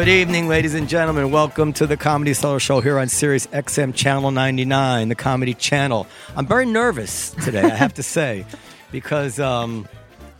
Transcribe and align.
Good 0.00 0.08
evening, 0.08 0.48
ladies 0.48 0.72
and 0.72 0.88
gentlemen. 0.88 1.30
Welcome 1.30 1.74
to 1.74 1.86
the 1.86 1.94
Comedy 1.94 2.32
Cellar 2.32 2.58
Show 2.58 2.80
here 2.80 2.98
on 2.98 3.10
Sirius 3.10 3.46
XM 3.48 3.94
Channel 3.94 4.30
99, 4.30 5.10
the 5.10 5.14
Comedy 5.14 5.52
Channel. 5.52 6.06
I'm 6.34 6.46
very 6.46 6.64
nervous 6.64 7.32
today, 7.32 7.64
I 7.64 7.74
have 7.74 7.92
to 7.92 8.02
say, 8.16 8.46
because 8.92 9.38
um, 9.38 9.86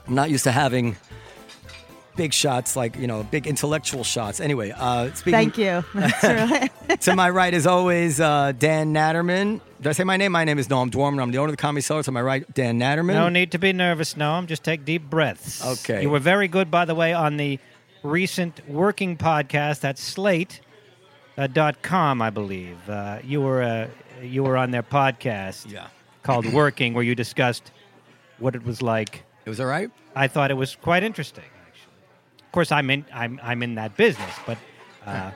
I'm 0.08 0.14
not 0.14 0.30
used 0.30 0.44
to 0.44 0.50
having 0.50 0.96
big 2.16 2.32
shots 2.32 2.74
like, 2.74 2.96
you 2.96 3.06
know, 3.06 3.22
big 3.22 3.46
intellectual 3.46 4.02
shots. 4.02 4.40
Anyway, 4.40 4.72
uh, 4.74 5.12
speaking 5.12 5.52
Thank 5.52 5.58
you. 5.58 5.84
To 7.00 7.14
my 7.14 7.28
right, 7.28 7.52
as 7.52 7.66
always, 7.66 8.18
uh, 8.18 8.52
Dan 8.58 8.94
Natterman. 8.94 9.60
Did 9.80 9.88
I 9.88 9.92
say 9.92 10.04
my 10.04 10.16
name? 10.16 10.32
My 10.32 10.44
name 10.44 10.58
is 10.58 10.68
Noam 10.68 10.90
Dorman. 10.90 11.20
I'm 11.20 11.32
the 11.32 11.38
owner 11.38 11.48
of 11.48 11.52
the 11.52 11.60
Comedy 11.60 11.82
Cellar. 11.82 12.02
To 12.02 12.12
my 12.12 12.22
right, 12.22 12.52
Dan 12.54 12.80
Natterman. 12.80 13.14
No 13.14 13.28
need 13.28 13.52
to 13.52 13.58
be 13.58 13.74
nervous, 13.74 14.14
Noam. 14.14 14.46
Just 14.46 14.64
take 14.64 14.86
deep 14.86 15.08
breaths. 15.08 15.64
Okay. 15.64 16.00
You 16.02 16.10
were 16.10 16.18
very 16.18 16.48
good, 16.48 16.70
by 16.70 16.86
the 16.86 16.94
way, 16.94 17.12
on 17.12 17.36
the 17.36 17.58
recent 18.02 18.60
working 18.68 19.16
podcast 19.16 19.84
at 19.84 19.98
Slate. 19.98 20.60
Uh, 21.38 21.46
dot 21.46 21.80
com, 21.80 22.20
I 22.20 22.28
believe. 22.28 22.76
Uh, 22.88 23.18
you 23.24 23.40
were 23.40 23.62
uh, 23.62 23.88
you 24.22 24.42
were 24.42 24.56
on 24.58 24.72
their 24.72 24.82
podcast 24.82 25.70
Yeah. 25.70 25.86
called 26.22 26.44
Working, 26.52 26.92
where 26.92 27.04
you 27.04 27.14
discussed 27.14 27.70
what 28.38 28.54
it 28.54 28.62
was 28.64 28.82
like. 28.82 29.22
It 29.46 29.48
was 29.48 29.58
all 29.58 29.66
right? 29.66 29.90
I 30.14 30.28
thought 30.28 30.50
it 30.50 30.54
was 30.54 30.76
quite 30.76 31.02
interesting. 31.02 31.44
Actually, 31.66 31.92
of 32.44 32.52
course, 32.52 32.70
I'm 32.72 32.90
in 32.90 33.06
I'm 33.14 33.40
I'm 33.42 33.62
in 33.62 33.76
that 33.76 33.96
business, 33.96 34.34
but 34.44 34.58
uh, 35.06 35.30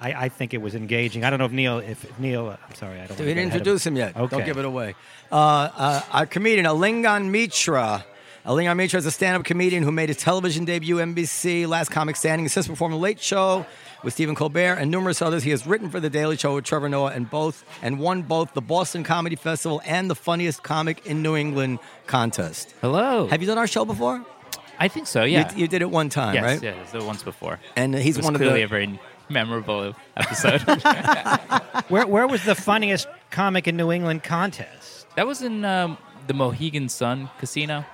I, 0.00 0.12
I 0.24 0.28
think 0.30 0.54
it 0.54 0.62
was 0.62 0.74
engaging. 0.74 1.22
I 1.24 1.28
don't 1.28 1.38
know 1.38 1.44
if 1.46 1.52
Neal 1.52 1.78
if, 1.80 2.02
if 2.04 2.18
Neal. 2.18 2.46
uh, 2.48 2.56
I'm 2.66 2.74
sorry, 2.76 3.00
I 3.00 3.06
don't. 3.08 3.18
We 3.18 3.26
didn't 3.26 3.26
get 3.26 3.30
ahead 3.36 3.46
of- 3.48 3.54
introduce 3.56 3.86
him 3.86 3.96
yet. 3.96 4.16
Okay. 4.16 4.36
Don't 4.36 4.46
give 4.46 4.56
it 4.58 4.64
away. 4.64 4.94
Uh, 5.30 5.34
uh, 5.36 6.02
our 6.12 6.26
comedian, 6.26 6.64
Alingon 6.64 7.28
Mitra. 7.30 8.06
Alingon 8.44 8.76
Mitra 8.76 8.98
is 8.98 9.06
a 9.06 9.10
stand-up 9.12 9.44
comedian 9.44 9.84
who 9.84 9.92
made 9.92 10.08
his 10.08 10.18
television 10.18 10.64
debut 10.64 10.96
NBC, 10.96 11.68
Last 11.68 11.90
Comic 11.92 12.16
Standing, 12.16 12.44
assist 12.44 12.68
performed 12.68 12.92
on 12.94 12.98
The 12.98 13.02
Late 13.04 13.20
Show 13.20 13.64
with 14.02 14.14
Stephen 14.14 14.34
Colbert 14.34 14.74
and 14.80 14.90
numerous 14.90 15.22
others. 15.22 15.44
He 15.44 15.50
has 15.50 15.64
written 15.64 15.90
for 15.90 16.00
The 16.00 16.10
Daily 16.10 16.36
Show 16.36 16.56
with 16.56 16.64
Trevor 16.64 16.88
Noah 16.88 17.12
and 17.12 17.30
both 17.30 17.64
and 17.82 18.00
won 18.00 18.22
both 18.22 18.52
the 18.54 18.60
Boston 18.60 19.04
Comedy 19.04 19.36
Festival 19.36 19.80
and 19.86 20.10
the 20.10 20.16
Funniest 20.16 20.64
Comic 20.64 21.06
in 21.06 21.22
New 21.22 21.36
England 21.36 21.78
contest. 22.08 22.74
Hello. 22.80 23.28
Have 23.28 23.40
you 23.42 23.46
done 23.46 23.58
our 23.58 23.68
show 23.68 23.84
before? 23.84 24.24
I 24.80 24.88
think 24.88 25.06
so. 25.06 25.22
You- 25.22 25.34
Yeah. 25.38 25.54
You, 25.54 25.68
did 25.68 25.80
it 25.80 25.90
one 25.90 26.08
time, 26.08 26.34
yes. 26.34 26.42
right? 26.42 26.62
Yeah. 26.62 26.70
It 26.82 26.88
the 26.88 27.04
once 27.04 27.22
before. 27.22 27.60
And 27.76 27.94
he's 27.94 28.16
It 28.16 28.20
was 28.20 28.24
one 28.24 28.34
of 28.34 28.40
clearly 28.40 28.60
the 28.60 28.64
a 28.64 28.68
very 28.68 29.00
memorable 29.28 29.94
episode. 30.16 30.62
Where 31.88 32.06
where 32.08 32.26
was 32.26 32.44
the 32.44 32.54
funniest 32.56 33.06
comic 33.30 33.68
in 33.68 33.76
New 33.76 33.92
England 33.92 34.24
contest? 34.24 35.06
that 35.14 35.26
was 35.26 35.42
in 35.42 35.64
um, 35.64 35.96
the 36.26 36.34
Mohegan 36.34 36.88
Sun 36.88 37.28
Casino, 37.38 37.84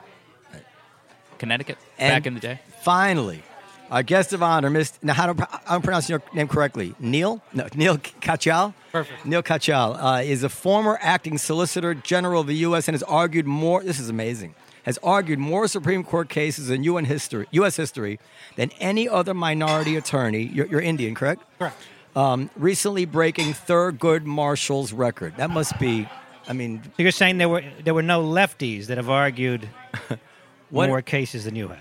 Connecticut, 1.38 1.78
And- 1.98 2.12
back 2.12 2.26
in 2.26 2.34
the 2.34 2.40
day. 2.40 2.60
Finally, 2.82 3.42
our 3.90 4.02
guest 4.02 4.32
of 4.32 4.42
honor, 4.42 4.70
Mr. 4.70 4.98
Now, 5.02 5.14
how 5.14 5.32
do 5.32 5.44
I'm 5.66 5.80
pronouncing 5.82 6.12
your 6.14 6.22
name 6.34 6.48
correctly? 6.48 6.94
Neal? 7.00 7.40
No, 7.54 7.66
Neal 7.74 7.96
Katyal? 7.98 8.74
Perfect. 8.92 9.24
Neal 9.24 9.42
Katyal 9.42 9.96
uh, 10.02 10.22
is 10.22 10.42
a 10.42 10.48
former 10.48 10.98
acting 11.00 11.38
Solicitor 11.38 11.94
General 11.94 12.42
of 12.42 12.46
the 12.46 12.56
U.S. 12.56 12.86
and 12.88 12.94
has 12.94 13.02
argued 13.02 13.46
more. 13.46 13.82
This 13.82 13.98
is 13.98 14.08
amazing. 14.10 14.54
Has 14.84 14.98
argued 15.02 15.38
more 15.38 15.68
Supreme 15.68 16.02
Court 16.04 16.28
cases 16.30 16.70
in 16.70 16.82
UN 16.84 17.04
history, 17.04 17.46
U.S. 17.50 17.76
history 17.76 18.18
than 18.56 18.70
any 18.78 19.08
other 19.08 19.34
minority 19.34 19.96
attorney. 19.96 20.42
You're, 20.44 20.66
you're 20.66 20.80
Indian, 20.80 21.14
correct? 21.14 21.42
Correct. 21.58 21.76
Um, 22.16 22.48
recently 22.56 23.04
breaking 23.04 23.52
Thurgood 23.52 24.24
Marshall's 24.24 24.92
record. 24.92 25.36
That 25.36 25.50
must 25.50 25.78
be. 25.78 26.08
I 26.48 26.54
mean, 26.54 26.82
So 26.84 27.02
you're 27.02 27.10
saying 27.12 27.36
there 27.38 27.48
were 27.50 27.62
there 27.84 27.92
were 27.94 28.02
no 28.02 28.22
lefties 28.24 28.86
that 28.86 28.96
have 28.96 29.10
argued 29.10 29.68
What- 30.70 30.88
more 30.88 31.02
cases 31.02 31.44
than 31.44 31.54
you 31.56 31.68
have? 31.68 31.78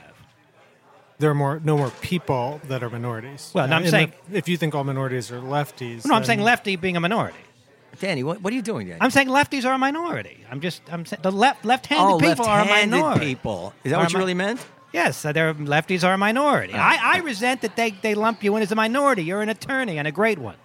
There 1.19 1.31
are 1.31 1.35
more, 1.35 1.59
no 1.63 1.77
more 1.77 1.89
people 2.01 2.61
that 2.65 2.83
are 2.83 2.89
minorities. 2.91 3.49
Well, 3.53 3.67
no, 3.67 3.75
I'm 3.77 3.85
in 3.85 3.89
saying- 3.91 4.13
the- 4.29 4.37
if 4.37 4.47
you 4.47 4.55
think 4.55 4.75
all 4.75 4.83
minorities 4.83 5.31
are 5.31 5.39
lefties, 5.39 6.05
No, 6.05 6.13
I'm 6.13 6.21
then- 6.21 6.25
saying 6.27 6.41
lefty 6.41 6.75
being 6.75 6.95
a 6.95 6.99
minority. 6.99 7.37
Danny, 7.99 8.23
what, 8.23 8.41
what 8.41 8.53
are 8.53 8.55
you 8.55 8.61
doing, 8.61 8.87
Danny? 8.87 9.01
I'm 9.01 9.09
saying 9.09 9.27
lefties 9.27 9.65
are 9.65 9.73
a 9.73 9.77
minority. 9.79 10.45
I'm 10.51 10.61
just 10.61 10.83
I'm 10.91 11.03
saying 11.07 11.21
the 11.23 11.31
left 11.31 11.65
left-handed 11.65 12.05
oh, 12.13 12.19
people 12.19 12.45
are 12.45 12.59
a 12.59 12.61
left-handed 12.63 12.95
minority. 12.95 13.25
people. 13.25 13.73
Is 13.83 13.89
that 13.91 13.97
Are 13.97 14.03
what 14.03 14.11
you 14.11 14.17
mi- 14.19 14.21
really 14.21 14.33
meant? 14.35 14.63
Yes, 14.93 15.25
uh, 15.25 15.31
they're 15.31 15.53
lefties 15.55 16.03
are 16.07 16.13
a 16.13 16.17
minority. 16.17 16.75
I, 16.75 17.15
I 17.15 17.17
resent 17.19 17.61
that 17.61 17.75
they, 17.75 17.91
they 17.91 18.13
lump 18.13 18.43
you 18.43 18.55
in 18.55 18.61
as 18.61 18.71
a 18.71 18.75
minority. 18.75 19.23
You're 19.23 19.41
an 19.41 19.49
attorney 19.49 19.97
and 19.97 20.07
a 20.07 20.11
great 20.11 20.37
one, 20.37 20.55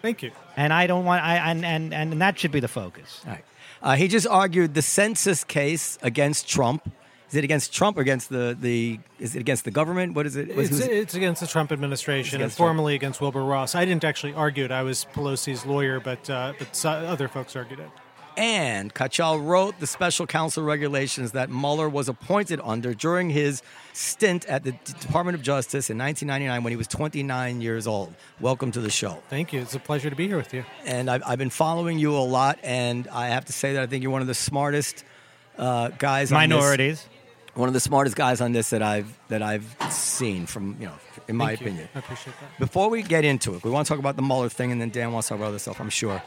Thank 0.00 0.22
you. 0.22 0.30
and 0.56 0.72
I 0.72 0.86
don't 0.86 1.04
want 1.04 1.22
I 1.22 1.36
and 1.50 1.62
and, 1.66 1.92
and 1.92 2.20
that 2.22 2.38
should 2.38 2.52
be 2.52 2.60
the 2.60 2.68
focus. 2.68 3.20
All 3.26 3.32
right. 3.32 3.44
Uh, 3.82 3.94
he 3.96 4.08
just 4.08 4.26
argued 4.26 4.72
the 4.72 4.82
census 4.82 5.44
case 5.44 5.98
against 6.02 6.48
Trump. 6.48 6.90
Is 7.28 7.34
it 7.34 7.44
against 7.44 7.72
Trump 7.74 7.98
or 7.98 8.00
against 8.00 8.30
the, 8.30 8.56
the 8.58 8.98
is 9.18 9.36
it 9.36 9.40
against 9.40 9.64
the 9.64 9.70
government? 9.70 10.14
What 10.14 10.26
is 10.26 10.36
it? 10.36 10.56
What's- 10.56 10.70
It's, 10.70 10.80
it's 10.80 11.14
against 11.14 11.40
the 11.42 11.46
Trump 11.46 11.70
administration 11.72 12.36
and 12.36 12.42
against 12.42 12.56
Trump. 12.56 12.68
formally 12.70 12.94
against 12.94 13.20
Wilbur 13.20 13.44
Ross. 13.44 13.74
I 13.74 13.84
didn't 13.84 14.04
actually 14.04 14.32
argue 14.34 14.64
it. 14.64 14.70
I 14.70 14.82
was 14.82 15.06
Pelosi's 15.14 15.66
lawyer, 15.66 16.00
but 16.00 16.28
uh, 16.30 16.54
but 16.58 16.84
other 16.86 17.28
folks 17.28 17.54
argued 17.54 17.80
it. 17.80 17.90
and 18.38 18.94
Katyal 18.94 19.44
wrote 19.44 19.78
the 19.80 19.86
special 19.86 20.26
counsel 20.26 20.62
regulations 20.64 21.32
that 21.32 21.50
Mueller 21.50 21.88
was 21.88 22.08
appointed 22.08 22.60
under 22.64 22.94
during 22.94 23.28
his 23.30 23.62
stint 23.92 24.46
at 24.46 24.62
the 24.64 24.72
Department 25.00 25.34
of 25.34 25.42
Justice 25.42 25.90
in 25.90 25.98
1999 25.98 26.62
when 26.62 26.70
he 26.70 26.76
was 26.76 26.86
29 26.86 27.60
years 27.60 27.86
old. 27.88 28.14
Welcome 28.40 28.70
to 28.72 28.80
the 28.80 28.90
show. 28.90 29.22
Thank 29.28 29.52
you. 29.52 29.60
It's 29.60 29.74
a 29.74 29.80
pleasure 29.80 30.08
to 30.08 30.16
be 30.16 30.28
here 30.28 30.36
with 30.36 30.54
you. 30.54 30.64
And 30.86 31.10
I've, 31.10 31.22
I've 31.26 31.38
been 31.38 31.50
following 31.50 31.98
you 31.98 32.16
a 32.16 32.22
lot, 32.24 32.58
and 32.62 33.06
I 33.08 33.26
have 33.28 33.44
to 33.46 33.52
say 33.52 33.72
that 33.74 33.82
I 33.82 33.86
think 33.86 34.02
you're 34.04 34.12
one 34.12 34.22
of 34.22 34.28
the 34.28 34.34
smartest 34.34 35.04
uh, 35.58 35.88
guys. 35.98 36.30
on 36.32 36.38
this- 36.48 36.48
Minorities. 36.48 37.06
One 37.58 37.68
of 37.68 37.74
the 37.74 37.80
smartest 37.80 38.14
guys 38.16 38.40
on 38.40 38.52
this 38.52 38.70
that 38.70 38.82
I've 38.82 39.12
that 39.28 39.42
I've 39.42 39.76
seen 39.90 40.46
from 40.46 40.76
you 40.78 40.86
know, 40.86 40.94
in 41.26 41.36
my 41.36 41.48
Thank 41.48 41.60
you. 41.60 41.66
opinion. 41.66 41.88
I 41.94 41.98
appreciate 41.98 42.34
that. 42.40 42.58
Before 42.58 42.88
we 42.88 43.02
get 43.02 43.24
into 43.24 43.54
it, 43.56 43.64
we 43.64 43.70
want 43.70 43.86
to 43.86 43.92
talk 43.92 43.98
about 43.98 44.16
the 44.16 44.22
Mueller 44.22 44.48
thing, 44.48 44.70
and 44.70 44.80
then 44.80 44.90
Dan 44.90 45.12
wants 45.12 45.28
to 45.28 45.34
talk 45.34 45.40
about 45.40 45.48
other 45.48 45.58
stuff. 45.58 45.80
I'm 45.80 45.90
sure. 45.90 46.22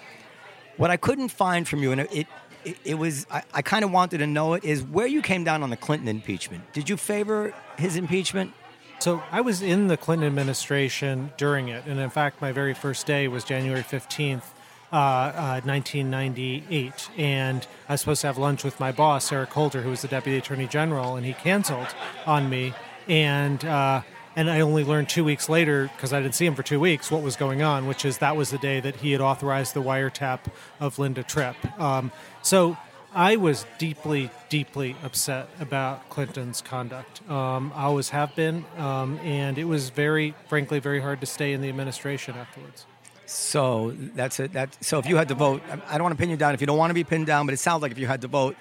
What 0.78 0.90
I 0.91 0.97
couldn't 0.97 1.30
find 1.30 1.68
from 1.68 1.80
you, 1.81 1.91
and 1.94 2.02
it 2.02 2.28
it, 2.66 2.78
it 2.84 2.96
was 2.96 3.25
I, 3.31 3.44
I 3.53 3.62
kind 3.62 3.86
of 3.86 3.91
wanted 3.91 4.18
to 4.18 4.28
know 4.28 4.53
it, 4.56 4.64
is 4.66 4.84
where 4.84 5.08
you 5.08 5.22
came 5.22 5.44
down 5.44 5.64
on 5.64 5.70
the 5.70 5.78
Clinton 5.78 6.09
impeachment. 6.09 6.74
Did 6.74 6.90
you 6.90 6.97
favor 6.97 7.53
his 7.78 7.96
impeachment? 7.96 8.52
So 9.00 9.24
I 9.31 9.41
was 9.41 9.62
in 9.62 9.88
the 9.88 9.97
Clinton 9.97 10.28
administration 10.28 11.31
during 11.38 11.70
it, 11.70 11.86
and 11.88 12.00
in 12.00 12.09
fact, 12.09 12.41
my 12.41 12.52
very 12.52 12.74
first 12.74 13.08
day 13.08 13.28
was 13.28 13.44
January 13.44 13.84
fifteenth, 13.84 14.53
uh, 14.91 14.96
uh, 14.96 15.62
nineteen 15.66 16.09
ninety 16.09 16.63
eight, 16.69 17.09
and 17.18 17.66
I 17.90 17.94
was 17.94 18.02
supposed 18.02 18.22
to 18.22 18.28
have 18.28 18.38
lunch 18.38 18.63
with 18.63 18.79
my 18.79 18.91
boss 18.91 19.31
Eric 19.31 19.50
Holder, 19.50 19.81
who 19.81 19.90
was 19.90 20.02
the 20.02 20.07
Deputy 20.07 20.38
Attorney 20.38 20.68
General, 20.68 21.16
and 21.16 21.25
he 21.25 21.34
canceled 21.34 21.96
on 22.25 22.50
me, 22.50 22.74
and. 23.07 23.63
Uh, 23.66 24.02
and 24.34 24.50
I 24.50 24.62
only 24.62 24.85
learned 24.85 25.09
two 25.09 25.25
weeks 25.25 25.50
later, 25.50 25.91
because 25.94 26.13
I 26.13 26.22
didn't 26.22 26.35
see 26.35 26.46
him 26.46 26.56
for 26.56 26.63
two 26.63 26.79
weeks, 26.79 27.12
what 27.12 27.22
was 27.22 27.35
going 27.35 27.62
on, 27.62 27.85
which 27.85 28.06
is 28.06 28.19
that 28.19 28.38
was 28.38 28.50
the 28.50 28.57
day 28.57 28.79
that 28.79 28.96
he 28.96 29.12
had 29.12 29.19
authorized 29.19 29.74
the 29.74 29.81
wiretap 29.81 30.40
of 30.79 30.97
Linda 30.97 31.22
Tripp. 31.22 31.58
Um, 31.78 32.13
so 32.41 32.78
I 33.13 33.35
was 33.35 33.66
deeply, 33.78 34.29
deeply 34.47 34.96
upset 35.03 35.50
about 35.59 36.09
Clinton's 36.09 36.62
conduct. 36.62 37.29
Um, 37.29 37.73
I 37.75 37.84
always 37.84 38.12
have 38.12 38.34
been, 38.34 38.63
um, 38.78 39.19
and 39.19 39.58
it 39.58 39.66
was 39.66 39.90
very, 39.90 40.34
frankly, 40.47 40.79
very 40.79 41.02
hard 41.02 41.19
to 41.19 41.25
stay 41.25 41.52
in 41.52 41.59
the 41.59 41.68
administration 41.68 42.35
afterwards. 42.35 42.85
So 43.31 43.96
that's 44.16 44.40
it. 44.40 44.53
That 44.53 44.78
so 44.84 45.00
if 45.00 45.06
you 45.06 45.16
had 45.16 45.30
to 45.30 45.36
vote, 45.36 45.61
I 45.88 45.97
don't 45.97 46.03
want 46.03 46.17
to 46.17 46.20
pin 46.20 46.29
you 46.29 46.38
down 46.38 46.53
if 46.53 46.61
you 46.61 46.67
don't 46.67 46.78
want 46.78 46.90
to 46.90 46.96
be 46.96 47.03
pinned 47.03 47.28
down, 47.28 47.46
but 47.46 47.53
it 47.53 47.59
sounds 47.59 47.82
like 47.82 47.91
if 47.91 47.97
you 47.97 48.08
had 48.08 48.22
to 48.22 48.28
vote, 48.28 48.58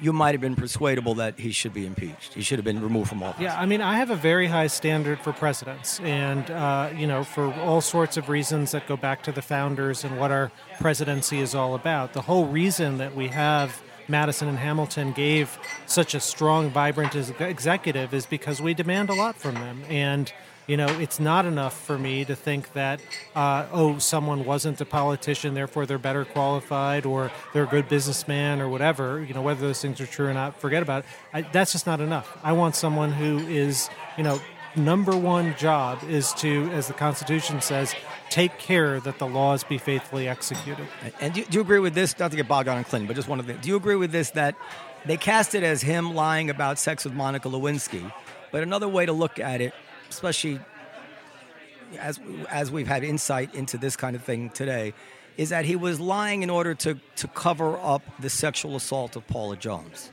you 0.00 0.12
might 0.12 0.32
have 0.32 0.40
been 0.40 0.56
persuadable 0.56 1.14
that 1.14 1.38
he 1.38 1.50
should 1.50 1.74
be 1.74 1.86
impeached. 1.86 2.34
He 2.34 2.42
should 2.42 2.58
have 2.58 2.64
been 2.64 2.80
removed 2.80 3.08
from 3.08 3.22
office. 3.22 3.42
Yeah, 3.42 3.58
I 3.58 3.66
mean, 3.66 3.80
I 3.80 3.96
have 3.96 4.10
a 4.10 4.16
very 4.16 4.46
high 4.46 4.66
standard 4.68 5.18
for 5.20 5.32
presidents, 5.32 6.00
and 6.00 6.48
uh, 6.50 6.90
you 6.96 7.06
know, 7.06 7.24
for 7.24 7.52
all 7.54 7.80
sorts 7.80 8.16
of 8.16 8.28
reasons 8.28 8.70
that 8.70 8.86
go 8.86 8.96
back 8.96 9.22
to 9.24 9.32
the 9.32 9.42
founders 9.42 10.04
and 10.04 10.18
what 10.18 10.30
our 10.30 10.52
presidency 10.78 11.40
is 11.40 11.54
all 11.54 11.74
about. 11.74 12.12
The 12.12 12.22
whole 12.22 12.46
reason 12.46 12.98
that 12.98 13.16
we 13.16 13.28
have 13.28 13.82
Madison 14.06 14.48
and 14.48 14.58
Hamilton 14.58 15.12
gave 15.12 15.58
such 15.86 16.14
a 16.14 16.20
strong, 16.20 16.70
vibrant 16.70 17.16
executive 17.40 18.14
is 18.14 18.26
because 18.26 18.62
we 18.62 18.74
demand 18.74 19.10
a 19.10 19.14
lot 19.14 19.36
from 19.36 19.54
them, 19.54 19.82
and 19.88 20.32
you 20.66 20.76
know, 20.76 20.86
it's 20.98 21.20
not 21.20 21.46
enough 21.46 21.80
for 21.80 21.98
me 21.98 22.24
to 22.24 22.34
think 22.34 22.72
that 22.72 23.00
uh, 23.34 23.66
oh, 23.72 23.98
someone 23.98 24.44
wasn't 24.44 24.80
a 24.80 24.84
politician, 24.84 25.54
therefore 25.54 25.86
they're 25.86 25.98
better 25.98 26.24
qualified, 26.24 27.06
or 27.06 27.30
they're 27.52 27.64
a 27.64 27.68
good 27.68 27.88
businessman, 27.88 28.60
or 28.60 28.68
whatever. 28.68 29.22
You 29.22 29.34
know, 29.34 29.42
whether 29.42 29.60
those 29.60 29.80
things 29.80 30.00
are 30.00 30.06
true 30.06 30.26
or 30.26 30.34
not, 30.34 30.60
forget 30.60 30.82
about 30.82 31.04
it. 31.04 31.10
I, 31.32 31.42
that's 31.42 31.72
just 31.72 31.86
not 31.86 32.00
enough. 32.00 32.36
I 32.42 32.52
want 32.52 32.74
someone 32.74 33.12
who 33.12 33.38
is, 33.46 33.88
you 34.16 34.24
know, 34.24 34.40
number 34.74 35.16
one 35.16 35.54
job 35.56 36.02
is 36.08 36.32
to, 36.34 36.68
as 36.72 36.88
the 36.88 36.94
Constitution 36.94 37.60
says, 37.60 37.94
take 38.28 38.58
care 38.58 39.00
that 39.00 39.18
the 39.18 39.26
laws 39.26 39.64
be 39.64 39.78
faithfully 39.78 40.28
executed. 40.28 40.86
And 41.20 41.32
do 41.32 41.40
you, 41.40 41.46
do 41.46 41.54
you 41.58 41.60
agree 41.60 41.78
with 41.78 41.94
this? 41.94 42.18
Not 42.18 42.30
to 42.32 42.36
get 42.36 42.48
bogged 42.48 42.66
down 42.66 42.76
on 42.76 42.84
Clinton, 42.84 43.06
but 43.06 43.14
just 43.14 43.28
one 43.28 43.40
of 43.40 43.46
the. 43.46 43.54
Do 43.54 43.68
you 43.68 43.76
agree 43.76 43.96
with 43.96 44.12
this 44.12 44.30
that 44.30 44.56
they 45.04 45.16
cast 45.16 45.54
it 45.54 45.62
as 45.62 45.82
him 45.82 46.14
lying 46.14 46.50
about 46.50 46.78
sex 46.78 47.04
with 47.04 47.14
Monica 47.14 47.48
Lewinsky, 47.48 48.12
but 48.50 48.62
another 48.62 48.88
way 48.88 49.06
to 49.06 49.12
look 49.12 49.38
at 49.38 49.60
it, 49.60 49.72
especially 50.10 50.60
as 51.98 52.18
as 52.50 52.70
we've 52.70 52.88
had 52.88 53.04
insight 53.04 53.54
into 53.54 53.78
this 53.78 53.96
kind 53.96 54.16
of 54.16 54.22
thing 54.22 54.50
today, 54.50 54.92
is 55.36 55.50
that 55.50 55.64
he 55.64 55.76
was 55.76 56.00
lying 56.00 56.42
in 56.42 56.50
order 56.50 56.74
to 56.74 56.98
to 57.16 57.28
cover 57.28 57.78
up 57.78 58.02
the 58.18 58.30
sexual 58.30 58.76
assault 58.76 59.16
of 59.16 59.26
Paula 59.26 59.56
Jones. 59.56 60.10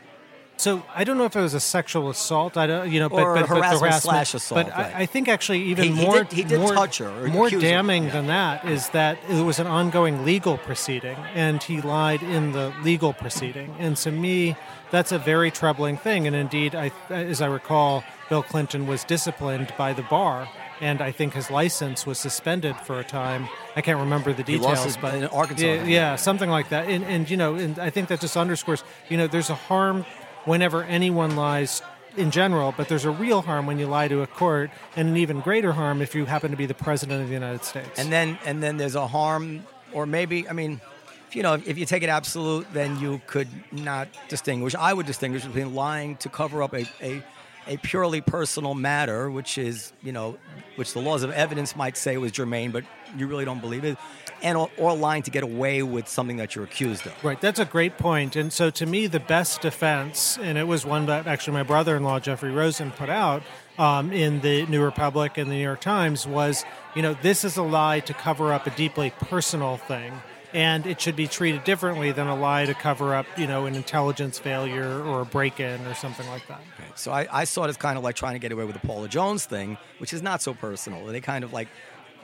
So 0.56 0.84
I 0.96 1.04
don't 1.04 1.18
know 1.18 1.26
if 1.26 1.36
it 1.36 1.42
was 1.42 1.56
a 1.56 1.60
sexual 1.60 2.12
assault. 2.12 2.58
I 2.58 2.68
don't, 2.68 2.92
you 2.92 3.00
know, 3.00 3.10
but, 3.10 3.24
Or 3.24 3.34
but, 3.34 3.42
but 3.42 3.50
harassment 3.50 3.82
harassment 3.82 4.04
slash 4.04 4.34
assault, 4.36 4.68
But 4.68 4.78
right. 4.78 4.96
I, 4.96 5.00
I 5.02 5.06
think 5.08 5.28
actually 5.28 5.64
even 5.64 5.86
He- 5.86 5.96
he 5.96 6.06
more 6.06 6.24
did- 6.24 6.32
he 6.32 6.44
did 6.44 6.60
more, 6.60 6.74
touch 6.76 7.00
her 7.00 7.28
more 7.28 7.48
accuse 7.48 7.64
her, 7.64 7.70
damning 7.70 8.04
yeah. 8.06 8.12
than 8.12 8.28
that 8.28 8.64
is 8.66 8.88
that 8.90 9.18
it 9.28 9.42
was 9.44 9.58
an 9.58 9.66
ongoing 9.66 10.24
legal 10.24 10.60
proceeding, 10.60 11.18
and 11.34 11.62
he 11.64 11.82
lied 11.82 12.22
in 12.22 12.52
the 12.52 12.72
legal 12.84 13.14
proceeding. 13.14 13.76
And 13.80 13.98
to 13.98 14.12
me, 14.12 14.56
that's 14.92 15.12
a 15.12 15.18
very 15.18 15.50
troubling 15.50 15.98
thing. 15.98 16.28
And 16.28 16.36
indeed, 16.36 16.76
I, 16.76 16.92
as 17.10 17.42
I 17.42 17.48
recall, 17.48 18.04
Bill 18.34 18.42
Clinton 18.42 18.88
was 18.88 19.04
disciplined 19.04 19.72
by 19.78 19.94
the 19.94 20.02
bar. 20.02 20.50
And 20.82 21.04
I 21.04 21.12
think 21.12 21.36
his 21.36 21.52
license 21.52 22.08
was 22.08 22.18
suspended 22.18 22.76
for 22.78 23.00
a 23.00 23.04
time. 23.04 23.48
I 23.76 23.82
can't 23.82 24.00
remember 24.00 24.34
the 24.34 24.42
He 24.42 24.58
details, 24.58 24.86
his- 24.86 24.98
but 24.98 25.14
in 25.14 25.26
Arkansas, 25.26 25.64
Yeah, 25.64 25.84
yeah, 25.84 26.16
something 26.16 26.50
like 26.50 26.70
that. 26.70 26.88
And, 26.88 27.04
and 27.06 27.30
you 27.30 27.38
know, 27.38 27.54
and 27.54 27.78
I 27.78 27.92
think 27.92 28.08
that 28.08 28.20
just 28.22 28.36
underscores, 28.36 28.84
you 29.08 29.18
know, 29.18 29.28
there's 29.28 29.52
a 29.52 29.60
harm 29.70 30.04
whenever 30.46 30.84
anyone 30.84 31.36
lies 31.36 31.84
in 32.18 32.32
general, 32.32 32.74
but 32.76 32.88
there's 32.88 33.06
a 33.06 33.12
real 33.12 33.44
harm 33.44 33.68
when 33.68 33.78
you 33.78 33.86
lie 33.86 34.08
to 34.08 34.24
a 34.24 34.28
court, 34.28 34.72
and 34.96 35.10
an 35.10 35.18
even 35.18 35.40
greater 35.40 35.74
harm 35.74 36.02
if 36.02 36.16
you 36.16 36.26
happen 36.26 36.50
to 36.50 36.58
be 36.58 36.66
the 36.66 36.74
president 36.88 37.22
of 37.22 37.28
the 37.28 37.36
United 37.36 37.64
States. 37.64 38.00
And 38.00 38.12
then 38.12 38.40
and 38.48 38.64
then 38.64 38.78
there's 38.78 38.96
a 38.96 39.08
harm, 39.08 39.46
or 39.92 40.08
maybe 40.08 40.50
I 40.50 40.54
mean, 40.54 40.82
if, 41.28 41.36
you 41.36 41.44
know, 41.44 41.54
if 41.54 41.78
you 41.78 41.86
take 41.86 42.02
it 42.02 42.10
absolute, 42.10 42.66
then 42.74 43.00
you 43.00 43.22
could 43.28 43.50
not 43.72 44.08
distinguish. 44.28 44.74
I 44.74 44.92
would 44.92 45.06
distinguish 45.06 45.46
between 45.46 45.76
lying 45.76 46.18
to 46.18 46.30
cover 46.30 46.64
up 46.64 46.74
a, 46.74 46.88
a 47.00 47.22
a 47.68 47.78
purely 47.78 48.22
personal 48.22 48.74
matter, 48.74 49.30
which 49.30 49.58
is 49.58 49.94
you 50.02 50.12
know, 50.12 50.38
which 50.76 50.94
the 50.94 51.00
laws 51.00 51.24
of 51.24 51.32
evidence 51.32 51.76
might 51.76 51.98
say 51.98 52.18
was 52.18 52.32
germane, 52.32 52.72
but 52.72 52.84
you 53.18 53.28
really 53.28 53.46
don't 53.46 53.62
believe 53.62 53.84
it, 53.84 53.98
and 54.42 54.58
or, 54.58 54.70
or 54.78 54.96
lying 54.96 55.24
to 55.24 55.32
get 55.32 55.44
away 55.44 55.84
with 55.84 56.08
something 56.08 56.38
that 56.38 56.56
you're 56.56 56.66
accused 56.66 57.06
of. 57.08 57.24
Right, 57.24 57.40
that's 57.40 57.60
a 57.60 57.66
great 57.66 57.98
point. 57.98 58.36
And 58.36 58.52
so, 58.52 58.70
to 58.72 58.86
me, 58.86 59.08
the 59.08 59.20
best 59.20 59.62
defense, 59.62 60.38
and 60.42 60.58
it 60.58 60.68
was 60.68 60.86
one 60.86 61.06
that 61.08 61.28
actually 61.28 61.54
my 61.54 61.64
brother-in-law 61.64 62.20
Jeffrey 62.20 62.52
Rosen 62.52 62.92
put 62.92 63.10
out 63.10 63.44
um, 63.78 64.12
in 64.12 64.42
the 64.42 64.66
New 64.66 64.84
Republic 64.84 65.38
and 65.38 65.50
the 65.50 65.56
New 65.56 65.64
York 65.64 65.82
Times, 65.82 66.28
was 66.28 66.66
you 66.96 67.02
know 67.02 67.16
this 67.22 67.44
is 67.44 67.58
a 67.58 67.64
lie 67.64 68.02
to 68.02 68.14
cover 68.14 68.54
up 68.54 68.68
a 68.68 68.72
deeply 68.72 69.12
personal 69.20 69.78
thing, 69.78 70.22
and 70.54 70.86
it 70.86 71.02
should 71.02 71.16
be 71.16 71.28
treated 71.28 71.64
differently 71.64 72.12
than 72.12 72.28
a 72.28 72.36
lie 72.36 72.66
to 72.66 72.74
cover 72.74 73.16
up 73.16 73.26
you 73.38 73.48
know 73.48 73.66
an 73.66 73.76
intelligence 73.76 74.40
failure 74.40 75.02
or 75.04 75.22
a 75.22 75.26
break-in 75.26 75.86
or 75.86 75.94
something 75.94 76.28
like 76.28 76.48
that. 76.48 76.62
So 76.96 77.12
I, 77.12 77.28
I 77.32 77.44
saw 77.46 77.64
it 77.66 77.70
as 77.70 77.78
kind 77.78 77.98
of 77.98 78.04
like 78.04 78.16
trying 78.16 78.34
to 78.34 78.40
get 78.40 78.52
away 78.52 78.66
with 78.66 78.80
the 78.80 78.88
Paula 78.88 79.08
Jones 79.08 79.46
thing, 79.46 79.78
which 79.98 80.14
is 80.14 80.22
not 80.22 80.42
so 80.42 80.54
personal. 80.54 81.06
They 81.06 81.22
kind 81.22 81.44
of 81.44 81.54
like 81.54 81.68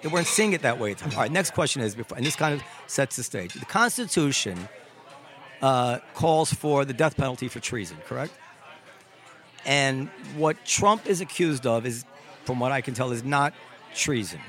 they 0.01 0.09
weren't 0.09 0.27
seeing 0.27 0.53
it 0.53 0.61
that 0.61 0.79
way. 0.79 0.95
All 1.03 1.11
right, 1.17 1.31
next 1.31 1.53
question 1.53 1.81
is, 1.81 1.95
and 2.15 2.25
this 2.25 2.35
kind 2.35 2.53
of 2.53 2.63
sets 2.87 3.15
the 3.15 3.23
stage. 3.23 3.53
The 3.53 3.65
Constitution 3.65 4.69
uh, 5.61 5.99
calls 6.13 6.53
for 6.53 6.85
the 6.85 6.93
death 6.93 7.17
penalty 7.17 7.47
for 7.47 7.59
treason, 7.59 7.97
correct? 8.05 8.33
And 9.65 10.09
what 10.37 10.63
Trump 10.65 11.05
is 11.05 11.21
accused 11.21 11.67
of 11.67 11.85
is, 11.85 12.05
from 12.45 12.59
what 12.59 12.71
I 12.71 12.81
can 12.81 12.93
tell, 12.93 13.11
is 13.11 13.23
not 13.23 13.53
treason. 13.93 14.39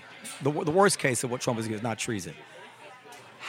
The, 0.42 0.50
the 0.50 0.70
worst 0.70 0.98
case 0.98 1.24
of 1.24 1.30
what 1.30 1.40
Trump 1.40 1.58
is 1.58 1.66
accused 1.66 1.80
is 1.80 1.84
not 1.84 1.98
treason. 1.98 2.34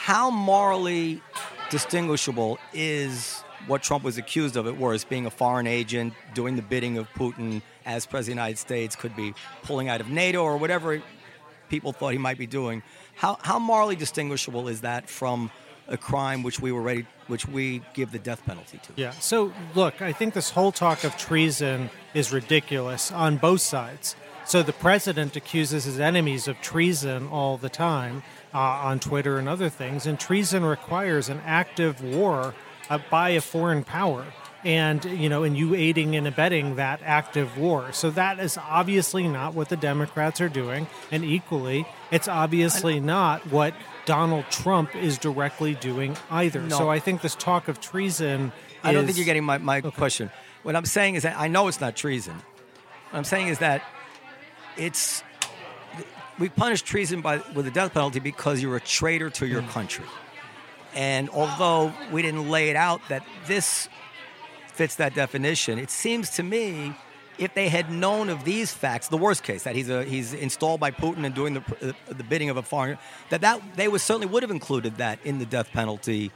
How 0.01 0.31
morally 0.31 1.21
distinguishable 1.69 2.57
is 2.73 3.43
what 3.67 3.83
Trump 3.83 4.03
was 4.03 4.17
accused 4.17 4.57
of 4.57 4.65
at 4.65 4.75
worst, 4.75 5.07
being 5.09 5.27
a 5.27 5.29
foreign 5.29 5.67
agent, 5.67 6.15
doing 6.33 6.55
the 6.55 6.63
bidding 6.63 6.97
of 6.97 7.07
Putin 7.13 7.61
as 7.85 8.07
President 8.07 8.17
of 8.19 8.25
the 8.25 8.31
United 8.31 8.57
States, 8.57 8.95
could 8.95 9.15
be 9.15 9.35
pulling 9.61 9.89
out 9.89 10.01
of 10.01 10.09
NATO 10.09 10.43
or 10.43 10.57
whatever 10.57 11.03
people 11.69 11.93
thought 11.93 12.13
he 12.13 12.17
might 12.17 12.39
be 12.39 12.47
doing. 12.47 12.81
How, 13.13 13.37
how 13.43 13.59
morally 13.59 13.95
distinguishable 13.95 14.67
is 14.69 14.81
that 14.81 15.07
from 15.07 15.51
a 15.87 15.97
crime 15.97 16.41
which 16.41 16.59
we 16.59 16.71
were 16.71 16.81
ready, 16.81 17.05
which 17.27 17.47
we 17.47 17.83
give 17.93 18.11
the 18.11 18.17
death 18.17 18.43
penalty 18.43 18.79
to? 18.79 18.93
Yeah. 18.95 19.11
So, 19.19 19.53
look, 19.75 20.01
I 20.01 20.13
think 20.13 20.33
this 20.33 20.49
whole 20.49 20.71
talk 20.71 21.03
of 21.03 21.15
treason 21.15 21.91
is 22.15 22.33
ridiculous 22.33 23.11
on 23.11 23.37
both 23.37 23.61
sides. 23.61 24.15
So, 24.51 24.61
the 24.61 24.73
president 24.73 25.37
accuses 25.37 25.85
his 25.85 25.97
enemies 25.97 26.45
of 26.49 26.59
treason 26.59 27.29
all 27.29 27.55
the 27.55 27.69
time 27.69 28.21
uh, 28.53 28.57
on 28.57 28.99
Twitter 28.99 29.37
and 29.39 29.47
other 29.47 29.69
things, 29.69 30.05
and 30.05 30.19
treason 30.19 30.65
requires 30.65 31.29
an 31.29 31.41
active 31.45 32.03
war 32.03 32.53
uh, 32.89 32.99
by 33.09 33.29
a 33.29 33.39
foreign 33.39 33.85
power. 33.85 34.25
And 34.65 35.05
you 35.05 35.29
know, 35.29 35.43
and 35.43 35.57
you 35.57 35.73
aiding 35.73 36.17
and 36.17 36.27
abetting 36.27 36.75
that 36.75 36.99
active 37.01 37.57
war. 37.57 37.93
So 37.93 38.11
that 38.11 38.39
is 38.39 38.57
obviously 38.57 39.25
not 39.25 39.53
what 39.53 39.69
the 39.69 39.77
Democrats 39.77 40.41
are 40.41 40.49
doing, 40.49 40.87
and 41.11 41.23
equally, 41.23 41.87
it's 42.11 42.27
obviously 42.27 42.99
not 42.99 43.47
what 43.47 43.73
Donald 44.03 44.43
Trump 44.51 44.97
is 44.97 45.17
directly 45.17 45.75
doing 45.75 46.17
either. 46.29 46.59
No. 46.59 46.77
So 46.77 46.89
I 46.89 46.99
think 46.99 47.21
this 47.21 47.35
talk 47.35 47.69
of 47.69 47.79
treason. 47.79 48.51
I 48.83 48.91
don't 48.91 49.05
think 49.05 49.15
you're 49.15 49.25
getting 49.25 49.45
my, 49.45 49.59
my 49.59 49.79
question. 49.79 50.29
What 50.63 50.75
I'm 50.75 50.83
saying 50.83 51.15
is 51.15 51.23
that 51.23 51.39
I 51.39 51.47
know 51.47 51.69
it's 51.69 51.79
not 51.79 51.95
treason. 51.95 52.35
What 53.11 53.17
I'm 53.17 53.23
saying 53.23 53.47
is 53.47 53.59
that 53.59 53.81
it's 54.77 55.23
we 56.39 56.49
punish 56.49 56.81
treason 56.81 57.21
by 57.21 57.41
with 57.53 57.65
the 57.65 57.71
death 57.71 57.93
penalty 57.93 58.19
because 58.19 58.61
you're 58.61 58.75
a 58.75 58.81
traitor 58.81 59.29
to 59.29 59.47
your 59.47 59.61
mm. 59.61 59.69
country. 59.69 60.05
And 60.93 61.29
although 61.29 61.93
we 62.11 62.21
didn't 62.21 62.49
lay 62.49 62.69
it 62.69 62.75
out 62.75 63.01
that 63.09 63.25
this 63.47 63.87
fits 64.73 64.95
that 64.95 65.13
definition, 65.13 65.79
it 65.79 65.89
seems 65.89 66.31
to 66.31 66.43
me 66.43 66.93
if 67.37 67.53
they 67.53 67.69
had 67.69 67.91
known 67.91 68.29
of 68.29 68.43
these 68.43 68.73
facts, 68.73 69.07
the 69.07 69.17
worst 69.17 69.43
case 69.43 69.63
that 69.63 69.75
he's 69.75 69.89
a, 69.89 70.03
he's 70.03 70.33
installed 70.33 70.79
by 70.79 70.91
Putin 70.91 71.25
and 71.25 71.33
doing 71.33 71.53
the 71.53 71.95
the 72.07 72.23
bidding 72.23 72.49
of 72.49 72.57
a 72.57 72.63
foreign 72.63 72.97
that 73.29 73.41
that 73.41 73.61
they 73.75 73.87
would 73.87 74.01
certainly 74.01 74.27
would 74.27 74.43
have 74.43 74.51
included 74.51 74.97
that 74.97 75.19
in 75.23 75.39
the 75.39 75.45
death 75.45 75.71
penalty 75.71 76.31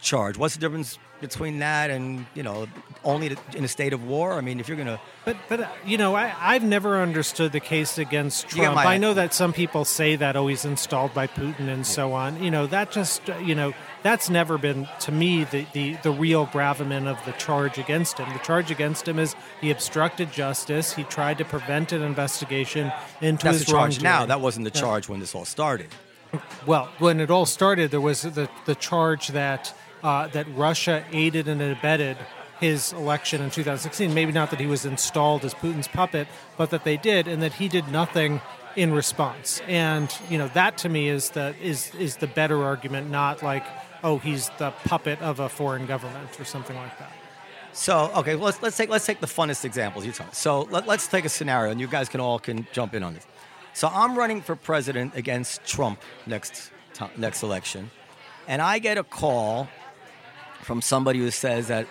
charge. 0.00 0.36
What's 0.38 0.54
the 0.54 0.60
difference 0.60 0.98
between 1.20 1.58
that 1.58 1.90
and 1.90 2.24
you 2.34 2.42
know 2.42 2.66
only 3.04 3.36
in 3.54 3.64
a 3.64 3.68
state 3.68 3.92
of 3.92 4.04
war? 4.04 4.32
I 4.34 4.40
mean, 4.40 4.58
if 4.60 4.68
you're 4.68 4.76
gonna 4.76 5.00
But 5.24 5.36
but 5.48 5.60
uh, 5.60 5.68
you 5.84 5.98
know, 5.98 6.14
I, 6.14 6.34
I've 6.40 6.64
never 6.64 7.00
understood 7.00 7.52
the 7.52 7.60
case 7.60 7.98
against 7.98 8.48
Trump. 8.48 8.74
my- 8.76 8.86
I 8.86 8.98
know 8.98 9.14
that 9.14 9.34
some 9.34 9.52
people 9.52 9.84
say 9.84 10.16
that 10.16 10.36
oh 10.36 10.46
he's 10.48 10.64
installed 10.64 11.12
by 11.14 11.26
Putin 11.26 11.68
and 11.68 11.86
so 11.86 12.12
on. 12.12 12.42
You 12.42 12.50
know 12.50 12.66
that 12.68 12.90
just 12.90 13.28
uh, 13.28 13.36
you 13.38 13.54
know 13.54 13.72
that's 14.02 14.30
never 14.30 14.56
been 14.56 14.88
to 15.00 15.12
me 15.12 15.44
the, 15.44 15.66
the, 15.74 15.96
the 16.02 16.10
real 16.10 16.46
gravamen 16.46 17.06
of 17.06 17.22
the 17.26 17.32
charge 17.32 17.76
against 17.76 18.16
him. 18.16 18.32
The 18.32 18.38
charge 18.38 18.70
against 18.70 19.06
him 19.06 19.18
is 19.18 19.36
he 19.60 19.70
obstructed 19.70 20.32
justice. 20.32 20.94
He 20.94 21.04
tried 21.04 21.36
to 21.36 21.44
prevent 21.44 21.92
an 21.92 22.00
investigation 22.00 22.90
into 23.20 23.44
that's 23.44 23.58
his 23.58 23.66
the 23.66 23.72
charge 23.72 24.00
now. 24.02 24.24
That 24.24 24.40
wasn't 24.40 24.64
the 24.64 24.70
charge 24.70 25.06
when 25.08 25.20
this 25.20 25.34
all 25.34 25.44
started. 25.44 25.88
Well, 26.64 26.88
when 26.98 27.20
it 27.20 27.30
all 27.30 27.44
started, 27.44 27.90
there 27.90 28.00
was 28.00 28.22
the, 28.22 28.48
the 28.64 28.74
charge 28.76 29.28
that 29.28 29.74
uh, 30.02 30.26
that 30.28 30.46
Russia 30.54 31.04
aided 31.12 31.48
and 31.48 31.60
abetted 31.60 32.16
his 32.60 32.92
election 32.92 33.40
in 33.42 33.50
2016. 33.50 34.12
Maybe 34.12 34.32
not 34.32 34.50
that 34.50 34.60
he 34.60 34.66
was 34.66 34.84
installed 34.84 35.44
as 35.44 35.54
Putin's 35.54 35.88
puppet, 35.88 36.28
but 36.56 36.70
that 36.70 36.84
they 36.84 36.96
did, 36.96 37.26
and 37.26 37.42
that 37.42 37.54
he 37.54 37.68
did 37.68 37.88
nothing 37.88 38.40
in 38.76 38.92
response. 38.92 39.62
And 39.66 40.14
you 40.28 40.38
know 40.38 40.48
that 40.48 40.78
to 40.78 40.88
me 40.88 41.08
is 41.08 41.30
the 41.30 41.54
is 41.60 41.94
is 41.94 42.16
the 42.16 42.26
better 42.26 42.62
argument, 42.62 43.10
not 43.10 43.42
like 43.42 43.64
oh 44.04 44.18
he's 44.18 44.50
the 44.58 44.70
puppet 44.84 45.20
of 45.22 45.40
a 45.40 45.48
foreign 45.48 45.86
government 45.86 46.38
or 46.38 46.44
something 46.44 46.76
like 46.76 46.98
that. 46.98 47.12
So 47.72 48.10
okay, 48.16 48.34
let's 48.34 48.60
let's 48.62 48.76
take 48.76 48.90
let's 48.90 49.06
take 49.06 49.20
the 49.20 49.26
funnest 49.26 49.64
examples 49.64 50.04
you 50.04 50.12
talk. 50.12 50.34
So 50.34 50.62
let, 50.62 50.86
let's 50.86 51.06
take 51.06 51.24
a 51.24 51.28
scenario, 51.28 51.70
and 51.70 51.80
you 51.80 51.86
guys 51.86 52.08
can 52.08 52.20
all 52.20 52.38
can 52.38 52.66
jump 52.72 52.94
in 52.94 53.02
on 53.02 53.14
this. 53.14 53.26
So 53.72 53.88
I'm 53.88 54.16
running 54.16 54.42
for 54.42 54.56
president 54.56 55.14
against 55.14 55.64
Trump 55.64 56.00
next 56.26 56.70
next 57.16 57.42
election, 57.42 57.90
and 58.46 58.60
I 58.60 58.78
get 58.78 58.98
a 58.98 59.04
call 59.04 59.68
from 60.62 60.82
somebody 60.82 61.18
who 61.18 61.30
says 61.30 61.68
that 61.68 61.86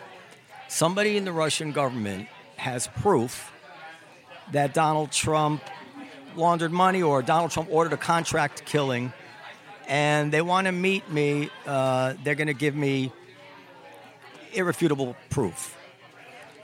somebody 0.67 1.17
in 1.17 1.25
the 1.25 1.31
Russian 1.31 1.71
government 1.71 2.27
has 2.57 2.87
proof 2.87 3.51
that 4.51 4.73
Donald 4.73 5.11
Trump 5.11 5.61
laundered 6.35 6.71
money 6.71 7.01
or 7.01 7.21
Donald 7.21 7.51
Trump 7.51 7.69
ordered 7.71 7.93
a 7.93 7.97
contract 7.97 8.65
killing, 8.65 9.13
and 9.87 10.31
they 10.31 10.41
want 10.41 10.65
to 10.65 10.71
meet 10.71 11.09
me. 11.11 11.49
Uh, 11.65 12.13
they're 12.23 12.35
going 12.35 12.47
to 12.47 12.53
give 12.53 12.75
me 12.75 13.11
irrefutable 14.53 15.15
proof. 15.29 15.75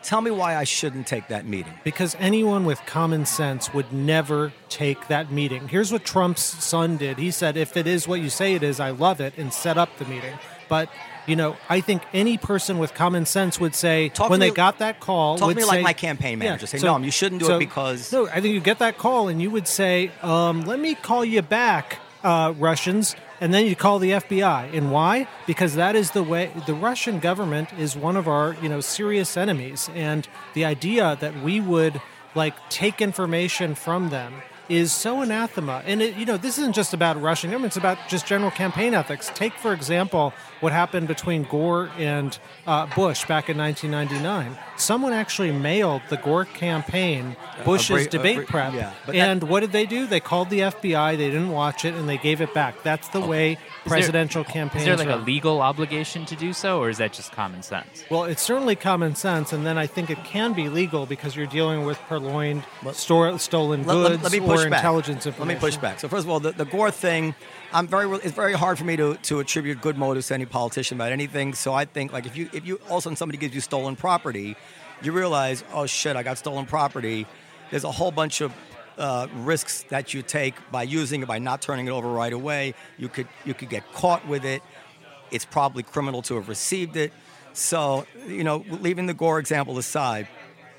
Tell 0.03 0.21
me 0.21 0.29
why 0.29 0.55
I 0.55 0.65
shouldn't 0.65 1.07
take 1.07 1.29
that 1.29 1.47
meeting. 1.47 1.73
Because 1.83 2.15
anyone 2.19 2.63
with 2.65 2.79
common 2.85 3.25
sense 3.25 3.73
would 3.73 3.91
never 3.91 4.53
take 4.69 5.07
that 5.07 5.31
meeting. 5.31 5.67
Here's 5.67 5.91
what 5.91 6.03
Trump's 6.03 6.43
son 6.43 6.97
did. 6.97 7.17
He 7.17 7.31
said, 7.31 7.57
if 7.57 7.75
it 7.75 7.87
is 7.87 8.07
what 8.07 8.21
you 8.21 8.29
say 8.29 8.53
it 8.53 8.61
is, 8.61 8.79
I 8.79 8.91
love 8.91 9.19
it, 9.19 9.33
and 9.35 9.51
set 9.51 9.79
up 9.79 9.97
the 9.97 10.05
meeting. 10.05 10.37
But, 10.69 10.89
you 11.25 11.35
know, 11.35 11.57
I 11.69 11.81
think 11.81 12.03
any 12.13 12.37
person 12.37 12.77
with 12.77 12.93
common 12.93 13.25
sense 13.25 13.59
would 13.59 13.75
say, 13.75 14.09
Talk 14.09 14.29
when 14.29 14.39
they 14.39 14.49
me- 14.49 14.55
got 14.55 14.79
that 14.79 14.99
call, 14.99 15.37
talk 15.37 15.45
to 15.45 15.47
would 15.47 15.57
me 15.57 15.65
like 15.65 15.83
my 15.83 15.93
campaign 15.93 16.39
manager. 16.39 16.67
Yeah, 16.71 16.79
Say, 16.79 16.85
"No, 16.85 16.97
you 16.99 17.11
shouldn't 17.11 17.41
do 17.41 17.51
it 17.55 17.59
because-" 17.59 18.11
No, 18.11 18.27
I 18.27 18.41
think 18.41 18.53
you 18.53 18.59
get 18.59 18.79
that 18.79 18.97
call 18.97 19.27
and 19.27 19.41
you 19.41 19.49
would 19.51 19.67
say, 19.67 20.11
um, 20.21 20.61
let 20.61 20.79
me 20.79 20.95
call 20.95 21.25
you 21.25 21.41
back 21.41 21.99
uh, 22.23 22.53
Russians, 22.57 23.15
and 23.39 23.53
then 23.53 23.65
you 23.65 23.75
call 23.75 23.99
the 23.99 24.11
FBI. 24.11 24.73
And 24.73 24.91
why? 24.91 25.27
Because 25.45 25.75
that 25.75 25.95
is 25.95 26.11
the 26.11 26.23
way 26.23 26.51
the 26.65 26.73
Russian 26.73 27.19
government 27.19 27.69
is 27.77 27.95
one 27.95 28.17
of 28.17 28.27
our 28.27 28.55
you 28.61 28.69
know 28.69 28.81
serious 28.81 29.37
enemies, 29.37 29.89
and 29.95 30.27
the 30.53 30.65
idea 30.65 31.17
that 31.19 31.41
we 31.43 31.59
would 31.59 32.01
like 32.33 32.55
take 32.69 33.01
information 33.01 33.75
from 33.75 34.09
them 34.09 34.41
is 34.69 34.91
so 34.91 35.21
anathema. 35.21 35.83
And 35.85 36.01
it, 36.01 36.15
you 36.15 36.25
know, 36.25 36.37
this 36.37 36.57
isn't 36.57 36.73
just 36.73 36.93
about 36.93 37.21
Russian 37.21 37.51
government; 37.51 37.71
it's 37.71 37.77
about 37.77 37.97
just 38.07 38.25
general 38.25 38.51
campaign 38.51 38.93
ethics. 38.93 39.31
Take, 39.33 39.53
for 39.53 39.73
example, 39.73 40.33
what 40.59 40.73
happened 40.73 41.07
between 41.07 41.43
Gore 41.43 41.89
and 41.97 42.37
uh, 42.65 42.85
Bush 42.87 43.25
back 43.25 43.49
in 43.49 43.57
1999. 43.57 44.57
Someone 44.77 45.13
actually 45.13 45.51
mailed 45.51 46.01
the 46.09 46.17
Gore 46.17 46.45
campaign 46.45 47.35
Bush's 47.63 48.07
debate 48.07 48.47
prep, 48.47 48.73
yeah, 48.73 48.91
that- 49.05 49.15
and 49.15 49.43
what 49.43 49.61
did 49.61 49.71
they 49.71 49.85
do? 49.85 50.05
They 50.05 50.19
called 50.19 50.49
the 50.49 50.59
FBI. 50.63 51.15
They 51.15 51.27
didn't 51.29 51.51
watch 51.51 51.85
it, 51.85 51.93
and 51.95 52.09
they 52.09 52.17
gave 52.17 52.41
it 52.41 52.53
back. 52.53 52.83
That's 52.83 53.07
the 53.09 53.21
way 53.21 53.57
presidential 53.85 54.43
campaigns. 54.43 54.81
Is 54.87 54.87
there 54.87 54.97
like 54.97 55.07
a 55.15 55.23
legal 55.23 55.61
obligation 55.61 56.25
to 56.25 56.35
do 56.35 56.51
so, 56.51 56.79
or 56.79 56.89
is 56.89 56.97
that 56.97 57.13
just 57.13 57.31
common 57.31 57.63
sense? 57.63 58.03
Well, 58.09 58.25
it's 58.25 58.41
certainly 58.41 58.75
common 58.75 59.15
sense, 59.15 59.53
and 59.53 59.65
then 59.65 59.77
I 59.77 59.87
think 59.87 60.09
it 60.09 60.23
can 60.25 60.53
be 60.53 60.67
legal 60.69 61.05
because 61.05 61.35
you're 61.35 61.45
dealing 61.47 61.85
with 61.85 61.97
purloined, 62.09 62.63
store, 62.93 63.37
stolen 63.39 63.85
Let- 63.85 63.95
let- 63.97 64.11
goods 64.11 64.23
let 64.23 64.31
me 64.33 64.39
push 64.41 64.65
or 64.65 64.69
back. 64.69 64.79
intelligence 64.79 65.25
Let 65.25 65.47
me 65.47 65.55
push 65.55 65.77
back. 65.77 65.99
So 65.99 66.07
first 66.09 66.25
of 66.25 66.29
all, 66.29 66.39
the, 66.39 66.51
the 66.51 66.65
Gore 66.65 66.91
thing, 66.91 67.33
I'm 67.73 67.87
very. 67.87 68.09
It's 68.19 68.35
very 68.35 68.53
hard 68.53 68.77
for 68.77 68.83
me 68.85 68.95
to, 68.97 69.15
to 69.15 69.39
attribute 69.39 69.81
good 69.81 69.97
motives 69.97 70.27
to 70.27 70.33
any 70.33 70.45
politician 70.45 70.97
about 70.97 71.11
anything. 71.11 71.53
So 71.53 71.73
I 71.73 71.85
think 71.85 72.13
like 72.13 72.25
if 72.25 72.37
you 72.37 72.49
if 72.53 72.65
you 72.65 72.79
all 72.89 72.97
of 72.97 72.99
a 72.99 73.01
sudden 73.03 73.15
somebody 73.17 73.37
gives 73.37 73.53
you 73.55 73.59
stolen 73.61 73.95
property, 73.95 74.55
you 75.01 75.11
realize 75.11 75.63
oh 75.73 75.85
shit 75.85 76.15
I 76.15 76.23
got 76.23 76.37
stolen 76.37 76.65
property. 76.65 77.27
There's 77.71 77.83
a 77.83 77.91
whole 77.91 78.11
bunch 78.11 78.41
of 78.41 78.53
uh, 78.97 79.27
risks 79.35 79.83
that 79.89 80.13
you 80.13 80.21
take 80.21 80.55
by 80.71 80.83
using 80.83 81.21
it 81.21 81.27
by 81.27 81.39
not 81.39 81.61
turning 81.61 81.87
it 81.87 81.91
over 81.91 82.07
right 82.07 82.33
away. 82.33 82.73
You 82.97 83.09
could 83.09 83.27
you 83.43 83.53
could 83.53 83.69
get 83.69 83.91
caught 83.93 84.27
with 84.27 84.45
it. 84.45 84.61
It's 85.31 85.45
probably 85.45 85.83
criminal 85.83 86.21
to 86.23 86.35
have 86.35 86.49
received 86.49 86.95
it. 86.95 87.11
So 87.53 88.05
you 88.27 88.43
know, 88.43 88.63
leaving 88.69 89.05
the 89.05 89.13
Gore 89.13 89.39
example 89.39 89.77
aside, 89.77 90.27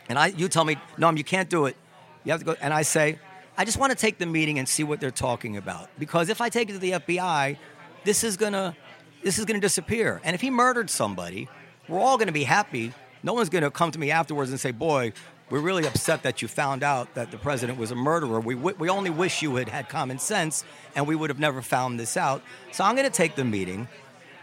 and 0.09 0.19
I 0.19 0.29
you 0.29 0.49
tell 0.49 0.65
me 0.65 0.77
no, 0.99 1.11
you 1.11 1.25
can't 1.25 1.49
do 1.49 1.67
it. 1.67 1.77
You 2.25 2.33
have 2.33 2.41
to 2.41 2.47
go, 2.47 2.57
and 2.61 2.75
I 2.75 2.83
say, 2.83 3.19
I 3.57 3.65
just 3.65 3.79
want 3.79 3.91
to 3.93 3.97
take 3.97 4.19
the 4.19 4.27
meeting 4.27 4.59
and 4.59 4.69
see 4.69 4.85
what 4.85 5.01
they're 5.01 5.11
talking 5.11 5.57
about. 5.57 5.89
Because 5.99 6.29
if 6.29 6.41
I 6.41 6.49
take 6.49 6.69
it 6.69 6.73
to 6.73 6.79
the 6.79 6.93
FBI, 6.93 7.57
this 8.05 8.23
is 8.23 8.37
gonna, 8.37 8.77
this 9.23 9.39
is 9.39 9.45
gonna 9.45 9.61
disappear. 9.61 10.21
And 10.25 10.35
if 10.35 10.41
he 10.41 10.51
murdered 10.51 10.91
somebody, 10.91 11.49
we're 11.89 12.01
all 12.01 12.19
gonna 12.19 12.33
be 12.33 12.45
happy. 12.45 12.93
No 13.27 13.35
one's 13.35 13.49
gonna 13.49 13.73
come 13.73 13.91
to 13.91 13.99
me 13.99 14.13
afterwards 14.13 14.51
and 14.53 14.61
say, 14.61 14.71
"Boy, 14.71 15.13
we're 15.51 15.59
really 15.59 15.85
upset 15.85 16.23
that 16.23 16.43
you 16.43 16.47
found 16.49 16.85
out 16.85 17.13
that 17.15 17.33
the 17.33 17.37
president 17.37 17.77
was 17.77 17.91
a 17.91 17.97
murderer. 17.97 18.39
We 18.39 18.55
wi- 18.55 18.77
we 18.79 18.89
only 18.89 19.11
wish 19.11 19.43
you 19.43 19.57
had 19.57 19.69
had 19.69 19.89
common 19.89 20.21
sense, 20.21 20.63
and 20.95 21.09
we 21.09 21.17
would 21.17 21.29
have 21.29 21.41
never 21.41 21.61
found 21.61 21.99
this 21.99 22.17
out." 22.17 22.41
So 22.71 22.85
I'm 22.85 22.95
gonna 22.95 23.11
take 23.11 23.35
the 23.35 23.45
meeting, 23.45 23.89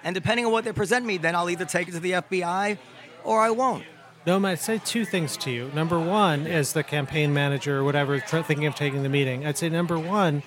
and 0.04 0.14
depending 0.14 0.46
on 0.46 0.52
what 0.52 0.66
they 0.66 0.74
present 0.74 1.06
me, 1.06 1.16
then 1.16 1.34
I'll 1.34 1.50
either 1.50 1.64
take 1.64 1.88
it 1.88 1.92
to 1.94 2.02
the 2.02 2.14
FBI 2.14 2.78
or 3.24 3.40
I 3.40 3.52
won't. 3.52 3.86
No, 4.26 4.46
I'd 4.46 4.60
say 4.60 4.82
two 4.84 5.06
things 5.06 5.38
to 5.38 5.50
you. 5.52 5.72
Number 5.74 5.98
one, 5.98 6.46
as 6.46 6.74
the 6.74 6.84
campaign 6.84 7.34
manager 7.34 7.80
or 7.80 7.84
whatever, 7.86 8.20
thinking 8.20 8.66
of 8.66 8.76
taking 8.76 9.04
the 9.04 9.10
meeting, 9.10 9.48
I'd 9.48 9.58
say 9.58 9.70
number 9.70 9.98
one, 9.98 10.44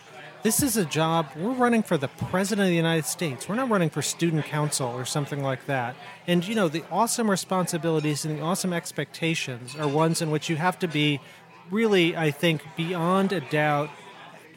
this 0.46 0.62
is 0.62 0.76
a 0.76 0.84
job. 0.84 1.26
We're 1.36 1.50
running 1.54 1.82
for 1.82 1.98
the 1.98 2.06
president 2.06 2.66
of 2.66 2.70
the 2.70 2.76
United 2.76 3.04
States. 3.04 3.48
We're 3.48 3.56
not 3.56 3.68
running 3.68 3.90
for 3.90 4.00
student 4.00 4.44
council 4.44 4.86
or 4.86 5.04
something 5.04 5.42
like 5.42 5.66
that. 5.66 5.96
And 6.28 6.46
you 6.46 6.54
know, 6.54 6.68
the 6.68 6.84
awesome 6.88 7.28
responsibilities 7.28 8.24
and 8.24 8.38
the 8.38 8.42
awesome 8.42 8.72
expectations 8.72 9.74
are 9.74 9.88
ones 9.88 10.22
in 10.22 10.30
which 10.30 10.48
you 10.48 10.54
have 10.54 10.78
to 10.78 10.86
be 10.86 11.20
really, 11.68 12.16
I 12.16 12.30
think, 12.30 12.62
beyond 12.76 13.32
a 13.32 13.40
doubt, 13.40 13.90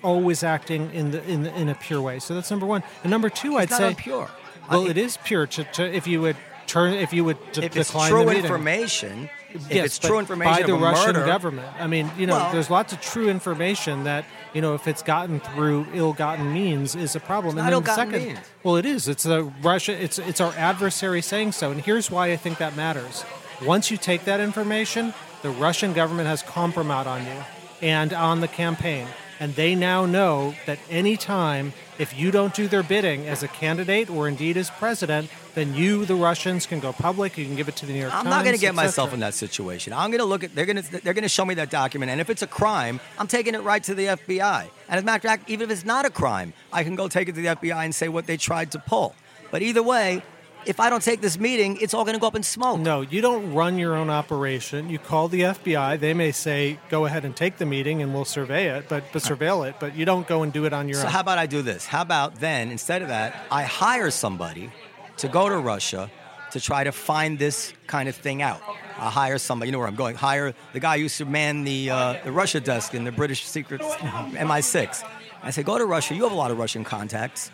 always 0.04 0.44
acting 0.44 0.92
in 0.94 1.10
the 1.10 1.28
in 1.28 1.42
the, 1.42 1.60
in 1.60 1.70
a 1.70 1.76
pure 1.76 2.04
way. 2.04 2.20
So 2.20 2.36
that's 2.36 2.52
number 2.52 2.68
one. 2.68 2.84
And 3.02 3.10
number 3.10 3.32
two, 3.32 3.58
I'd 3.58 3.64
It's 3.64 3.72
not 3.72 3.80
say, 3.80 3.88
impure. 3.90 4.30
well, 4.70 4.86
it 4.86 4.96
is 4.98 5.18
pure. 5.18 5.48
To, 5.48 5.64
to, 5.64 5.84
if 5.92 6.06
you 6.06 6.22
would 6.22 6.38
turn, 6.68 6.94
if 6.94 7.14
you 7.14 7.24
would 7.26 7.38
d- 7.52 7.64
if 7.66 7.76
it's 7.76 7.88
decline 7.90 8.12
true 8.12 8.30
information, 8.30 9.28
if 9.50 9.72
Yes, 9.72 9.86
it's 9.88 9.98
true 10.00 10.20
information 10.20 10.54
by 10.54 10.68
the 10.68 10.76
Russian 10.76 11.14
murder, 11.14 11.26
government. 11.26 11.68
I 11.80 11.88
mean, 11.88 12.12
you 12.16 12.28
know, 12.28 12.36
Well- 12.36 12.52
there's 12.54 12.70
lots 12.70 12.94
of 12.94 13.02
true 13.02 13.28
information 13.28 14.04
that 14.04 14.26
you 14.54 14.62
know 14.62 14.74
if 14.74 14.88
it's 14.88 15.02
gotten 15.02 15.40
through 15.40 15.86
ill-gotten 15.94 16.54
means 16.54 16.96
is 16.96 17.16
a 17.16 17.20
problem. 17.20 17.58
And 17.58 17.68
then 17.68 17.74
ill-gotten 17.74 18.12
second, 18.12 18.28
means. 18.28 18.40
well, 18.64 18.76
it 18.76 18.86
is. 18.86 19.08
It's 19.08 19.26
a 19.26 19.44
Russia. 19.62 20.02
It's 20.02 20.20
it's 20.20 20.42
our 20.42 20.54
adversary 20.54 21.22
saying 21.22 21.54
so, 21.54 21.72
and 21.72 21.82
here's 21.82 22.10
why 22.10 22.32
I 22.32 22.38
think 22.38 22.58
that 22.58 22.76
matters. 22.76 23.24
Once 23.64 23.92
you 23.92 23.98
take 23.98 24.26
that 24.26 24.40
information, 24.40 25.14
the 25.42 25.50
Russian 25.50 25.94
government 25.94 26.28
has 26.28 26.42
compromise 26.42 27.08
on 27.08 27.26
you 27.26 27.44
and 27.82 28.14
on 28.14 28.42
the 28.42 28.48
campaign. 28.48 29.08
And 29.40 29.56
they 29.56 29.76
now 29.76 30.06
know 30.06 30.54
that 30.66 30.80
any 30.90 31.16
time 31.16 31.74
if 32.00 32.18
you 32.18 32.32
don't 32.32 32.54
do 32.56 32.68
their 32.68 32.82
bidding 32.82 33.28
as 33.28 33.44
a 33.44 33.48
candidate 33.50 34.10
or 34.10 34.28
indeed 34.28 34.56
as 34.56 34.70
president, 34.72 35.30
then 35.54 35.76
you, 35.76 36.06
the 36.06 36.16
Russians, 36.16 36.66
can 36.66 36.80
go 36.80 36.94
public. 36.94 37.38
You 37.38 37.46
can 37.46 37.56
give 37.56 37.68
it 37.68 37.76
to 37.76 37.86
the 37.86 37.92
New 37.92 38.00
York 38.00 38.14
I'm 38.14 38.24
Times. 38.24 38.30
not 38.30 38.44
going 38.46 38.56
to 38.56 38.62
get 38.62 38.74
myself 38.74 39.14
in 39.14 39.20
that 39.20 39.34
situation. 39.34 39.92
I'm 39.92 40.10
going 40.10 40.20
to 40.20 40.26
look 40.26 40.44
at 40.44 40.56
they're 40.56 40.66
going 40.66 40.82
to 40.82 41.04
they're 41.04 41.14
going 41.14 41.24
to 41.24 41.30
show 41.30 41.44
me 41.46 41.56
that 41.56 41.70
document, 41.70 42.10
and 42.10 42.22
if 42.22 42.30
it's 42.30 42.42
a 42.42 42.48
crime, 42.48 43.02
I'm 43.20 43.28
taking 43.28 43.54
it 43.54 43.62
right 43.62 43.84
to 43.84 43.94
the 43.94 44.06
FBI. 44.06 44.62
And 44.62 44.98
as 44.98 45.04
a 45.04 45.06
matter 45.06 45.18
of 45.18 45.24
fact, 45.24 45.50
even 45.50 45.70
if 45.70 45.78
it's 45.78 45.86
not 45.86 46.06
a 46.06 46.10
crime, 46.10 46.54
I 46.72 46.84
can 46.84 46.96
go 46.96 47.10
take 47.10 47.28
it 47.28 47.36
to 47.36 47.42
the 47.42 47.48
FBI 47.50 47.84
and 47.84 47.94
say 47.94 48.08
what 48.08 48.26
they 48.26 48.38
tried 48.38 48.72
to 48.72 48.80
pull. 48.80 49.14
But 49.52 49.62
either 49.62 49.84
way, 49.84 50.24
if 50.66 50.80
I 50.80 50.90
don't 50.90 51.02
take 51.02 51.22
this 51.22 51.40
meeting, 51.40 51.78
it's 51.82 51.94
all 51.94 52.04
going 52.04 52.16
to 52.16 52.20
go 52.20 52.28
up 52.28 52.36
in 52.36 52.44
smoke. 52.44 52.80
No, 52.80 53.02
you 53.02 53.22
don't 53.22 53.54
run 53.54 53.78
your 53.78 53.96
own 53.96 54.10
operation. 54.10 54.90
You 54.90 55.00
call 55.00 55.28
the 55.28 55.42
FBI. 55.42 56.00
They 56.00 56.14
may 56.14 56.32
say, 56.32 56.80
"Go 56.90 57.06
ahead 57.06 57.26
and 57.26 57.36
take 57.36 57.58
the 57.58 57.66
meeting, 57.66 58.02
and 58.02 58.14
we'll 58.14 58.26
survey 58.26 58.68
it, 58.78 58.90
but, 58.90 59.04
but 59.14 59.22
surveil 59.22 59.68
it." 59.68 59.76
But 59.80 59.96
you 59.96 60.06
don't 60.06 60.28
go 60.28 60.44
and 60.44 60.52
do 60.52 60.66
it 60.66 60.74
on 60.74 60.88
your 60.88 60.96
So 60.96 61.02
own. 61.02 61.08
So, 61.08 61.12
how 61.12 61.22
about 61.22 61.38
I 61.38 61.46
do 61.46 61.62
this? 61.62 61.86
How 61.86 62.02
about 62.02 62.36
then 62.36 62.72
instead 62.72 63.02
of 63.02 63.08
that, 63.08 63.46
I 63.52 63.64
hire 63.64 64.12
somebody 64.12 64.72
to 65.18 65.28
go 65.28 65.50
to 65.50 65.58
Russia 65.58 66.12
to 66.52 66.60
try 66.60 66.84
to 66.84 66.92
find 66.92 67.38
this 67.38 67.74
kind 67.88 68.10
of 68.10 68.16
thing 68.16 68.42
out. 68.42 68.62
I 68.98 69.10
hire 69.10 69.38
somebody. 69.38 69.70
You 69.70 69.72
know 69.74 69.80
where 69.80 69.88
I'm 69.88 69.96
going. 69.96 70.16
Hire 70.16 70.54
the 70.74 70.80
guy 70.80 70.98
who 70.98 71.04
used 71.04 71.18
to 71.20 71.26
man 71.26 71.64
the 71.64 71.90
uh, 71.90 72.16
the 72.24 72.32
Russia 72.32 72.60
desk 72.60 72.94
in 72.94 73.04
the 73.06 73.12
British 73.12 73.46
Secret 73.46 73.82
MI6. 73.82 75.04
I 75.42 75.52
say, 75.52 75.64
go 75.64 75.78
to 75.78 75.86
Russia. 75.86 76.16
You 76.16 76.24
have 76.24 76.34
a 76.34 76.36
lot 76.36 76.52
of 76.52 76.58
Russian 76.58 76.84
contacts. 76.84 77.50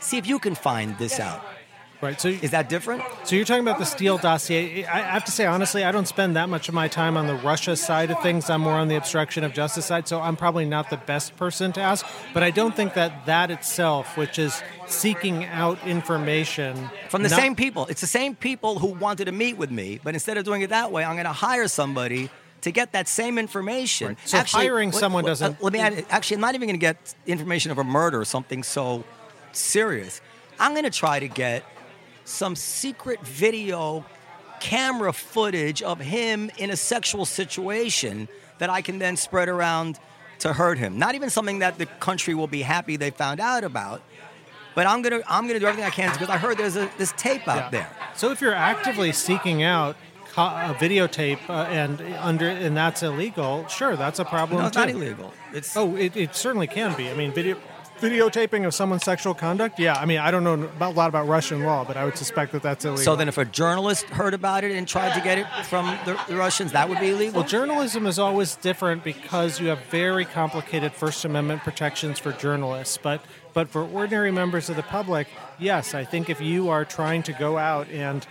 See 0.00 0.16
if 0.16 0.26
you 0.26 0.38
can 0.38 0.54
find 0.54 0.96
this 0.96 1.20
out. 1.20 1.44
Right. 2.00 2.20
So, 2.20 2.28
Is 2.28 2.50
that 2.52 2.68
different? 2.68 3.02
so 3.24 3.36
you're 3.36 3.44
talking 3.44 3.62
about 3.62 3.78
the 3.78 3.84
Steele 3.84 4.18
dossier. 4.18 4.84
I 4.86 4.98
have 5.00 5.24
to 5.24 5.32
say 5.32 5.46
honestly, 5.46 5.84
I 5.84 5.92
don't 5.92 6.06
spend 6.08 6.36
that 6.36 6.48
much 6.48 6.68
of 6.68 6.74
my 6.74 6.88
time 6.88 7.16
on 7.16 7.26
the 7.26 7.34
Russia 7.34 7.76
side 7.76 8.10
of 8.10 8.20
things. 8.22 8.48
I'm 8.50 8.60
more 8.62 8.72
on 8.74 8.88
the 8.88 8.96
obstruction 8.96 9.44
of 9.44 9.52
justice 9.52 9.86
side. 9.86 10.08
So 10.08 10.20
I'm 10.20 10.36
probably 10.36 10.64
not 10.64 10.90
the 10.90 10.96
best 10.96 11.36
person 11.36 11.72
to 11.72 11.80
ask. 11.80 12.06
But 12.34 12.42
I 12.42 12.50
don't 12.50 12.74
think 12.74 12.94
that 12.94 13.26
that 13.26 13.50
itself, 13.50 14.16
which 14.16 14.38
is 14.38 14.62
seeking 14.86 15.44
out 15.44 15.78
information 15.86 16.90
From 17.08 17.22
the 17.22 17.28
not- 17.28 17.38
same 17.38 17.54
people. 17.56 17.86
It's 17.86 18.00
the 18.00 18.06
same 18.06 18.34
people 18.34 18.78
who 18.78 18.88
wanted 18.88 19.26
to 19.26 19.32
meet 19.32 19.56
with 19.56 19.70
me, 19.70 20.00
but 20.02 20.14
instead 20.14 20.36
of 20.36 20.44
doing 20.44 20.62
it 20.62 20.70
that 20.70 20.92
way, 20.92 21.04
I'm 21.04 21.14
going 21.14 21.26
to 21.26 21.32
hire 21.32 21.68
somebody 21.68 22.30
to 22.62 22.72
get 22.72 22.92
that 22.92 23.06
same 23.06 23.38
information. 23.38 24.16
So 24.24 24.38
hiring 24.38 24.90
someone 24.92 25.24
doesn't- 25.24 25.52
uh, 25.54 25.56
let 25.60 25.72
me 25.72 25.78
add. 25.78 26.04
Actually, 26.10 26.36
I'm 26.36 26.40
not 26.40 26.54
even 26.54 26.68
going 26.68 26.78
to 26.78 26.84
get 26.84 27.14
information 27.26 27.70
of 27.70 27.78
a 27.78 27.84
murder 27.84 28.20
or 28.20 28.24
something 28.24 28.62
so 28.64 29.04
serious. 29.52 30.20
I'm 30.58 30.72
going 30.72 30.84
to 30.84 30.90
try 30.90 31.20
to 31.20 31.28
get 31.28 31.62
some 32.28 32.54
secret 32.56 33.20
video 33.26 34.04
camera 34.60 35.12
footage 35.12 35.82
of 35.82 35.98
him 36.00 36.50
in 36.58 36.70
a 36.70 36.76
sexual 36.76 37.24
situation 37.24 38.28
that 38.58 38.70
I 38.70 38.82
can 38.82 38.98
then 38.98 39.16
spread 39.16 39.48
around 39.48 39.98
to 40.40 40.52
hurt 40.52 40.78
him. 40.78 40.98
Not 40.98 41.14
even 41.14 41.30
something 41.30 41.60
that 41.60 41.78
the 41.78 41.86
country 41.86 42.34
will 42.34 42.46
be 42.46 42.62
happy 42.62 42.96
they 42.96 43.10
found 43.10 43.40
out 43.40 43.64
about. 43.64 44.02
But 44.74 44.86
I'm 44.86 45.02
gonna 45.02 45.20
I'm 45.28 45.46
gonna 45.48 45.58
do 45.58 45.66
everything 45.66 45.84
I 45.86 45.90
can 45.90 46.12
because 46.12 46.28
I 46.28 46.36
heard 46.38 46.56
there's 46.58 46.76
a, 46.76 46.88
this 46.98 47.12
tape 47.16 47.48
out 47.48 47.72
there. 47.72 47.88
So 48.14 48.30
if 48.30 48.40
you're 48.40 48.54
actively 48.54 49.10
seeking 49.12 49.62
out 49.64 49.96
a 50.36 50.74
videotape 50.74 51.40
uh, 51.48 51.64
and 51.64 52.00
under 52.20 52.46
and 52.48 52.76
that's 52.76 53.02
illegal, 53.02 53.66
sure, 53.66 53.96
that's 53.96 54.20
a 54.20 54.24
problem 54.24 54.60
No, 54.60 54.66
it's 54.68 54.76
too. 54.76 54.80
not 54.80 54.90
illegal. 54.90 55.32
It's 55.52 55.76
Oh, 55.76 55.96
it, 55.96 56.16
it 56.16 56.36
certainly 56.36 56.68
can 56.68 56.96
be. 56.96 57.10
I 57.10 57.14
mean, 57.14 57.32
video 57.32 57.56
videotaping 58.00 58.66
of 58.66 58.74
someone's 58.74 59.04
sexual 59.04 59.34
conduct. 59.34 59.78
Yeah, 59.78 59.94
I 59.94 60.06
mean, 60.06 60.18
I 60.18 60.30
don't 60.30 60.44
know 60.44 60.54
about, 60.54 60.92
a 60.92 60.96
lot 60.96 61.08
about 61.08 61.28
Russian 61.28 61.64
law, 61.64 61.84
but 61.84 61.96
I 61.96 62.04
would 62.04 62.16
suspect 62.16 62.52
that 62.52 62.62
that's 62.62 62.84
illegal. 62.84 63.04
so 63.04 63.16
then 63.16 63.28
if 63.28 63.38
a 63.38 63.44
journalist 63.44 64.06
heard 64.06 64.34
about 64.34 64.64
it 64.64 64.72
and 64.72 64.86
tried 64.86 65.14
to 65.14 65.20
get 65.20 65.38
it 65.38 65.46
from 65.66 65.86
the, 66.04 66.18
the 66.28 66.36
Russians, 66.36 66.72
that 66.72 66.88
would 66.88 67.00
be 67.00 67.10
illegal. 67.10 67.40
Well, 67.40 67.48
journalism 67.48 68.06
is 68.06 68.18
always 68.18 68.56
different 68.56 69.04
because 69.04 69.60
you 69.60 69.68
have 69.68 69.80
very 69.86 70.24
complicated 70.24 70.92
First 70.92 71.24
Amendment 71.24 71.62
protections 71.62 72.18
for 72.18 72.32
journalists. 72.32 72.98
But 73.00 73.22
but 73.54 73.68
for 73.68 73.82
ordinary 73.82 74.30
members 74.30 74.70
of 74.70 74.76
the 74.76 74.82
public, 74.84 75.26
yes, 75.58 75.94
I 75.94 76.04
think 76.04 76.30
if 76.30 76.40
you 76.40 76.68
are 76.68 76.84
trying 76.84 77.24
to 77.24 77.32
go 77.32 77.58
out 77.58 77.88
and 77.88 78.24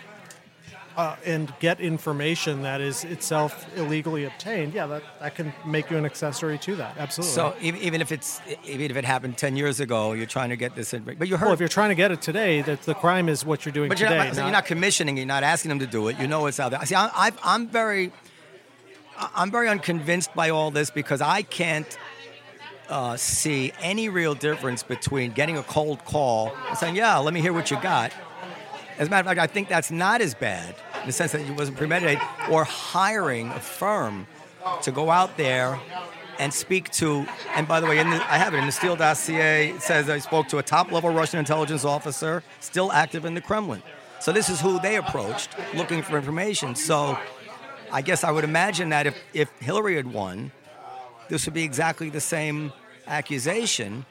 uh, 0.97 1.15
and 1.25 1.53
get 1.59 1.79
information 1.79 2.63
that 2.63 2.81
is 2.81 3.03
itself 3.03 3.67
illegally 3.77 4.25
obtained, 4.25 4.73
yeah, 4.73 4.87
that, 4.87 5.03
that 5.19 5.35
can 5.35 5.53
make 5.63 5.91
you 5.91 5.97
an 5.97 6.05
accessory 6.05 6.57
to 6.57 6.75
that. 6.75 6.97
Absolutely. 6.97 7.33
So 7.35 7.55
even, 7.61 7.79
even 7.81 8.01
if 8.01 8.11
it's 8.11 8.41
even 8.65 8.89
if 8.89 8.97
it 8.97 9.05
happened 9.05 9.37
ten 9.37 9.55
years 9.55 9.79
ago, 9.79 10.13
you're 10.13 10.25
trying 10.25 10.49
to 10.49 10.55
get 10.55 10.75
this 10.75 10.95
in. 10.95 11.03
But 11.03 11.27
you 11.27 11.37
heard. 11.37 11.45
well, 11.45 11.53
if 11.53 11.59
you're 11.59 11.69
trying 11.69 11.89
to 11.89 11.95
get 11.95 12.11
it 12.11 12.21
today, 12.21 12.63
that 12.63 12.81
the 12.81 12.95
crime 12.95 13.29
is 13.29 13.45
what 13.45 13.63
you're 13.63 13.73
doing 13.73 13.89
but 13.89 13.99
you're 13.99 14.09
today. 14.09 14.25
not, 14.25 14.35
so 14.35 14.41
you're 14.41 14.51
not 14.51 14.65
commissioning. 14.65 15.17
You're 15.17 15.27
not 15.27 15.43
asking 15.43 15.69
them 15.69 15.79
to 15.79 15.87
do 15.87 16.07
it. 16.07 16.17
You 16.19 16.27
know 16.27 16.47
it's 16.47 16.59
out 16.59 16.71
there. 16.71 16.83
See, 16.83 16.95
I, 16.95 17.09
I, 17.13 17.31
I'm 17.43 17.67
very, 17.67 18.11
I'm 19.35 19.51
very 19.51 19.69
unconvinced 19.69 20.33
by 20.33 20.49
all 20.49 20.71
this 20.71 20.89
because 20.89 21.21
I 21.21 21.43
can't. 21.43 21.97
uh, 22.89 23.17
see 23.17 23.73
any 23.81 24.07
real 24.07 24.33
difference 24.33 24.81
between 24.81 25.31
getting 25.31 25.57
a 25.57 25.63
cold 25.63 26.03
call 26.05 26.55
and 26.69 26.77
saying, 26.77 26.95
"Yeah, 26.95 27.17
let 27.17 27.33
me 27.33 27.41
hear 27.41 27.51
what 27.53 27.69
you 27.69 27.77
got." 27.81 28.13
As 28.97 29.07
a 29.07 29.11
matter 29.11 29.21
of 29.21 29.27
fact, 29.27 29.39
I 29.39 29.45
think 29.45 29.67
that's 29.67 29.91
not 29.91 30.21
as 30.21 30.33
bad 30.33 30.73
in 31.07 31.11
the 31.11 31.13
sense 31.13 31.31
that 31.31 31.39
it 31.39 31.51
wasn't 31.51 31.77
premeditated, 31.77 32.21
or 32.51 32.65
hiring 32.65 33.47
a 33.51 33.61
firm 33.61 34.27
to 34.81 34.91
go 34.91 35.09
out 35.09 35.37
there 35.37 35.79
and 36.37 36.53
speak 36.53 36.91
to. 36.91 37.25
And 37.55 37.65
by 37.65 37.79
the 37.79 37.87
way, 37.87 37.95
the, 37.95 38.03
I 38.03 38.37
have 38.37 38.53
it 38.53 38.57
in 38.57 38.65
the 38.65 38.73
Steele 38.73 38.97
dossier. 38.97 39.69
It 39.69 39.81
says 39.81 40.09
I 40.09 40.19
spoke 40.19 40.49
to 40.49 40.57
a 40.57 40.63
top-level 40.63 41.11
Russian 41.11 41.39
intelligence 41.39 41.85
officer 41.85 42.43
still 42.59 42.91
active 42.91 43.23
in 43.23 43.35
the 43.35 43.39
Kremlin. 43.39 43.81
So 44.19 44.33
this 44.33 44.49
is 44.49 44.59
who 44.59 44.81
they 44.81 44.97
approached, 44.97 45.51
looking 45.75 46.01
for 46.01 46.17
information. 46.17 46.75
So 46.75 47.17
I 47.89 48.01
guess 48.01 48.25
I 48.25 48.31
would 48.31 48.43
imagine 48.43 48.89
that 48.89 49.07
if, 49.07 49.17
if 49.33 49.49
Hillary 49.59 49.95
had 49.95 50.11
won, 50.11 50.51
this 51.29 51.45
would 51.45 51.53
be 51.53 51.63
exactly 51.63 52.09
the 52.09 52.19
same 52.19 52.73
accusation 53.07 54.05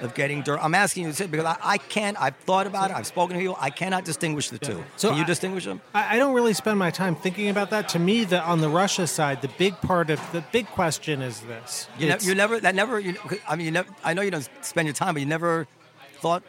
of 0.00 0.14
getting 0.14 0.42
dirt. 0.42 0.58
I'm 0.62 0.74
asking 0.74 1.04
you 1.04 1.10
to 1.10 1.14
say 1.16 1.26
because 1.26 1.46
I, 1.46 1.56
I 1.62 1.78
can't. 1.78 2.20
I've 2.20 2.36
thought 2.36 2.66
about 2.66 2.90
it. 2.90 2.96
I've 2.96 3.06
spoken 3.06 3.36
to 3.36 3.42
you. 3.42 3.54
I 3.58 3.70
cannot 3.70 4.04
distinguish 4.04 4.50
the 4.50 4.58
two. 4.58 4.82
So 4.96 5.08
Can 5.10 5.18
you 5.18 5.24
I- 5.24 5.26
distinguish 5.26 5.64
them? 5.64 5.80
I, 5.94 6.14
I 6.14 6.18
don't 6.18 6.34
really 6.34 6.54
spend 6.54 6.78
my 6.78 6.90
time 6.90 7.14
thinking 7.16 7.48
about 7.48 7.70
that. 7.70 7.88
To 7.90 7.98
me, 7.98 8.24
the, 8.24 8.40
on 8.42 8.60
the 8.60 8.68
Russia 8.68 9.06
side, 9.06 9.42
the 9.42 9.48
big 9.58 9.74
part 9.80 10.10
of 10.10 10.20
the 10.32 10.42
big 10.52 10.66
question 10.68 11.22
is 11.22 11.40
this: 11.42 11.88
You, 11.98 12.08
ne- 12.08 12.18
you 12.20 12.34
never. 12.34 12.60
That 12.60 12.74
never. 12.74 12.98
You, 13.00 13.14
I 13.48 13.56
mean, 13.56 13.66
you 13.66 13.72
never. 13.72 13.88
I 14.04 14.14
know 14.14 14.22
you 14.22 14.30
don't 14.30 14.48
spend 14.62 14.86
your 14.86 14.94
time, 14.94 15.14
but 15.14 15.20
you 15.20 15.26
never 15.26 15.66
thought. 16.20 16.42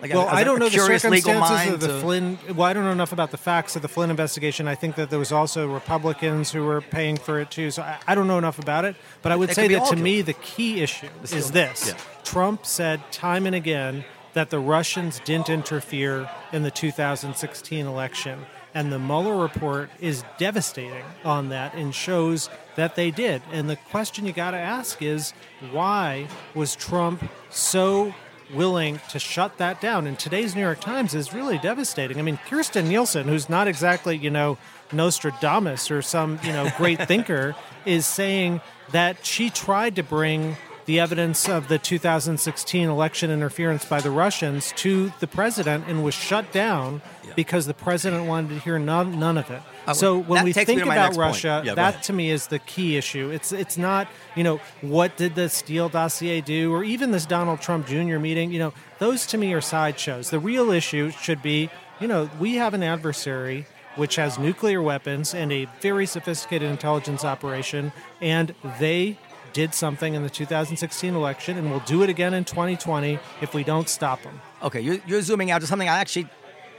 Like, 0.00 0.14
Well, 0.14 0.28
I 0.28 0.44
don't 0.44 0.60
know 0.60 0.68
the 0.68 0.78
circumstances 0.78 1.72
of 1.74 1.80
the 1.80 1.88
to- 1.88 2.00
Flynn. 2.00 2.38
Well, 2.54 2.66
I 2.66 2.72
don't 2.72 2.84
know 2.84 2.92
enough 2.92 3.12
about 3.12 3.30
the 3.32 3.36
facts 3.36 3.74
of 3.74 3.82
the 3.82 3.88
Flynn 3.88 4.10
investigation. 4.10 4.68
I 4.68 4.74
think 4.76 4.94
that 4.94 5.10
there 5.10 5.18
was 5.18 5.32
also 5.32 5.66
Republicans 5.68 6.52
who 6.52 6.64
were 6.64 6.80
paying 6.80 7.16
for 7.16 7.40
it 7.40 7.50
too. 7.50 7.70
So 7.72 7.82
I, 7.82 7.98
I 8.06 8.14
don't 8.14 8.28
know 8.28 8.38
enough 8.38 8.58
about 8.60 8.84
it. 8.84 8.94
But 9.22 9.32
I 9.32 9.36
would 9.36 9.52
say 9.52 9.66
that 9.68 9.86
to 9.86 9.96
me, 9.96 10.22
the 10.22 10.34
key 10.34 10.80
issue 10.82 11.08
still- 11.24 11.38
is 11.38 11.50
this: 11.50 11.88
yeah. 11.88 11.94
Trump 12.22 12.64
said 12.64 13.00
time 13.10 13.44
and 13.46 13.54
again 13.56 14.04
that 14.34 14.50
the 14.50 14.60
Russians 14.60 15.20
didn't 15.24 15.48
interfere 15.48 16.30
in 16.52 16.62
the 16.62 16.70
2016 16.70 17.86
election. 17.86 18.46
And 18.74 18.92
the 18.92 18.98
Mueller 18.98 19.34
report 19.36 19.90
is 19.98 20.22
devastating 20.36 21.02
on 21.24 21.48
that 21.48 21.74
and 21.74 21.92
shows 21.92 22.48
that 22.76 22.94
they 22.94 23.10
did. 23.10 23.42
And 23.50 23.68
the 23.68 23.76
question 23.76 24.26
you 24.26 24.32
got 24.32 24.52
to 24.52 24.58
ask 24.58 25.02
is 25.02 25.32
why 25.72 26.28
was 26.54 26.76
Trump 26.76 27.24
so 27.50 28.14
willing 28.52 29.00
to 29.10 29.18
shut 29.18 29.58
that 29.58 29.80
down? 29.80 30.06
And 30.06 30.18
today's 30.18 30.54
New 30.54 30.60
York 30.60 30.80
Times 30.80 31.14
is 31.14 31.32
really 31.32 31.58
devastating. 31.58 32.18
I 32.18 32.22
mean, 32.22 32.38
Kirstjen 32.48 32.88
Nielsen, 32.88 33.28
who's 33.28 33.48
not 33.48 33.68
exactly, 33.68 34.16
you 34.16 34.30
know, 34.30 34.58
Nostradamus 34.92 35.90
or 35.90 36.02
some, 36.02 36.38
you 36.42 36.52
know, 36.52 36.70
great 36.76 37.00
thinker, 37.08 37.54
is 37.84 38.06
saying 38.06 38.60
that 38.92 39.24
she 39.24 39.50
tried 39.50 39.96
to 39.96 40.02
bring 40.02 40.56
the 40.86 40.98
evidence 41.00 41.48
of 41.48 41.68
the 41.68 41.78
2016 41.78 42.88
election 42.88 43.30
interference 43.30 43.84
by 43.84 44.00
the 44.00 44.10
Russians 44.10 44.72
to 44.76 45.12
the 45.20 45.26
president 45.26 45.84
and 45.86 46.02
was 46.02 46.14
shut 46.14 46.50
down 46.50 47.02
because 47.36 47.66
the 47.66 47.74
president 47.74 48.26
wanted 48.26 48.48
to 48.48 48.58
hear 48.60 48.78
none, 48.78 49.20
none 49.20 49.36
of 49.36 49.50
it. 49.50 49.60
So 49.94 50.18
when 50.18 50.36
that 50.36 50.44
we 50.44 50.52
think 50.52 50.82
about. 50.82 51.16
Russia, 51.16 51.62
Yeah, 51.64 51.74
that 51.74 52.02
to 52.04 52.12
me 52.12 52.30
is 52.30 52.48
the 52.48 52.58
key 52.58 52.96
issue. 52.96 53.30
It's 53.30 53.52
it's 53.52 53.78
not 53.78 54.08
you 54.36 54.44
know 54.44 54.60
what 54.80 55.16
did 55.16 55.34
the 55.34 55.48
Steele 55.48 55.88
dossier 55.88 56.40
do, 56.40 56.72
or 56.72 56.84
even 56.84 57.10
this 57.10 57.26
Donald 57.26 57.60
Trump 57.60 57.86
Jr. 57.86 58.18
meeting. 58.18 58.52
You 58.52 58.58
know 58.58 58.72
those 58.98 59.26
to 59.26 59.38
me 59.38 59.52
are 59.54 59.60
sideshows. 59.60 60.30
The 60.30 60.40
real 60.40 60.70
issue 60.70 61.10
should 61.10 61.42
be 61.42 61.70
you 62.00 62.08
know 62.08 62.30
we 62.38 62.54
have 62.56 62.74
an 62.74 62.82
adversary 62.82 63.66
which 63.96 64.16
has 64.16 64.38
nuclear 64.38 64.80
weapons 64.80 65.34
and 65.34 65.52
a 65.52 65.66
very 65.80 66.06
sophisticated 66.06 66.70
intelligence 66.70 67.24
operation, 67.24 67.92
and 68.20 68.54
they 68.78 69.18
did 69.52 69.74
something 69.74 70.14
in 70.14 70.22
the 70.22 70.30
2016 70.30 71.14
election, 71.14 71.58
and 71.58 71.70
will 71.70 71.80
do 71.80 72.02
it 72.02 72.10
again 72.10 72.32
in 72.32 72.44
2020 72.44 73.18
if 73.40 73.54
we 73.54 73.64
don't 73.64 73.88
stop 73.88 74.22
them. 74.22 74.40
Okay, 74.62 74.80
you're, 74.80 74.98
you're 75.06 75.22
zooming 75.22 75.50
out 75.50 75.60
to 75.62 75.66
something 75.66 75.88
I 75.88 75.98
actually 75.98 76.28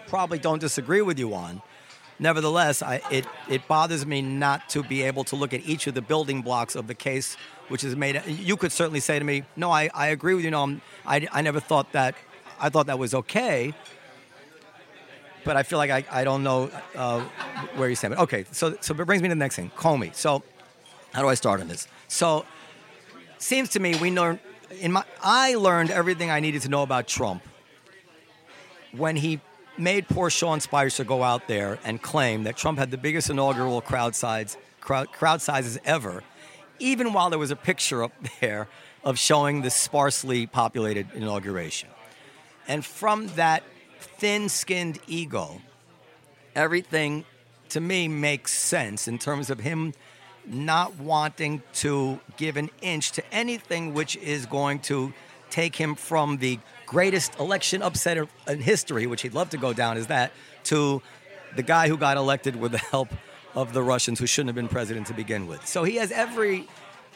probably 0.07 0.39
don't 0.39 0.59
disagree 0.59 1.01
with 1.01 1.19
you 1.19 1.33
on. 1.33 1.61
Nevertheless, 2.19 2.81
I, 2.81 3.01
it, 3.09 3.25
it 3.47 3.67
bothers 3.67 4.05
me 4.05 4.21
not 4.21 4.67
to 4.69 4.83
be 4.83 5.03
able 5.03 5.23
to 5.25 5.37
look 5.37 5.53
at 5.53 5.61
each 5.65 5.87
of 5.87 5.93
the 5.93 6.01
building 6.01 6.41
blocks 6.41 6.75
of 6.75 6.87
the 6.87 6.93
case, 6.93 7.37
which 7.69 7.83
is 7.83 7.95
made. 7.95 8.21
You 8.27 8.57
could 8.57 8.73
certainly 8.73 8.99
say 8.99 9.17
to 9.17 9.25
me, 9.25 9.43
"No, 9.55 9.71
I, 9.71 9.89
I 9.93 10.07
agree 10.07 10.33
with 10.33 10.43
you. 10.43 10.51
No, 10.51 10.63
I'm, 10.63 10.81
I, 11.05 11.27
I 11.31 11.41
never 11.41 11.61
thought 11.61 11.93
that. 11.93 12.15
I 12.59 12.69
thought 12.69 12.87
that 12.87 12.99
was 12.99 13.13
okay." 13.13 13.73
But 15.45 15.55
I 15.55 15.63
feel 15.63 15.77
like 15.77 15.89
I, 15.89 16.03
I 16.11 16.23
don't 16.25 16.43
know 16.43 16.69
uh, 16.93 17.21
where 17.75 17.87
you 17.87 17.95
stand. 17.95 18.15
But 18.15 18.23
okay, 18.23 18.45
so 18.51 18.77
so 18.81 18.93
it 18.93 19.05
brings 19.05 19.21
me 19.21 19.29
to 19.29 19.35
the 19.35 19.39
next 19.39 19.55
thing, 19.55 19.71
Comey. 19.77 20.13
So 20.13 20.43
how 21.13 21.21
do 21.21 21.29
I 21.29 21.35
start 21.35 21.61
on 21.61 21.69
this? 21.69 21.87
So 22.09 22.45
seems 23.37 23.69
to 23.69 23.79
me 23.79 23.95
we 23.95 24.11
learned 24.11 24.39
in 24.81 24.91
my 24.91 25.05
I 25.23 25.55
learned 25.55 25.89
everything 25.89 26.29
I 26.29 26.41
needed 26.41 26.63
to 26.63 26.69
know 26.69 26.83
about 26.83 27.07
Trump 27.07 27.43
when 28.91 29.15
he 29.15 29.39
made 29.79 30.07
poor 30.07 30.29
Sean 30.29 30.59
Spicer 30.59 31.03
go 31.03 31.23
out 31.23 31.47
there 31.47 31.79
and 31.83 32.01
claim 32.01 32.43
that 32.43 32.57
Trump 32.57 32.77
had 32.77 32.91
the 32.91 32.97
biggest 32.97 33.29
inaugural 33.29 33.81
crowd 33.81 34.15
size 34.15 34.57
crowd, 34.81 35.11
crowd 35.11 35.41
sizes 35.41 35.79
ever, 35.85 36.23
even 36.79 37.13
while 37.13 37.29
there 37.29 37.39
was 37.39 37.51
a 37.51 37.55
picture 37.55 38.03
up 38.03 38.11
there 38.41 38.67
of 39.03 39.17
showing 39.17 39.61
the 39.61 39.69
sparsely 39.69 40.45
populated 40.45 41.07
inauguration. 41.13 41.89
And 42.67 42.85
from 42.85 43.27
that 43.29 43.63
thin-skinned 43.99 44.99
ego, 45.07 45.61
everything 46.55 47.25
to 47.69 47.79
me 47.79 48.07
makes 48.07 48.53
sense 48.53 49.07
in 49.07 49.17
terms 49.17 49.49
of 49.49 49.59
him 49.59 49.93
not 50.45 50.97
wanting 50.97 51.61
to 51.73 52.19
give 52.37 52.57
an 52.57 52.69
inch 52.81 53.11
to 53.13 53.33
anything 53.33 53.93
which 53.93 54.15
is 54.17 54.45
going 54.45 54.79
to 54.79 55.13
take 55.49 55.75
him 55.75 55.95
from 55.95 56.37
the 56.37 56.59
greatest 56.89 57.39
election 57.39 57.83
upset 57.83 58.17
in 58.47 58.59
history, 58.59 59.05
which 59.05 59.21
he'd 59.21 59.33
love 59.33 59.51
to 59.51 59.57
go 59.57 59.73
down 59.73 59.95
as 59.95 60.07
that, 60.07 60.31
to 60.63 61.01
the 61.55 61.61
guy 61.61 61.87
who 61.87 61.95
got 61.95 62.17
elected 62.17 62.55
with 62.55 62.71
the 62.71 62.79
help 62.79 63.09
of 63.53 63.73
the 63.73 63.83
Russians 63.83 64.19
who 64.19 64.25
shouldn't 64.25 64.49
have 64.49 64.55
been 64.55 64.67
president 64.67 65.05
to 65.07 65.13
begin 65.13 65.45
with. 65.47 65.65
So 65.67 65.83
he 65.83 65.97
has 65.97 66.11
every 66.11 66.67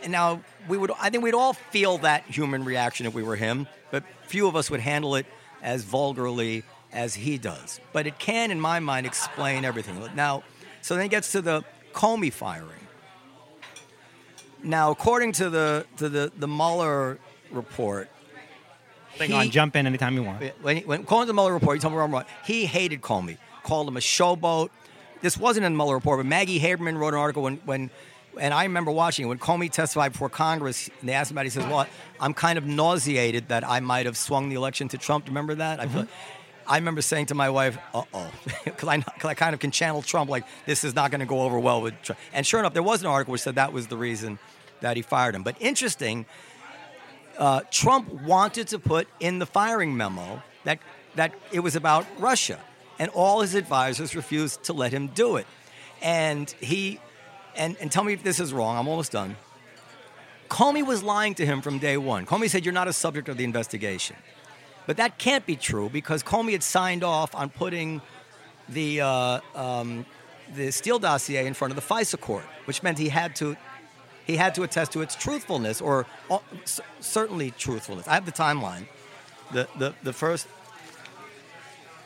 now 0.08 0.42
we 0.68 0.78
would 0.78 0.92
I 1.02 1.10
think 1.10 1.24
we'd 1.24 1.34
all 1.34 1.54
feel 1.54 1.98
that 2.00 2.24
human 2.26 2.64
reaction 2.64 3.08
if 3.08 3.14
we 3.14 3.24
were 3.24 3.36
him, 3.36 3.68
but 3.90 4.04
few 4.28 4.48
of 4.48 4.56
us 4.56 4.70
would 4.70 4.80
handle 4.80 5.16
it 5.16 5.26
as 5.62 5.84
vulgarly 5.84 6.64
as 6.92 7.16
he 7.16 7.40
does. 7.40 7.80
But 7.94 8.06
it 8.06 8.20
can 8.20 8.52
in 8.52 8.60
my 8.60 8.80
mind 8.80 9.08
explain 9.08 9.66
everything. 9.66 9.98
Now, 10.16 10.44
so 10.82 10.96
then 10.96 11.06
it 11.06 11.10
gets 11.10 11.32
to 11.32 11.42
the 11.42 11.64
Comey 11.94 12.32
firing. 12.32 12.88
Now, 14.62 14.92
according 14.92 15.32
to 15.34 15.50
the 15.50 15.86
to 15.98 16.10
the 16.10 16.32
the 16.38 16.48
Mueller 16.48 17.18
report, 17.52 18.10
he- 19.18 19.34
on, 19.34 19.50
jump 19.50 19.76
in 19.76 19.88
anytime 19.88 20.16
you 20.16 20.24
want. 20.24 20.42
when, 20.62 20.78
when 20.84 21.06
to 21.06 21.26
the 21.26 21.34
Mueller 21.34 21.54
report, 21.54 21.78
you 21.78 21.82
tell 21.82 21.90
me 21.90 21.96
where 21.96 22.06
I'm 22.06 22.12
wrong. 22.12 22.26
He 22.46 22.66
hated 22.66 23.02
Comey, 23.02 23.38
called 23.64 23.88
him 23.88 23.98
a 23.98 24.02
showboat. 24.02 24.70
This 25.22 25.38
wasn't 25.38 25.66
in 25.66 25.74
the 25.74 25.78
Mueller 25.78 25.96
report, 25.96 26.20
but 26.20 26.26
Maggie 26.26 26.60
Haberman 26.60 26.98
wrote 26.98 27.14
an 27.14 27.20
article 27.20 27.44
when, 27.44 27.58
when 27.66 27.90
and 28.40 28.54
I 28.54 28.64
remember 28.64 28.92
watching 28.92 29.26
it 29.26 29.30
when 29.30 29.38
Comey 29.38 29.72
testified 29.72 30.12
before 30.14 30.30
Congress. 30.30 30.90
And 31.00 31.10
they 31.10 31.14
asked 31.14 31.32
him 31.32 31.36
about. 31.38 31.42
it, 31.46 31.46
He 31.46 31.50
says, 31.52 31.66
"Well, 31.66 31.86
I'm 32.20 32.34
kind 32.34 32.58
of 32.58 32.66
nauseated 32.66 33.50
that 33.50 33.68
I 33.68 33.80
might 33.80 34.06
have 34.06 34.18
swung 34.18 34.50
the 34.50 34.56
election 34.56 34.88
to 34.90 34.98
Trump." 34.98 35.26
Do 35.26 35.30
you 35.30 35.34
remember 35.34 35.56
that? 35.56 35.80
I 35.80 35.88
feel. 35.88 36.08
I 36.66 36.78
remember 36.78 37.02
saying 37.02 37.28
to 37.28 37.36
my 37.36 37.50
wife, 37.50 37.78
"Uh 37.94 38.04
oh," 38.14 38.32
because 38.66 38.90
I, 38.90 39.04
I 39.24 39.34
kind 39.34 39.54
of 39.54 39.60
can 39.60 39.72
channel 39.72 40.02
Trump 40.02 40.30
like 40.30 40.46
this 40.66 40.84
is 40.84 40.96
not 40.96 41.12
going 41.12 41.20
to 41.20 41.26
go 41.26 41.42
over 41.42 41.60
well 41.60 41.82
with 41.82 41.94
Trump. 42.02 42.20
And 42.34 42.46
sure 42.46 42.60
enough, 42.60 42.74
there 42.74 42.84
was 42.84 43.02
an 43.02 43.08
article 43.08 43.34
which 43.34 43.42
said 43.42 43.56
that 43.56 43.72
was 43.74 43.88
the 43.88 43.98
reason 43.98 44.40
that 44.82 44.98
he 44.98 45.04
fired 45.04 45.36
him. 45.36 45.44
But 45.44 45.56
interesting, 45.60 46.26
uh, 47.38 47.62
Trump 47.72 48.12
wanted 48.24 48.68
to 48.70 48.80
put 48.80 49.08
in 49.20 49.40
the 49.40 49.46
firing 49.46 49.96
memo 49.96 50.42
that 50.64 50.80
that 51.16 51.34
it 51.52 51.60
was 51.60 51.76
about 51.76 52.06
Russia, 52.20 52.60
and 53.00 53.10
all 53.12 53.42
his 53.42 53.56
advisors 53.56 54.16
refused 54.16 54.64
to 54.64 54.74
let 54.74 54.92
him 54.92 55.08
do 55.08 55.36
it. 55.38 55.46
And 56.02 56.50
he, 56.60 57.00
and, 57.56 57.78
and 57.80 57.92
tell 57.92 58.04
me 58.04 58.14
if 58.14 58.24
this 58.24 58.40
is 58.40 58.52
wrong. 58.52 58.78
I'm 58.78 58.88
almost 58.88 59.12
done. 59.12 59.36
Comey 60.50 60.86
was 60.86 61.02
lying 61.04 61.36
to 61.36 61.46
him 61.46 61.62
from 61.62 61.80
day 61.80 61.98
one. 61.98 62.26
Comey 62.26 62.50
said, 62.50 62.66
"You're 62.66 62.74
not 62.74 62.88
a 62.88 62.94
subject 62.94 63.30
of 63.30 63.38
the 63.38 63.44
investigation," 63.44 64.16
but 64.86 64.98
that 64.98 65.18
can't 65.18 65.46
be 65.46 65.56
true 65.56 65.90
because 65.90 66.24
Comey 66.24 66.52
had 66.52 66.64
signed 66.64 67.04
off 67.04 67.34
on 67.36 67.50
putting 67.50 68.02
the 68.70 69.02
uh, 69.02 69.40
um, 69.56 70.06
the 70.56 70.72
Steele 70.72 71.00
dossier 71.00 71.46
in 71.46 71.54
front 71.54 71.72
of 71.72 71.76
the 71.76 71.94
FISA 71.94 72.20
court, 72.20 72.44
which 72.66 72.84
meant 72.84 73.00
he 73.00 73.10
had 73.10 73.36
to 73.38 73.56
he 74.26 74.38
had 74.38 74.56
to 74.56 74.64
attest 74.64 74.94
to 74.94 75.02
its 75.02 75.16
truthfulness 75.16 75.82
or 75.82 76.06
uh, 76.30 76.40
certainly 77.00 77.52
truthfulness. 77.52 78.08
I 78.08 78.14
have 78.14 78.26
the 78.26 78.32
timeline. 78.32 78.88
The 79.52 79.68
the 79.78 79.94
the 80.04 80.14
first. 80.14 80.48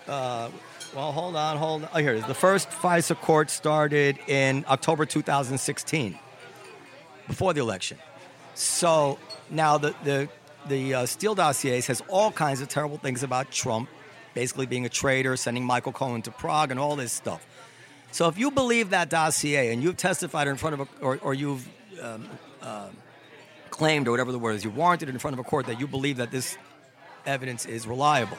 Uh, 0.07 0.49
well, 0.95 1.11
hold 1.11 1.35
on, 1.35 1.57
hold 1.57 1.83
on. 1.83 1.89
Oh, 1.93 1.99
here 1.99 2.13
it 2.13 2.19
is. 2.19 2.25
The 2.25 2.33
first 2.33 2.69
FISA 2.69 3.19
court 3.19 3.49
started 3.49 4.17
in 4.27 4.63
October 4.69 5.05
2016, 5.05 6.17
before 7.27 7.53
the 7.53 7.59
election. 7.59 7.97
So 8.55 9.19
now 9.49 9.77
the 9.77 9.93
the 10.03 10.29
the 10.67 10.93
uh, 10.93 11.05
Steele 11.05 11.35
dossier 11.35 11.81
says 11.81 12.01
all 12.07 12.31
kinds 12.31 12.61
of 12.61 12.67
terrible 12.67 12.97
things 12.97 13.23
about 13.23 13.51
Trump, 13.51 13.89
basically 14.33 14.65
being 14.65 14.85
a 14.85 14.89
traitor, 14.89 15.37
sending 15.37 15.63
Michael 15.63 15.91
Cohen 15.91 16.21
to 16.23 16.31
Prague, 16.31 16.71
and 16.71 16.79
all 16.79 16.95
this 16.95 17.11
stuff. 17.11 17.45
So 18.11 18.27
if 18.27 18.37
you 18.37 18.51
believe 18.51 18.91
that 18.91 19.09
dossier 19.09 19.71
and 19.71 19.83
you've 19.83 19.97
testified 19.97 20.47
in 20.47 20.55
front 20.55 20.73
of 20.73 20.79
a, 20.81 20.87
or, 21.01 21.19
or 21.21 21.33
you've 21.33 21.67
um, 22.01 22.29
um, 22.61 22.97
claimed, 23.69 24.07
or 24.07 24.11
whatever 24.11 24.31
the 24.31 24.39
word 24.39 24.55
is, 24.55 24.63
you 24.63 24.69
warranted 24.69 25.09
in 25.09 25.19
front 25.19 25.33
of 25.33 25.39
a 25.39 25.43
court 25.43 25.65
that 25.67 25.79
you 25.79 25.87
believe 25.87 26.17
that 26.17 26.31
this 26.31 26.57
evidence 27.25 27.65
is 27.65 27.85
reliable. 27.87 28.37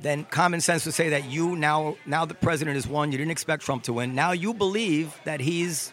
Then 0.00 0.24
common 0.24 0.60
sense 0.60 0.84
would 0.84 0.94
say 0.94 1.08
that 1.10 1.24
you 1.24 1.56
now, 1.56 1.96
now 2.06 2.24
the 2.24 2.34
president 2.34 2.76
is 2.76 2.86
won. 2.86 3.10
You 3.10 3.18
didn't 3.18 3.32
expect 3.32 3.62
Trump 3.64 3.82
to 3.84 3.92
win. 3.92 4.14
Now 4.14 4.32
you 4.32 4.54
believe 4.54 5.18
that 5.24 5.40
he's 5.40 5.92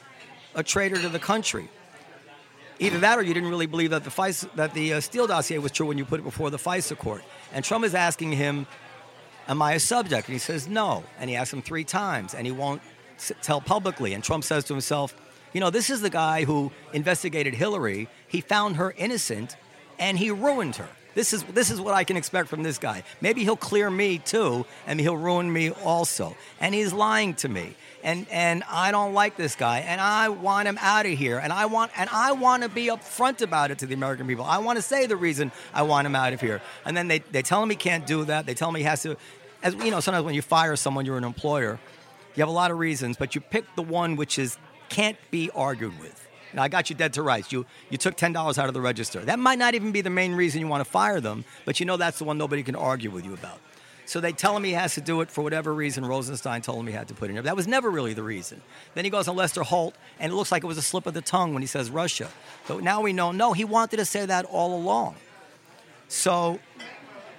a 0.54 0.64
traitor 0.64 1.02
to 1.02 1.10
the 1.10 1.20
country. 1.20 1.70
Either 2.78 3.00
that, 3.00 3.18
or 3.18 3.24
you 3.24 3.34
didn't 3.34 3.50
really 3.50 3.66
believe 3.66 3.92
that 3.92 4.04
the 4.04 4.10
FISA, 4.10 4.54
that 4.56 4.74
the 4.74 4.94
uh, 4.94 5.00
Steele 5.00 5.28
dossier 5.28 5.58
was 5.60 5.72
true 5.72 5.88
when 5.88 5.98
you 5.98 6.06
put 6.06 6.20
it 6.20 6.24
before 6.24 6.50
the 6.50 6.58
FISA 6.58 6.98
court. 6.98 7.24
And 7.54 7.64
Trump 7.64 7.86
is 7.86 7.96
asking 7.96 8.34
him, 8.34 8.68
"Am 9.48 9.62
I 9.62 9.74
a 9.74 9.80
subject?" 9.80 10.28
And 10.28 10.34
he 10.34 10.40
says, 10.40 10.68
"No." 10.68 11.04
And 11.18 11.30
he 11.30 11.38
asks 11.38 11.54
him 11.54 11.62
three 11.62 11.86
times, 11.86 12.34
and 12.34 12.46
he 12.46 12.52
won't 12.52 12.82
s- 13.16 13.32
tell 13.42 13.62
publicly. 13.62 14.14
And 14.14 14.22
Trump 14.22 14.44
says 14.44 14.66
to 14.66 14.74
himself, 14.74 15.16
"You 15.56 15.62
know, 15.62 15.70
this 15.70 15.90
is 15.90 16.02
the 16.02 16.10
guy 16.10 16.44
who 16.44 16.72
investigated 16.92 17.54
Hillary. 17.54 18.10
He 18.28 18.42
found 18.42 18.76
her 18.76 18.94
innocent, 18.98 19.56
and 19.98 20.20
he 20.20 20.30
ruined 20.30 20.76
her. 20.76 20.90
This 21.14 21.32
is 21.32 21.44
this 21.44 21.72
is 21.72 21.80
what 21.80 21.94
I 21.94 22.04
can 22.04 22.18
expect 22.18 22.50
from 22.50 22.62
this 22.62 22.78
guy. 22.78 23.04
Maybe 23.22 23.44
he'll 23.46 23.56
clear 23.56 23.90
me 23.90 24.18
too, 24.18 24.66
and 24.86 25.00
he'll 25.00 25.16
ruin 25.16 25.48
me 25.52 25.72
also. 25.72 26.36
And 26.60 26.76
he's 26.76 26.92
lying 26.92 27.36
to 27.36 27.48
me." 27.48 27.76
And, 28.04 28.28
and 28.30 28.64
I 28.70 28.92
don't 28.92 29.14
like 29.14 29.36
this 29.36 29.56
guy, 29.56 29.80
and 29.80 30.00
I 30.00 30.30
want 30.30 30.68
him 30.68 30.78
out 30.80 31.08
of 31.08 31.18
here, 31.18 31.40
and 31.40 31.52
I 31.52 31.66
want 31.66 31.92
and 31.98 32.08
I 32.12 32.34
want 32.34 32.62
to 32.64 32.70
be 32.70 32.88
upfront 32.88 33.42
about 33.42 33.72
it 33.72 33.80
to 33.80 33.88
the 33.88 33.96
American 33.96 34.28
people. 34.28 34.46
I 34.46 34.60
want 34.60 34.76
to 34.78 34.84
say 34.84 35.08
the 35.08 35.16
reason 35.16 35.52
I 35.74 35.82
want 35.82 36.06
him 36.06 36.16
out 36.16 36.32
of 36.34 36.40
here, 36.42 36.62
and 36.86 36.96
then 36.96 37.08
they, 37.08 37.20
they 37.32 37.42
tell 37.42 37.64
him 37.64 37.70
he 37.72 37.76
can't 37.76 38.06
do 38.06 38.26
that. 38.26 38.46
They 38.46 38.54
tell 38.54 38.70
him 38.70 38.76
he 38.76 38.84
has 38.84 39.02
to, 39.04 39.18
as 39.64 39.74
you 39.74 39.90
know, 39.90 40.02
sometimes 40.02 40.24
when 40.24 40.36
you 40.36 40.44
fire 40.44 40.76
someone, 40.76 41.04
you're 41.08 41.18
an 41.18 41.24
employer, 41.24 41.80
you 42.36 42.42
have 42.42 42.50
a 42.50 42.60
lot 42.62 42.70
of 42.70 42.78
reasons, 42.78 43.18
but 43.18 43.34
you 43.34 43.42
pick 43.42 43.66
the 43.76 43.82
one 43.82 44.18
which 44.18 44.38
is 44.38 44.60
can't 44.90 45.18
be 45.32 45.50
argued 45.52 46.00
with. 46.00 46.22
Now, 46.54 46.64
I 46.64 46.70
got 46.70 46.90
you 46.90 46.96
dead 46.96 47.14
to 47.14 47.22
rights. 47.22 47.52
You 47.52 47.66
you 47.90 47.98
took 47.98 48.16
ten 48.16 48.32
dollars 48.32 48.58
out 48.58 48.68
of 48.68 48.74
the 48.74 48.82
register. 48.82 49.20
That 49.20 49.40
might 49.40 49.60
not 49.60 49.76
even 49.76 49.92
be 49.92 50.02
the 50.02 50.10
main 50.10 50.34
reason 50.34 50.62
you 50.62 50.68
want 50.68 50.84
to 50.84 50.90
fire 50.90 51.20
them, 51.20 51.44
but 51.66 51.80
you 51.80 51.86
know 51.86 51.98
that's 51.98 52.20
the 52.20 52.24
one 52.24 52.38
nobody 52.38 52.64
can 52.64 52.76
argue 52.76 53.10
with 53.10 53.26
you 53.26 53.34
about. 53.34 53.60
So 54.06 54.22
they 54.22 54.32
tell 54.32 54.56
him 54.56 54.64
he 54.64 54.74
has 54.74 54.94
to 54.96 55.02
do 55.02 55.22
it 55.22 55.32
for 55.32 55.44
whatever 55.44 55.74
reason 55.74 56.06
Rosenstein 56.06 56.62
told 56.62 56.80
him 56.80 56.88
he 56.88 56.94
had 56.94 57.08
to 57.08 57.16
put 57.16 57.30
in 57.30 57.36
there. 57.36 57.44
That 57.44 57.56
was 57.56 57.68
never 57.68 57.90
really 57.90 58.14
the 58.14 58.24
reason. 58.24 58.62
Then 58.94 59.04
he 59.04 59.10
goes 59.10 59.28
on 59.28 59.36
Lester 59.36 59.64
Holt, 59.64 59.96
and 60.20 60.32
it 60.32 60.36
looks 60.36 60.52
like 60.52 60.64
it 60.64 60.68
was 60.68 60.78
a 60.78 60.84
slip 60.84 61.08
of 61.08 61.16
the 61.16 61.22
tongue 61.22 61.54
when 61.54 61.64
he 61.64 61.68
says 61.68 61.90
Russia. 61.90 62.30
But 62.68 62.84
now 62.84 63.02
we 63.02 63.14
know, 63.14 63.32
no, 63.32 63.54
he 63.54 63.66
wanted 63.66 63.98
to 63.98 64.06
say 64.06 64.26
that 64.26 64.46
all 64.46 64.76
along. 64.76 65.16
So 66.08 66.60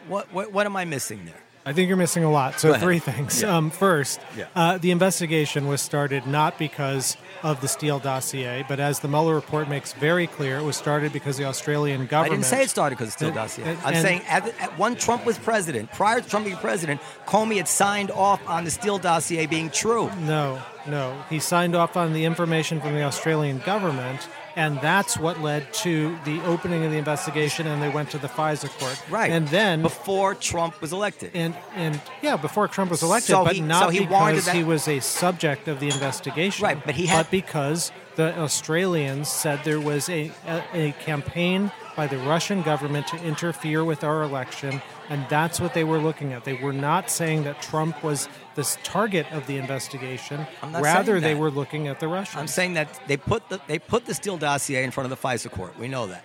what, 0.09 0.33
what, 0.33 0.53
what 0.53 0.67
am 0.67 0.77
I 0.77 0.85
missing 0.85 1.25
there? 1.25 1.43
I 1.67 1.73
think 1.73 1.89
you're 1.89 1.97
missing 1.97 2.23
a 2.23 2.31
lot. 2.31 2.61
So 2.61 2.73
three 2.75 3.01
things. 3.01 3.43
Yeah. 3.43 3.57
Um, 3.57 3.71
first, 3.71 4.21
Yeah. 4.37 4.45
uh, 4.55 4.79
the 4.79 4.93
investigation 4.93 5.67
was 5.67 5.81
started 5.83 6.25
not 6.27 6.59
because 6.59 7.17
of 7.43 7.61
the 7.61 7.67
Steele 7.67 7.99
dossier, 7.99 8.65
but 8.69 8.79
as 8.79 9.01
the 9.01 9.09
Mueller 9.09 9.35
report 9.35 9.69
makes 9.69 9.93
very 9.93 10.29
clear, 10.29 10.59
it 10.59 10.63
was 10.63 10.77
started 10.77 11.13
because 11.13 11.37
the 11.37 11.45
Australian 11.45 12.07
government. 12.07 12.33
I 12.33 12.37
didn't 12.37 12.47
say 12.47 12.63
it 12.63 12.71
started 12.71 12.97
because 12.97 13.09
of 13.15 13.19
the 13.19 13.25
Steele 13.27 13.35
dossier. 13.35 13.65
And, 13.65 13.79
I'm 13.85 13.95
and- 13.95 14.03
saying 14.07 14.23
at, 14.29 14.47
at 14.61 14.79
when 14.79 14.95
Trump 14.95 15.27
was 15.27 15.39
president, 15.39 15.91
prior 15.93 16.21
to 16.21 16.29
Trump 16.29 16.47
being 16.47 16.57
president, 16.59 17.01
Comey 17.27 17.57
had 17.57 17.67
signed 17.69 18.13
off 18.13 18.41
on 18.49 18.65
the 18.65 18.71
Steele 18.71 18.99
dossier 18.99 19.47
being 19.47 19.69
true. 19.69 20.09
No, 20.21 20.63
no. 20.87 21.21
He 21.29 21.41
signed 21.41 21.75
off 21.75 21.97
on 21.97 22.13
the 22.13 22.25
information 22.25 22.81
from 22.81 22.95
the 22.95 23.03
Australian 23.03 23.59
government, 23.59 24.29
and 24.57 24.81
that's 24.81 25.19
what 25.19 25.41
led 25.41 25.73
to 25.75 26.17
the 26.25 26.43
opening 26.45 26.85
of 26.85 26.91
the 26.91 26.97
investigation, 26.97 27.67
and 27.67 27.81
they 27.83 27.91
went 27.91 28.11
to 28.11 28.19
the 28.19 28.27
FISA 28.29 28.71
court. 28.79 29.01
Right. 29.11 29.31
And 29.31 29.47
then 29.49 29.83
before 29.83 30.35
Trump 30.35 30.81
was 30.81 30.93
elected. 30.93 31.31
and 31.35 31.55
and 31.75 32.01
yeah, 32.23 32.37
before 32.37 32.67
Trump 32.67 32.91
was 32.91 33.03
elected, 33.03 33.29
So 33.29 33.45
but 33.45 33.55
he- 33.55 33.61
not 33.61 33.85
so 33.85 33.89
he 33.91 34.01
because 34.01 34.49
he 34.49 34.65
was 34.65 34.89
a 34.89 35.01
subject 35.01 35.69
of 35.69 35.79
the 35.79 35.87
investigation. 35.89 36.65
Right, 36.65 36.83
but 36.85 36.95
he 36.95 37.07
had- 37.07 37.25
but 37.25 37.31
because 37.31 37.93
the 38.17 38.37
Australians 38.39 39.29
said 39.29 39.61
there 39.63 39.79
was 39.81 40.09
a, 40.09 40.33
a, 40.47 40.63
a 40.89 40.93
campaign 41.05 41.71
by 41.95 42.07
the 42.07 42.17
Russian 42.19 42.63
government 42.63 43.07
to 43.09 43.17
interfere 43.23 43.85
with 43.85 44.03
our 44.05 44.23
election, 44.23 44.81
and 45.11 45.27
that's 45.29 45.61
what 45.61 45.75
they 45.75 45.85
were 45.85 45.99
looking 45.99 46.33
at. 46.33 46.45
They 46.45 46.55
were 46.55 46.73
not 46.73 47.11
saying 47.11 47.45
that 47.45 47.61
Trump 47.61 48.03
was 48.03 48.29
this 48.57 48.77
target 48.83 49.31
of 49.33 49.47
the 49.47 49.59
investigation. 49.59 50.47
Rather, 50.81 51.21
they 51.21 51.35
were 51.35 51.51
looking 51.51 51.87
at 51.87 52.01
the 52.01 52.09
Russians. 52.09 52.37
I'm 52.41 52.49
saying 52.49 52.75
that 52.75 53.01
they 53.07 53.17
put 53.17 53.49
the 53.49 53.61
they 53.69 53.79
put 53.79 54.07
the 54.07 54.15
Steele 54.15 54.39
dossier 54.39 54.83
in 54.83 54.91
front 54.91 55.11
of 55.13 55.21
the 55.21 55.29
FISA 55.29 55.51
court. 55.53 55.79
We 55.79 55.87
know 55.87 56.07
that. 56.09 56.25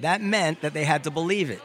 That 0.00 0.20
meant 0.20 0.62
that 0.62 0.74
they 0.74 0.84
had 0.84 1.04
to 1.04 1.10
believe 1.10 1.50
it. 1.50 1.62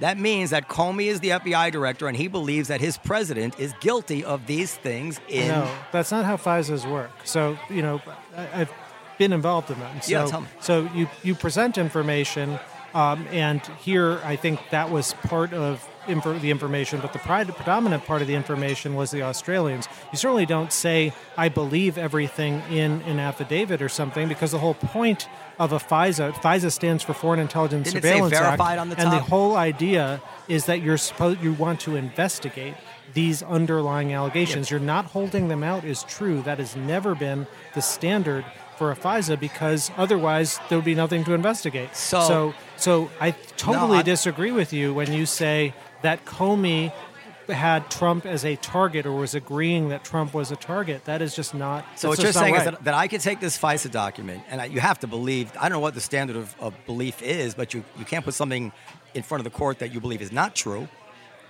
That 0.00 0.18
means 0.18 0.50
that 0.50 0.68
Comey 0.68 1.06
is 1.06 1.20
the 1.20 1.30
FBI 1.30 1.70
director 1.70 2.08
and 2.08 2.16
he 2.16 2.26
believes 2.26 2.68
that 2.68 2.80
his 2.80 2.98
president 2.98 3.58
is 3.60 3.72
guilty 3.80 4.24
of 4.24 4.46
these 4.46 4.74
things 4.74 5.20
in 5.28 5.48
No, 5.48 5.70
that's 5.92 6.10
not 6.10 6.24
how 6.24 6.36
FISAs 6.36 6.90
work. 6.90 7.10
So, 7.24 7.56
you 7.70 7.82
know, 7.82 8.00
I, 8.36 8.62
I've 8.62 8.72
been 9.18 9.32
involved 9.32 9.70
in 9.70 9.78
them. 9.78 10.00
So, 10.00 10.10
Yeah, 10.10 10.26
tell 10.26 10.40
me. 10.40 10.48
so 10.60 10.88
you, 10.94 11.08
you 11.22 11.34
present 11.36 11.78
information, 11.78 12.58
um, 12.94 13.26
and 13.30 13.60
here 13.80 14.20
I 14.24 14.36
think 14.36 14.60
that 14.70 14.90
was 14.90 15.14
part 15.14 15.52
of 15.52 15.88
the 16.06 16.50
information, 16.50 17.00
but 17.00 17.12
the 17.12 17.18
predominant 17.18 18.04
part 18.04 18.22
of 18.22 18.28
the 18.28 18.34
information 18.34 18.94
was 18.94 19.12
the 19.12 19.22
Australians. 19.22 19.88
You 20.10 20.18
certainly 20.18 20.46
don't 20.46 20.72
say, 20.72 21.12
I 21.36 21.48
believe 21.48 21.96
everything 21.96 22.60
in 22.70 23.02
an 23.02 23.20
affidavit 23.20 23.80
or 23.80 23.88
something, 23.88 24.28
because 24.28 24.50
the 24.50 24.58
whole 24.58 24.74
point 24.74 25.28
of 25.58 25.72
a 25.72 25.78
FISA, 25.78 26.32
FISA 26.32 26.72
stands 26.72 27.04
for 27.04 27.14
Foreign 27.14 27.38
Intelligence 27.38 27.92
Didn't 27.92 28.02
Surveillance 28.02 28.34
Act, 28.34 28.58
the 28.58 28.98
and 28.98 29.12
the 29.12 29.20
whole 29.20 29.56
idea 29.56 30.20
is 30.48 30.66
that 30.66 30.82
you're 30.82 30.98
supposed 30.98 31.40
you 31.40 31.52
want 31.52 31.80
to 31.80 31.94
investigate 31.94 32.74
these 33.14 33.42
underlying 33.42 34.12
allegations. 34.12 34.70
You're 34.70 34.80
not 34.80 35.04
holding 35.06 35.48
them 35.48 35.62
out 35.62 35.84
is 35.84 36.02
true. 36.04 36.42
That 36.42 36.58
has 36.58 36.74
never 36.74 37.14
been 37.14 37.46
the 37.74 37.82
standard 37.82 38.44
for 38.78 38.90
a 38.90 38.96
FISA 38.96 39.38
because 39.38 39.90
otherwise 39.96 40.58
there 40.68 40.78
would 40.78 40.84
be 40.84 40.94
nothing 40.94 41.24
to 41.24 41.34
investigate. 41.34 41.94
So- 41.96 42.20
so, 42.26 42.54
so 42.76 43.10
I 43.20 43.32
totally 43.56 43.98
I- 43.98 44.02
disagree 44.02 44.52
with 44.52 44.72
you 44.72 44.92
when 44.94 45.12
you 45.12 45.26
say 45.26 45.74
that 46.02 46.24
Comey 46.24 46.92
had 47.48 47.90
Trump 47.90 48.24
as 48.24 48.44
a 48.44 48.56
target 48.56 49.04
or 49.04 49.12
was 49.12 49.34
agreeing 49.34 49.88
that 49.90 50.04
Trump 50.04 50.32
was 50.32 50.50
a 50.52 50.56
target. 50.56 51.04
That 51.06 51.20
is 51.20 51.34
just 51.34 51.54
not. 51.54 51.84
So 51.96 52.08
what 52.08 52.22
you're 52.22 52.32
saying 52.32 52.54
is 52.54 52.64
that, 52.64 52.84
that 52.84 52.94
I 52.94 53.08
could 53.08 53.20
take 53.20 53.40
this 53.40 53.58
FISA 53.58 53.90
document, 53.90 54.44
and 54.48 54.60
I, 54.60 54.66
you 54.66 54.80
have 54.80 55.00
to 55.00 55.06
believe. 55.06 55.52
I 55.58 55.62
don't 55.68 55.72
know 55.72 55.80
what 55.80 55.94
the 55.94 56.00
standard 56.00 56.36
of, 56.36 56.54
of 56.60 56.74
belief 56.86 57.20
is, 57.20 57.54
but 57.54 57.74
you, 57.74 57.84
you 57.98 58.04
can't 58.04 58.24
put 58.24 58.34
something 58.34 58.72
in 59.14 59.22
front 59.22 59.40
of 59.40 59.44
the 59.52 59.56
court 59.56 59.80
that 59.80 59.92
you 59.92 60.00
believe 60.00 60.22
is 60.22 60.32
not 60.32 60.54
true. 60.54 60.88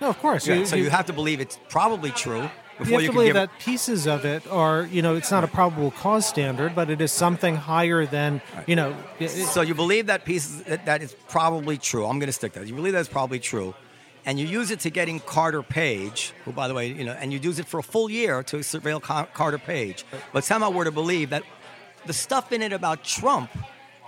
no, 0.01 0.09
of 0.09 0.17
course. 0.19 0.47
Yeah, 0.47 0.63
so 0.65 0.75
you 0.75 0.89
have 0.89 1.05
to 1.05 1.13
believe 1.13 1.39
it's 1.39 1.57
probably 1.69 2.11
true 2.11 2.49
You 2.79 2.85
before 2.85 2.93
have 2.93 3.01
you, 3.01 3.07
to 3.07 3.11
can 3.13 3.13
believe 3.13 3.33
that 3.35 3.59
pieces 3.59 4.07
of 4.07 4.25
it 4.25 4.47
are, 4.47 4.83
you 4.87 5.01
know, 5.01 5.15
it's 5.15 5.29
not 5.31 5.43
a 5.43 5.47
probable 5.47 5.91
cause 5.91 6.25
standard, 6.25 6.73
but 6.75 6.89
it 6.89 7.01
is 7.01 7.11
something 7.11 7.55
higher 7.55 8.05
than, 8.05 8.41
you 8.65 8.75
know, 8.75 8.95
it- 9.19 9.29
So 9.29 9.61
you 9.61 9.75
believe 9.75 10.07
that 10.07 10.25
pieces 10.25 10.63
that, 10.63 10.85
that 10.87 11.01
is 11.03 11.15
probably 11.29 11.77
true. 11.77 12.05
I'm 12.05 12.17
going 12.19 12.27
to 12.27 12.33
stick 12.33 12.53
that. 12.53 12.65
You 12.67 12.73
believe 12.73 12.93
that's 12.93 13.07
probably 13.09 13.39
true, 13.39 13.75
and 14.25 14.39
you 14.39 14.47
use 14.47 14.71
it 14.71 14.79
to 14.81 14.89
getting 14.89 15.19
Carter 15.19 15.61
Page, 15.61 16.33
who, 16.45 16.51
by 16.51 16.67
the 16.67 16.73
way, 16.73 16.87
you 16.87 17.03
know, 17.03 17.13
and 17.13 17.31
you 17.31 17.39
use 17.39 17.59
it 17.59 17.67
for 17.67 17.79
a 17.79 17.83
full 17.83 18.09
year 18.09 18.41
to 18.43 18.57
surveil 18.57 19.01
Carter 19.01 19.59
Page. 19.59 20.03
But 20.31 20.43
somehow 20.43 20.71
we're 20.71 20.85
to 20.85 20.91
believe 20.91 21.29
that 21.29 21.43
the 22.05 22.13
stuff 22.13 22.51
in 22.51 22.61
it 22.61 22.73
about 22.73 23.03
Trump. 23.03 23.49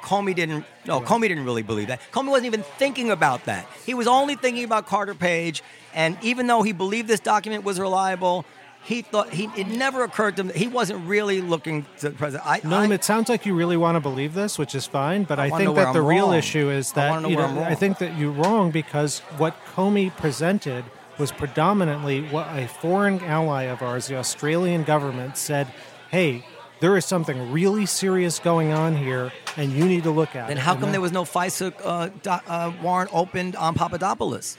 Comey 0.01 0.36
didn't. 0.36 0.65
No, 0.86 1.01
Comey 1.01 1.28
didn't 1.30 1.45
really 1.45 1.63
believe 1.63 1.88
that. 1.88 1.99
Comey 2.12 2.28
wasn't 2.30 2.45
even 2.45 2.62
thinking 2.78 3.10
about 3.10 3.45
that. 3.45 3.65
He 3.88 3.95
was 3.95 4.06
only 4.06 4.36
thinking 4.36 4.63
about 4.63 4.86
Carter 4.86 5.15
Page, 5.15 5.63
and 5.95 6.17
even 6.21 6.45
though 6.47 6.62
he 6.62 6.73
believed 6.73 7.08
this 7.08 7.19
document 7.21 7.63
was 7.63 7.79
reliable, 7.79 8.45
he 8.84 9.01
thought 9.01 9.34
he. 9.34 9.49
It 9.58 9.67
never 9.67 10.03
occurred 10.03 10.36
to 10.36 10.41
him 10.41 10.47
that 10.49 10.58
he 10.58 10.67
wasn't 10.67 11.08
really 11.08 11.41
looking 11.41 11.88
to 11.99 12.10
the 12.10 12.15
president. 12.15 12.47
I, 12.47 12.60
Noam, 12.60 12.91
I, 12.91 12.93
it 12.93 13.03
sounds 13.03 13.29
like 13.29 13.45
you 13.47 13.55
really 13.55 13.77
want 13.77 13.95
to 13.95 13.99
believe 13.99 14.36
this, 14.36 14.60
which 14.60 14.75
is 14.75 14.86
fine, 14.86 15.23
but 15.23 15.39
I 15.39 15.45
I, 15.45 15.49
think 15.49 15.73
that 15.75 15.93
the 15.93 16.01
I'm 16.01 16.05
real 16.05 16.25
wrong. 16.27 16.36
issue 16.36 16.69
is 16.69 16.91
that 16.91 17.23
know 17.23 17.29
you 17.29 17.36
know. 17.38 17.63
I 17.63 17.73
think 17.73 17.97
that 17.97 18.15
you're 18.17 18.31
wrong 18.31 18.69
because 18.69 19.19
what 19.39 19.55
Comey 19.73 20.15
presented 20.15 20.86
was 21.17 21.31
predominantly 21.31 22.21
what 22.27 22.47
a 22.55 22.67
foreign 22.67 23.19
ally 23.21 23.63
of 23.63 23.81
ours, 23.81 24.08
the 24.08 24.17
Australian 24.17 24.84
government, 24.84 25.38
said, 25.38 25.65
"Hey, 26.12 26.45
there 26.81 26.95
is 26.97 27.05
something 27.05 27.51
really 27.51 27.86
serious 27.88 28.38
going 28.38 28.71
on 28.73 28.97
here, 28.97 29.31
and 29.58 29.71
you 29.71 29.86
need 29.86 30.03
to 30.03 30.12
look 30.12 30.36
at 30.36 30.47
Then 30.49 30.58
it." 30.58 30.62
how 30.62 30.73
And 30.73 30.81
come 30.81 30.89
that- 30.89 30.91
there 30.91 31.01
was 31.01 31.12
no 31.13 31.23
FISA 31.23 31.73
uh, 31.84 32.10
do, 32.21 32.29
uh, 32.29 32.71
warrant 32.84 33.10
opened 33.13 33.55
on 33.55 33.73
Papadopoulos? 33.73 34.58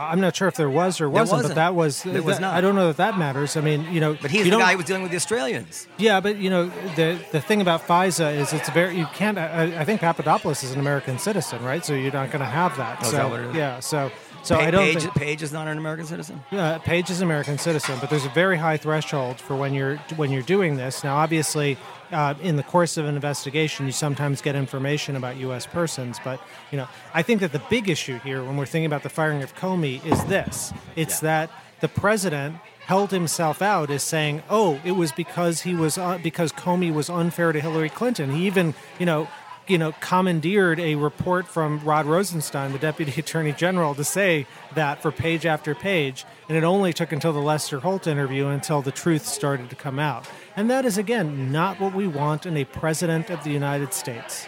I'm 0.00 0.20
not 0.20 0.34
sure 0.36 0.48
if 0.48 0.54
there 0.56 0.70
was 0.70 1.00
or 1.00 1.08
wasn't, 1.10 1.38
wasn't. 1.38 1.50
but 1.50 1.54
that 1.56 1.74
was. 1.74 2.02
There 2.02 2.22
was 2.22 2.36
that- 2.36 2.40
not. 2.42 2.54
I 2.54 2.60
don't 2.60 2.74
know 2.74 2.88
that 2.88 2.96
that 2.96 3.18
matters. 3.18 3.56
I 3.56 3.60
mean, 3.60 3.84
you 3.92 4.00
know, 4.00 4.16
But 4.20 4.30
he's 4.30 4.44
the 4.44 4.50
guy 4.50 4.72
who 4.72 4.78
was 4.78 4.86
dealing 4.86 5.02
with 5.02 5.10
the 5.10 5.16
Australians. 5.16 5.86
Yeah, 5.98 6.20
but 6.20 6.36
you 6.36 6.50
know 6.50 6.70
the 6.96 7.18
the 7.32 7.40
thing 7.40 7.60
about 7.60 7.86
FISA 7.86 8.34
is 8.36 8.52
it's 8.52 8.68
very 8.70 8.96
you 8.96 9.06
can't. 9.14 9.38
I, 9.38 9.80
I 9.80 9.84
think 9.84 10.00
Papadopoulos 10.00 10.62
is 10.64 10.72
an 10.72 10.80
American 10.80 11.18
citizen, 11.18 11.62
right? 11.62 11.84
So 11.84 11.94
you're 11.94 12.12
not 12.12 12.30
going 12.30 12.40
to 12.40 12.46
have 12.46 12.76
that. 12.78 12.98
Oh, 13.02 13.04
so 13.10 13.16
that 13.16 13.30
what 13.30 13.40
it 13.40 13.46
is? 13.50 13.56
yeah, 13.56 13.80
so 13.80 14.10
so 14.42 14.56
Pa- 14.56 14.62
I 14.62 14.70
don't 14.70 14.84
Page, 14.84 15.02
think 15.02 15.14
Page 15.14 15.42
is 15.42 15.52
not 15.52 15.68
an 15.68 15.76
American 15.76 16.06
citizen. 16.06 16.40
uh, 16.52 16.78
Page 16.78 17.10
is 17.10 17.20
an 17.20 17.24
American 17.28 17.58
citizen, 17.58 17.98
but 18.00 18.08
there's 18.10 18.24
a 18.24 18.30
very 18.30 18.56
high 18.56 18.78
threshold 18.78 19.38
for 19.40 19.54
when 19.54 19.74
you're 19.74 19.96
when 20.16 20.30
you're 20.30 20.42
doing 20.42 20.76
this. 20.76 21.04
Now, 21.04 21.16
obviously, 21.16 21.76
uh, 22.12 22.34
in 22.42 22.56
the 22.56 22.62
course 22.62 22.96
of 22.96 23.06
an 23.06 23.14
investigation, 23.14 23.86
you 23.86 23.92
sometimes 23.92 24.40
get 24.42 24.54
information 24.56 25.16
about 25.16 25.36
U.S. 25.36 25.66
persons, 25.66 26.18
but 26.24 26.40
you 26.70 26.78
know, 26.78 26.88
I 27.14 27.22
think 27.22 27.40
that 27.40 27.52
the 27.52 27.62
big 27.70 27.88
issue 27.88 28.18
here, 28.20 28.42
when 28.44 28.56
we're 28.56 28.66
thinking 28.66 28.86
about 28.86 29.02
the 29.02 29.08
firing 29.08 29.42
of 29.42 29.54
Comey, 29.54 30.04
is 30.04 30.22
this: 30.24 30.72
it's 30.96 31.22
Yeah. 31.22 31.28
that 31.28 31.50
the 31.80 31.88
president 31.88 32.56
held 32.86 33.10
himself 33.10 33.62
out 33.62 33.90
as 33.90 34.02
saying, 34.02 34.42
"Oh, 34.50 34.80
it 34.84 34.92
was 34.92 35.12
because 35.12 35.62
he 35.62 35.74
was 35.74 35.96
uh, 35.98 36.18
because 36.22 36.52
Comey 36.52 36.92
was 36.92 37.08
unfair 37.08 37.52
to 37.52 37.60
Hillary 37.60 37.90
Clinton." 37.90 38.30
He 38.34 38.46
even, 38.46 38.74
you 38.98 39.06
know. 39.06 39.28
You 39.70 39.78
know, 39.78 39.92
commandeered 40.00 40.80
a 40.80 40.96
report 40.96 41.46
from 41.46 41.78
Rod 41.84 42.04
Rosenstein, 42.04 42.72
the 42.72 42.78
Deputy 42.78 43.12
Attorney 43.20 43.52
General, 43.52 43.94
to 43.94 44.02
say 44.02 44.46
that 44.74 45.00
for 45.00 45.12
page 45.12 45.46
after 45.46 45.74
page. 45.74 46.24
And 46.48 46.58
it 46.58 46.64
only 46.64 46.92
took 46.92 47.12
until 47.12 47.32
the 47.32 47.40
Lester 47.40 47.78
Holt 47.78 48.08
interview 48.08 48.48
until 48.48 48.82
the 48.82 48.90
truth 48.90 49.24
started 49.24 49.70
to 49.70 49.76
come 49.76 50.00
out. 50.00 50.28
And 50.56 50.68
that 50.68 50.84
is, 50.84 50.98
again, 50.98 51.52
not 51.52 51.78
what 51.78 51.94
we 51.94 52.08
want 52.08 52.46
in 52.46 52.56
a 52.56 52.64
president 52.64 53.30
of 53.30 53.44
the 53.44 53.50
United 53.50 53.94
States. 53.94 54.46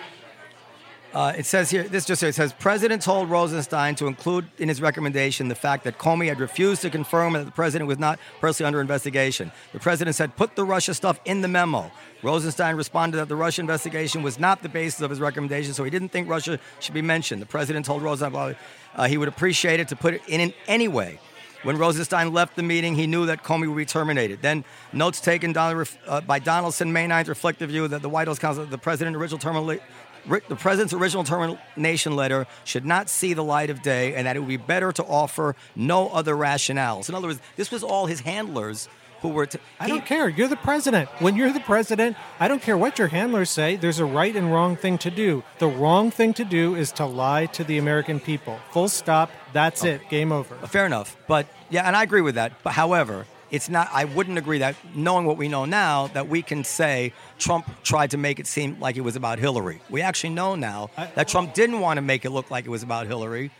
Uh, 1.14 1.34
it 1.36 1.44
says 1.44 1.70
here, 1.70 1.82
this 1.82 2.06
just 2.06 2.20
says, 2.20 2.30
it 2.30 2.36
says, 2.36 2.52
President 2.54 3.02
told 3.02 3.28
Rosenstein 3.28 3.94
to 3.96 4.06
include 4.06 4.46
in 4.56 4.68
his 4.68 4.80
recommendation 4.80 5.48
the 5.48 5.54
fact 5.54 5.84
that 5.84 5.98
Comey 5.98 6.28
had 6.28 6.40
refused 6.40 6.80
to 6.82 6.90
confirm 6.90 7.34
that 7.34 7.44
the 7.44 7.50
president 7.50 7.86
was 7.86 7.98
not 7.98 8.18
personally 8.40 8.66
under 8.66 8.80
investigation. 8.80 9.52
The 9.74 9.78
president 9.78 10.16
said, 10.16 10.36
put 10.36 10.56
the 10.56 10.64
Russia 10.64 10.94
stuff 10.94 11.20
in 11.26 11.42
the 11.42 11.48
memo. 11.48 11.90
Rosenstein 12.22 12.76
responded 12.76 13.18
that 13.18 13.28
the 13.28 13.36
Russia 13.36 13.60
investigation 13.60 14.22
was 14.22 14.38
not 14.38 14.62
the 14.62 14.70
basis 14.70 15.02
of 15.02 15.10
his 15.10 15.20
recommendation, 15.20 15.74
so 15.74 15.84
he 15.84 15.90
didn't 15.90 16.08
think 16.08 16.30
Russia 16.30 16.58
should 16.80 16.94
be 16.94 17.02
mentioned. 17.02 17.42
The 17.42 17.46
president 17.46 17.84
told 17.84 18.02
Rosenstein 18.02 18.56
uh, 18.94 19.04
he 19.06 19.18
would 19.18 19.28
appreciate 19.28 19.80
it 19.80 19.88
to 19.88 19.96
put 19.96 20.14
it 20.14 20.22
in 20.28 20.40
in 20.40 20.54
any 20.66 20.88
way. 20.88 21.18
When 21.62 21.78
Rosenstein 21.78 22.32
left 22.32 22.56
the 22.56 22.62
meeting, 22.64 22.96
he 22.96 23.06
knew 23.06 23.26
that 23.26 23.44
Comey 23.44 23.68
would 23.68 23.76
be 23.76 23.84
terminated. 23.84 24.42
Then, 24.42 24.64
notes 24.92 25.20
taken 25.20 25.56
uh, 25.56 26.20
by 26.22 26.40
Donaldson 26.40 26.92
May 26.92 27.06
9th 27.06 27.28
reflect 27.28 27.60
the 27.60 27.68
view 27.68 27.86
that 27.86 28.02
the 28.02 28.08
White 28.08 28.26
House 28.26 28.40
counsel, 28.40 28.66
the 28.66 28.78
president, 28.78 29.14
original 29.14 29.38
termination 29.38 29.84
the 30.26 30.56
president's 30.56 30.92
original 30.92 31.24
termination 31.24 32.16
letter 32.16 32.46
should 32.64 32.84
not 32.84 33.08
see 33.08 33.34
the 33.34 33.44
light 33.44 33.70
of 33.70 33.82
day 33.82 34.14
and 34.14 34.26
that 34.26 34.36
it 34.36 34.40
would 34.40 34.48
be 34.48 34.56
better 34.56 34.92
to 34.92 35.04
offer 35.04 35.56
no 35.74 36.08
other 36.08 36.34
rationales. 36.34 37.08
In 37.08 37.14
other 37.14 37.28
words, 37.28 37.40
this 37.56 37.70
was 37.70 37.82
all 37.82 38.06
his 38.06 38.20
handlers 38.20 38.88
who 39.22 39.28
were. 39.28 39.46
T- 39.46 39.58
I 39.80 39.88
don't 39.88 40.04
care. 40.04 40.28
You're 40.28 40.48
the 40.48 40.56
president. 40.56 41.08
When 41.20 41.36
you're 41.36 41.52
the 41.52 41.60
president, 41.60 42.16
I 42.38 42.48
don't 42.48 42.60
care 42.60 42.76
what 42.76 42.98
your 42.98 43.08
handlers 43.08 43.50
say. 43.50 43.76
There's 43.76 44.00
a 44.00 44.04
right 44.04 44.34
and 44.34 44.52
wrong 44.52 44.76
thing 44.76 44.98
to 44.98 45.10
do. 45.10 45.42
The 45.58 45.68
wrong 45.68 46.10
thing 46.10 46.34
to 46.34 46.44
do 46.44 46.74
is 46.74 46.92
to 46.92 47.06
lie 47.06 47.46
to 47.46 47.64
the 47.64 47.78
American 47.78 48.20
people. 48.20 48.58
Full 48.72 48.88
stop. 48.88 49.30
That's 49.52 49.84
oh. 49.84 49.88
it. 49.88 50.08
Game 50.10 50.32
over. 50.32 50.54
Fair 50.66 50.84
enough. 50.84 51.16
But 51.26 51.46
yeah, 51.70 51.86
and 51.86 51.96
I 51.96 52.02
agree 52.02 52.20
with 52.20 52.34
that. 52.34 52.52
But 52.62 52.72
however, 52.72 53.26
it's 53.52 53.68
not 53.68 53.88
i 53.92 54.04
wouldn't 54.04 54.38
agree 54.38 54.58
that 54.58 54.74
knowing 54.94 55.24
what 55.24 55.36
we 55.36 55.46
know 55.46 55.64
now 55.64 56.08
that 56.08 56.28
we 56.28 56.42
can 56.42 56.64
say 56.64 57.12
trump 57.38 57.70
tried 57.84 58.10
to 58.10 58.18
make 58.18 58.40
it 58.40 58.46
seem 58.48 58.80
like 58.80 58.96
it 58.96 59.02
was 59.02 59.14
about 59.14 59.38
hillary 59.38 59.80
we 59.88 60.00
actually 60.00 60.30
know 60.30 60.56
now 60.56 60.90
that 61.14 61.28
trump 61.28 61.54
didn't 61.54 61.78
want 61.78 61.98
to 61.98 62.02
make 62.02 62.24
it 62.24 62.30
look 62.30 62.50
like 62.50 62.64
it 62.64 62.70
was 62.70 62.82
about 62.82 63.06
hillary 63.06 63.52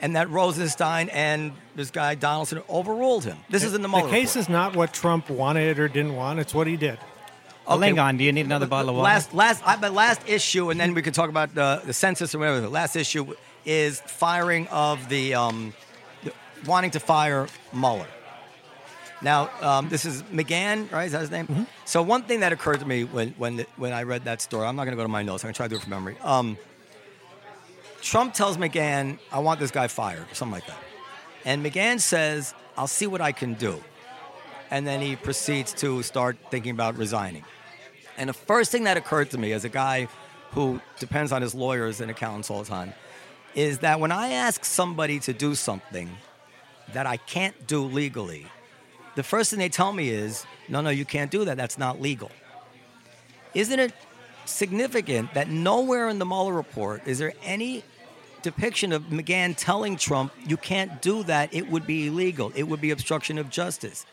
and 0.00 0.14
that 0.16 0.28
rosenstein 0.28 1.08
and 1.08 1.52
this 1.74 1.90
guy 1.90 2.14
donaldson 2.14 2.60
overruled 2.68 3.24
him 3.24 3.38
this 3.48 3.64
is 3.64 3.72
in 3.72 3.80
the 3.80 3.88
Mueller 3.88 4.06
the 4.06 4.10
case 4.10 4.34
report. 4.34 4.42
is 4.42 4.48
not 4.50 4.76
what 4.76 4.92
trump 4.92 5.30
wanted 5.30 5.78
or 5.78 5.88
didn't 5.88 6.14
want 6.14 6.38
it's 6.38 6.52
what 6.52 6.66
he 6.66 6.76
did 6.76 6.98
Okay. 7.70 7.84
Hang 7.84 7.98
on. 7.98 8.16
Do 8.16 8.24
you 8.24 8.32
need 8.32 8.46
another 8.46 8.66
bottle 8.66 8.88
of 8.88 8.96
water? 8.96 9.04
Last, 9.04 9.34
last, 9.34 9.62
I, 9.66 9.76
but 9.76 9.92
last 9.92 10.26
issue, 10.26 10.70
and 10.70 10.80
then 10.80 10.94
we 10.94 11.02
can 11.02 11.12
talk 11.12 11.28
about 11.28 11.54
the, 11.54 11.82
the 11.84 11.92
census 11.92 12.34
or 12.34 12.38
whatever. 12.38 12.62
The 12.62 12.70
last 12.70 12.96
issue 12.96 13.34
is 13.66 14.00
firing 14.00 14.66
of 14.68 15.10
the, 15.10 15.34
um, 15.34 15.74
the 16.24 16.32
wanting 16.66 16.92
to 16.92 17.00
fire 17.00 17.46
Mueller. 17.74 18.06
Now, 19.20 19.50
um, 19.60 19.88
this 19.88 20.04
is 20.04 20.22
McGahn, 20.24 20.90
right? 20.92 21.06
Is 21.06 21.12
that 21.12 21.20
his 21.22 21.30
name? 21.30 21.46
Mm-hmm. 21.46 21.64
So 21.84 22.02
one 22.02 22.22
thing 22.22 22.40
that 22.40 22.52
occurred 22.52 22.80
to 22.80 22.86
me 22.86 23.04
when 23.04 23.30
when 23.30 23.66
when 23.76 23.92
I 23.92 24.04
read 24.04 24.24
that 24.24 24.40
story, 24.40 24.66
I'm 24.66 24.76
not 24.76 24.84
going 24.84 24.92
to 24.92 24.96
go 24.96 25.02
to 25.02 25.08
my 25.08 25.22
notes. 25.22 25.42
I'm 25.42 25.48
going 25.48 25.54
to 25.54 25.56
try 25.56 25.66
to 25.66 25.70
do 25.70 25.76
it 25.76 25.82
from 25.82 25.90
memory. 25.90 26.16
Um, 26.22 26.56
Trump 28.00 28.34
tells 28.34 28.56
McGahn, 28.56 29.18
"I 29.32 29.40
want 29.40 29.58
this 29.58 29.72
guy 29.72 29.88
fired," 29.88 30.30
or 30.30 30.34
something 30.34 30.52
like 30.52 30.66
that, 30.66 30.78
and 31.44 31.64
McGahn 31.64 32.00
says, 32.00 32.54
"I'll 32.76 32.86
see 32.86 33.08
what 33.08 33.20
I 33.20 33.32
can 33.32 33.54
do," 33.54 33.82
and 34.70 34.86
then 34.86 35.00
he 35.00 35.16
proceeds 35.16 35.72
to 35.74 36.02
start 36.04 36.36
thinking 36.50 36.70
about 36.70 36.96
resigning. 36.96 37.44
And 38.16 38.28
the 38.28 38.34
first 38.34 38.70
thing 38.70 38.84
that 38.84 38.96
occurred 38.96 39.30
to 39.30 39.38
me 39.38 39.52
as 39.52 39.64
a 39.64 39.68
guy 39.68 40.08
who 40.52 40.80
depends 40.98 41.32
on 41.32 41.42
his 41.42 41.54
lawyers 41.54 42.00
and 42.00 42.10
accountants 42.10 42.50
all 42.50 42.62
the 42.62 42.68
time 42.68 42.94
is 43.54 43.78
that 43.78 44.00
when 44.00 44.12
I 44.12 44.30
ask 44.30 44.64
somebody 44.64 45.18
to 45.20 45.32
do 45.32 45.54
something 45.54 46.08
that 46.92 47.06
I 47.06 47.16
can't 47.16 47.66
do 47.66 47.82
legally 47.82 48.46
the 49.18 49.24
first 49.24 49.50
thing 49.50 49.58
they 49.58 49.68
tell 49.68 49.92
me 49.92 50.10
is, 50.10 50.46
no, 50.68 50.80
no, 50.80 50.90
you 50.90 51.04
can't 51.04 51.28
do 51.28 51.44
that. 51.46 51.56
That's 51.56 51.76
not 51.76 52.00
legal. 52.00 52.30
Isn't 53.52 53.80
it 53.80 53.92
significant 54.44 55.34
that 55.34 55.48
nowhere 55.48 56.08
in 56.08 56.20
the 56.20 56.24
Mueller 56.24 56.52
report 56.52 57.02
is 57.04 57.18
there 57.18 57.32
any 57.42 57.82
depiction 58.42 58.92
of 58.92 59.02
McGahn 59.06 59.56
telling 59.56 59.96
Trump, 59.96 60.32
you 60.46 60.56
can't 60.56 61.02
do 61.02 61.24
that, 61.24 61.52
it 61.52 61.68
would 61.68 61.84
be 61.84 62.06
illegal, 62.06 62.52
it 62.54 62.62
would 62.62 62.80
be 62.80 62.92
obstruction 62.92 63.38
of 63.38 63.50
justice? 63.50 64.06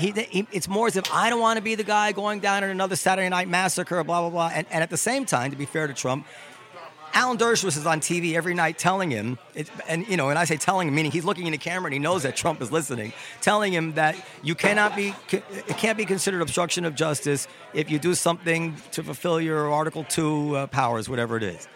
He, 0.00 0.10
he, 0.10 0.48
it's 0.50 0.66
more 0.66 0.88
as 0.88 0.96
if 0.96 1.14
I 1.14 1.30
don't 1.30 1.40
want 1.40 1.58
to 1.58 1.62
be 1.62 1.76
the 1.76 1.84
guy 1.84 2.10
going 2.10 2.40
down 2.40 2.64
in 2.64 2.70
another 2.70 2.96
Saturday 2.96 3.28
night 3.28 3.46
massacre, 3.46 4.02
blah, 4.02 4.22
blah, 4.22 4.30
blah. 4.30 4.50
And, 4.52 4.66
and 4.72 4.82
at 4.82 4.90
the 4.90 4.96
same 4.96 5.24
time, 5.24 5.52
to 5.52 5.56
be 5.56 5.66
fair 5.66 5.86
to 5.86 5.94
Trump, 5.94 6.26
Alan 7.16 7.38
Dershowitz 7.38 7.78
is 7.78 7.86
on 7.86 8.00
TV 8.00 8.34
every 8.34 8.52
night 8.52 8.76
telling 8.76 9.10
him, 9.10 9.38
it, 9.54 9.70
and 9.88 10.06
you 10.06 10.18
know, 10.18 10.28
and 10.28 10.38
I 10.38 10.44
say 10.44 10.58
telling 10.58 10.86
him, 10.86 10.94
meaning 10.94 11.10
he's 11.10 11.24
looking 11.24 11.46
in 11.46 11.52
the 11.52 11.58
camera 11.58 11.86
and 11.86 11.94
he 11.94 11.98
knows 11.98 12.24
that 12.24 12.36
Trump 12.36 12.60
is 12.60 12.70
listening, 12.70 13.14
telling 13.40 13.72
him 13.72 13.94
that 13.94 14.16
you 14.42 14.54
cannot 14.54 14.94
be, 14.94 15.14
it 15.32 15.78
can't 15.78 15.96
be 15.96 16.04
considered 16.04 16.42
obstruction 16.42 16.84
of 16.84 16.94
justice 16.94 17.48
if 17.72 17.90
you 17.90 17.98
do 17.98 18.14
something 18.14 18.76
to 18.92 19.02
fulfill 19.02 19.40
your 19.40 19.72
Article 19.72 20.04
Two 20.04 20.56
uh, 20.56 20.66
powers, 20.66 21.08
whatever 21.08 21.38
it 21.38 21.42
is. 21.42 21.66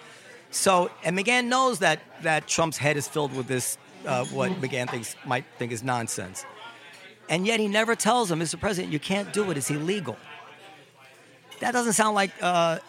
So, 0.50 0.90
and 1.04 1.16
McGahn 1.16 1.46
knows 1.46 1.78
that 1.78 2.00
that 2.20 2.46
Trump's 2.46 2.76
head 2.76 2.98
is 2.98 3.08
filled 3.08 3.34
with 3.34 3.46
this, 3.46 3.78
uh, 4.04 4.26
what 4.26 4.50
McGahn 4.60 4.90
thinks 4.90 5.16
might 5.24 5.46
think 5.58 5.72
is 5.72 5.82
nonsense, 5.82 6.44
and 7.30 7.46
yet 7.46 7.60
he 7.60 7.66
never 7.66 7.96
tells 7.96 8.30
him, 8.30 8.40
Mr. 8.40 8.60
President, 8.60 8.92
you 8.92 9.00
can't 9.00 9.32
do 9.32 9.50
it; 9.50 9.56
it's 9.56 9.70
illegal. 9.70 10.18
That 11.60 11.72
doesn't 11.72 11.94
sound 11.94 12.14
like 12.14 12.30
uh, 12.42 12.80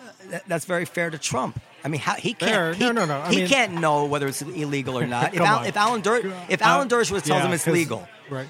that's 0.47 0.65
very 0.65 0.83
fair 0.83 1.09
to 1.09 1.17
Trump. 1.17 1.57
I 1.83 1.87
mean, 1.87 2.01
how, 2.01 2.13
he 2.15 2.33
can't. 2.33 2.75
He, 2.75 2.83
no, 2.83 2.91
no, 2.91 3.05
no. 3.05 3.19
I 3.19 3.31
he 3.31 3.37
mean, 3.37 3.47
can't 3.47 3.73
know 3.73 4.05
whether 4.05 4.27
it's 4.27 4.41
illegal 4.41 4.97
or 4.97 5.07
not. 5.07 5.33
if, 5.33 5.41
Al, 5.41 5.63
if, 5.63 5.77
Alan 5.77 6.01
Dur- 6.01 6.33
if 6.49 6.61
Alan 6.61 6.87
Dershowitz 6.87 7.23
tells 7.23 7.29
yeah, 7.29 7.47
him 7.47 7.53
it's 7.53 7.67
legal, 7.67 8.07
right? 8.29 8.47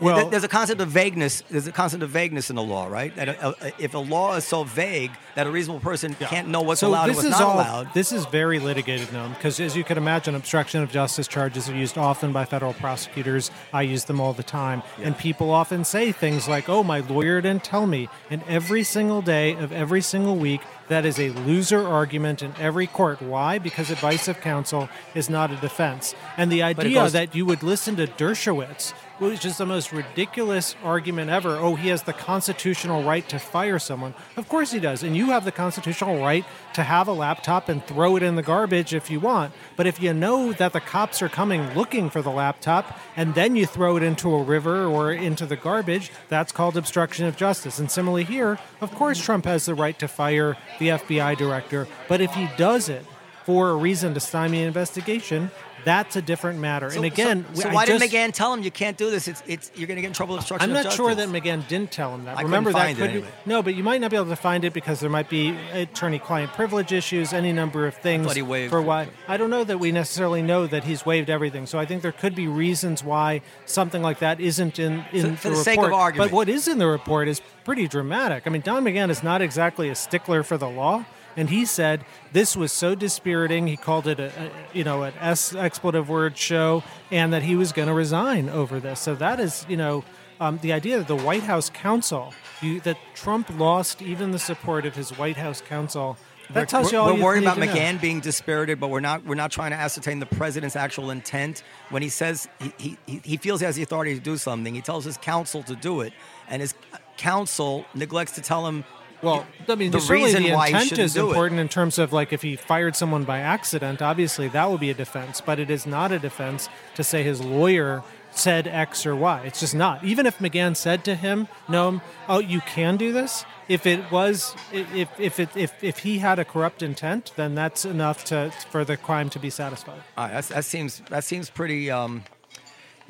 Well, 0.00 0.30
there's 0.30 0.44
a 0.44 0.48
concept 0.48 0.80
of 0.80 0.88
vagueness. 0.88 1.42
There's 1.50 1.66
a 1.66 1.72
concept 1.72 2.02
of 2.02 2.10
vagueness 2.10 2.50
in 2.50 2.56
the 2.56 2.62
law, 2.62 2.86
right? 2.86 3.14
That 3.16 3.28
a, 3.28 3.48
a, 3.48 3.72
if 3.78 3.94
a 3.94 3.98
law 3.98 4.36
is 4.36 4.44
so 4.44 4.64
vague 4.64 5.10
that 5.34 5.46
a 5.46 5.50
reasonable 5.50 5.80
person 5.80 6.16
yeah. 6.18 6.28
can't 6.28 6.48
know 6.48 6.62
what's 6.62 6.80
so 6.80 6.88
allowed 6.88 7.08
this 7.08 7.18
and 7.18 7.26
what's 7.28 7.36
is 7.36 7.40
not 7.40 7.42
all, 7.42 7.56
allowed. 7.56 7.94
This 7.94 8.12
is 8.12 8.24
very 8.26 8.58
litigated 8.58 9.12
now 9.12 9.28
because, 9.28 9.60
as 9.60 9.76
you 9.76 9.84
can 9.84 9.98
imagine, 9.98 10.34
obstruction 10.34 10.82
of 10.82 10.90
justice 10.90 11.28
charges 11.28 11.68
are 11.68 11.74
used 11.74 11.98
often 11.98 12.32
by 12.32 12.44
federal 12.44 12.72
prosecutors. 12.72 13.50
I 13.72 13.82
use 13.82 14.04
them 14.04 14.20
all 14.20 14.32
the 14.32 14.42
time, 14.42 14.82
yeah. 14.98 15.08
and 15.08 15.18
people 15.18 15.50
often 15.50 15.84
say 15.84 16.12
things 16.12 16.48
like, 16.48 16.68
"Oh, 16.68 16.82
my 16.82 17.00
lawyer 17.00 17.40
didn't 17.40 17.64
tell 17.64 17.86
me." 17.86 18.08
And 18.30 18.42
every 18.48 18.84
single 18.84 19.22
day 19.22 19.52
of 19.54 19.72
every 19.72 20.00
single 20.00 20.36
week, 20.36 20.62
that 20.90 21.06
is 21.06 21.18
a 21.20 21.30
loser 21.30 21.86
argument 21.86 22.42
in 22.42 22.52
every 22.58 22.86
court. 22.88 23.22
Why? 23.22 23.58
Because 23.58 23.90
advice 23.90 24.26
of 24.26 24.40
counsel 24.40 24.88
is 25.14 25.30
not 25.30 25.52
a 25.52 25.56
defense. 25.56 26.16
And 26.36 26.50
the 26.50 26.62
idea 26.64 26.94
goes- 26.94 27.12
that 27.12 27.34
you 27.34 27.46
would 27.46 27.62
listen 27.62 27.94
to 27.96 28.08
Dershowitz 28.08 28.92
which 29.20 29.44
is 29.44 29.58
the 29.58 29.66
most 29.66 29.92
ridiculous 29.92 30.74
argument 30.82 31.30
ever. 31.30 31.56
Oh, 31.56 31.74
he 31.74 31.88
has 31.88 32.02
the 32.02 32.12
constitutional 32.14 33.02
right 33.02 33.28
to 33.28 33.38
fire 33.38 33.78
someone. 33.78 34.14
Of 34.36 34.48
course 34.48 34.72
he 34.72 34.80
does. 34.80 35.02
And 35.02 35.14
you 35.14 35.26
have 35.26 35.44
the 35.44 35.52
constitutional 35.52 36.20
right 36.20 36.44
to 36.72 36.82
have 36.82 37.06
a 37.06 37.12
laptop 37.12 37.68
and 37.68 37.84
throw 37.84 38.16
it 38.16 38.22
in 38.22 38.36
the 38.36 38.42
garbage 38.42 38.94
if 38.94 39.10
you 39.10 39.20
want. 39.20 39.52
But 39.76 39.86
if 39.86 40.02
you 40.02 40.14
know 40.14 40.52
that 40.54 40.72
the 40.72 40.80
cops 40.80 41.20
are 41.20 41.28
coming 41.28 41.74
looking 41.74 42.08
for 42.08 42.22
the 42.22 42.30
laptop 42.30 42.98
and 43.14 43.34
then 43.34 43.56
you 43.56 43.66
throw 43.66 43.96
it 43.98 44.02
into 44.02 44.34
a 44.34 44.42
river 44.42 44.86
or 44.86 45.12
into 45.12 45.44
the 45.44 45.56
garbage, 45.56 46.10
that's 46.30 46.50
called 46.50 46.78
obstruction 46.78 47.26
of 47.26 47.36
justice. 47.36 47.78
And 47.78 47.90
similarly 47.90 48.24
here, 48.24 48.58
of 48.80 48.90
course 48.94 49.22
Trump 49.22 49.44
has 49.44 49.66
the 49.66 49.74
right 49.74 49.98
to 49.98 50.08
fire 50.08 50.56
the 50.78 50.88
FBI 50.88 51.36
director. 51.36 51.86
But 52.08 52.22
if 52.22 52.32
he 52.32 52.48
does 52.56 52.88
it 52.88 53.04
for 53.44 53.70
a 53.70 53.76
reason 53.76 54.14
to 54.14 54.20
stymie 54.20 54.60
an 54.60 54.68
investigation, 54.68 55.50
that's 55.84 56.16
a 56.16 56.22
different 56.22 56.58
matter. 56.58 56.90
So, 56.90 56.96
and 56.96 57.04
again, 57.04 57.46
so, 57.54 57.62
so 57.62 57.70
why 57.70 57.86
just, 57.86 58.00
didn't 58.00 58.12
McGahn 58.12 58.32
tell 58.32 58.52
him 58.52 58.62
you 58.62 58.70
can't 58.70 58.96
do 58.96 59.10
this? 59.10 59.28
It's, 59.28 59.42
it's 59.46 59.70
you're 59.74 59.86
going 59.86 59.96
to 59.96 60.02
get 60.02 60.08
in 60.08 60.12
trouble 60.12 60.34
with 60.34 60.42
obstruction. 60.42 60.68
I'm 60.68 60.84
not 60.84 60.92
sure 60.92 61.14
that 61.14 61.28
McGahn 61.28 61.66
didn't 61.68 61.90
tell 61.92 62.14
him 62.14 62.24
that. 62.24 62.38
I 62.38 62.42
Remember 62.42 62.72
that 62.72 62.96
could 62.96 63.10
anyway. 63.10 63.26
be, 63.26 63.50
no, 63.50 63.62
but 63.62 63.74
you 63.74 63.82
might 63.82 64.00
not 64.00 64.10
be 64.10 64.16
able 64.16 64.26
to 64.26 64.36
find 64.36 64.64
it 64.64 64.72
because 64.72 65.00
there 65.00 65.10
might 65.10 65.28
be 65.28 65.56
attorney-client 65.72 66.52
privilege 66.52 66.92
issues, 66.92 67.32
any 67.32 67.52
number 67.52 67.86
of 67.86 67.94
things 67.94 68.36
for 68.68 68.82
why. 68.82 69.08
I 69.28 69.36
don't 69.36 69.50
know 69.50 69.64
that 69.64 69.78
we 69.78 69.92
necessarily 69.92 70.42
know 70.42 70.66
that 70.66 70.84
he's 70.84 71.04
waived 71.06 71.30
everything. 71.30 71.66
So 71.66 71.78
I 71.78 71.86
think 71.86 72.02
there 72.02 72.12
could 72.12 72.34
be 72.34 72.46
reasons 72.46 73.02
why 73.04 73.42
something 73.66 74.02
like 74.02 74.18
that 74.20 74.40
isn't 74.40 74.78
in 74.78 75.04
in 75.12 75.36
for, 75.36 75.42
for 75.42 75.48
the, 75.50 75.64
the 75.64 75.70
report. 75.70 75.86
of 75.88 75.94
argument. 75.94 76.30
But 76.30 76.34
what 76.34 76.48
is 76.48 76.68
in 76.68 76.78
the 76.78 76.86
report 76.86 77.28
is 77.28 77.40
pretty 77.64 77.88
dramatic. 77.88 78.46
I 78.46 78.50
mean, 78.50 78.62
Don 78.62 78.84
McGahn 78.84 79.10
is 79.10 79.22
not 79.22 79.42
exactly 79.42 79.88
a 79.88 79.94
stickler 79.94 80.42
for 80.42 80.58
the 80.58 80.68
law 80.68 81.04
and 81.36 81.50
he 81.50 81.64
said 81.64 82.04
this 82.32 82.56
was 82.56 82.72
so 82.72 82.94
dispiriting. 82.94 83.66
He 83.66 83.76
called 83.76 84.06
it 84.06 84.20
a, 84.20 84.28
a 84.28 84.50
you 84.72 84.84
know 84.84 85.02
an 85.02 85.14
S 85.20 85.54
expletive 85.54 86.08
word 86.08 86.36
show, 86.36 86.82
and 87.10 87.32
that 87.32 87.42
he 87.42 87.56
was 87.56 87.72
going 87.72 87.88
to 87.88 87.94
resign 87.94 88.48
over 88.48 88.80
this. 88.80 89.00
So 89.00 89.14
that 89.16 89.40
is 89.40 89.64
you 89.68 89.76
know 89.76 90.04
um, 90.40 90.58
the 90.62 90.72
idea 90.72 90.98
that 90.98 91.06
the 91.06 91.16
White 91.16 91.42
House 91.42 91.70
counsel, 91.70 92.32
you, 92.62 92.80
that 92.80 92.96
Trump 93.14 93.50
lost 93.58 94.00
even 94.02 94.30
the 94.30 94.38
support 94.38 94.86
of 94.86 94.96
his 94.96 95.16
White 95.16 95.36
House 95.36 95.60
counsel. 95.60 96.16
That 96.50 96.68
tells 96.68 96.90
you 96.90 96.98
all 96.98 97.16
we're 97.16 97.36
you 97.36 97.42
about 97.42 97.58
to 97.58 97.66
know. 97.66 97.98
Being 98.00 98.18
dispirited, 98.18 98.80
but 98.80 98.88
we're 98.88 98.98
not. 98.98 99.24
We're 99.24 99.36
not 99.36 99.52
trying 99.52 99.70
to 99.70 99.76
ascertain 99.76 100.18
the 100.18 100.26
president's 100.26 100.74
actual 100.74 101.10
intent 101.10 101.62
when 101.90 102.02
he 102.02 102.08
says 102.08 102.48
he, 102.76 102.98
he, 103.06 103.20
he 103.22 103.36
feels 103.36 103.60
he 103.60 103.66
has 103.66 103.76
the 103.76 103.84
authority 103.84 104.14
to 104.14 104.20
do 104.20 104.36
something. 104.36 104.74
He 104.74 104.80
tells 104.80 105.04
his 105.04 105.16
counsel 105.16 105.62
to 105.64 105.76
do 105.76 106.00
it, 106.00 106.12
and 106.48 106.60
his 106.60 106.74
counsel 107.16 107.84
neglects 107.94 108.32
to 108.32 108.40
tell 108.40 108.66
him 108.66 108.84
Well, 109.22 109.46
I 109.68 109.74
mean, 109.74 109.90
the 109.90 109.98
reason 109.98 110.44
the 110.44 110.52
why 110.52 110.68
intent 110.68 110.98
is 110.98 111.16
important 111.16 111.60
in 111.60 111.68
terms 111.68 111.98
of 111.98 112.12
like 112.12 112.32
if 112.32 112.42
he 112.42 112.56
fired 112.56 112.96
someone 112.96 113.24
by 113.24 113.40
accident, 113.40 114.00
obviously 114.00 114.48
that 114.48 114.70
would 114.70 114.80
be 114.80 114.90
a 114.90 114.94
defense. 114.94 115.40
But 115.40 115.58
it 115.58 115.70
is 115.70 115.86
not 115.86 116.12
a 116.12 116.18
defense 116.18 116.68
to 116.94 117.04
say 117.04 117.22
his 117.22 117.40
lawyer 117.40 118.02
said 118.32 118.66
X 118.66 119.04
or 119.06 119.16
Y. 119.16 119.42
It's 119.44 119.60
just 119.60 119.74
not. 119.74 120.04
Even 120.04 120.26
if 120.26 120.38
McGahn 120.38 120.76
said 120.76 121.04
to 121.04 121.14
him, 121.14 121.48
"No, 121.68 122.00
oh, 122.28 122.38
you 122.38 122.60
can 122.60 122.96
do 122.96 123.12
this." 123.12 123.44
If 123.68 123.86
it 123.86 124.10
was, 124.10 124.54
if 124.72 125.08
if 125.18 125.38
it, 125.38 125.56
if 125.56 125.72
if 125.82 125.98
he 125.98 126.18
had 126.18 126.38
a 126.38 126.44
corrupt 126.44 126.82
intent, 126.82 127.32
then 127.36 127.54
that's 127.54 127.84
enough 127.84 128.24
to 128.26 128.52
for 128.70 128.84
the 128.84 128.96
crime 128.96 129.30
to 129.30 129.38
be 129.38 129.50
satisfied. 129.50 130.02
All 130.16 130.24
right, 130.24 130.32
that's, 130.32 130.48
that 130.48 130.64
seems 130.64 131.00
that 131.10 131.24
seems 131.24 131.50
pretty. 131.50 131.90
Um, 131.90 132.24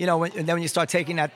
you 0.00 0.06
know, 0.06 0.16
when, 0.16 0.32
and 0.32 0.48
then 0.48 0.56
when 0.56 0.62
you 0.62 0.68
start 0.68 0.88
taking 0.88 1.16
that 1.16 1.30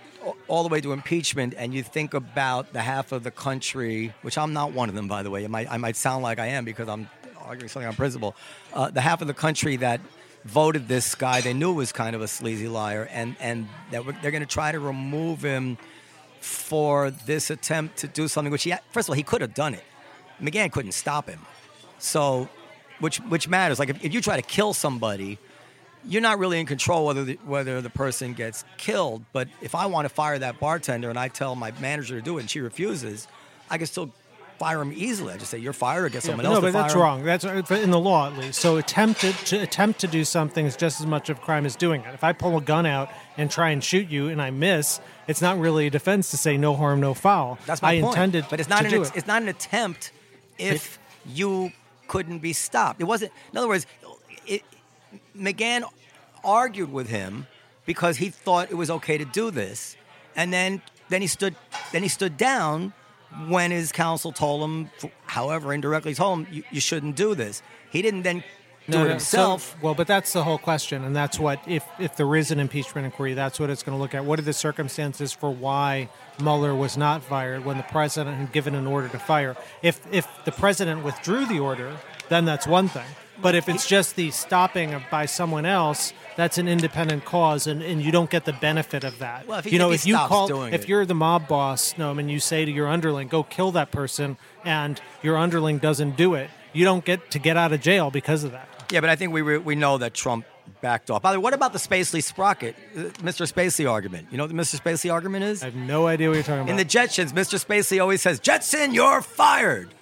all 0.48 0.62
the 0.62 0.70
way 0.70 0.81
to 0.81 0.94
impeachment, 0.94 1.53
and 1.59 1.74
you 1.74 1.83
think 1.83 2.14
about 2.14 2.72
the 2.72 2.81
half 2.81 3.12
of 3.12 3.22
the 3.22 3.31
country, 3.31 4.14
which 4.22 4.38
I'm 4.38 4.55
not 4.55 4.72
one 4.72 4.88
of 4.88 4.94
them, 4.94 5.07
by 5.07 5.22
the 5.22 5.31
way. 5.31 5.46
Might, 5.46 5.70
I 5.70 5.77
might 5.77 5.96
sound 5.96 6.22
like 6.22 6.38
I 6.38 6.46
am 6.46 6.64
because 6.64 6.88
I'm 6.88 7.11
arguing 7.42 7.68
something 7.68 7.87
on 7.87 7.94
principle. 7.94 8.35
Uh, 8.72 8.88
the 8.90 9.03
half 9.03 9.20
of 9.20 9.27
the 9.27 9.35
country 9.35 9.77
that 9.77 10.00
voted 10.46 10.88
this 10.88 11.14
guy, 11.14 11.42
they 11.42 11.53
knew 11.53 11.74
was 11.74 11.92
kind 11.92 12.16
of 12.16 12.22
a 12.22 12.29
sleazy 12.29 12.66
liar, 12.66 13.07
and 13.12 13.37
and 13.38 13.68
that 13.90 14.03
they're 14.22 14.31
going 14.31 14.40
to 14.40 14.46
try 14.46 14.72
to 14.72 14.81
remove 14.81 15.42
him 15.42 15.77
for 16.40 17.11
this 17.11 17.50
attempt 17.50 17.98
to 17.98 18.09
do 18.09 18.29
something 18.29 18.50
which 18.50 18.62
he 18.62 18.72
first 18.92 19.09
of 19.09 19.11
all 19.11 19.16
he 19.16 19.22
could 19.22 19.42
have 19.42 19.53
done 19.53 19.74
it. 19.74 19.85
McGahn 20.40 20.72
couldn't 20.72 20.92
stop 20.92 21.29
him. 21.29 21.40
So, 21.98 22.48
which 22.98 23.18
which 23.18 23.46
matters? 23.46 23.79
Like 23.79 23.90
if, 23.90 24.03
if 24.03 24.14
you 24.14 24.22
try 24.22 24.37
to 24.37 24.42
kill 24.57 24.72
somebody, 24.72 25.38
you're 26.07 26.23
not 26.23 26.38
really 26.38 26.61
in 26.61 26.67
control 26.67 27.07
whether 27.07 27.25
the, 27.25 27.38
whether 27.45 27.81
the 27.81 27.90
person 27.90 28.33
gets 28.35 28.64
killed. 28.77 29.25
But 29.33 29.49
if 29.61 29.75
I 29.75 29.87
want 29.87 30.07
to 30.07 30.09
fire 30.09 30.38
that 30.38 30.61
bartender 30.61 31.11
and 31.11 31.19
I 31.19 31.29
tell 31.29 31.55
my 31.55 31.73
manager 31.81 32.17
to 32.17 32.23
do 32.23 32.38
it 32.38 32.43
and 32.43 32.51
she 32.51 32.61
refuses, 32.61 33.29
I 33.71 33.79
can 33.79 33.87
still 33.87 34.11
fire 34.59 34.81
him 34.81 34.93
easily. 34.95 35.35
I 35.35 35.37
just 35.37 35.51
say 35.51 35.59
you're 35.59 35.73
fired 35.73 36.05
or 36.05 36.09
get 36.09 36.23
someone 36.23 36.47
else 36.47 36.57
no, 36.57 36.61
but 36.61 36.73
that's 36.73 36.95
him. 36.95 37.01
wrong. 37.01 37.25
That's 37.25 37.45
uh, 37.45 37.62
in 37.71 37.90
the 37.90 37.99
law 37.99 38.29
at 38.29 38.38
least. 38.38 38.61
So 38.61 38.77
attempted 38.77 39.35
to 39.47 39.61
attempt 39.61 40.01
to 40.01 40.07
do 40.07 40.25
something 40.25 40.64
is 40.64 40.77
just 40.77 41.01
as 41.01 41.07
much 41.07 41.29
of 41.29 41.38
a 41.38 41.40
crime 41.40 41.67
as 41.67 41.77
doing 41.77 42.03
it. 42.03 42.14
If 42.14 42.23
I 42.23 42.33
pull 42.33 42.57
a 42.57 42.61
gun 42.61 42.87
out 42.87 43.11
and 43.37 43.51
try 43.51 43.71
and 43.71 43.83
shoot 43.83 44.09
you 44.09 44.29
and 44.29 44.40
I 44.40 44.51
miss, 44.51 45.01
it's 45.27 45.43
not 45.43 45.59
really 45.59 45.88
a 45.88 45.90
defense 45.90 46.31
to 46.31 46.37
say 46.37 46.57
no 46.57 46.77
harm, 46.77 47.01
no 47.01 47.14
foul. 47.14 47.59
That's 47.67 47.83
my 47.83 47.93
I 47.93 48.01
point. 48.01 48.14
intended, 48.14 48.47
but 48.49 48.61
it's 48.61 48.69
not 48.69 48.83
to 48.83 48.95
an 48.95 49.03
it. 49.03 49.12
it's 49.17 49.27
not 49.27 49.43
an 49.43 49.49
attempt 49.49 50.12
if 50.59 50.99
you 51.27 51.73
couldn't 52.07 52.38
be 52.38 52.53
stopped. 52.53 53.01
It 53.01 53.05
wasn't. 53.05 53.33
In 53.53 53.59
other 53.59 53.69
words, 53.69 53.87
it, 54.47 54.62
McGahn 55.37 55.85
argued 56.44 56.92
with 56.92 57.09
him 57.09 57.47
because 57.87 58.16
he 58.16 58.31
thought 58.31 58.70
it 58.70 58.75
was 58.75 58.90
okay 58.90 59.18
to 59.18 59.25
do 59.25 59.51
this, 59.51 59.97
and 60.37 60.53
then 60.53 60.83
then 61.09 61.20
he 61.20 61.27
stood 61.27 61.55
then 61.92 62.03
he 62.03 62.09
stood 62.09 62.37
down 62.37 62.92
when 63.49 63.70
his 63.70 63.92
counsel 63.92 64.33
told 64.33 64.62
him, 64.62 64.90
however 65.27 65.73
indirectly 65.73 66.14
told 66.14 66.40
him, 66.40 66.47
you, 66.53 66.62
you 66.70 66.81
shouldn't 66.81 67.16
do 67.16 67.35
this. 67.35 67.62
He 67.90 68.01
didn't 68.01 68.23
then 68.23 68.44
do 68.92 68.99
it 68.99 69.03
so- 69.05 69.09
himself. 69.09 69.77
well, 69.83 69.94
but 69.94 70.07
that's 70.07 70.33
the 70.33 70.44
whole 70.44 70.59
question, 70.59 71.05
and 71.05 71.14
that's 71.16 71.38
what 71.38 71.61
if 71.66 71.85
if 71.99 72.16
there 72.16 72.35
is 72.37 72.51
an 72.51 72.61
impeachment 72.61 73.05
inquiry, 73.07 73.35
that's 73.35 73.59
what 73.59 73.70
it's 73.70 73.83
going 73.83 73.97
to 73.97 74.01
look 74.03 74.14
at. 74.14 74.25
What 74.25 74.38
are 74.38 74.42
the 74.42 74.53
circumstances 74.53 75.33
for 75.33 75.51
why 75.51 76.09
Mueller 76.40 76.75
was 76.75 76.97
not 76.97 77.23
fired 77.23 77.64
when 77.64 77.77
the 77.77 77.83
president 77.85 78.37
had 78.37 78.53
given 78.53 78.75
an 78.75 78.87
order 78.87 79.09
to 79.09 79.18
fire? 79.18 79.57
If 79.83 80.01
if 80.12 80.27
the 80.44 80.53
president 80.53 81.05
withdrew 81.05 81.47
the 81.47 81.61
order, 81.61 81.97
then 82.29 82.44
that's 82.44 82.66
one 82.66 82.88
thing. 82.88 83.07
But 83.42 83.57
if 83.57 83.68
it's 83.68 83.88
just 83.88 84.14
the 84.14 84.31
stopping 84.31 84.94
of 84.94 85.03
by 85.11 85.27
someone 85.27 85.66
else, 85.66 86.12
that's 86.37 86.57
an 86.57 86.68
independent 86.68 87.25
cause, 87.25 87.66
and, 87.66 87.83
and 87.83 88.01
you 88.01 88.12
don't 88.12 88.31
get 88.31 88.44
the 88.44 88.53
benefit 88.53 89.03
of 89.03 89.18
that. 89.18 89.49
Well, 89.49 89.59
if 89.59 89.64
he- 89.64 89.73
you 89.73 89.79
know, 89.81 89.90
if, 89.90 90.03
if 90.03 90.07
you 90.07 90.14
call, 90.16 90.62
if 90.66 90.83
it. 90.85 90.88
you're 90.88 91.05
the 91.05 91.16
mob 91.16 91.49
boss, 91.49 91.99
no, 91.99 92.12
and 92.12 92.31
you 92.31 92.38
say 92.38 92.64
to 92.64 92.70
your 92.70 92.87
underling, 92.87 93.27
"Go 93.27 93.42
kill 93.42 93.73
that 93.73 93.90
person," 93.90 94.37
and 94.64 95.01
your 95.20 95.37
underling 95.37 95.79
doesn't 95.79 96.16
do 96.16 96.35
it, 96.35 96.49
you 96.73 96.85
don't 96.85 97.05
get 97.05 97.33
to 97.33 97.40
get 97.40 97.57
out 97.57 97.73
of 97.73 97.81
jail 97.81 98.11
because 98.11 98.44
of 98.44 98.53
that. 98.53 98.68
Yeah, 98.90 99.01
but 99.01 99.11
I 99.11 99.16
think 99.16 99.33
we 99.33 99.42
re- 99.42 99.59
we 99.59 99.75
know 99.75 99.99
that 99.99 100.14
Trump 100.14 100.44
backed 100.81 101.11
off. 101.11 101.23
By 101.23 101.33
the 101.33 101.38
way, 101.40 101.42
what 101.42 101.55
about 101.55 101.73
the 101.73 101.79
Spacely 101.79 102.23
Sprocket, 102.23 102.75
uh, 102.97 103.01
Mr. 103.23 103.51
Spacely 103.51 103.90
argument? 103.90 104.29
You 104.31 104.38
know 104.38 104.44
what 104.44 104.55
the 104.55 104.61
Mr. 104.61 104.81
Spacely 104.81 105.12
argument 105.12 105.44
is? 105.44 105.62
I 105.62 105.66
have 105.66 105.75
no 105.75 106.07
idea 106.07 106.29
what 106.29 106.35
you're 106.35 106.42
talking 106.42 106.61
about. 106.62 106.70
In 106.70 106.77
the 106.77 106.85
Jetsons, 106.85 107.33
Mr. 107.33 107.62
Spacely 107.64 108.01
always 108.01 108.23
says, 108.23 108.40
Jetson, 108.40 108.94
you're 108.94 109.20
fired. 109.23 109.94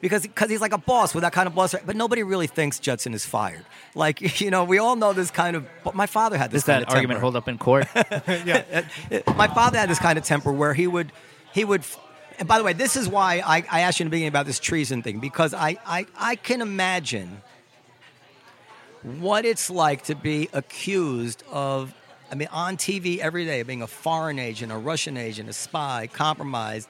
Because 0.00 0.22
because 0.22 0.50
he's 0.50 0.60
like 0.60 0.74
a 0.74 0.78
boss 0.78 1.14
with 1.14 1.22
that 1.22 1.32
kind 1.32 1.46
of 1.46 1.54
boss. 1.54 1.74
But 1.84 1.96
nobody 1.96 2.22
really 2.22 2.46
thinks 2.46 2.78
Jetson 2.78 3.14
is 3.14 3.24
fired. 3.24 3.64
Like, 3.94 4.40
you 4.40 4.50
know, 4.50 4.64
we 4.64 4.78
all 4.78 4.94
know 4.94 5.12
this 5.14 5.30
kind 5.30 5.56
of. 5.56 5.66
But 5.84 5.94
my 5.94 6.06
father 6.06 6.36
had 6.36 6.50
this 6.50 6.62
Does 6.64 6.66
kind 6.74 6.82
that 6.82 6.88
of 6.88 6.94
argument 6.94 7.16
temper. 7.16 7.22
hold 7.22 7.36
up 7.36 7.48
in 7.48 7.56
court? 7.58 7.86
Yeah, 8.46 8.82
my 9.36 9.48
father 9.48 9.78
had 9.78 9.88
this 9.88 9.98
kind 9.98 10.18
of 10.18 10.24
temper 10.24 10.52
where 10.52 10.74
he 10.74 10.86
would, 10.86 11.12
he 11.54 11.64
would. 11.64 11.82
And 12.38 12.46
by 12.46 12.58
the 12.58 12.64
way, 12.64 12.74
this 12.74 12.96
is 12.96 13.08
why 13.08 13.42
I, 13.44 13.64
I 13.70 13.80
asked 13.80 13.98
you 13.98 14.04
in 14.04 14.08
the 14.08 14.10
beginning 14.10 14.28
about 14.28 14.44
this 14.44 14.58
treason 14.60 15.02
thing 15.02 15.18
because 15.20 15.54
I, 15.54 15.78
I, 15.86 16.06
I 16.14 16.36
can 16.36 16.60
imagine 16.60 17.40
what 19.02 19.44
it's 19.44 19.70
like 19.70 20.04
to 20.04 20.14
be 20.14 20.48
accused 20.52 21.42
of. 21.50 21.94
I 22.30 22.34
mean, 22.34 22.48
on 22.50 22.76
TV 22.76 23.18
every 23.18 23.44
day, 23.44 23.62
being 23.62 23.82
a 23.82 23.86
foreign 23.86 24.38
agent, 24.38 24.72
a 24.72 24.76
Russian 24.76 25.16
agent, 25.16 25.48
a 25.48 25.52
spy, 25.52 26.08
compromised, 26.12 26.88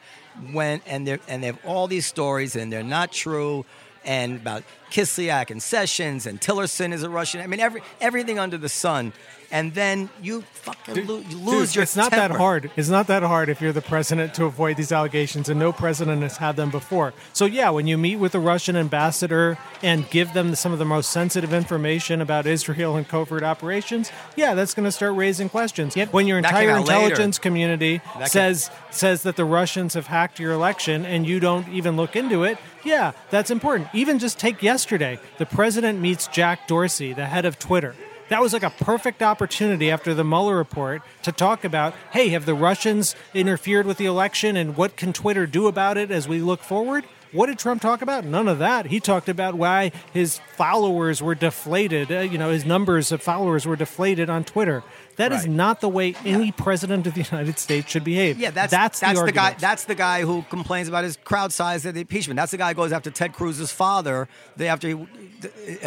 when 0.53 0.81
and 0.87 1.07
they 1.07 1.19
and 1.29 1.43
they 1.43 1.49
have 1.49 1.59
all 1.65 1.87
these 1.89 2.07
stories 2.07 2.57
and 2.57 2.73
they're 2.73 2.83
not 2.83 3.13
true, 3.13 3.65
and 4.05 4.37
about 4.37 4.63
Kislyak 4.91 5.51
and 5.51 5.63
Sessions 5.63 6.27
and 6.27 6.41
Tillerson 6.41 6.93
is 6.93 7.03
a 7.03 7.11
Russian. 7.11 7.41
I 7.41 7.47
mean, 7.47 7.61
every 7.61 7.83
everything 8.01 8.39
under 8.39 8.57
the 8.59 8.69
sun, 8.69 9.13
and 9.51 9.75
then 9.75 10.09
you 10.23 10.43
fucking 10.53 11.07
lo- 11.07 11.23
you 11.29 11.37
lose 11.39 11.69
Dude, 11.69 11.77
your. 11.77 11.83
it's 11.83 11.97
not 11.97 12.11
that 12.13 12.31
hard. 12.31 12.71
It's 12.77 12.89
not 12.89 13.07
that 13.09 13.23
hard 13.23 13.49
if 13.49 13.61
you're 13.61 13.73
the 13.73 13.83
president 13.83 14.35
to 14.35 14.45
avoid 14.45 14.77
these 14.77 14.93
allegations, 14.93 15.49
and 15.49 15.59
no 15.59 15.73
president 15.73 16.23
has 16.23 16.37
had 16.37 16.57
them 16.57 16.71
before. 16.71 17.13
So 17.33 17.45
yeah, 17.45 17.71
when 17.71 17.87
you 17.87 17.99
meet 17.99 18.17
with 18.17 18.33
the 18.33 18.41
Russian 18.41 18.77
ambassador 18.77 19.59
and 19.83 20.09
give 20.11 20.33
them 20.33 20.55
some 20.55 20.73
of 20.73 20.79
the 20.79 20.85
most 20.85 21.11
sensitive 21.11 21.53
information 21.53 22.21
about 22.21 22.47
Israel 22.47 22.97
and 22.97 23.07
covert 23.07 23.43
operations, 23.43 24.11
yeah, 24.37 24.55
that's 24.55 24.75
going 24.75 24.85
to 24.85 24.93
start 24.93 25.15
raising 25.15 25.49
questions. 25.49 25.95
When 26.11 26.27
your 26.27 26.39
entire 26.39 26.71
out 26.71 26.87
later. 26.87 26.93
intelligence 26.93 27.39
community 27.39 28.01
That 28.19 28.31
says 28.31 28.71
says 28.91 29.23
that 29.25 29.37
the 29.37 29.45
Russians 29.45 29.95
have 29.95 30.07
hacked 30.07 30.41
your 30.41 30.53
election 30.53 31.05
and 31.05 31.27
you 31.27 31.39
don't 31.39 31.69
even 31.69 31.97
look 31.97 32.17
into 32.17 32.45
it, 32.45 32.59
yeah, 32.85 33.13
that's 33.31 33.51
important. 33.51 33.89
Even 33.93 34.19
just 34.19 34.39
take 34.39 34.59
yesterday, 34.87 35.19
the 35.39 35.47
president 35.47 35.99
meets 35.99 36.29
Jack 36.29 36.69
Dorsey, 36.69 37.13
the 37.13 37.27
head 37.27 37.45
of 37.45 37.59
Twitter. 37.59 37.97
That 38.29 38.41
was 38.41 38.53
like 38.53 38.63
a 38.63 38.71
perfect 38.71 39.21
opportunity 39.21 39.91
after 39.91 40.15
the 40.15 40.23
Mueller 40.23 40.57
report 40.57 41.03
to 41.25 41.33
talk 41.33 41.65
about, 41.65 41.93
hey, 42.13 42.29
have 42.29 42.47
the 42.47 42.55
Russians 42.55 43.17
interfered 43.35 43.85
with 43.85 43.97
the 43.97 44.07
election 44.07 44.57
and 44.57 44.77
what 44.77 44.97
can 44.97 45.13
Twitter 45.13 45.45
do 45.45 45.67
about 45.67 45.99
it 45.99 46.13
as 46.13 46.29
we 46.29 46.39
look 46.39 46.63
forward? 46.63 47.05
What 47.33 47.47
did 47.47 47.59
Trump 47.59 47.83
talk 47.83 48.01
about? 48.01 48.25
None 48.25 48.47
of 48.47 48.61
that. 48.61 48.87
He 48.87 49.01
talked 49.01 49.29
about 49.29 49.57
why 49.57 49.91
his 50.13 50.39
followers 50.55 51.21
were 51.21 51.35
deflated. 51.35 52.13
Uh, 52.13 52.21
you 52.21 52.39
know, 52.39 52.51
his 52.51 52.65
numbers 52.65 53.11
of 53.11 53.21
followers 53.21 53.67
were 53.67 53.75
deflated 53.75 54.31
on 54.31 54.45
Twitter. 54.45 54.85
That 55.17 55.33
is 55.33 55.43
Right. 55.43 55.51
not 55.51 55.81
the 55.81 55.89
way 55.89 56.15
any 56.25 56.53
president 56.53 57.07
of 57.07 57.15
the 57.15 57.23
United 57.23 57.59
States 57.59 57.91
should 57.91 58.05
behave. 58.05 58.39
Yeah, 58.39 58.51
that's 58.51 58.71
that's, 58.71 59.01
that's, 59.01 59.19
the, 59.19 59.27
the, 59.27 59.33
guy. 59.33 59.57
That's 59.59 59.85
the 59.85 59.95
guy 59.95 60.23
who 60.23 60.43
complains 60.51 60.89
about 60.89 61.05
his 61.05 61.17
crowd 61.17 61.53
size 61.53 61.87
at 61.87 61.95
the 61.95 62.01
impeachment. 62.01 62.37
That's 62.37 62.53
the 62.53 62.59
guy 62.59 62.69
who 62.69 62.75
goes 62.75 62.93
after 62.93 63.11
Ted 63.11 63.33
Cruz's 63.33 63.73
father. 63.73 64.29
They 64.57 64.69
after 64.69 64.89
he, 64.89 65.07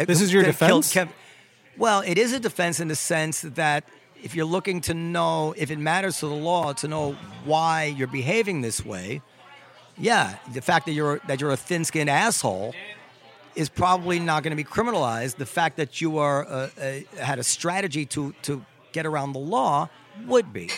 This 0.04 0.20
is 0.20 0.32
your 0.32 0.42
defense? 0.42 0.96
Well, 1.76 2.02
it 2.04 2.18
is 2.18 2.32
a 2.32 2.40
defense 2.40 2.80
in 2.80 2.88
the 2.88 2.96
sense 2.96 3.42
that 3.42 3.84
if 4.22 4.34
you're 4.34 4.44
looking 4.44 4.80
to 4.82 4.94
know 4.94 5.54
if 5.56 5.70
it 5.70 5.78
matters 5.78 6.18
to 6.20 6.26
the 6.26 6.34
law 6.34 6.72
to 6.74 6.88
know 6.88 7.16
why 7.44 7.84
you're 7.84 8.06
behaving 8.08 8.60
this 8.60 8.84
way, 8.84 9.22
yeah, 9.96 10.36
the 10.52 10.60
fact 10.60 10.86
that 10.86 10.92
you're 10.92 11.20
that 11.26 11.40
you're 11.40 11.52
a 11.52 11.56
thin-skinned 11.56 12.10
asshole 12.10 12.74
is 13.54 13.68
probably 13.68 14.18
not 14.18 14.42
going 14.42 14.50
to 14.50 14.56
be 14.56 14.64
criminalized. 14.64 15.36
The 15.36 15.46
fact 15.46 15.76
that 15.76 16.00
you 16.00 16.18
are 16.18 16.46
uh, 16.46 16.68
uh, 16.80 17.22
had 17.22 17.38
a 17.38 17.42
strategy 17.44 18.04
to 18.06 18.34
to 18.42 18.64
get 18.92 19.06
around 19.06 19.32
the 19.32 19.40
law 19.40 19.88
would 20.26 20.52
be, 20.52 20.70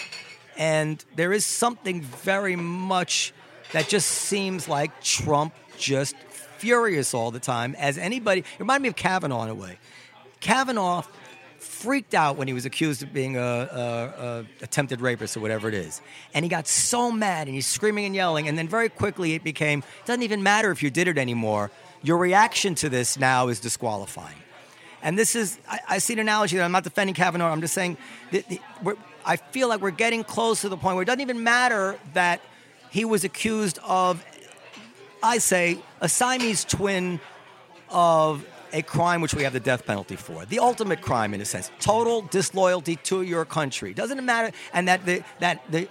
and 0.56 1.04
there 1.16 1.32
is 1.32 1.44
something 1.44 2.02
very 2.02 2.56
much 2.56 3.32
that 3.72 3.88
just 3.88 4.08
seems 4.08 4.68
like 4.68 5.02
Trump 5.02 5.54
just 5.78 6.14
furious 6.58 7.14
all 7.14 7.30
the 7.30 7.40
time. 7.40 7.74
As 7.78 7.98
anybody, 7.98 8.40
it 8.40 8.60
reminded 8.60 8.82
me 8.82 8.88
of 8.90 8.96
Kavanaugh 8.96 9.44
in 9.44 9.48
a 9.48 9.54
way. 9.54 9.78
Kavanaugh 10.40 11.02
freaked 11.58 12.14
out 12.14 12.36
when 12.36 12.48
he 12.48 12.54
was 12.54 12.64
accused 12.66 13.02
of 13.02 13.12
being 13.12 13.36
a, 13.36 13.40
a, 13.40 14.24
a 14.24 14.46
attempted 14.62 15.00
rapist 15.00 15.36
or 15.36 15.40
whatever 15.40 15.68
it 15.68 15.74
is, 15.74 16.00
and 16.34 16.44
he 16.44 16.48
got 16.48 16.68
so 16.68 17.10
mad 17.10 17.48
and 17.48 17.54
he's 17.54 17.66
screaming 17.66 18.04
and 18.04 18.14
yelling, 18.14 18.48
and 18.48 18.58
then 18.58 18.68
very 18.68 18.88
quickly 18.88 19.34
it 19.34 19.42
became 19.42 19.82
doesn't 20.04 20.22
even 20.22 20.42
matter 20.42 20.70
if 20.70 20.82
you 20.82 20.90
did 20.90 21.08
it 21.08 21.18
anymore. 21.18 21.70
Your 22.02 22.18
reaction 22.18 22.74
to 22.76 22.88
this 22.88 23.18
now 23.18 23.48
is 23.48 23.60
disqualifying. 23.60 24.36
And 25.02 25.18
this 25.18 25.34
is, 25.34 25.58
I, 25.68 25.80
I 25.88 25.98
see 25.98 26.12
an 26.12 26.20
analogy 26.20 26.56
that 26.56 26.64
I'm 26.64 26.72
not 26.72 26.84
defending 26.84 27.14
Kavanaugh. 27.14 27.50
I'm 27.50 27.60
just 27.60 27.74
saying 27.74 27.96
that 28.30 28.48
the, 28.48 28.60
I 29.24 29.36
feel 29.36 29.68
like 29.68 29.80
we're 29.80 29.90
getting 29.90 30.24
close 30.24 30.62
to 30.62 30.68
the 30.68 30.76
point 30.76 30.96
where 30.96 31.02
it 31.02 31.06
doesn't 31.06 31.20
even 31.20 31.42
matter 31.42 31.98
that 32.14 32.40
he 32.90 33.04
was 33.04 33.24
accused 33.24 33.78
of, 33.82 34.24
I 35.22 35.38
say, 35.38 35.78
a 36.00 36.08
Siamese 36.08 36.64
twin 36.64 37.20
of 37.88 38.46
a 38.72 38.82
crime 38.82 39.20
which 39.20 39.34
we 39.34 39.42
have 39.42 39.52
the 39.52 39.60
death 39.60 39.86
penalty 39.86 40.16
for. 40.16 40.44
The 40.46 40.58
ultimate 40.58 41.00
crime, 41.00 41.34
in 41.34 41.40
a 41.40 41.44
sense, 41.44 41.70
total 41.78 42.22
disloyalty 42.22 42.96
to 43.04 43.22
your 43.22 43.44
country. 43.44 43.92
Doesn't 43.94 44.18
it 44.18 44.22
matter? 44.22 44.54
And 44.72 44.88
that 44.88 45.04
the 45.04 45.22
that 45.40 45.62
the 45.70 45.88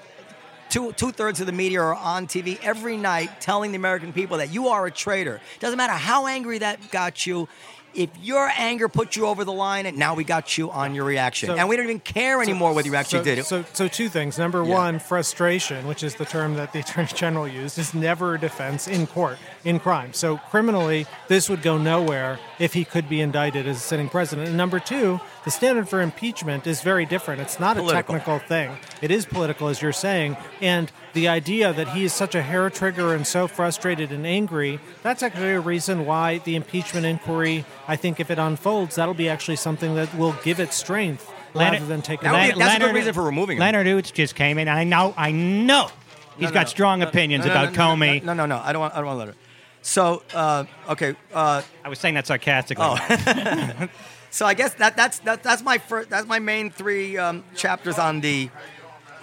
two 0.70 0.92
two 0.94 1.12
thirds 1.12 1.40
of 1.40 1.46
the 1.46 1.52
media 1.52 1.82
are 1.82 1.96
on 1.96 2.28
TV 2.28 2.60
every 2.64 2.98
night 2.98 3.42
telling 3.42 3.72
the 3.72 3.78
American 3.78 4.14
people 4.14 4.38
that 4.38 4.52
you 4.52 4.70
are 4.70 4.86
a 4.88 4.92
traitor. 4.92 5.42
Doesn't 5.60 5.78
matter 5.78 5.94
how 5.94 6.28
angry 6.28 6.60
that 6.60 6.92
got 6.92 7.26
you. 7.26 7.48
If 7.94 8.10
your 8.22 8.52
anger 8.58 8.88
put 8.88 9.16
you 9.16 9.26
over 9.28 9.44
the 9.44 9.52
line, 9.52 9.86
and 9.86 9.98
now 9.98 10.14
we 10.16 10.24
got 10.24 10.58
you 10.58 10.72
on 10.72 10.96
your 10.96 11.06
reaction, 11.06 11.48
So- 11.48 11.56
and 11.56 11.68
we 11.68 11.76
don't 11.76 11.86
even 11.86 12.00
care 12.00 12.42
anymore 12.42 12.74
whether 12.74 12.88
you 12.88 12.96
actually 12.96 13.20
so, 13.20 13.24
did 13.26 13.38
it. 13.40 13.46
So, 13.46 13.66
so 13.74 13.88
two 13.88 14.10
things. 14.10 14.38
Number 14.38 14.64
Yeah. 14.64 14.74
one, 14.74 15.00
frustration, 15.00 15.88
which 15.88 16.04
is 16.04 16.16
the 16.16 16.26
term 16.26 16.56
that 16.56 16.74
the 16.74 16.80
attorney 16.80 17.10
general 17.14 17.48
used, 17.48 17.78
is 17.78 17.94
never 17.94 18.36
a 18.36 18.40
defense 18.40 18.88
in 18.88 19.08
court 19.08 19.38
in 19.64 19.80
crime. 19.80 20.14
So 20.14 20.38
criminally, 20.50 21.06
this 21.28 21.50
would 21.50 21.62
go 21.62 21.78
nowhere 21.78 22.40
if 22.60 22.74
he 22.74 22.84
could 22.86 23.08
be 23.10 23.22
indicted 23.22 23.68
as 23.68 23.78
a 23.78 23.80
sitting 23.80 24.10
president. 24.10 24.48
And 24.50 24.58
number 24.58 24.80
two, 24.80 25.20
the 25.46 25.52
standard 25.52 25.88
for 25.90 26.02
impeachment 26.02 26.66
is 26.68 26.82
very 26.82 27.06
different. 27.06 27.42
It's 27.42 27.60
not 27.60 27.78
a 27.78 27.84
technical 27.88 28.40
thing. 28.40 28.72
It 29.02 29.12
is 29.12 29.26
political, 29.26 29.68
as 29.68 29.82
you're 29.82 29.92
saying, 29.94 30.38
and 30.62 30.92
the 31.14 31.28
idea 31.28 31.74
that 31.74 31.90
he 31.90 32.04
is 32.06 32.14
such 32.14 32.36
a 32.36 32.42
hair 32.42 32.70
trigger 32.70 33.14
and 33.14 33.26
so 33.28 33.48
frustrated 33.48 34.12
and 34.12 34.26
angry, 34.26 34.80
that's 35.04 35.22
actually 35.24 35.52
a 35.52 35.60
reason 35.60 36.06
why 36.06 36.38
the 36.40 36.56
impeachment 36.56 37.06
inquiry, 37.06 37.66
I 37.88 37.96
think 37.96 38.20
if 38.20 38.32
it 38.32 38.40
unfolds, 38.40 38.96
that'll 38.96 39.14
be 39.14 39.28
actually 39.30 39.58
something 39.58 39.96
that 39.96 40.14
will 40.16 40.36
give 40.44 40.60
it 40.60 40.74
strength 40.74 41.30
rather 41.54 41.72
Leonard- 41.72 41.90
than 41.90 42.02
take 42.02 42.22
That 42.22 42.32
would 42.34 42.42
it 42.42 42.54
be- 42.54 42.60
that's 42.60 42.76
a 42.76 42.80
good 42.80 42.96
reason 42.96 43.14
for 43.14 43.24
removing 43.24 43.58
him. 43.58 43.62
Leonard 43.62 43.88
Ouzts 43.88 44.14
just 44.14 44.36
came 44.36 44.58
in. 44.58 44.68
I 44.70 44.84
know, 44.86 45.14
I 45.18 45.32
know. 45.32 45.90
He's 46.38 46.48
No, 46.48 46.54
got 46.54 46.62
no, 46.62 46.70
strong 46.70 47.00
no, 47.00 47.08
opinions 47.08 47.46
no, 47.46 47.54
no, 47.54 47.60
about 47.60 47.76
no, 47.76 47.96
no, 47.96 47.96
Comey. 48.06 48.24
No, 48.24 48.34
no, 48.34 48.46
no. 48.46 48.62
I 48.64 48.72
don't 48.72 48.80
want. 48.80 48.94
I 48.94 48.98
don't 48.98 49.06
want 49.08 49.16
to 49.16 49.20
let 49.26 49.28
her. 49.28 49.36
So, 49.82 50.24
uh, 50.34 50.66
okay. 50.90 51.16
Uh, 51.34 51.62
I 51.84 51.90
was 51.90 52.00
saying 52.00 52.16
that 52.16 52.28
sarcastically. 52.28 52.86
Oh. 52.88 53.90
so 54.30 54.46
I 54.46 54.54
guess 54.54 54.74
that 54.76 54.96
that's 54.96 55.20
that, 55.20 55.44
that's 55.44 55.64
my 55.64 55.78
first. 55.78 56.10
That's 56.10 56.28
my 56.28 56.40
main 56.40 56.70
three 56.70 57.18
um, 57.18 57.44
chapters 57.56 57.98
on 57.98 58.22
the 58.22 58.50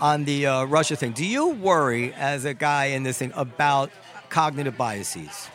on 0.01 0.25
the 0.25 0.47
uh, 0.47 0.65
Russia 0.65 0.97
thing. 0.97 1.13
Do 1.13 1.25
you 1.25 1.49
worry 1.49 2.13
as 2.15 2.45
a 2.45 2.55
guy 2.55 2.87
in 2.87 3.03
this 3.03 3.19
thing 3.19 3.33
about 3.35 3.91
cognitive 4.29 4.77
biases? 4.77 5.49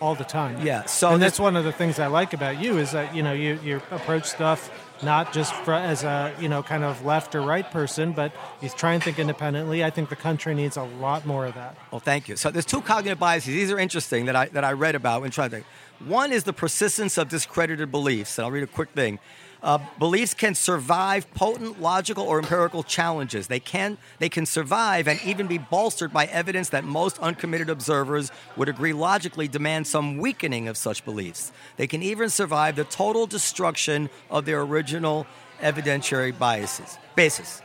all 0.00 0.14
the 0.14 0.24
time. 0.24 0.64
Yeah, 0.64 0.84
so 0.86 1.10
and 1.10 1.22
that's 1.22 1.40
one 1.40 1.56
of 1.56 1.64
the 1.64 1.72
things 1.72 1.98
I 1.98 2.06
like 2.06 2.32
about 2.32 2.60
you 2.60 2.78
is 2.78 2.92
that 2.92 3.14
you 3.14 3.22
know 3.22 3.32
you 3.32 3.58
you 3.64 3.82
approach 3.90 4.24
stuff 4.24 4.70
not 5.02 5.32
just 5.32 5.52
fr- 5.54 5.72
as 5.72 6.04
a 6.04 6.34
you 6.40 6.48
know 6.48 6.62
kind 6.62 6.84
of 6.84 7.04
left 7.04 7.34
or 7.34 7.42
right 7.42 7.68
person, 7.70 8.12
but 8.12 8.32
you 8.60 8.68
try 8.68 8.94
and 8.94 9.02
think 9.02 9.18
independently. 9.18 9.84
I 9.84 9.90
think 9.90 10.08
the 10.08 10.16
country 10.16 10.54
needs 10.54 10.76
a 10.76 10.82
lot 10.82 11.26
more 11.26 11.46
of 11.46 11.54
that. 11.54 11.76
Well, 11.90 12.00
thank 12.00 12.28
you. 12.28 12.36
So 12.36 12.50
there's 12.50 12.66
two 12.66 12.82
cognitive 12.82 13.18
biases. 13.18 13.54
These 13.54 13.70
are 13.70 13.78
interesting 13.78 14.26
that 14.26 14.36
I 14.36 14.46
that 14.46 14.64
I 14.64 14.72
read 14.72 14.94
about 14.94 15.22
when 15.22 15.30
trying 15.30 15.50
to. 15.50 15.62
One 16.04 16.32
is 16.32 16.44
the 16.44 16.52
persistence 16.52 17.18
of 17.18 17.28
discredited 17.28 17.90
beliefs, 17.90 18.38
and 18.38 18.44
I'll 18.44 18.52
read 18.52 18.62
a 18.62 18.68
quick 18.68 18.90
thing. 18.90 19.18
Uh, 19.62 19.78
beliefs 19.98 20.34
can 20.34 20.54
survive 20.54 21.32
potent 21.34 21.80
logical 21.80 22.24
or 22.24 22.38
empirical 22.38 22.82
challenges. 22.82 23.48
They 23.48 23.58
can 23.58 23.98
they 24.18 24.28
can 24.28 24.46
survive 24.46 25.08
and 25.08 25.20
even 25.24 25.48
be 25.48 25.58
bolstered 25.58 26.12
by 26.12 26.26
evidence 26.26 26.68
that 26.68 26.84
most 26.84 27.18
uncommitted 27.18 27.68
observers 27.68 28.30
would 28.56 28.68
agree 28.68 28.92
logically 28.92 29.48
demand 29.48 29.86
some 29.86 30.18
weakening 30.18 30.68
of 30.68 30.76
such 30.76 31.04
beliefs. 31.04 31.50
They 31.76 31.88
can 31.88 32.02
even 32.02 32.30
survive 32.30 32.76
the 32.76 32.84
total 32.84 33.26
destruction 33.26 34.10
of 34.30 34.44
their 34.44 34.60
original 34.60 35.26
evidentiary 35.60 36.36
biases 36.38 36.96
basis. 37.16 37.60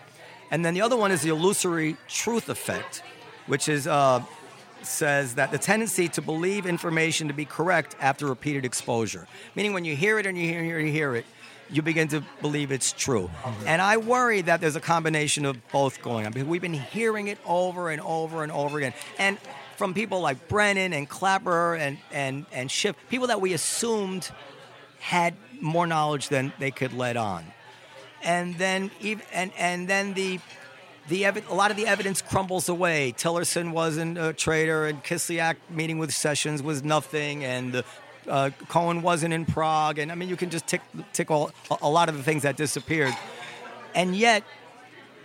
And 0.50 0.66
then 0.66 0.74
the 0.74 0.82
other 0.82 0.98
one 0.98 1.12
is 1.12 1.22
the 1.22 1.30
illusory 1.30 1.98
truth 2.08 2.50
effect, 2.50 3.04
which 3.46 3.70
is 3.70 3.86
uh, 3.88 4.24
says 4.82 5.36
that 5.36 5.52
the 5.52 5.58
tendency 5.58 6.08
to 6.10 6.22
believe 6.22 6.66
information 6.66 7.28
to 7.28 7.34
be 7.34 7.46
correct 7.46 7.96
after 8.00 8.26
repeated 8.26 8.66
exposure. 8.66 9.28
Meaning, 9.56 9.74
when 9.74 9.86
you 9.86 9.96
hear 9.96 10.20
it 10.20 10.26
and 10.26 10.38
you 10.38 10.48
hear 10.48 10.78
it 10.78 10.80
and 10.80 10.88
you 10.88 10.94
hear 10.94 11.16
it, 11.16 11.26
you 11.70 11.82
begin 11.82 12.08
to 12.10 12.24
believe 12.42 12.72
it's 12.72 12.92
true. 12.92 13.30
And 13.66 13.82
I 13.82 13.98
worry 13.98 14.42
that 14.42 14.62
there's 14.62 14.76
a 14.76 14.82
combination 14.82 15.46
of 15.46 15.58
both 15.72 16.02
going 16.02 16.26
on 16.26 16.32
because 16.32 16.48
we've 16.48 16.62
been 16.62 16.74
hearing 16.74 17.28
it 17.28 17.40
over 17.46 17.90
and 17.90 18.02
over 18.02 18.44
and 18.44 18.52
over 18.52 18.78
again. 18.78 18.94
And 19.18 19.38
from 19.78 19.94
people 19.94 20.22
like 20.22 20.48
Brennan 20.48 20.94
and 20.94 21.10
Clapper 21.10 21.76
and, 21.76 21.98
and, 22.12 22.46
and 22.52 22.70
Schiff, 22.70 22.96
people 23.10 23.28
that 23.28 23.42
we 23.42 23.54
assumed 23.54 24.30
had 25.00 25.36
more 25.60 25.88
knowledge 25.88 26.30
than 26.30 26.54
they 26.60 26.72
could 26.72 26.94
let 26.94 27.18
on 27.18 27.46
and 28.24 28.58
then 28.58 28.90
even 29.02 29.26
and 29.34 29.52
and 29.58 29.88
then 29.88 30.14
the 30.14 30.40
the 31.10 31.24
evi- 31.24 31.48
a 31.50 31.54
lot 31.54 31.70
of 31.70 31.76
the 31.76 31.86
evidence 31.86 32.22
crumbles 32.22 32.70
away. 32.70 33.14
Tillerson 33.18 33.72
wasn't 33.72 34.18
a 34.18 34.32
traitor, 34.32 34.86
and 34.86 35.04
Kislyak 35.04 35.58
meeting 35.70 36.00
with 36.00 36.14
Sessions 36.14 36.64
was 36.64 36.82
nothing, 36.82 37.44
and 37.44 37.84
uh, 38.28 38.50
Cohen 38.68 39.02
wasn't 39.02 39.34
in 39.34 39.46
Prague, 39.46 40.00
and 40.00 40.12
I 40.12 40.16
mean 40.16 40.30
you 40.30 40.36
can 40.36 40.50
just 40.50 40.68
tick 40.68 40.82
tick 41.14 41.32
all, 41.32 41.52
a, 41.82 41.90
lot 41.90 42.10
of 42.10 42.18
the 42.18 42.24
things 42.24 42.44
that 42.44 42.58
disappeared, 42.58 43.14
and 43.96 44.16
yet 44.16 44.44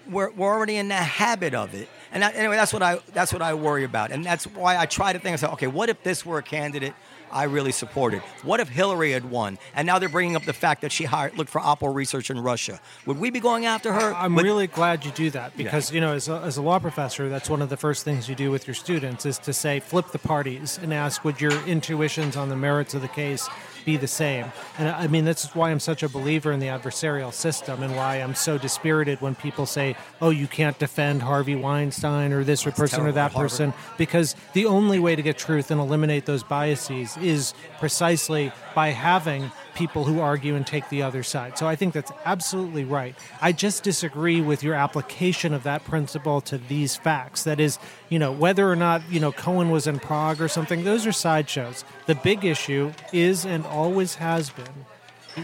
we're, 0.09 0.31
we're 0.31 0.53
already 0.53 0.77
in 0.77 0.89
the 0.89 0.95
habit 0.95 1.55
of 1.55 1.75
it. 1.75 1.89
And 2.11 2.23
anyway, 2.23 2.57
that's 2.57 2.73
what 2.73 2.83
I 2.83 3.01
that's 3.13 3.33
what 3.33 3.43
I 3.43 3.55
worry 3.55 3.85
about, 3.85 4.11
and 4.11 4.25
that's 4.25 4.47
why 4.47 4.79
I 4.79 4.87
try 4.87 5.13
to 5.13 5.19
think. 5.19 5.35
I 5.35 5.37
say, 5.37 5.47
okay, 5.49 5.67
what 5.67 5.89
if 5.89 6.03
this 6.03 6.25
were 6.25 6.39
a 6.39 6.43
candidate 6.43 6.95
I 7.31 7.45
really 7.45 7.73
supported? 7.73 8.21
What 8.43 8.61
if 8.61 8.69
Hillary 8.69 9.13
had 9.13 9.31
won, 9.31 9.59
and 9.75 9.87
now 9.87 9.99
they're 9.99 10.09
bringing 10.09 10.37
up 10.37 10.45
the 10.45 10.53
fact 10.53 10.83
that 10.83 10.93
she 10.93 11.05
hired 11.05 11.37
looked 11.37 11.51
for 11.51 11.61
Oppo 11.61 11.95
research 11.95 12.31
in 12.31 12.41
Russia? 12.41 12.81
Would 13.07 13.19
we 13.19 13.31
be 13.31 13.41
going 13.41 13.67
after 13.67 13.93
her? 13.93 14.15
I'm 14.15 14.35
Would- 14.35 14.45
really 14.45 14.67
glad 14.67 15.05
you 15.05 15.11
do 15.13 15.31
that 15.31 15.57
because 15.57 15.93
you 15.93 16.01
know, 16.01 16.13
as 16.13 16.29
a, 16.29 16.41
as 16.41 16.57
a 16.57 16.63
law 16.63 16.79
professor, 16.79 17.29
that's 17.29 17.51
one 17.51 17.63
of 17.63 17.69
the 17.69 17.77
first 17.77 18.05
things 18.05 18.29
you 18.29 18.35
do 18.35 18.51
with 18.51 18.67
your 18.67 18.75
students 18.75 19.27
is 19.27 19.39
to 19.41 19.53
say 19.53 19.81
flip 19.81 20.09
the 20.13 20.19
parties 20.19 20.79
and 20.83 20.93
ask 20.95 21.25
would 21.25 21.41
your 21.41 21.53
intuitions 21.67 22.37
on 22.37 22.49
the 22.49 22.57
merits 22.57 22.95
of 22.95 23.03
the 23.03 23.09
case 23.09 23.49
be 23.89 23.97
the 23.97 24.07
same. 24.07 24.53
And 24.79 24.87
I 24.91 25.07
mean 25.07 25.25
that's 25.25 25.55
why 25.55 25.71
I'm 25.71 25.81
such 25.81 26.03
a 26.03 26.11
believer 26.11 26.53
in 26.53 26.61
the 26.61 26.67
adversarial 26.67 27.33
system 27.33 27.83
and 27.83 27.97
why 27.97 28.17
I'm 28.17 28.35
so 28.35 28.59
dispirited 28.59 29.23
when 29.23 29.35
people 29.35 29.65
say, 29.65 29.97
"Oh, 30.21 30.29
you 30.29 30.47
can't 30.47 30.79
defend 30.79 31.23
Harvey 31.23 31.57
Weinstein 31.57 32.35
or 32.35 32.45
this 32.45 32.67
or 32.67 32.71
person 32.71 33.07
or 33.07 33.13
that 33.13 33.33
person," 33.33 33.73
because 33.97 34.37
the 34.53 34.67
only 34.67 34.99
way 34.99 35.17
to 35.17 35.23
get 35.23 35.39
truth 35.39 35.71
and 35.71 35.81
eliminate 35.81 36.27
those 36.27 36.43
biases 36.43 37.17
is 37.17 37.55
precisely 37.79 38.53
by 38.75 38.89
having 38.91 39.51
people 39.79 40.03
who 40.03 40.19
argue 40.19 40.57
and 40.57 40.67
take 40.67 40.89
the 40.89 41.03
other 41.03 41.23
side. 41.23 41.57
So 41.57 41.69
I 41.69 41.77
think 41.77 41.95
that's 41.95 42.11
absolutely 42.25 42.83
right. 42.83 43.15
I 43.41 43.53
just 43.53 43.85
disagree 43.85 44.41
with 44.41 44.65
your 44.65 44.75
application 44.75 45.55
of 45.55 45.63
that 45.63 45.85
principle 45.85 46.41
to 46.43 46.59
these 46.59 46.97
facts. 46.97 47.45
That 47.45 47.61
is, 47.61 47.79
you 48.09 48.19
know, 48.19 48.33
whether 48.33 48.69
or 48.69 48.75
not, 48.75 49.09
you 49.09 49.21
know, 49.21 49.31
Cohen 49.31 49.71
was 49.71 49.87
in 49.87 50.01
Prague 50.01 50.41
or 50.41 50.49
something, 50.49 50.83
those 50.83 51.07
are 51.07 51.13
sideshows. 51.13 51.85
The 52.07 52.17
big 52.17 52.45
issue 52.45 52.93
is 53.13 53.47
and 53.47 53.65
always 53.65 54.17
has 54.17 54.51
been 54.51 54.85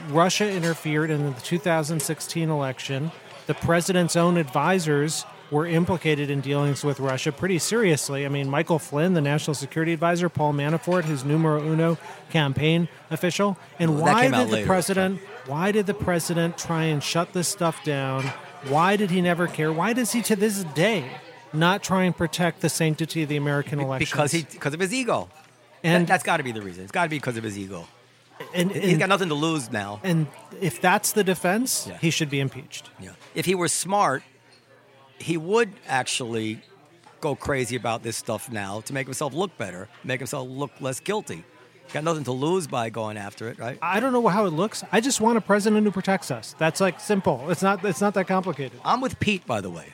Russia 0.09 0.51
interfered 0.51 1.11
in 1.11 1.32
the 1.32 1.41
2016 1.41 2.51
election. 2.51 3.12
The 3.47 3.55
president's 3.55 4.16
own 4.16 4.37
advisors 4.37 5.24
were 5.51 5.66
implicated 5.66 6.30
in 6.30 6.40
dealings 6.40 6.82
with 6.84 6.99
Russia 6.99 7.30
pretty 7.30 7.59
seriously. 7.59 8.24
I 8.24 8.28
mean, 8.28 8.49
Michael 8.49 8.78
Flynn, 8.78 9.14
the 9.14 9.20
national 9.20 9.55
security 9.55 9.92
advisor, 9.92 10.28
Paul 10.28 10.53
Manafort, 10.55 11.05
his 11.05 11.24
numero 11.24 11.61
uno 11.62 11.99
campaign 12.30 12.88
official. 13.11 13.57
And 13.78 13.95
Well, 13.97 14.05
why 14.12 14.22
did 14.28 14.34
the 14.49 14.53
later. 14.53 14.66
president? 14.66 15.20
Why 15.47 15.70
did 15.72 15.86
the 15.86 15.95
president 15.95 16.57
try 16.59 16.84
and 16.84 17.03
shut 17.03 17.32
this 17.32 17.49
stuff 17.49 17.84
down? 17.84 18.24
Why 18.68 18.97
did 18.97 19.11
he 19.11 19.20
never 19.20 19.47
care? 19.47 19.72
Why 19.72 19.92
does 19.92 20.12
he 20.12 20.22
to 20.22 20.34
this 20.36 20.64
day 20.64 21.05
not 21.53 21.82
try 21.82 22.05
and 22.05 22.16
protect 22.16 22.61
the 22.62 22.68
sanctity 22.70 23.22
of 23.22 23.28
the 23.28 23.36
American 23.36 23.78
election? 23.80 24.16
because 24.16 24.32
he 24.32 24.42
because 24.51 24.72
of 24.74 24.80
his 24.80 24.92
ego. 24.95 25.28
and 25.82 25.99
And 25.99 26.07
that's 26.07 26.24
got 26.24 26.38
to 26.38 26.42
be 26.42 26.53
the 26.53 26.62
reason. 26.62 26.82
It's 26.84 26.92
got 26.92 27.05
to 27.05 27.11
be 27.11 27.16
because 27.18 27.36
of 27.36 27.45
his 27.45 27.59
ego. 27.59 27.86
and, 28.55 28.72
he's 28.72 28.99
got 28.99 29.09
nothing 29.11 29.28
to 29.28 29.34
lose 29.34 29.70
now. 29.70 30.01
and 30.03 30.26
if 30.61 30.80
that's 30.80 31.12
the 31.12 31.22
defense, 31.22 31.86
Yeah. 31.88 31.99
he 32.01 32.11
should 32.11 32.30
be 32.30 32.40
impeached. 32.40 32.88
Yeah. 32.99 33.11
If 33.34 33.45
he 33.45 33.55
were 33.55 33.68
smart, 33.68 34.22
he 35.19 35.37
would 35.37 35.71
actually 35.87 36.61
go 37.21 37.35
crazy 37.35 37.77
about 37.77 38.03
this 38.03 38.17
stuff 38.17 38.51
now 38.51 38.81
to 38.83 38.93
make 38.93 39.07
himself 39.07 39.33
look 39.33 39.57
better, 39.57 39.89
make 40.05 40.21
himself 40.21 40.49
look 40.49 40.71
less 40.81 41.01
guilty. 41.01 41.45
Got 41.93 42.05
nothing 42.05 42.25
to 42.25 42.33
lose 42.33 42.67
by 42.67 42.91
going 42.91 43.17
after 43.17 43.49
it, 43.49 43.59
right? 43.59 43.79
I 43.81 44.01
don't 44.01 44.12
know 44.12 44.27
how 44.29 44.47
it 44.47 44.51
looks. 44.53 44.83
I 44.91 45.01
just 45.01 45.21
want 45.21 45.37
a 45.39 45.41
president 45.41 45.85
who 45.85 45.93
protects 45.93 46.31
us. 46.31 46.55
That's 46.59 46.81
like 46.81 46.99
simple. 46.99 47.51
It's 47.51 47.62
not. 47.62 47.85
It's 47.85 48.01
not 48.01 48.15
that 48.15 48.27
complicated. 48.27 48.81
I'm 48.85 49.01
with 49.01 49.21
Pete, 49.21 49.47
by 49.47 49.61
the 49.61 49.71
way. 49.71 49.93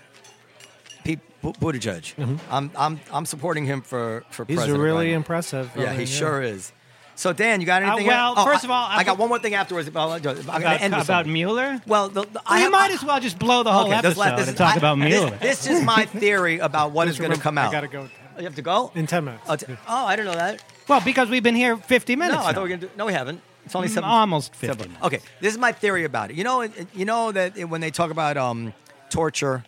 Pete 1.05 1.19
Bu- 1.43 1.53
Buttigieg. 1.55 2.39
I'm, 2.51 2.71
I'm, 2.77 3.01
I'm 3.13 3.27
supporting 3.27 3.65
him 3.67 3.83
for, 3.83 4.25
for 4.31 4.45
Mm-hmm. 4.45 4.53
He's 4.53 4.59
president. 4.59 4.83
really 4.85 5.07
right 5.09 5.15
impressive. 5.17 5.71
I 5.77 5.81
Yeah, 5.83 5.91
mean, 5.91 6.01
he 6.01 6.07
sure 6.07 6.41
is. 6.43 6.73
So, 7.21 7.35
Dan, 7.35 7.61
you 7.61 7.67
got 7.67 7.83
Uh, 7.83 7.87
anything? 7.89 8.07
well, 8.07 8.35
else? 8.35 8.45
first 8.47 8.65
I- 8.65 8.67
of 8.67 8.71
all, 8.71 8.87
I, 8.87 8.97
I- 8.97 9.05
got 9.05 9.19
one 9.19 9.29
more 9.29 9.39
thing 9.39 9.53
afterwards. 9.55 9.87
About, 9.89 10.11
I'm 10.11 10.23
gonna 10.23 10.41
about 10.41 10.81
end 10.81 10.95
about. 10.95 11.27
Mueller? 11.27 11.79
Well, 11.87 12.09
the, 12.09 12.23
the, 12.23 12.29
Well, 12.33 12.43
I 12.47 12.57
you 12.57 12.63
have- 12.63 12.73
might 12.73 12.91
I- 12.91 12.95
as 12.95 13.05
well 13.05 13.21
just 13.21 13.39
blow 13.39 13.63
the 13.63 13.71
whole 13.71 13.89
Okay, 13.89 13.93
episode 13.97 14.37
this 14.39 14.49
and 14.49 14.49
is- 14.49 14.55
talk 14.55 14.75
I- 14.75 14.79
about 14.79 14.97
Mueller. 14.97 15.29
This, 15.37 15.65
this 15.65 15.67
is 15.81 15.85
my 15.85 16.07
theory 16.23 16.61
about 16.61 16.93
what 16.93 17.09
is 17.09 17.19
going 17.19 17.33
to 17.33 17.39
come 17.39 17.59
I 17.59 17.65
out. 17.67 17.73
gotta 17.73 17.89
go. 17.89 18.09
You 18.39 18.45
have 18.45 18.55
to 18.55 18.63
go 18.63 18.91
In 18.95 19.07
ten 19.07 19.27
minutes. 19.27 19.45
Oh, 19.47 19.57
t- 19.57 19.67
oh, 19.87 20.07
I 20.07 20.17
do 20.17 20.25
not 20.25 20.33
know 20.33 20.39
that. 20.39 20.65
well, 20.89 21.03
because 21.03 21.29
we've 21.29 21.43
been 21.43 21.55
here 21.55 21.77
50 21.77 22.17
minutes. 22.17 22.37
No, 22.39 22.41
I 22.43 22.55
thought 22.55 22.57
we 22.57 22.63
were 22.63 22.69
going 22.69 22.81
to 22.81 22.87
do. 22.87 22.93
No, 22.97 23.05
we 23.05 23.13
haven't. 23.13 23.43
It's 23.67 23.75
only 23.75 23.89
Mm, 23.89 23.95
seven. 23.95 24.09
almost 24.09 24.55
50 24.55 24.67
seven. 24.69 24.93
minutes. 24.93 25.05
Okay, 25.07 25.21
this 25.43 25.53
is 25.53 25.59
my 25.59 25.73
theory 25.73 26.05
about 26.05 26.31
it. 26.31 26.37
You 26.37 26.45
know, 26.45 26.63
you 26.95 27.05
know 27.05 27.33
that 27.33 27.59
when 27.69 27.83
they 27.83 27.91
talk 27.91 28.11
about 28.11 28.39
um, 28.39 28.73
torture, 29.11 29.63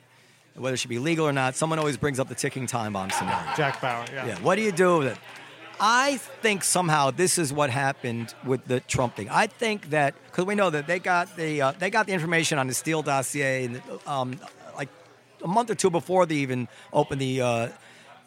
whether 0.55 0.73
it 0.73 0.79
should 0.79 0.89
be 0.89 0.99
legal 0.99 1.27
or 1.29 1.33
not, 1.35 1.55
someone 1.55 1.79
always 1.79 1.99
brings 1.99 2.19
up 2.19 2.29
the 2.29 2.35
ticking 2.35 2.67
time 2.67 2.95
bomb 2.95 3.11
scenario. 3.11 3.39
Jack 3.59 3.83
Bauer. 3.83 4.07
Yeah. 4.11 4.27
Yeah. 4.29 4.39
What 4.39 4.55
do 4.55 4.63
you 4.63 4.73
do 4.73 4.99
with 4.99 5.09
it? 5.09 5.19
I 5.85 6.19
think 6.19 6.63
somehow 6.63 7.11
this 7.11 7.39
is 7.39 7.53
what 7.53 7.69
happened 7.69 8.37
with 8.47 8.65
the 8.67 8.79
Trump 8.79 9.17
thing. 9.17 9.29
I 9.29 9.49
think 9.49 9.91
that 9.91 10.15
because 10.27 10.45
we 10.45 10.55
know 10.55 10.71
that 10.71 10.87
they 10.87 11.01
got 11.01 11.37
the 11.37 11.61
uh, 11.61 11.73
they 11.73 11.91
got 11.91 12.07
the 12.07 12.13
information 12.13 12.57
on 12.61 12.69
the 12.69 12.75
Steele 12.75 13.03
dossier 13.03 13.65
and 13.65 13.83
um, 14.07 14.39
like 14.77 14.89
a 15.43 15.49
month 15.49 15.71
or 15.71 15.75
two 15.75 15.91
before 15.91 16.25
they 16.25 16.37
even 16.37 16.69
opened 16.93 17.21
the 17.21 17.41
uh, 17.41 17.69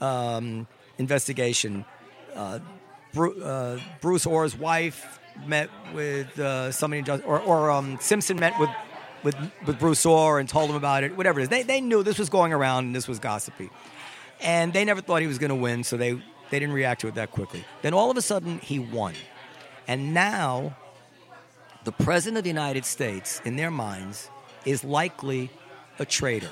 um, 0.01 0.67
investigation. 0.97 1.85
Uh, 2.35 2.59
Bru- 3.13 3.41
uh, 3.41 3.79
Bruce 4.01 4.27
Ohr's 4.27 4.57
wife 4.57 5.21
met 5.47 5.69
with 5.93 6.37
uh, 6.37 6.73
somebody, 6.73 7.09
or, 7.09 7.39
or 7.39 7.71
um, 7.71 7.97
Simpson 8.01 8.37
met 8.37 8.59
with, 8.59 8.69
with 9.23 9.35
with 9.65 9.79
Bruce 9.79 10.05
Orr 10.05 10.39
and 10.39 10.49
told 10.49 10.69
him 10.69 10.75
about 10.75 11.05
it. 11.05 11.15
Whatever 11.15 11.39
it 11.39 11.43
is, 11.43 11.49
they 11.49 11.63
they 11.63 11.79
knew 11.79 12.03
this 12.03 12.19
was 12.19 12.29
going 12.29 12.51
around 12.51 12.87
and 12.87 12.93
this 12.93 13.07
was 13.07 13.19
gossipy, 13.19 13.69
and 14.41 14.73
they 14.73 14.83
never 14.83 14.99
thought 14.99 15.21
he 15.21 15.27
was 15.27 15.37
going 15.37 15.51
to 15.51 15.55
win, 15.55 15.85
so 15.85 15.95
they 15.95 16.21
they 16.49 16.59
didn't 16.59 16.75
react 16.75 17.01
to 17.01 17.07
it 17.07 17.15
that 17.15 17.31
quickly. 17.31 17.65
Then 17.81 17.93
all 17.93 18.11
of 18.11 18.17
a 18.17 18.21
sudden 18.21 18.59
he 18.59 18.79
won, 18.79 19.13
and 19.87 20.13
now 20.13 20.75
the 21.85 21.91
president 21.91 22.37
of 22.37 22.43
the 22.43 22.49
United 22.49 22.85
States, 22.85 23.41
in 23.45 23.55
their 23.55 23.71
minds, 23.71 24.29
is 24.65 24.83
likely 24.83 25.51
a 25.99 26.05
traitor. 26.05 26.49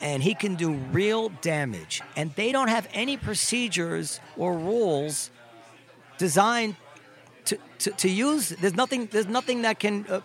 And 0.00 0.22
he 0.22 0.34
can 0.34 0.54
do 0.54 0.74
real 0.74 1.30
damage. 1.40 2.00
And 2.16 2.32
they 2.34 2.52
don't 2.52 2.68
have 2.68 2.88
any 2.92 3.16
procedures 3.16 4.20
or 4.36 4.56
rules 4.56 5.30
designed 6.18 6.76
to, 7.46 7.58
to, 7.78 7.90
to 7.90 8.08
use. 8.08 8.50
There's 8.50 8.74
nothing, 8.74 9.06
there's 9.10 9.26
nothing 9.26 9.62
that 9.62 9.80
can, 9.80 10.06
uh, 10.08 10.20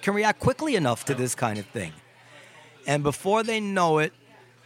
can 0.00 0.14
react 0.14 0.40
quickly 0.40 0.76
enough 0.76 1.04
to 1.06 1.14
this 1.14 1.34
kind 1.34 1.58
of 1.58 1.66
thing. 1.66 1.92
And 2.86 3.02
before 3.02 3.42
they 3.42 3.60
know 3.60 3.98
it, 3.98 4.12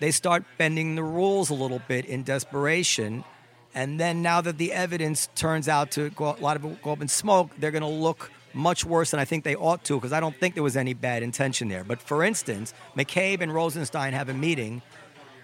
they 0.03 0.11
start 0.11 0.42
bending 0.59 0.96
the 0.96 1.03
rules 1.05 1.48
a 1.48 1.55
little 1.55 1.80
bit 1.86 2.05
in 2.07 2.24
desperation. 2.24 3.22
And 3.72 4.00
then 4.00 4.20
now 4.20 4.40
that 4.40 4.59
the 4.59 4.72
evidence 4.72 5.28
turns 5.36 5.68
out 5.68 5.92
to 5.92 6.11
go, 6.11 6.34
a 6.36 6.42
lot 6.42 6.57
of 6.57 6.64
it 6.64 6.82
go 6.82 6.90
up 6.90 7.00
in 7.00 7.07
smoke, 7.07 7.53
they're 7.57 7.70
going 7.70 7.84
to 7.84 7.88
look 7.88 8.32
much 8.53 8.84
worse 8.84 9.12
than 9.12 9.20
I 9.20 9.24
think 9.24 9.44
they 9.44 9.55
ought 9.55 9.84
to 9.84 9.94
because 9.94 10.12
I 10.12 10.18
don't 10.18 10.34
think 10.34 10.55
there 10.55 10.62
was 10.64 10.76
any 10.76 10.92
bad 10.92 11.22
intention 11.22 11.68
there. 11.68 11.84
But 11.84 12.03
for 12.03 12.24
instance, 12.24 12.74
McCabe 12.96 13.42
and 13.42 13.55
Rosenstein 13.55 14.12
have 14.12 14.28
a 14.28 14.34
meeting 14.34 14.82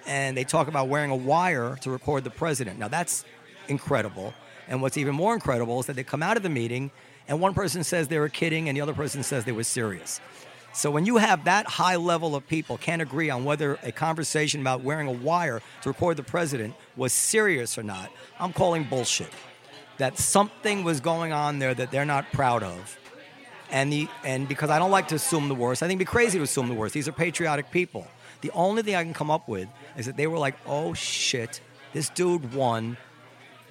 and 0.08 0.36
they 0.36 0.42
talk 0.42 0.66
about 0.66 0.88
wearing 0.88 1.12
a 1.12 1.16
wire 1.16 1.76
to 1.82 1.90
record 1.92 2.24
the 2.24 2.30
president. 2.30 2.80
Now 2.80 2.88
that's 2.88 3.24
incredible. 3.68 4.34
And 4.66 4.82
what's 4.82 4.96
even 4.96 5.14
more 5.14 5.34
incredible 5.34 5.78
is 5.78 5.86
that 5.86 5.94
they 5.94 6.02
come 6.02 6.24
out 6.24 6.36
of 6.36 6.42
the 6.42 6.50
meeting 6.50 6.90
and 7.28 7.40
one 7.40 7.54
person 7.54 7.84
says 7.84 8.08
they 8.08 8.18
were 8.18 8.28
kidding 8.28 8.68
and 8.68 8.76
the 8.76 8.80
other 8.80 8.92
person 8.92 9.22
says 9.22 9.44
they 9.44 9.52
were 9.52 9.62
serious. 9.62 10.20
So 10.72 10.90
when 10.90 11.06
you 11.06 11.16
have 11.16 11.44
that 11.44 11.66
high 11.66 11.96
level 11.96 12.36
of 12.36 12.46
people 12.46 12.78
can't 12.78 13.02
agree 13.02 13.30
on 13.30 13.44
whether 13.44 13.78
a 13.82 13.90
conversation 13.90 14.60
about 14.60 14.82
wearing 14.82 15.08
a 15.08 15.12
wire 15.12 15.60
to 15.82 15.88
record 15.88 16.16
the 16.16 16.22
president 16.22 16.74
was 16.96 17.12
serious 17.12 17.78
or 17.78 17.82
not, 17.82 18.10
I'm 18.38 18.52
calling 18.52 18.84
bullshit. 18.84 19.30
That 19.96 20.18
something 20.18 20.84
was 20.84 21.00
going 21.00 21.32
on 21.32 21.58
there 21.58 21.74
that 21.74 21.90
they're 21.90 22.04
not 22.04 22.30
proud 22.32 22.62
of. 22.62 22.98
And 23.70 23.92
the 23.92 24.08
and 24.24 24.46
because 24.48 24.70
I 24.70 24.78
don't 24.78 24.92
like 24.92 25.08
to 25.08 25.16
assume 25.16 25.48
the 25.48 25.54
worst, 25.54 25.82
I 25.82 25.88
think 25.88 26.00
it'd 26.00 26.06
be 26.06 26.10
crazy 26.10 26.38
to 26.38 26.44
assume 26.44 26.68
the 26.68 26.74
worst. 26.74 26.94
These 26.94 27.08
are 27.08 27.12
patriotic 27.12 27.70
people. 27.70 28.06
The 28.40 28.50
only 28.52 28.82
thing 28.82 28.94
I 28.94 29.02
can 29.02 29.12
come 29.12 29.30
up 29.30 29.48
with 29.48 29.68
is 29.96 30.06
that 30.06 30.16
they 30.16 30.26
were 30.26 30.38
like, 30.38 30.54
"Oh 30.64 30.94
shit, 30.94 31.60
this 31.92 32.08
dude 32.08 32.54
won. 32.54 32.96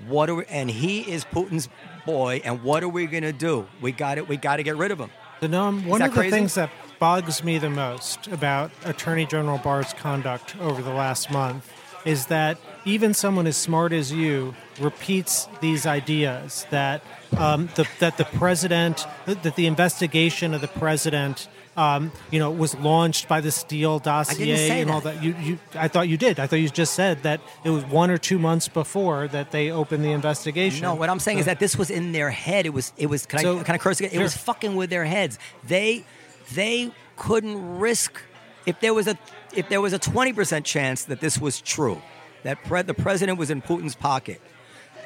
What 0.08 0.30
are 0.30 0.36
we, 0.36 0.46
and 0.46 0.70
he 0.70 1.00
is 1.00 1.24
Putin's 1.26 1.70
boy. 2.06 2.42
And 2.44 2.62
what 2.64 2.84
are 2.84 2.90
we 2.90 3.08
gonna 3.08 3.34
do? 3.34 3.66
We 3.82 3.92
got 3.92 4.18
it. 4.18 4.28
We 4.28 4.38
got 4.38 4.58
to 4.58 4.64
get 4.64 4.76
rid 4.76 4.92
of 4.92 5.00
him." 5.00 5.10
Noam, 5.42 5.86
one 5.86 6.02
of 6.02 6.12
the 6.12 6.20
crazy? 6.20 6.32
things 6.32 6.56
that 6.56 6.70
bugs 7.00 7.44
me 7.44 7.58
the 7.58 7.70
most 7.70 8.28
about 8.28 8.72
Attorney 8.86 9.26
General 9.26 9.58
Barr's 9.58 9.94
conduct 9.94 10.58
over 10.60 10.82
the 10.82 10.94
last 10.94 11.32
month 11.32 11.72
is 12.06 12.28
that 12.28 12.58
even 12.86 13.14
someone 13.14 13.46
as 13.48 13.58
smart 13.58 13.92
as 13.92 14.12
you 14.12 14.56
repeats 14.80 15.48
these 15.62 15.86
ideas 15.86 16.66
that 16.70 17.04
um, 17.38 17.70
the, 17.76 17.86
that 18.00 18.18
the 18.18 18.24
president, 18.26 19.06
that 19.26 19.56
the 19.56 19.66
investigation 19.68 20.54
of 20.54 20.62
the 20.62 20.68
president, 20.70 21.50
um, 21.76 22.12
you 22.32 22.40
know, 22.40 22.50
was 22.50 22.76
launched 22.76 23.28
by 23.28 23.42
the 23.42 23.52
Steele 23.52 24.00
dossier 24.00 24.82
and 24.82 24.90
all 24.90 25.02
that. 25.02 25.16
that. 25.16 25.24
You, 25.24 25.36
you, 25.42 25.60
I 25.76 25.90
thought 25.90 26.08
you 26.08 26.16
did. 26.16 26.40
I 26.40 26.48
thought 26.48 26.58
you 26.58 26.70
just 26.70 26.94
said 26.94 27.24
that 27.24 27.42
it 27.66 27.72
was 27.72 27.84
one 27.86 28.10
or 28.10 28.18
two 28.18 28.40
months 28.40 28.70
before 28.70 29.28
that 29.28 29.52
they 29.52 29.70
opened 29.70 30.06
the 30.06 30.12
investigation. 30.12 30.84
No, 30.84 30.96
what 30.96 31.10
I'm 31.10 31.20
saying 31.20 31.40
is 31.40 31.46
that 31.46 31.60
this 31.60 31.78
was 31.78 31.90
in 31.90 32.14
their 32.14 32.32
head. 32.32 32.66
It 32.66 32.74
was. 32.74 32.94
It 32.98 33.08
was. 33.08 33.26
Can 33.26 33.40
So- 33.40 33.60
I 33.60 33.64
can 33.64 33.76
I 33.76 33.78
curse 33.80 34.00
again? 34.00 34.12
It 34.14 34.24
was 34.24 34.36
fucking 34.38 34.76
with 34.76 34.90
their 34.90 35.06
heads. 35.06 35.38
They 35.68 36.06
they 36.54 36.92
couldn't 37.16 37.80
risk 37.80 38.22
if 38.66 38.80
there 38.80 38.94
was 38.94 39.08
a 39.08 39.18
if 39.54 39.70
there 39.70 39.82
was 39.82 39.94
a 39.94 40.00
20 40.00 40.34
percent 40.34 40.66
chance 40.66 41.06
that 41.06 41.20
this 41.20 41.40
was 41.40 41.62
true, 41.62 42.02
that 42.44 42.64
pre- 42.64 42.82
the 42.84 42.94
president 42.94 43.38
was 43.38 43.50
in 43.50 43.62
Putin's 43.62 43.96
pocket. 43.96 44.42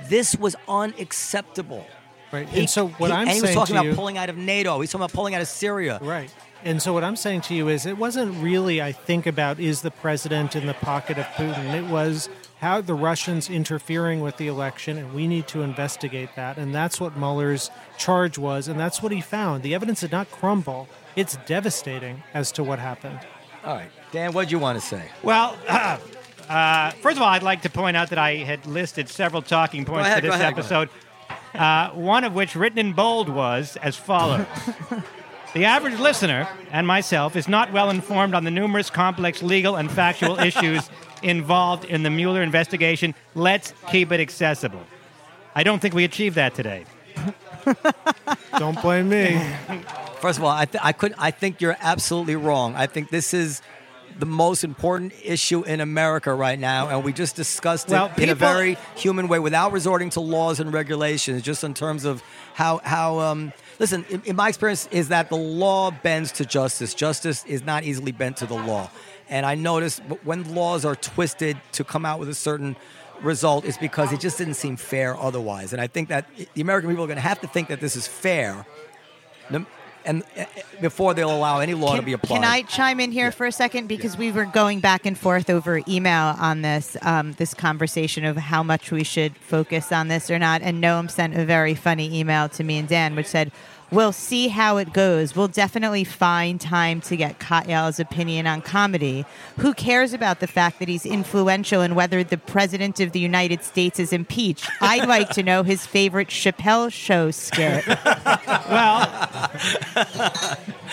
This 0.10 0.36
was 0.36 0.56
unacceptable. 0.68 1.86
Right. 2.32 2.48
He- 2.48 2.62
and 2.62 2.70
so 2.70 2.88
what 2.88 3.12
he- 3.12 3.16
I'm 3.16 3.28
saying. 3.28 3.30
and 3.30 3.36
he 3.38 3.42
was 3.42 3.56
talking 3.56 3.76
about 3.76 3.86
you, 3.86 3.94
pulling 3.96 4.18
out 4.18 4.30
of 4.30 4.38
NATO. 4.38 4.80
He's 4.82 4.92
talking 4.92 5.04
about 5.04 5.14
pulling 5.14 5.36
out 5.36 5.42
of 5.42 5.48
Syria. 5.48 6.00
Right. 6.02 6.34
And 6.64 6.82
so 6.82 6.94
what 6.94 7.04
I'm 7.04 7.16
saying 7.16 7.42
to 7.42 7.56
you 7.56 7.68
is 7.70 7.86
it 7.86 7.98
wasn't 7.98 8.42
really 8.42 8.82
I 8.82 8.92
think 8.92 9.26
about 9.26 9.60
is 9.60 9.82
the 9.82 9.92
president 9.92 10.56
in 10.56 10.68
the 10.68 10.74
pocket 10.76 11.18
of 11.18 11.26
Putin. 11.28 11.74
It 11.74 11.86
was 11.90 12.30
how 12.60 12.82
the 12.82 12.94
Russians 12.94 13.50
interfering 13.50 14.22
with 14.22 14.38
the 14.38 14.48
election 14.48 14.98
and 14.98 15.14
we 15.14 15.28
need 15.28 15.48
to 15.48 15.64
investigate 15.64 16.30
that. 16.36 16.58
And 16.58 16.74
that's 16.74 17.02
what 17.02 17.18
Mueller's 17.18 17.72
charge 17.98 18.38
was 18.38 18.68
and 18.68 18.80
that's 18.80 19.02
what 19.02 19.12
he 19.12 19.22
found. 19.22 19.64
The 19.64 19.74
evidence 19.74 20.02
did 20.02 20.12
not 20.12 20.30
crumble. 20.32 20.88
It's 21.16 21.38
devastating 21.46 22.24
as 22.34 22.52
to 22.54 22.64
what 22.64 22.80
happened. 22.80 23.20
All 23.64 23.76
right, 23.76 23.92
Dan, 24.12 24.34
what 24.34 24.48
do 24.48 24.52
you 24.52 24.60
want 24.60 24.80
to 24.80 24.86
say? 24.86 25.10
Well, 25.24 25.58
uh, 26.50 26.92
first 26.92 27.18
of 27.18 27.24
all, 27.24 27.30
I'd 27.30 27.44
like 27.44 27.62
to 27.64 27.70
point 27.70 27.96
out 27.96 28.10
that 28.10 28.18
I 28.18 28.36
had 28.38 28.66
listed 28.66 29.10
several 29.10 29.42
talking 29.42 29.86
points 29.86 30.08
ahead, 30.08 30.24
for 30.24 30.28
this 30.28 30.36
ahead, 30.36 30.54
episode. 30.54 30.90
Uh, 31.54 31.90
one 31.92 32.24
of 32.24 32.34
which, 32.34 32.56
written 32.56 32.80
in 32.80 32.94
bold, 32.94 33.30
was 33.30 33.78
as 33.82 33.96
follows. 33.96 34.46
The 35.54 35.66
average 35.66 36.00
listener 36.00 36.48
and 36.72 36.88
myself 36.88 37.36
is 37.36 37.50
not 37.50 37.74
well 37.74 37.90
informed 37.90 38.36
on 38.36 38.46
the 38.46 38.52
numerous 38.52 38.90
complex 38.90 39.44
legal 39.44 39.76
and 39.76 39.92
factual 39.92 40.40
issues 40.40 40.90
involved 41.24 41.84
in 41.84 42.04
the 42.04 42.10
Mueller 42.10 42.42
investigation. 42.42 43.14
Let's 43.36 43.74
keep 43.90 44.14
it 44.14 44.22
accessible. 44.22 44.82
I 45.54 45.64
don't 45.64 45.82
think 45.82 45.94
we 45.94 46.06
achieved 46.06 46.36
that 46.36 46.56
today. 46.56 46.86
Don't 48.58 48.82
blame 48.82 49.10
me. 49.10 49.42
First 50.20 50.38
of 50.40 50.46
all, 50.46 50.52
I, 50.52 50.66
th- 50.66 50.84
I 50.84 50.92
could 50.92 51.14
I 51.18 51.32
think 51.32 51.62
you're 51.62 51.78
absolutely 51.80 52.36
wrong. 52.36 52.76
I 52.76 52.86
think 52.88 53.10
this 53.10 53.34
is 53.34 53.62
the 54.20 54.26
most 54.26 54.64
important 54.64 55.14
issue 55.24 55.64
in 55.64 55.80
America 55.80 56.34
right 56.34 56.60
now, 56.60 56.90
and 56.90 57.04
we 57.04 57.14
just 57.14 57.36
discussed 57.36 57.88
it 57.88 57.94
Well, 57.94 58.12
in 58.18 58.30
a 58.30 58.36
very 58.36 58.78
human 58.96 59.28
way 59.28 59.40
without 59.40 59.72
resorting 59.72 60.10
to 60.12 60.20
laws 60.20 60.60
and 60.60 60.72
regulations. 60.74 61.42
Just 61.42 61.64
in 61.64 61.74
terms 61.74 62.06
of 62.06 62.22
how 62.54 62.82
how 62.84 63.20
um, 63.20 63.54
listen, 63.80 64.06
in, 64.10 64.22
in 64.26 64.36
my 64.36 64.50
experience, 64.50 64.88
is 64.92 65.08
that 65.08 65.30
the 65.30 65.38
law 65.38 65.92
bends 65.92 66.32
to 66.34 66.46
justice. 66.46 66.94
Justice 66.94 67.46
is 67.46 67.64
not 67.64 67.84
easily 67.84 68.12
bent 68.12 68.38
to 68.38 68.46
the 68.46 68.54
law, 68.56 68.92
and 69.30 69.46
I 69.46 69.56
notice 69.56 70.00
when 70.24 70.54
laws 70.54 70.86
are 70.86 70.96
twisted 70.96 71.58
to 71.74 71.84
come 71.84 72.06
out 72.06 72.20
with 72.20 72.30
a 72.30 72.36
certain 72.36 72.76
result 73.24 73.66
is 73.66 73.78
because 73.78 74.12
it 74.12 74.20
just 74.20 74.38
didn't 74.38 74.56
seem 74.56 74.76
fair 74.76 75.18
otherwise. 75.18 75.74
And 75.74 75.82
I 75.82 75.88
think 75.88 76.10
that 76.10 76.28
the 76.54 76.62
American 76.62 76.90
people 76.90 77.04
are 77.04 77.08
going 77.08 77.18
to 77.18 77.22
have 77.22 77.42
to 77.42 77.48
think 77.48 77.68
that 77.70 77.80
this 77.80 77.96
is 77.96 78.08
fair 78.08 78.66
no- 79.50 79.66
and 80.06 80.24
uh, 80.38 80.46
before 80.80 81.14
they'll 81.14 81.36
allow 81.36 81.60
any 81.60 81.74
law 81.74 81.96
to 81.96 82.02
be 82.02 82.14
applied. 82.14 82.38
Can 82.38 82.44
I 82.44 82.64
chime 82.64 83.00
in 83.00 83.12
here 83.12 83.32
for 83.32 83.46
a 83.46 83.52
second 83.52 83.88
because 83.88 84.18
we 84.18 84.32
were 84.32 84.46
going 84.46 84.80
back 84.80 85.06
and 85.06 85.18
forth 85.18 85.50
over 85.50 85.82
email 85.88 86.36
on 86.40 86.62
this 86.62 86.98
um, 87.02 87.34
this 87.34 87.54
conversation 87.54 88.26
of 88.26 88.38
how 88.38 88.64
much 88.64 88.92
we 88.92 89.04
should 89.04 89.36
focus 89.38 89.92
on 89.92 90.08
this 90.08 90.30
or 90.32 90.40
not. 90.40 90.62
And 90.62 90.84
Noam 90.84 91.10
sent 91.10 91.36
a 91.38 91.46
very 91.46 91.76
funny 91.76 92.20
email 92.20 92.50
to 92.50 92.64
me 92.64 92.78
and 92.78 92.88
Dan, 92.88 93.16
which 93.16 93.28
said, 93.28 93.52
"We'll 93.92 94.12
see 94.14 94.48
how 94.48 94.78
it 94.78 94.94
goes. 94.94 95.36
We'll 95.36 95.48
definitely 95.48 96.04
find 96.04 96.60
time 96.60 97.02
to 97.02 97.16
get 97.18 97.40
Katyal's 97.40 98.00
opinion 98.00 98.48
on 98.48 98.62
comedy. 98.62 99.26
Who 99.60 99.74
cares 99.74 100.14
about 100.14 100.40
the 100.40 100.48
fact 100.48 100.80
that 100.80 100.88
he's 100.88 101.06
influential 101.06 101.82
and 101.82 101.96
whether 101.96 102.24
the 102.24 102.38
president 102.38 103.00
of 103.00 103.12
the 103.12 103.20
United 103.20 103.64
States 103.64 104.00
is 104.00 104.14
impeached? 104.14 104.70
I'd 104.82 105.08
like 105.08 105.30
to 105.32 105.44
know 105.44 105.64
his 105.64 105.86
favorite 105.86 106.30
Chappelle 106.30 106.92
show 106.92 107.32
skit." 107.32 107.84
Well, 108.72 109.02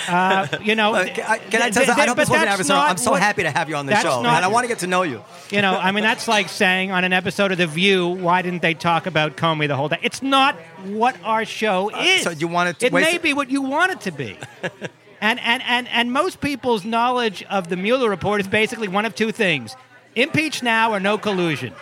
uh, 0.09 0.47
you 0.63 0.75
know, 0.75 0.95
Uh, 0.95 1.05
can 1.07 1.25
I, 1.27 1.39
can 1.39 1.63
I 1.63 1.71
th- 1.71 1.75
tell 1.75 1.83
you, 1.85 1.95
th- 1.95 1.99
I 1.99 2.07
hope 2.07 2.17
but 2.17 2.23
this 2.23 2.31
wasn't 2.31 2.49
that's 2.49 2.63
adversarial. 2.63 2.69
not 2.69 2.91
I'm 2.91 2.97
so 2.97 3.11
what- 3.13 3.23
happy 3.23 3.43
to 3.43 3.51
have 3.51 3.69
you 3.69 3.77
on 3.77 3.87
the 3.87 3.95
show, 4.01 4.23
not- 4.23 4.37
and 4.37 4.45
I 4.45 4.49
want 4.49 4.65
to 4.65 4.69
get 4.69 4.81
to 4.81 4.87
know 4.87 5.03
you. 5.03 5.23
You 5.51 5.63
know, 5.63 5.77
I 5.77 5.93
mean, 5.93 6.03
that's 6.05 6.27
like 6.29 6.49
saying 6.49 6.91
on 6.91 7.05
an 7.05 7.13
episode 7.13 7.53
of 7.53 7.59
The 7.59 7.67
View, 7.67 8.09
why 8.09 8.43
didn't 8.43 8.63
they 8.63 8.75
talk 8.75 9.07
about 9.07 9.37
Comey 9.37 9.69
the 9.69 9.77
whole 9.77 9.89
day? 9.89 9.99
It's 10.03 10.23
not 10.23 10.57
what 10.87 11.17
our 11.25 11.45
show 11.45 11.91
is. 11.91 12.27
Uh, 12.27 12.31
so 12.31 12.39
you 12.39 12.49
want 12.49 12.79
to 12.79 12.88
It 12.89 12.93
waste- 12.93 13.13
may 13.13 13.19
be 13.19 13.33
what 13.35 13.51
you 13.51 13.63
want 13.63 13.93
it 13.93 14.01
to 14.03 14.11
be. 14.11 14.37
and, 15.21 15.41
and, 15.41 15.63
and, 15.63 15.89
and 15.89 16.13
most 16.13 16.41
people's 16.41 16.85
knowledge 16.85 17.43
of 17.45 17.69
the 17.69 17.77
Mueller 17.77 18.11
report 18.11 18.41
is 18.41 18.49
basically 18.49 18.89
one 18.89 19.05
of 19.05 19.15
two 19.15 19.33
things 19.33 19.77
impeach 20.15 20.63
now 20.63 20.93
or 20.93 21.01
no 21.01 21.17
collusion. 21.19 21.73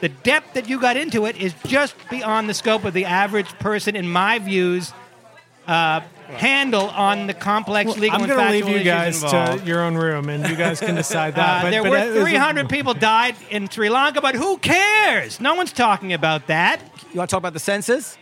The 0.00 0.08
depth 0.08 0.54
that 0.54 0.68
you 0.68 0.80
got 0.80 0.96
into 0.96 1.26
it 1.26 1.36
is 1.36 1.54
just 1.66 1.94
beyond 2.08 2.48
the 2.48 2.54
scope 2.54 2.84
of 2.84 2.94
the 2.94 3.04
average 3.04 3.48
person, 3.58 3.96
in 3.96 4.08
my 4.08 4.38
views, 4.38 4.92
uh, 5.66 6.00
handle 6.28 6.88
on 6.90 7.26
the 7.26 7.34
complex 7.34 7.96
legal 7.96 8.16
I'm 8.16 8.22
and 8.24 8.30
going 8.32 8.46
to 8.46 8.52
leave 8.52 8.68
you 8.68 8.84
guys 8.84 9.22
involved. 9.22 9.62
to 9.62 9.66
your 9.66 9.82
own 9.82 9.96
room 9.96 10.28
and 10.28 10.46
you 10.48 10.56
guys 10.56 10.78
can 10.80 10.94
decide 10.94 11.34
that. 11.34 11.58
Uh, 11.58 11.62
But- 11.64 11.70
there 11.70 11.82
but 11.82 11.90
were 11.90 11.96
as 11.96 12.16
a- 12.16 12.20
300 12.20 12.68
people 12.76 12.94
died 12.94 13.34
in 13.50 13.68
Sri 13.68 13.88
Lanka, 13.88 14.20
but 14.20 14.34
who 14.34 14.58
cares? 14.58 15.40
No 15.40 15.54
one's 15.54 15.72
talking 15.72 16.12
about 16.12 16.46
that. 16.46 16.80
You 17.12 17.18
want 17.18 17.30
to 17.30 17.34
talk 17.34 17.40
about 17.40 17.54
the 17.54 17.58
census? 17.60 18.16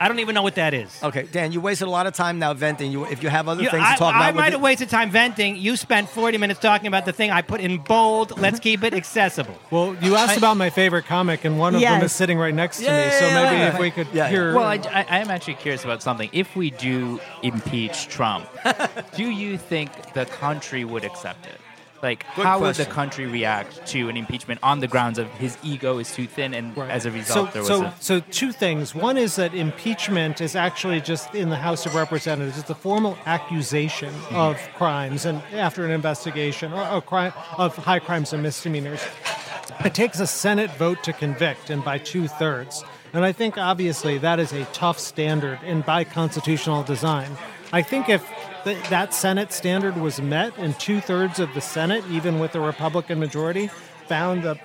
I 0.00 0.06
don't 0.08 0.20
even 0.20 0.34
know 0.34 0.42
what 0.42 0.54
that 0.54 0.74
is. 0.74 1.02
Okay, 1.02 1.24
Dan, 1.32 1.50
you 1.52 1.60
wasted 1.60 1.88
a 1.88 1.90
lot 1.90 2.06
of 2.06 2.14
time 2.14 2.38
now 2.38 2.54
venting. 2.54 2.92
You, 2.92 3.04
if 3.06 3.22
you 3.22 3.28
have 3.28 3.48
other 3.48 3.62
You- 3.64 3.70
things 3.70 3.82
I, 3.84 3.94
to 3.94 3.98
talk 3.98 4.14
I 4.14 4.28
about, 4.30 4.36
might 4.38 4.52
have 4.52 4.60
wasted 4.62 4.88
time 4.88 5.10
venting. 5.10 5.56
You 5.56 5.76
spent 5.76 6.08
40 6.08 6.38
minutes 6.38 6.60
talking 6.60 6.86
about 6.86 7.04
the 7.04 7.12
thing 7.12 7.30
I 7.30 7.42
put 7.42 7.60
in 7.60 7.78
bold. 7.78 8.38
Let's 8.38 8.60
keep 8.60 8.84
it 8.84 8.94
accessible. 8.94 9.56
Well, 9.70 9.96
you 10.00 10.14
asked 10.16 10.38
about 10.38 10.56
my 10.56 10.70
favorite 10.70 11.04
comic, 11.06 11.44
and 11.44 11.58
one 11.58 11.74
of 11.74 11.80
them 11.80 12.02
is 12.02 12.12
sitting 12.12 12.38
right 12.38 12.54
next 12.54 12.78
to 12.78 12.84
Yeah, 12.84 13.06
me. 13.06 13.12
So 13.18 13.26
yeah, 13.26 13.34
maybe 13.44 13.56
yeah. 13.58 13.74
if 13.74 13.78
we 13.78 13.90
could 13.90 14.06
Yeah, 14.08 14.14
yeah. 14.24 14.28
hear. 14.30 14.54
Well, 14.54 14.64
I, 14.64 14.74
I, 14.92 15.06
I 15.10 15.18
am 15.18 15.30
actually 15.30 15.54
curious 15.54 15.84
about 15.84 16.02
something. 16.02 16.30
If 16.32 16.56
we 16.56 16.70
do 16.70 17.20
impeach 17.42 18.08
Trump, 18.08 18.46
do 19.16 19.24
you 19.30 19.58
think 19.58 19.90
the 20.14 20.24
country 20.26 20.84
would 20.84 21.04
accept 21.04 21.46
it? 21.46 21.60
Like, 22.02 22.24
Good 22.36 22.44
how 22.44 22.58
question. 22.58 22.84
would 22.84 22.90
the 22.90 22.94
country 22.94 23.26
react 23.26 23.84
to 23.88 24.08
an 24.08 24.16
impeachment 24.16 24.60
on 24.62 24.78
the 24.80 24.86
grounds 24.86 25.18
of 25.18 25.28
his 25.32 25.58
ego 25.64 25.98
is 25.98 26.12
too 26.14 26.26
thin, 26.26 26.54
and 26.54 26.76
Right. 26.76 26.90
as 26.90 27.06
a 27.06 27.10
result, 27.10 27.48
so, 27.48 27.52
there 27.52 27.62
was 27.62 27.68
so, 27.68 27.84
a 27.84 27.94
so 27.98 28.20
two 28.30 28.52
things. 28.52 28.94
One 28.94 29.16
is 29.18 29.34
that 29.36 29.52
impeachment 29.54 30.40
is 30.40 30.54
actually 30.54 31.00
just 31.00 31.34
in 31.34 31.48
the 31.50 31.56
House 31.56 31.86
of 31.86 31.94
Representatives. 31.96 32.56
It's 32.58 32.70
a 32.70 32.74
formal 32.74 33.18
accusation 33.26 34.12
Mm-hmm. 34.14 34.36
of 34.36 34.58
crimes, 34.76 35.24
and 35.24 35.42
after 35.52 35.84
an 35.84 35.90
investigation 35.90 36.72
or, 36.72 36.86
or 36.88 37.02
crime 37.02 37.32
of 37.56 37.74
high 37.76 37.98
crimes 37.98 38.32
and 38.32 38.42
misdemeanors, 38.42 39.00
it 39.84 39.94
takes 39.94 40.20
a 40.20 40.26
Senate 40.26 40.70
vote 40.76 41.02
to 41.04 41.12
convict, 41.12 41.68
and 41.70 41.84
by 41.84 41.98
two 41.98 42.28
thirds. 42.28 42.84
And 43.12 43.24
I 43.24 43.32
think 43.32 43.56
obviously 43.58 44.18
that 44.18 44.38
is 44.38 44.52
a 44.52 44.64
tough 44.66 44.98
standard, 44.98 45.58
and 45.64 45.84
by 45.84 46.04
constitutional 46.04 46.82
design. 46.84 47.36
I 47.72 47.82
think 47.82 48.08
if 48.08 48.22
th- 48.64 48.88
that 48.88 49.14
Senate 49.14 49.52
standard 49.52 49.96
was 49.96 50.20
met, 50.20 50.56
and 50.58 50.78
two 50.78 51.00
thirds 51.00 51.38
of 51.38 51.52
the 51.54 51.60
Senate, 51.60 52.04
even 52.10 52.38
with 52.38 52.54
a 52.54 52.60
Republican 52.60 53.18
majority, 53.18 53.68
found 54.06 54.42
the 54.42 54.58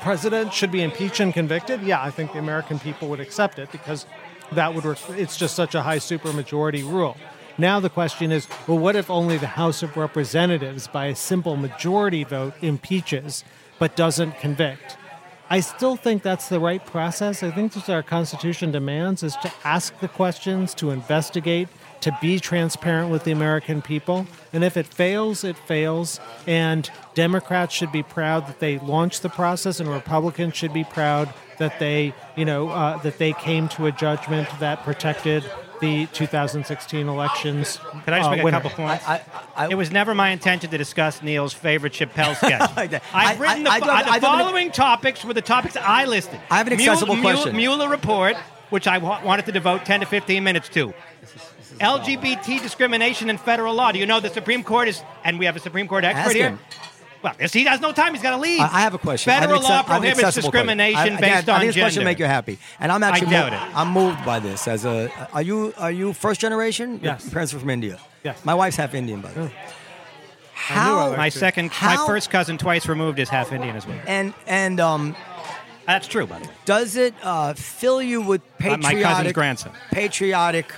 president 0.00 0.52
should 0.52 0.70
be 0.70 0.82
impeached 0.82 1.20
and 1.20 1.32
convicted, 1.32 1.82
yeah, 1.82 2.02
I 2.02 2.10
think 2.10 2.32
the 2.32 2.38
American 2.38 2.78
people 2.78 3.08
would 3.08 3.20
accept 3.20 3.58
it 3.58 3.70
because 3.72 4.06
that 4.52 4.74
would. 4.74 4.84
Re- 4.84 4.96
it's 5.10 5.36
just 5.36 5.54
such 5.54 5.74
a 5.74 5.82
high 5.82 5.98
supermajority 5.98 6.84
rule. 6.84 7.16
Now 7.58 7.80
the 7.80 7.90
question 7.90 8.32
is, 8.32 8.48
well, 8.66 8.78
what 8.78 8.96
if 8.96 9.10
only 9.10 9.38
the 9.38 9.46
House 9.46 9.82
of 9.82 9.96
Representatives, 9.96 10.88
by 10.88 11.06
a 11.06 11.14
simple 11.14 11.56
majority 11.56 12.24
vote, 12.24 12.54
impeaches 12.62 13.44
but 13.78 13.96
doesn't 13.96 14.38
convict? 14.38 14.96
I 15.50 15.60
still 15.60 15.96
think 15.96 16.22
that's 16.22 16.48
the 16.48 16.60
right 16.60 16.84
process. 16.84 17.42
I 17.42 17.50
think 17.50 17.72
that's 17.72 17.88
what 17.88 17.94
our 17.94 18.02
Constitution 18.02 18.72
demands 18.72 19.22
is 19.22 19.36
to 19.36 19.52
ask 19.64 19.98
the 19.98 20.08
questions, 20.08 20.72
to 20.76 20.90
investigate, 20.90 21.68
to 22.02 22.16
be 22.20 22.38
transparent 22.38 23.10
with 23.10 23.24
the 23.24 23.32
American 23.32 23.80
people. 23.82 24.26
And 24.52 24.62
if 24.62 24.76
it 24.76 24.86
fails, 24.86 25.42
it 25.44 25.56
fails. 25.56 26.20
And 26.46 26.88
Democrats 27.14 27.74
should 27.74 27.90
be 27.92 28.02
proud 28.02 28.46
that 28.48 28.60
they 28.60 28.78
launched 28.78 29.22
the 29.22 29.28
process, 29.28 29.80
and 29.80 29.88
Republicans 29.88 30.54
should 30.56 30.72
be 30.72 30.84
proud 30.84 31.32
that 31.58 31.78
they, 31.78 32.12
you 32.36 32.44
know, 32.44 32.68
uh, 32.70 32.98
that 32.98 33.18
they 33.18 33.32
came 33.32 33.68
to 33.68 33.86
a 33.86 33.92
judgment 33.92 34.48
that 34.60 34.82
protected 34.84 35.44
the 35.80 36.06
2016 36.06 37.08
elections. 37.08 37.78
Can 38.04 38.14
I 38.14 38.18
just 38.18 38.28
uh, 38.28 38.30
make 38.30 38.40
a 38.40 38.44
winner. 38.44 38.60
couple 38.60 38.70
points? 38.70 39.06
I- 39.08 39.20
I- 39.56 39.68
it 39.68 39.74
was 39.74 39.90
never 39.90 40.14
my 40.14 40.28
intention 40.30 40.70
to 40.70 40.78
discuss 40.78 41.22
Neal's 41.22 41.52
favorite 41.52 41.92
Chappelle 41.92 42.36
sketch. 42.36 43.02
I've 43.12 43.40
written 43.40 43.66
I- 43.66 43.70
I 43.70 43.80
the, 43.80 43.86
don't- 43.86 43.96
uh, 43.96 44.02
the 44.02 44.10
I 44.10 44.18
don't- 44.18 44.38
following 44.38 44.70
topics 44.70 45.24
were 45.24 45.34
the 45.34 45.42
topics 45.42 45.76
I 45.76 46.04
listed. 46.04 46.38
I 46.50 46.58
have 46.58 46.66
an 46.68 46.72
accessible 46.74 47.16
Mueller, 47.16 47.34
question. 47.34 47.56
Mueller 47.56 47.88
report, 47.88 48.36
which 48.70 48.86
I 48.86 48.98
wa- 48.98 49.20
wanted 49.24 49.46
to 49.46 49.52
devote 49.52 49.84
10 49.84 50.00
to 50.00 50.06
15 50.06 50.42
minutes 50.44 50.68
to. 50.70 50.94
LGBT 51.80 52.60
discrimination 52.62 53.30
in 53.30 53.38
federal 53.38 53.74
law. 53.74 53.92
Do 53.92 53.98
you 53.98 54.06
know 54.06 54.20
the 54.20 54.30
Supreme 54.30 54.62
Court 54.62 54.88
is, 54.88 55.02
and 55.24 55.38
we 55.38 55.46
have 55.46 55.56
a 55.56 55.60
Supreme 55.60 55.88
Court 55.88 56.04
expert 56.04 56.20
Ask 56.28 56.34
here? 56.36 56.48
him. 56.50 56.58
Well, 57.22 57.34
yes, 57.38 57.52
he 57.52 57.64
has 57.66 57.80
no 57.80 57.92
time. 57.92 58.14
He's 58.14 58.22
got 58.22 58.32
to 58.32 58.36
leave. 58.38 58.60
I 58.60 58.64
I 58.64 58.80
have 58.80 58.94
a 58.94 58.98
question. 58.98 59.30
I 59.30 59.34
have 59.34 59.42
Federal 59.44 59.62
law 59.62 59.82
acce- 59.82 59.90
I 59.90 59.98
prohibits 60.00 60.34
discrimination 60.34 60.98
I, 60.98 61.08
based 61.20 61.22
again, 61.22 61.50
I 61.50 61.52
on 61.54 61.60
think 61.60 61.72
this 61.74 61.82
question 61.82 61.90
gender. 61.90 62.00
will 62.00 62.04
make 62.10 62.18
you 62.18 62.24
happy, 62.26 62.58
and 62.80 62.90
I'm 62.90 63.02
actually 63.04 63.30
doubt 63.30 63.52
mo- 63.52 63.58
it. 63.58 63.76
I'm 63.76 63.88
moved 63.92 64.24
by 64.24 64.40
this. 64.40 64.66
As 64.66 64.84
a, 64.84 65.08
are 65.32 65.42
you 65.42 65.72
are 65.78 65.92
you 65.92 66.12
first 66.14 66.40
generation? 66.40 66.94
Your 66.94 67.12
Yes. 67.12 67.28
parents 67.30 67.54
are 67.54 67.60
from 67.60 67.70
India. 67.70 68.00
Yes. 68.24 68.44
My 68.44 68.54
wife's 68.54 68.76
half 68.76 68.92
Indian, 68.94 69.20
by 69.20 69.30
the 69.32 69.40
way. 69.42 69.52
How 70.54 71.16
my 71.16 71.28
second, 71.28 71.70
my 71.82 71.96
first 72.06 72.30
cousin 72.30 72.58
twice 72.58 72.86
removed 72.88 73.18
is 73.18 73.28
half 73.28 73.52
Indian 73.52 73.76
as 73.76 73.86
well. 73.86 73.98
and 74.06 74.32
and 74.46 74.80
um, 74.80 75.16
That's 75.86 76.06
true, 76.08 76.26
by 76.26 76.38
the 76.40 76.46
way. 76.48 76.54
does 76.64 76.96
it 76.96 77.14
uh, 77.22 77.54
fill 77.54 78.00
you 78.02 78.20
with 78.20 78.42
Uh, 78.64 78.76
my 78.78 78.94
cousin's 79.00 79.32
grandson. 79.32 79.72
patriotic 79.90 80.72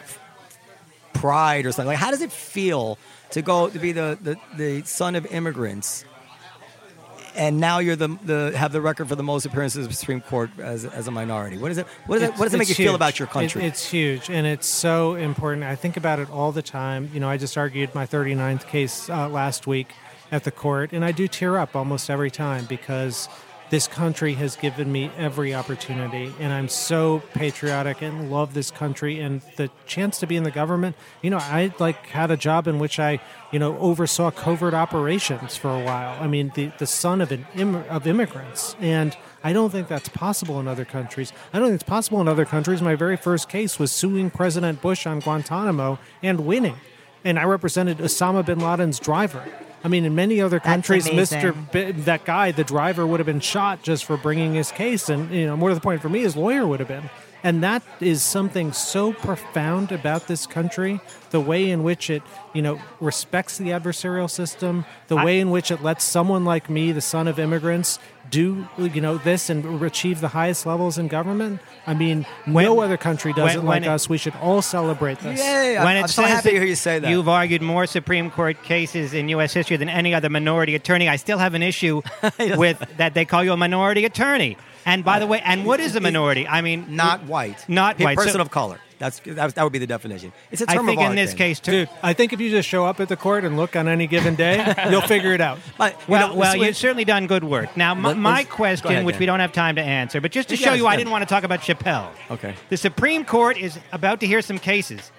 pride 1.14 1.64
or 1.66 1.72
something? 1.72 1.88
Like, 1.88 1.98
how 1.98 2.10
does 2.10 2.20
it 2.20 2.30
feel 2.32 2.98
to 3.30 3.40
go 3.42 3.68
to 3.68 3.78
be 3.78 3.92
the, 3.92 4.18
the, 4.20 4.36
the 4.56 4.82
son 4.86 5.14
of 5.14 5.24
immigrants? 5.26 6.04
And 7.36 7.58
now 7.58 7.80
you're 7.80 7.96
the, 7.96 8.16
the 8.22 8.56
have 8.56 8.70
the 8.70 8.80
record 8.80 9.08
for 9.08 9.16
the 9.16 9.22
most 9.24 9.44
appearances 9.44 9.84
of 9.86 9.90
the 9.90 9.96
Supreme 9.96 10.20
Court 10.20 10.50
as, 10.58 10.84
as 10.84 11.08
a 11.08 11.10
minority. 11.10 11.58
What 11.58 11.72
is 11.72 11.78
it? 11.78 11.86
What, 12.06 12.16
is 12.22 12.28
it, 12.28 12.30
what 12.38 12.44
does 12.44 12.54
it 12.54 12.58
make 12.58 12.68
you 12.68 12.76
feel 12.76 12.94
about 12.94 13.18
your 13.18 13.26
country? 13.26 13.64
It- 13.64 13.68
it's 13.68 13.90
huge, 13.90 14.30
and 14.30 14.46
it's 14.46 14.68
so 14.68 15.14
important. 15.16 15.64
I 15.64 15.74
think 15.74 15.96
about 15.96 16.20
it 16.20 16.30
all 16.30 16.52
the 16.52 16.62
time. 16.62 17.10
You 17.12 17.18
know, 17.18 17.28
I 17.28 17.36
just 17.36 17.58
argued 17.58 17.92
my 17.92 18.06
39th 18.06 18.68
case 18.68 19.10
uh, 19.10 19.28
last 19.28 19.66
week 19.66 19.88
at 20.30 20.44
the 20.44 20.52
court, 20.52 20.92
and 20.92 21.04
I 21.04 21.10
do 21.10 21.26
tear 21.26 21.58
up 21.58 21.74
almost 21.74 22.08
every 22.08 22.30
time 22.30 22.66
because 22.66 23.28
this 23.70 23.88
country 23.88 24.34
has 24.34 24.56
given 24.56 24.92
me 24.92 25.10
every 25.16 25.54
opportunity, 25.54 26.32
and 26.38 26.52
I'm 26.52 26.68
so 26.68 27.22
patriotic 27.32 28.02
and 28.02 28.30
love 28.30 28.54
this 28.54 28.70
country 28.70 29.20
and 29.20 29.40
the 29.56 29.70
chance 29.86 30.18
to 30.20 30.26
be 30.26 30.36
in 30.36 30.42
the 30.44 30.50
government. 30.50 30.96
You 31.22 31.30
know, 31.30 31.38
I 31.38 31.72
like 31.78 32.06
had 32.06 32.30
a 32.30 32.36
job 32.36 32.68
in 32.68 32.78
which 32.78 33.00
I, 33.00 33.20
you 33.52 33.58
know, 33.58 33.76
oversaw 33.78 34.30
covert 34.30 34.74
operations 34.74 35.56
for 35.56 35.70
a 35.70 35.82
while. 35.82 36.16
I 36.22 36.26
mean, 36.26 36.52
the 36.54 36.72
the 36.78 36.86
son 36.86 37.20
of 37.20 37.32
an 37.32 37.46
Im- 37.56 37.84
of 37.88 38.06
immigrants, 38.06 38.76
and 38.80 39.16
I 39.42 39.52
don't 39.52 39.70
think 39.70 39.88
that's 39.88 40.08
possible 40.08 40.60
in 40.60 40.68
other 40.68 40.84
countries. 40.84 41.32
I 41.52 41.58
don't 41.58 41.68
think 41.68 41.80
it's 41.80 41.88
possible 41.88 42.20
in 42.20 42.28
other 42.28 42.44
countries. 42.44 42.82
My 42.82 42.94
very 42.94 43.16
first 43.16 43.48
case 43.48 43.78
was 43.78 43.90
suing 43.90 44.30
President 44.30 44.82
Bush 44.82 45.06
on 45.06 45.20
Guantanamo 45.20 45.98
and 46.22 46.46
winning, 46.46 46.76
and 47.24 47.38
I 47.38 47.44
represented 47.44 47.98
Osama 47.98 48.44
bin 48.44 48.60
Laden's 48.60 48.98
driver. 49.00 49.42
I 49.84 49.88
mean, 49.88 50.06
in 50.06 50.14
many 50.14 50.40
other 50.40 50.60
countries. 50.60 51.06
Mr. 51.06 51.54
B- 51.70 51.92
that 52.02 52.24
guy, 52.24 52.52
the 52.52 52.64
driver, 52.64 53.06
would 53.06 53.20
have 53.20 53.26
been 53.26 53.40
shot 53.40 53.82
just 53.82 54.06
for 54.06 54.16
bringing 54.16 54.54
his 54.54 54.72
case, 54.72 55.10
and 55.10 55.30
you 55.30 55.46
know, 55.46 55.56
more 55.58 55.68
to 55.68 55.74
the 55.74 55.80
point, 55.80 56.00
for 56.00 56.08
me, 56.08 56.20
his 56.20 56.36
lawyer 56.36 56.66
would 56.66 56.80
have 56.80 56.88
been. 56.88 57.10
And 57.44 57.62
that 57.62 57.82
is 58.00 58.22
something 58.22 58.72
so 58.72 59.12
profound 59.12 59.92
about 59.92 60.28
this 60.28 60.46
country, 60.46 60.98
the 61.28 61.40
way 61.40 61.68
in 61.68 61.82
which 61.82 62.08
it, 62.08 62.22
you 62.54 62.62
know, 62.62 62.80
respects 63.00 63.58
the 63.58 63.68
adversarial 63.68 64.30
system, 64.30 64.86
the 65.08 65.16
way 65.16 65.40
in 65.40 65.50
which 65.50 65.70
it 65.70 65.82
lets 65.82 66.04
someone 66.04 66.46
like 66.46 66.70
me, 66.70 66.90
the 66.90 67.02
son 67.02 67.28
of 67.28 67.38
immigrants, 67.38 67.98
do 68.30 68.66
you 68.78 69.00
know 69.02 69.18
this 69.18 69.50
and 69.50 69.82
achieve 69.82 70.22
the 70.22 70.28
highest 70.28 70.64
levels 70.64 70.96
in 70.96 71.06
government. 71.06 71.60
I 71.86 71.92
mean, 71.92 72.24
no 72.46 72.80
other 72.80 72.96
country 72.96 73.34
does 73.34 73.54
when- 73.54 73.58
it 73.58 73.68
like 73.68 73.82
it- 73.82 73.88
us. 73.88 74.08
We 74.08 74.16
should 74.16 74.34
all 74.40 74.62
celebrate 74.62 75.18
this. 75.18 75.38
Yay! 75.38 75.76
when 75.76 75.86
I'm, 75.86 75.96
it 75.98 76.02
I'm 76.04 76.08
so 76.08 76.22
happy 76.22 76.50
to 76.50 76.56
hear 76.56 76.64
you 76.64 76.74
say 76.76 76.98
that. 76.98 77.10
You've 77.10 77.28
argued 77.28 77.60
more 77.60 77.86
Supreme 77.86 78.30
Court 78.30 78.62
cases 78.62 79.12
in 79.12 79.28
U.S. 79.28 79.52
history 79.52 79.76
than 79.76 79.90
any 79.90 80.14
other 80.14 80.30
minority 80.30 80.74
attorney. 80.74 81.10
I 81.10 81.16
still 81.16 81.38
have 81.38 81.52
an 81.52 81.62
issue 81.62 82.00
with 82.38 82.82
that 82.96 83.12
they 83.12 83.26
call 83.26 83.44
you 83.44 83.52
a 83.52 83.56
minority 83.56 84.06
attorney. 84.06 84.56
And 84.86 85.04
by 85.04 85.18
the 85.18 85.26
way, 85.26 85.40
and 85.44 85.64
what 85.64 85.80
is 85.80 85.96
a 85.96 86.00
minority? 86.00 86.46
I 86.46 86.60
mean, 86.60 86.96
not 86.96 87.24
white, 87.24 87.64
Not 87.68 88.00
a 88.00 88.04
white. 88.04 88.16
person 88.16 88.34
So- 88.34 88.40
of 88.40 88.50
color. 88.50 88.78
That's 88.96 89.18
that, 89.26 89.56
that 89.56 89.62
would 89.64 89.72
be 89.72 89.80
the 89.80 89.88
definition. 89.88 90.32
It's 90.52 90.62
a 90.62 90.70
I 90.70 90.74
term 90.76 90.84
I 90.88 90.92
think 90.92 91.00
of 91.02 91.10
in 91.10 91.16
this 91.16 91.30
thing. 91.30 91.38
case, 91.38 91.60
too. 91.60 91.72
Dude, 91.72 91.88
I 92.02 92.12
think 92.12 92.32
if 92.32 92.40
you 92.40 92.48
just 92.48 92.68
show 92.68 92.86
up 92.86 93.00
at 93.00 93.08
the 93.08 93.16
court 93.16 93.44
and 93.44 93.56
look 93.56 93.74
on 93.74 93.88
any 93.88 94.06
given 94.06 94.36
day, 94.36 94.72
you'll 94.90 95.00
figure 95.02 95.32
it 95.34 95.40
out. 95.40 95.58
But, 95.76 95.92
you 95.94 95.98
Well, 96.12 96.28
know, 96.28 96.34
well, 96.36 96.56
you've 96.56 96.76
certainly 96.76 97.04
done 97.04 97.26
good 97.26 97.42
work. 97.42 97.76
Now, 97.76 97.92
my, 97.94 98.14
my 98.14 98.44
question, 98.44 98.92
ahead, 98.92 99.04
which 99.04 99.14
Dan. 99.14 99.20
we 99.20 99.26
don't 99.26 99.40
have 99.40 99.52
time 99.52 99.74
to 99.76 99.82
answer, 99.82 100.20
but 100.20 100.30
just 100.30 100.48
to 100.50 100.54
Yes, 100.54 100.62
show 100.64 100.74
you, 100.74 100.86
I 100.86 100.94
didn't 100.96 101.10
want 101.10 101.22
to 101.22 101.26
talk 101.26 101.42
about 101.42 101.60
Chappelle. 101.60 102.08
Okay. 102.30 102.54
The 102.70 102.76
Supreme 102.76 103.24
Court 103.24 103.58
is 103.58 103.78
about 103.92 104.20
to 104.20 104.26
hear 104.28 104.40
some 104.40 104.58
cases 104.58 105.10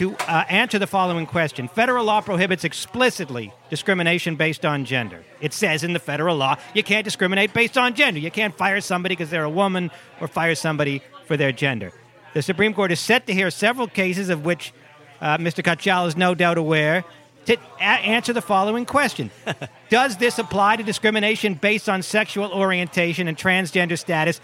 to 0.00 0.16
uh, 0.16 0.44
answer 0.48 0.78
the 0.78 0.86
following 0.86 1.26
question. 1.26 1.68
Federal 1.68 2.06
law 2.06 2.22
prohibits 2.22 2.64
explicitly 2.64 3.52
discrimination 3.68 4.34
based 4.34 4.64
on 4.64 4.86
gender. 4.86 5.22
It 5.42 5.52
says 5.52 5.84
in 5.84 5.92
the 5.92 5.98
federal 5.98 6.36
law 6.36 6.56
you 6.72 6.82
can't 6.82 7.04
discriminate 7.04 7.52
based 7.52 7.76
on 7.76 7.92
gender. 7.92 8.18
You 8.18 8.30
can't 8.30 8.56
fire 8.56 8.80
somebody 8.80 9.14
because 9.14 9.28
they're 9.28 9.44
a 9.44 9.50
woman 9.50 9.90
or 10.18 10.26
fire 10.26 10.54
somebody 10.54 11.02
for 11.26 11.36
their 11.36 11.52
gender. 11.52 11.92
The 12.32 12.40
Supreme 12.40 12.72
Court 12.72 12.92
is 12.92 12.98
set 12.98 13.26
to 13.26 13.34
hear 13.34 13.50
several 13.50 13.88
cases 13.88 14.30
of 14.30 14.42
which 14.42 14.72
uh, 15.20 15.36
Mr. 15.36 15.62
Katyal 15.62 16.08
is 16.08 16.16
no 16.16 16.34
doubt 16.34 16.56
aware. 16.56 17.04
To 17.44 17.58
a- 17.78 17.82
answer 17.82 18.32
the 18.32 18.40
following 18.40 18.86
question 18.86 19.30
Does 19.90 20.16
this 20.16 20.38
apply 20.38 20.76
to 20.76 20.82
discrimination 20.82 21.52
based 21.52 21.90
on 21.90 22.00
sexual 22.00 22.50
orientation 22.52 23.28
and 23.28 23.36
transgender 23.36 23.98
status? 23.98 24.40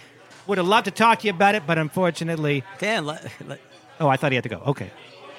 Would 0.48 0.58
have 0.58 0.66
loved 0.66 0.84
to 0.84 0.90
talk 0.90 1.20
to 1.20 1.26
you 1.26 1.32
about 1.32 1.54
it, 1.54 1.62
but 1.66 1.78
unfortunately, 1.78 2.62
Dan, 2.78 3.06
let, 3.06 3.32
let, 3.46 3.58
oh, 4.00 4.06
I 4.06 4.18
thought 4.18 4.32
he 4.32 4.36
had 4.36 4.44
to 4.44 4.50
go. 4.50 4.58
Okay. 4.66 4.90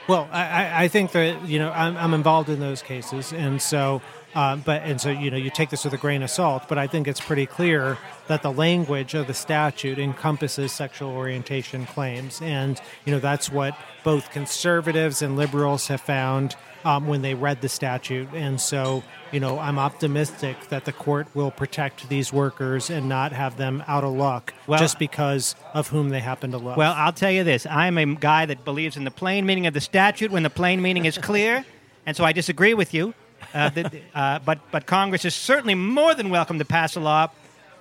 Well, 0.07 0.29
I, 0.31 0.83
I- 0.83 0.87
think 0.87 1.11
that 1.11 1.47
you 1.47 1.59
know 1.59 1.71
I'm, 1.71 1.97
I'm 1.97 2.13
involved 2.13 2.49
in 2.49 2.59
those 2.59 2.81
cases, 2.81 3.33
and 3.33 3.61
so 3.61 4.01
Um, 4.37 4.61
but 4.63 4.83
and 4.83 5.01
so 5.01 5.09
you 5.09 5.31
know 5.31 5.37
you 5.37 5.49
take 5.49 5.71
this 5.71 5.83
with 5.83 5.93
a 5.93 5.97
grain 5.97 6.21
of 6.21 6.29
salt. 6.29 6.67
But 6.69 6.77
I 6.77 6.85
think 6.85 7.07
it's 7.07 7.19
pretty 7.19 7.47
clear 7.47 7.97
that 8.27 8.43
the 8.43 8.51
language 8.51 9.15
of 9.15 9.25
the 9.25 9.33
statute 9.33 9.97
encompasses 9.97 10.71
sexual 10.71 11.09
orientation 11.09 11.87
claims, 11.87 12.39
and 12.43 12.79
you 13.03 13.11
know 13.11 13.19
that's 13.19 13.51
what 13.51 13.75
both 14.03 14.29
conservatives 14.29 15.23
and 15.23 15.35
liberals 15.35 15.87
have 15.87 16.01
found 16.01 16.55
um, 16.85 17.07
when 17.07 17.23
they 17.23 17.33
read 17.33 17.61
the 17.61 17.67
statute. 17.67 18.29
And 18.35 18.61
so 18.61 19.03
you 19.31 19.39
know 19.39 19.57
I'm 19.57 19.79
optimistic 19.79 20.69
that 20.69 20.85
the 20.85 20.93
court 20.93 21.25
will 21.33 21.49
protect 21.49 22.07
these 22.07 22.31
workers 22.31 22.91
and 22.91 23.09
not 23.09 23.31
have 23.31 23.57
them 23.57 23.83
out 23.87 24.03
of 24.03 24.13
luck 24.13 24.53
Well- 24.67 24.77
just 24.77 24.99
because 24.99 25.55
of 25.73 25.87
whom 25.87 26.09
they 26.09 26.19
happen 26.19 26.51
to 26.51 26.59
love. 26.59 26.77
Well, 26.77 26.93
I'll 26.95 27.11
tell 27.11 27.31
you 27.31 27.43
this. 27.43 27.65
I'm 27.65 27.97
a 27.97 28.05
guy 28.13 28.45
that 28.45 28.63
believes 28.63 28.97
in 28.97 29.03
the 29.03 29.09
plain 29.09 29.47
meaning 29.47 29.65
of 29.65 29.73
the 29.73 29.81
statute 29.81 30.29
when 30.29 30.43
the 30.43 30.51
plain 30.51 30.79
meaning 30.79 31.05
is 31.05 31.17
clear, 31.17 31.65
and 32.05 32.15
so 32.15 32.23
I 32.23 32.33
disagree 32.33 32.75
with 32.75 32.93
you. 32.93 33.15
Uh, 33.53 33.69
the, 33.69 34.01
uh, 34.13 34.39
but, 34.39 34.59
but 34.71 34.85
Congress 34.85 35.25
is 35.25 35.35
certainly 35.35 35.75
more 35.75 36.13
than 36.13 36.29
welcome 36.29 36.59
to 36.59 36.65
pass 36.65 36.95
a 36.95 36.99
law 36.99 37.29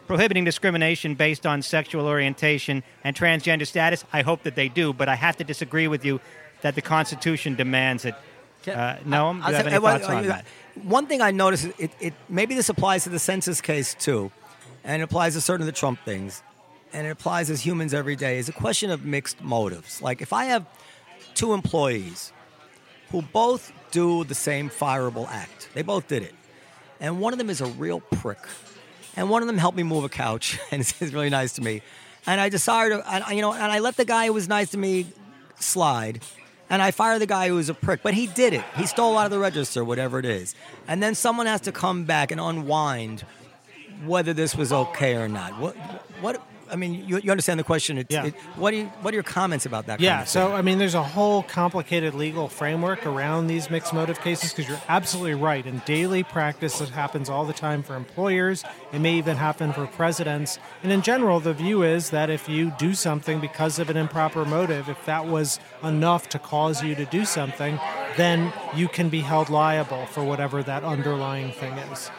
prohibiting 0.06 0.44
discrimination 0.44 1.14
based 1.14 1.46
on 1.46 1.62
sexual 1.62 2.06
orientation 2.06 2.82
and 3.04 3.16
transgender 3.16 3.66
status. 3.66 4.04
I 4.12 4.22
hope 4.22 4.44
that 4.44 4.54
they 4.54 4.68
do, 4.68 4.92
but 4.92 5.08
I 5.08 5.16
have 5.16 5.36
to 5.38 5.44
disagree 5.44 5.88
with 5.88 6.04
you 6.04 6.20
that 6.62 6.74
the 6.74 6.82
Constitution 6.82 7.54
demands 7.54 8.04
it. 8.04 8.14
Uh, 8.66 8.96
Noam, 9.04 9.44
do 9.44 9.50
you 9.50 9.56
have 9.56 9.66
any 9.66 9.78
thoughts 9.78 10.06
on 10.06 10.26
that? 10.26 10.44
One 10.82 11.06
thing 11.06 11.22
I 11.22 11.30
noticed, 11.30 11.68
it, 11.78 11.90
it 12.00 12.14
maybe 12.28 12.54
this 12.54 12.68
applies 12.68 13.04
to 13.04 13.10
the 13.10 13.18
census 13.18 13.60
case 13.60 13.94
too, 13.94 14.32
and 14.84 15.02
it 15.02 15.04
applies 15.04 15.34
to 15.34 15.40
certain 15.40 15.62
of 15.62 15.66
the 15.66 15.72
Trump 15.72 16.00
things, 16.04 16.42
and 16.92 17.06
it 17.06 17.10
applies 17.10 17.48
as 17.48 17.64
humans 17.64 17.94
every 17.94 18.16
day. 18.16 18.38
Is 18.38 18.48
a 18.48 18.52
question 18.52 18.90
of 18.90 19.04
mixed 19.04 19.40
motives. 19.40 20.02
Like 20.02 20.20
if 20.20 20.32
I 20.32 20.46
have 20.46 20.66
two 21.34 21.52
employees 21.52 22.32
who 23.10 23.22
both 23.22 23.72
do 23.90 24.24
the 24.24 24.34
same 24.34 24.70
fireable 24.70 25.28
act, 25.28 25.68
they 25.74 25.82
both 25.82 26.08
did 26.08 26.22
it, 26.22 26.34
and 27.00 27.20
one 27.20 27.32
of 27.32 27.38
them 27.38 27.50
is 27.50 27.60
a 27.60 27.66
real 27.66 28.00
prick, 28.00 28.38
and 29.16 29.30
one 29.30 29.42
of 29.42 29.46
them 29.46 29.58
helped 29.58 29.76
me 29.76 29.82
move 29.82 30.04
a 30.04 30.08
couch, 30.08 30.58
and 30.70 30.80
it's 30.80 31.00
really 31.00 31.30
nice 31.30 31.52
to 31.54 31.62
me, 31.62 31.82
and 32.26 32.40
I 32.40 32.48
decided, 32.48 33.00
I- 33.06 33.32
you 33.32 33.40
know, 33.42 33.52
and 33.52 33.62
I 33.72 33.78
let 33.80 33.96
the 33.96 34.04
guy 34.04 34.26
who 34.26 34.32
was 34.32 34.48
nice 34.48 34.70
to 34.70 34.78
me 34.78 35.06
slide. 35.58 36.20
And 36.68 36.82
I 36.82 36.90
fired 36.90 37.20
the 37.20 37.26
guy 37.26 37.46
who 37.46 37.54
was 37.54 37.68
a 37.68 37.74
prick, 37.74 38.00
but 38.02 38.12
he 38.12 38.26
did 38.26 38.52
it. 38.52 38.64
He 38.74 38.86
stole 38.86 39.16
out 39.16 39.24
of 39.26 39.30
the 39.30 39.38
register, 39.38 39.84
whatever 39.84 40.18
it 40.18 40.24
is. 40.24 40.56
And 40.88 41.00
then 41.00 41.14
someone 41.14 41.46
has 41.46 41.60
to 41.60 41.70
come 41.70 42.06
back 42.06 42.32
and 42.32 42.40
unwind 42.40 43.24
whether 44.04 44.32
this 44.32 44.56
was 44.56 44.72
okay 44.72 45.14
or 45.14 45.28
not. 45.28 45.60
What? 45.60 45.76
What? 46.20 46.42
I 46.70 46.76
mean, 46.76 47.06
you, 47.06 47.18
you 47.18 47.30
understand 47.30 47.60
the 47.60 47.64
question. 47.64 47.98
It's, 47.98 48.12
Yeah. 48.12 48.26
it, 48.26 48.34
what 48.56 48.70
do 48.72 48.78
you? 48.78 48.84
What 49.02 49.12
are 49.12 49.16
your 49.16 49.22
comments 49.22 49.66
about 49.66 49.86
that? 49.86 50.00
Yeah, 50.00 50.24
so? 50.24 50.52
I 50.52 50.62
mean, 50.62 50.78
there's 50.78 50.94
a 50.94 51.02
whole 51.02 51.42
complicated 51.42 52.14
legal 52.14 52.48
framework 52.48 53.06
around 53.06 53.46
these 53.46 53.70
mixed 53.70 53.92
motive 53.94 54.20
cases 54.20 54.52
because 54.52 54.68
you're 54.68 54.80
absolutely 54.88 55.34
right. 55.34 55.64
In 55.66 55.80
daily 55.86 56.22
practice, 56.22 56.80
it 56.80 56.88
happens 56.90 57.28
all 57.28 57.44
the 57.44 57.52
time 57.52 57.82
for 57.82 57.94
employers. 57.94 58.64
It 58.92 59.00
may 59.00 59.14
even 59.14 59.36
happen 59.36 59.72
for 59.72 59.86
presidents. 59.86 60.58
And 60.82 60.90
in 60.92 61.02
general, 61.02 61.40
the 61.40 61.54
view 61.54 61.82
is 61.82 62.10
that 62.10 62.30
if 62.30 62.48
you 62.48 62.72
do 62.78 62.94
something 62.94 63.40
because 63.40 63.78
of 63.78 63.90
an 63.90 63.96
improper 63.96 64.44
motive, 64.44 64.88
if 64.88 65.04
that 65.06 65.26
was 65.26 65.60
enough 65.82 66.28
to 66.30 66.38
cause 66.38 66.82
you 66.82 66.94
to 66.94 67.04
do 67.06 67.24
something, 67.24 67.78
then 68.16 68.52
you 68.74 68.88
can 68.88 69.08
be 69.08 69.20
held 69.20 69.50
liable 69.50 70.06
for 70.06 70.24
whatever 70.24 70.62
that 70.62 70.82
underlying 70.84 71.52
thing 71.52 71.74
is. 71.92 72.10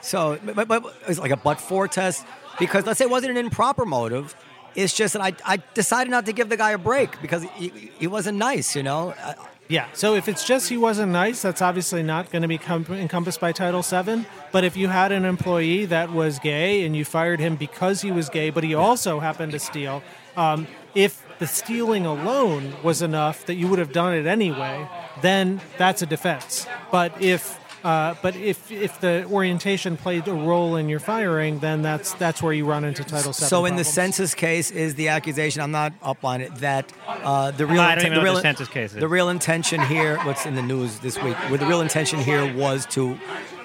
So, 0.00 0.38
but, 0.44 0.68
but 0.68 0.84
it's 1.08 1.18
like 1.18 1.32
a 1.32 1.36
but 1.36 1.60
for 1.60 1.88
test 1.88 2.24
because 2.58 2.86
let's 2.86 2.98
say 2.98 3.04
it 3.04 3.10
wasn't 3.10 3.32
an 3.32 3.44
improper 3.44 3.84
motive. 3.84 4.34
It's 4.74 4.92
just 4.94 5.14
that 5.14 5.22
I, 5.22 5.32
I 5.44 5.56
decided 5.74 6.10
not 6.10 6.26
to 6.26 6.32
give 6.32 6.48
the 6.48 6.56
guy 6.56 6.72
a 6.72 6.78
break 6.78 7.20
because 7.22 7.42
he, 7.54 7.68
he 7.98 8.06
wasn't 8.06 8.38
nice, 8.38 8.76
you 8.76 8.82
know. 8.82 9.14
Uh, 9.22 9.34
Yeah. 9.68 9.86
So 9.94 10.14
if 10.14 10.28
it's 10.28 10.44
just 10.44 10.68
he 10.68 10.76
wasn't 10.76 11.10
nice, 11.12 11.42
that's 11.42 11.60
obviously 11.60 12.02
not 12.02 12.30
going 12.30 12.42
to 12.42 12.48
be 12.48 12.58
com- 12.58 12.86
encompassed 12.90 13.40
by 13.40 13.50
Title 13.52 13.82
VII. 13.82 14.24
But 14.52 14.62
if 14.64 14.76
you 14.76 14.88
had 14.88 15.10
an 15.12 15.24
employee 15.24 15.86
that 15.86 16.12
was 16.12 16.38
gay 16.38 16.84
and 16.84 16.94
you 16.94 17.04
fired 17.04 17.40
him 17.40 17.56
because 17.56 18.02
he 18.02 18.12
was 18.12 18.28
gay, 18.28 18.50
but 18.50 18.62
he 18.62 18.74
also 18.74 19.18
happened 19.18 19.52
to 19.52 19.58
steal, 19.58 20.02
um, 20.36 20.68
if 20.94 21.24
the 21.38 21.46
stealing 21.46 22.06
alone 22.06 22.74
was 22.82 23.02
enough 23.02 23.44
that 23.46 23.54
you 23.54 23.66
would 23.68 23.78
have 23.80 23.92
done 23.92 24.14
it 24.14 24.26
anyway, 24.26 24.86
then 25.20 25.60
that's 25.78 26.00
a 26.02 26.06
defense. 26.06 26.66
But 26.92 27.20
if 27.20 27.58
uh, 27.86 28.16
but 28.20 28.34
if 28.34 28.72
if 28.72 29.00
the 29.00 29.24
orientation 29.30 29.96
played 29.96 30.26
a 30.26 30.34
role 30.34 30.74
in 30.74 30.88
your 30.88 30.98
firing, 30.98 31.60
then 31.60 31.82
that's 31.82 32.14
that's 32.14 32.42
where 32.42 32.52
you 32.52 32.64
run 32.64 32.82
into 32.82 33.04
Title 33.04 33.30
VII. 33.30 33.44
So 33.44 33.64
in 33.64 33.76
the 33.76 33.84
census 33.84 34.34
case, 34.34 34.72
is 34.72 34.96
the 34.96 35.06
accusation? 35.06 35.62
I'm 35.62 35.70
not 35.70 35.92
up 36.02 36.24
on 36.24 36.40
it. 36.40 36.52
That 36.56 36.92
uh, 37.06 37.52
the 37.52 37.64
real 37.64 37.80
I 37.80 37.94
don't 37.94 38.02
inten- 38.02 38.06
even 38.06 38.10
the 38.10 38.16
know 38.16 38.24
real 38.24 38.32
what 38.34 38.42
the 38.42 38.48
census 38.48 38.68
case 38.68 38.92
is. 38.92 38.98
The 38.98 39.06
real 39.06 39.28
intention 39.28 39.80
here, 39.82 40.18
what's 40.24 40.46
in 40.46 40.56
the 40.56 40.62
news 40.62 40.98
this 40.98 41.16
week? 41.22 41.36
Where 41.48 41.58
the 41.58 41.66
real 41.66 41.80
intention 41.80 42.18
here 42.18 42.52
was 42.56 42.86
to 42.86 43.16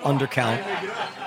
undercount. 0.03 0.61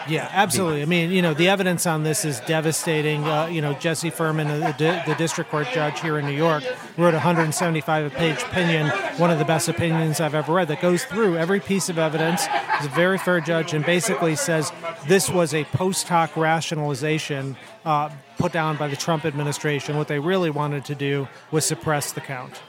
Yeah, 0.08 0.28
absolutely. 0.32 0.82
I 0.82 0.84
mean, 0.84 1.10
you 1.10 1.22
know, 1.22 1.34
the 1.34 1.48
evidence 1.48 1.86
on 1.86 2.02
this 2.02 2.24
is 2.24 2.40
devastating. 2.40 3.24
Uh, 3.24 3.46
you 3.46 3.62
know, 3.62 3.72
Jesse 3.74 4.10
Furman, 4.10 4.48
the, 4.48 5.02
the, 5.06 5.14
district 5.16 5.50
court 5.50 5.68
judge 5.72 6.00
here 6.00 6.18
in 6.18 6.26
New 6.26 6.36
York, 6.36 6.62
wrote 6.98 7.14
a 7.14 7.18
175-page 7.18 8.42
opinion, 8.42 8.88
one 9.18 9.30
of 9.30 9.38
the 9.38 9.44
best 9.44 9.68
opinions 9.68 10.20
I've 10.20 10.34
ever 10.34 10.52
read, 10.52 10.68
that 10.68 10.82
goes 10.82 11.04
through 11.04 11.38
every 11.38 11.60
piece 11.60 11.88
of 11.88 11.98
evidence. 11.98 12.44
He's 12.78 12.86
a 12.86 12.94
very 12.94 13.18
fair 13.18 13.40
judge 13.40 13.72
and 13.72 13.84
basically 13.84 14.36
says 14.36 14.72
this 15.06 15.30
was 15.30 15.54
a 15.54 15.64
post 15.64 16.08
hoc 16.08 16.36
rationalization 16.36 17.56
uh, 17.84 18.10
put 18.38 18.52
down 18.52 18.76
by 18.76 18.88
the 18.88 18.96
Trump 18.96 19.24
administration. 19.24 19.96
What 19.96 20.08
they 20.08 20.18
really 20.18 20.50
wanted 20.50 20.84
to 20.86 20.94
do 20.94 21.28
was 21.50 21.64
suppress 21.64 22.12
the 22.12 22.20
count. 22.20 22.60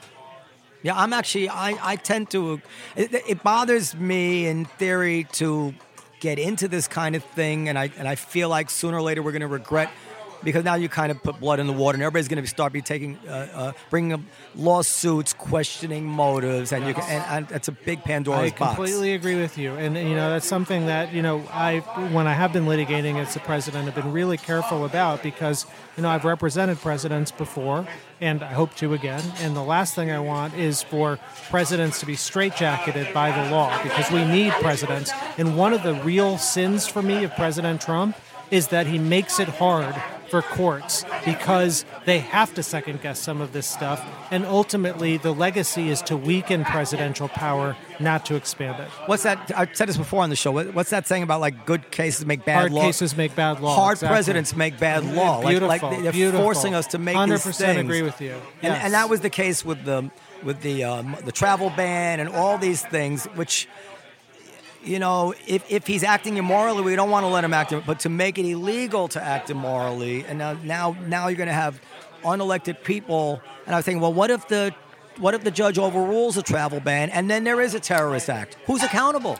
Yeah, 0.84 0.96
I'm 0.96 1.14
actually. 1.14 1.50
I, 1.50 1.76
I 1.82 1.96
tend 1.96 2.30
to. 2.32 2.62
It, 2.96 3.12
it 3.28 3.44
bothers 3.44 3.96
me 3.96 4.46
in 4.46 4.66
theory 4.66 5.26
to 5.34 5.74
get 6.26 6.40
into 6.40 6.68
this 6.68 6.88
kind 6.88 7.16
of 7.16 7.24
thing, 7.24 7.70
and 7.70 7.78
I 7.78 7.92
and 8.00 8.08
I 8.08 8.16
feel 8.16 8.50
like 8.50 8.72
sooner 8.72 8.98
or 8.98 9.02
later 9.04 9.22
we're 9.22 9.32
going 9.32 9.42
to 9.42 9.48
regret 9.48 9.92
because 10.44 10.64
now 10.64 10.74
you 10.76 10.90
kind 10.90 11.12
of 11.12 11.22
put 11.22 11.40
blood 11.40 11.60
in 11.60 11.68
the 11.68 11.74
water, 11.74 11.96
and 11.96 12.04
everybody's 12.04 12.28
going 12.28 12.42
to 12.42 12.48
start 12.48 12.74
be 12.74 12.82
taking, 12.82 13.18
uh, 13.28 13.48
uh, 13.54 13.72
bringing 13.90 14.14
up 14.14 14.22
lawsuits, 14.56 15.34
questioning 15.34 16.06
motives, 16.06 16.72
and 16.72 16.88
you 16.88 16.94
can, 16.94 17.04
and, 17.04 17.48
and 17.48 17.56
it's 17.56 17.68
a 17.68 17.72
big 17.72 18.04
Pandora's 18.04 18.52
box. 18.52 18.62
I 18.62 18.66
box. 18.66 18.76
completely 18.76 19.14
agree 19.14 19.40
with 19.40 19.58
you, 19.58 19.76
and 19.76 19.96
you 19.96 20.16
know 20.16 20.32
that's 20.32 20.48
something 20.48 20.88
that 20.88 21.14
you 21.14 21.22
know 21.22 21.44
I 21.52 21.80
when 22.12 22.26
I 22.26 22.34
have 22.34 22.52
been 22.52 22.66
litigating 22.66 23.18
as 23.18 23.36
the 23.36 23.40
president, 23.42 23.88
I've 23.88 23.96
been 23.96 24.12
really 24.12 24.38
careful 24.38 24.84
about 24.86 25.22
because 25.22 25.68
you 25.96 26.02
know 26.02 26.10
I've 26.10 26.26
represented 26.26 26.80
presidents 26.80 27.32
before, 27.32 27.88
and 28.22 28.44
I 28.44 28.54
hope 28.54 28.76
to 28.76 28.94
again. 28.94 29.24
And 29.40 29.56
the 29.56 29.64
last 29.64 29.96
thing 29.96 30.12
I 30.12 30.20
want 30.20 30.54
is 30.54 30.82
for 30.82 31.20
presidents 31.50 32.00
to 32.00 32.06
be 32.06 32.16
straitjacketed 32.16 33.14
by 33.14 33.32
the 33.32 33.52
law 33.52 33.82
because 33.84 34.10
we 34.12 34.24
need 34.26 34.54
presidents. 34.54 35.12
And 35.38 35.58
one 35.58 35.74
of 35.74 35.84
the 35.84 35.94
real 35.96 36.38
sins 36.38 36.88
for 36.88 37.02
me 37.02 37.24
of 37.24 37.36
President 37.36 37.82
Trump 37.82 38.16
is 38.52 38.68
that 38.68 38.88
he 38.88 39.00
makes 39.00 39.40
it 39.40 39.48
hard 39.48 39.96
for 40.30 40.42
courts 40.42 41.06
because 41.24 41.86
they 42.06 42.20
have 42.20 42.54
to 42.56 42.64
second 42.64 43.02
guess 43.02 43.20
some 43.20 43.42
of 43.42 43.54
this 43.54 43.68
stuff. 43.68 44.06
And 44.32 44.46
ultimately, 44.46 45.18
the 45.18 45.34
legacy 45.34 45.90
is 45.90 46.02
to 46.04 46.18
weaken 46.18 46.66
presidential 46.66 47.28
power, 47.28 47.76
not 48.00 48.26
to 48.28 48.36
expand 48.36 48.82
it. 48.82 48.88
What's 49.08 49.24
that? 49.24 49.52
I've 49.56 49.76
said 49.76 49.88
this 49.88 49.98
before 49.98 50.24
on 50.24 50.30
the 50.30 50.36
show. 50.36 50.52
What's 50.52 50.90
that 50.90 51.08
saying 51.08 51.24
about 51.24 51.42
like 51.42 51.66
good 51.66 51.92
cases 51.92 52.26
make 52.26 52.46
bad 52.46 52.60
Hard 52.60 52.74
law? 52.74 52.82
cases 52.82 53.16
make 53.16 53.36
bad 53.36 53.60
law. 53.62 53.76
Hard 53.76 53.96
exactly. 53.96 54.16
presidents 54.16 54.56
make 54.56 54.80
bad 54.80 55.06
law. 55.06 55.42
Beautiful. 55.42 55.68
Like, 55.68 55.82
they're 55.82 56.12
beautiful. 56.12 56.42
forcing 56.42 56.74
us 56.74 56.88
to 56.88 56.98
make 56.98 57.16
100% 57.16 57.30
these 57.44 57.58
things. 57.58 57.80
agree 57.80 58.02
with 58.02 58.22
you. 58.22 58.36
And, 58.62 58.74
and 58.74 58.94
that 58.94 59.10
was 59.10 59.22
the 59.22 59.30
case 59.30 59.64
with 59.64 59.84
the 59.86 60.10
with 60.44 60.62
the 60.62 60.84
um, 60.84 61.16
the 61.26 61.32
travel 61.32 61.72
ban 61.72 62.20
and 62.20 62.30
all 62.30 62.58
these 62.58 62.82
things, 62.84 63.26
which 63.36 63.68
you 64.86 65.00
know, 65.00 65.34
if, 65.48 65.70
if 65.70 65.88
he's 65.88 66.04
acting 66.04 66.38
immorally, 66.38 66.82
we 66.82 66.96
don't 66.96 67.10
want 67.10 67.24
to 67.24 67.28
let 67.28 67.44
him 67.44 67.54
act. 67.54 67.74
But 67.86 68.00
to 68.02 68.10
make 68.10 68.38
it 68.38 68.46
illegal 68.46 69.08
to 69.10 69.22
act 69.22 69.50
immorally, 69.50 70.26
and 70.26 70.38
now 70.38 70.54
now 70.64 70.96
now 71.06 71.28
you're 71.28 71.38
going 71.38 71.48
to 71.48 71.54
have 71.54 71.82
unelected 72.24 72.84
people. 72.84 73.42
And 73.66 73.74
I 73.74 73.80
was 73.80 73.86
thinking, 73.86 74.02
well, 74.02 74.14
what 74.14 74.30
if 74.32 74.48
the 74.48 74.74
what 75.18 75.34
if 75.34 75.44
the 75.44 75.52
judge 75.52 75.78
overrules 75.78 76.36
the 76.36 76.44
travel 76.44 76.80
ban 76.80 77.10
and 77.10 77.30
then 77.30 77.44
there 77.44 77.62
is 77.62 77.74
a 77.74 77.80
terrorist 77.80 78.30
act? 78.30 78.58
Who's 78.66 78.84
accountable? 78.84 79.40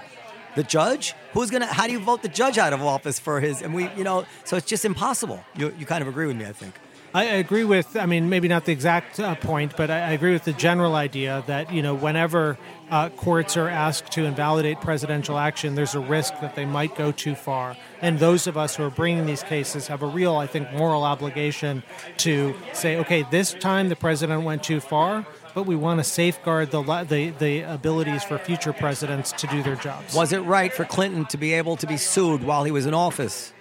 The 0.56 0.64
judge? 0.64 1.14
Who's 1.34 1.52
gonna? 1.52 1.66
How 1.66 1.86
do 1.86 1.92
you 1.94 2.00
vote 2.00 2.22
the 2.22 2.30
judge 2.30 2.58
out 2.58 2.74
of 2.74 2.82
office 2.82 3.20
for 3.20 3.42
his? 3.42 3.62
And 3.62 3.74
we, 3.74 3.90
you 3.98 4.04
know, 4.04 4.26
so 4.46 4.56
it's 4.56 4.66
just 4.66 4.86
impossible. 4.86 5.44
You, 5.58 5.74
you 5.78 5.86
kind 5.86 6.02
of 6.02 6.08
agree 6.08 6.28
with 6.28 6.38
me, 6.38 6.46
I 6.46 6.54
think. 6.54 6.76
I 7.16 7.24
agree 7.24 7.64
with, 7.64 7.96
I 7.96 8.08
mean, 8.08 8.28
maybe 8.28 8.50
not 8.50 8.66
the 8.66 8.74
exact 8.74 9.22
uh, 9.22 9.36
point, 9.36 9.78
but 9.78 9.90
I, 9.90 10.00
I 10.00 10.12
agree 10.12 10.34
with 10.34 10.44
the 10.44 10.52
general 10.52 10.96
idea 10.96 11.46
that, 11.48 11.72
you 11.72 11.82
know, 11.82 11.96
whenever 11.96 12.58
uh, 12.92 13.08
courts 13.08 13.56
are 13.56 13.70
asked 13.70 14.12
to 14.12 14.26
invalidate 14.26 14.82
presidential 14.82 15.38
action, 15.38 15.76
there's 15.76 15.96
a 15.96 16.02
risk 16.02 16.34
that 16.42 16.56
they 16.56 16.66
might 16.66 16.94
go 16.98 17.14
too 17.14 17.34
far. 17.34 17.78
And 18.02 18.20
those 18.20 18.48
of 18.48 18.58
us 18.58 18.76
who 18.76 18.84
are 18.84 18.90
bringing 18.90 19.26
these 19.28 19.44
cases 19.44 19.88
have 19.88 20.04
a 20.04 20.08
real, 20.08 20.36
I 20.36 20.46
think, 20.46 20.74
moral 20.74 21.06
obligation 21.06 21.84
to 22.18 22.54
say, 22.74 22.98
okay, 22.98 23.26
this 23.32 23.54
time 23.54 23.88
the 23.88 23.96
president 23.96 24.44
went 24.44 24.62
too 24.62 24.82
far, 24.82 25.26
but 25.54 25.64
we 25.64 25.78
want 25.78 26.02
to 26.02 26.04
safeguard 26.04 26.72
the, 26.72 26.82
the, 27.08 27.30
the 27.30 27.62
abilities 27.62 28.26
for 28.26 28.38
future 28.38 28.74
presidents 28.74 29.32
to 29.32 29.48
do 29.48 29.64
their 29.64 29.78
jobs. 29.78 30.14
Was 30.14 30.34
it 30.34 30.40
right 30.40 30.74
for 30.74 30.84
Clinton 30.84 31.26
to 31.28 31.38
be 31.38 31.54
able 31.54 31.78
to 31.78 31.88
be 31.88 31.96
sued 31.96 32.44
while 32.44 32.66
he 32.66 32.72
was 32.72 32.86
in 32.86 32.94
office? 32.94 33.54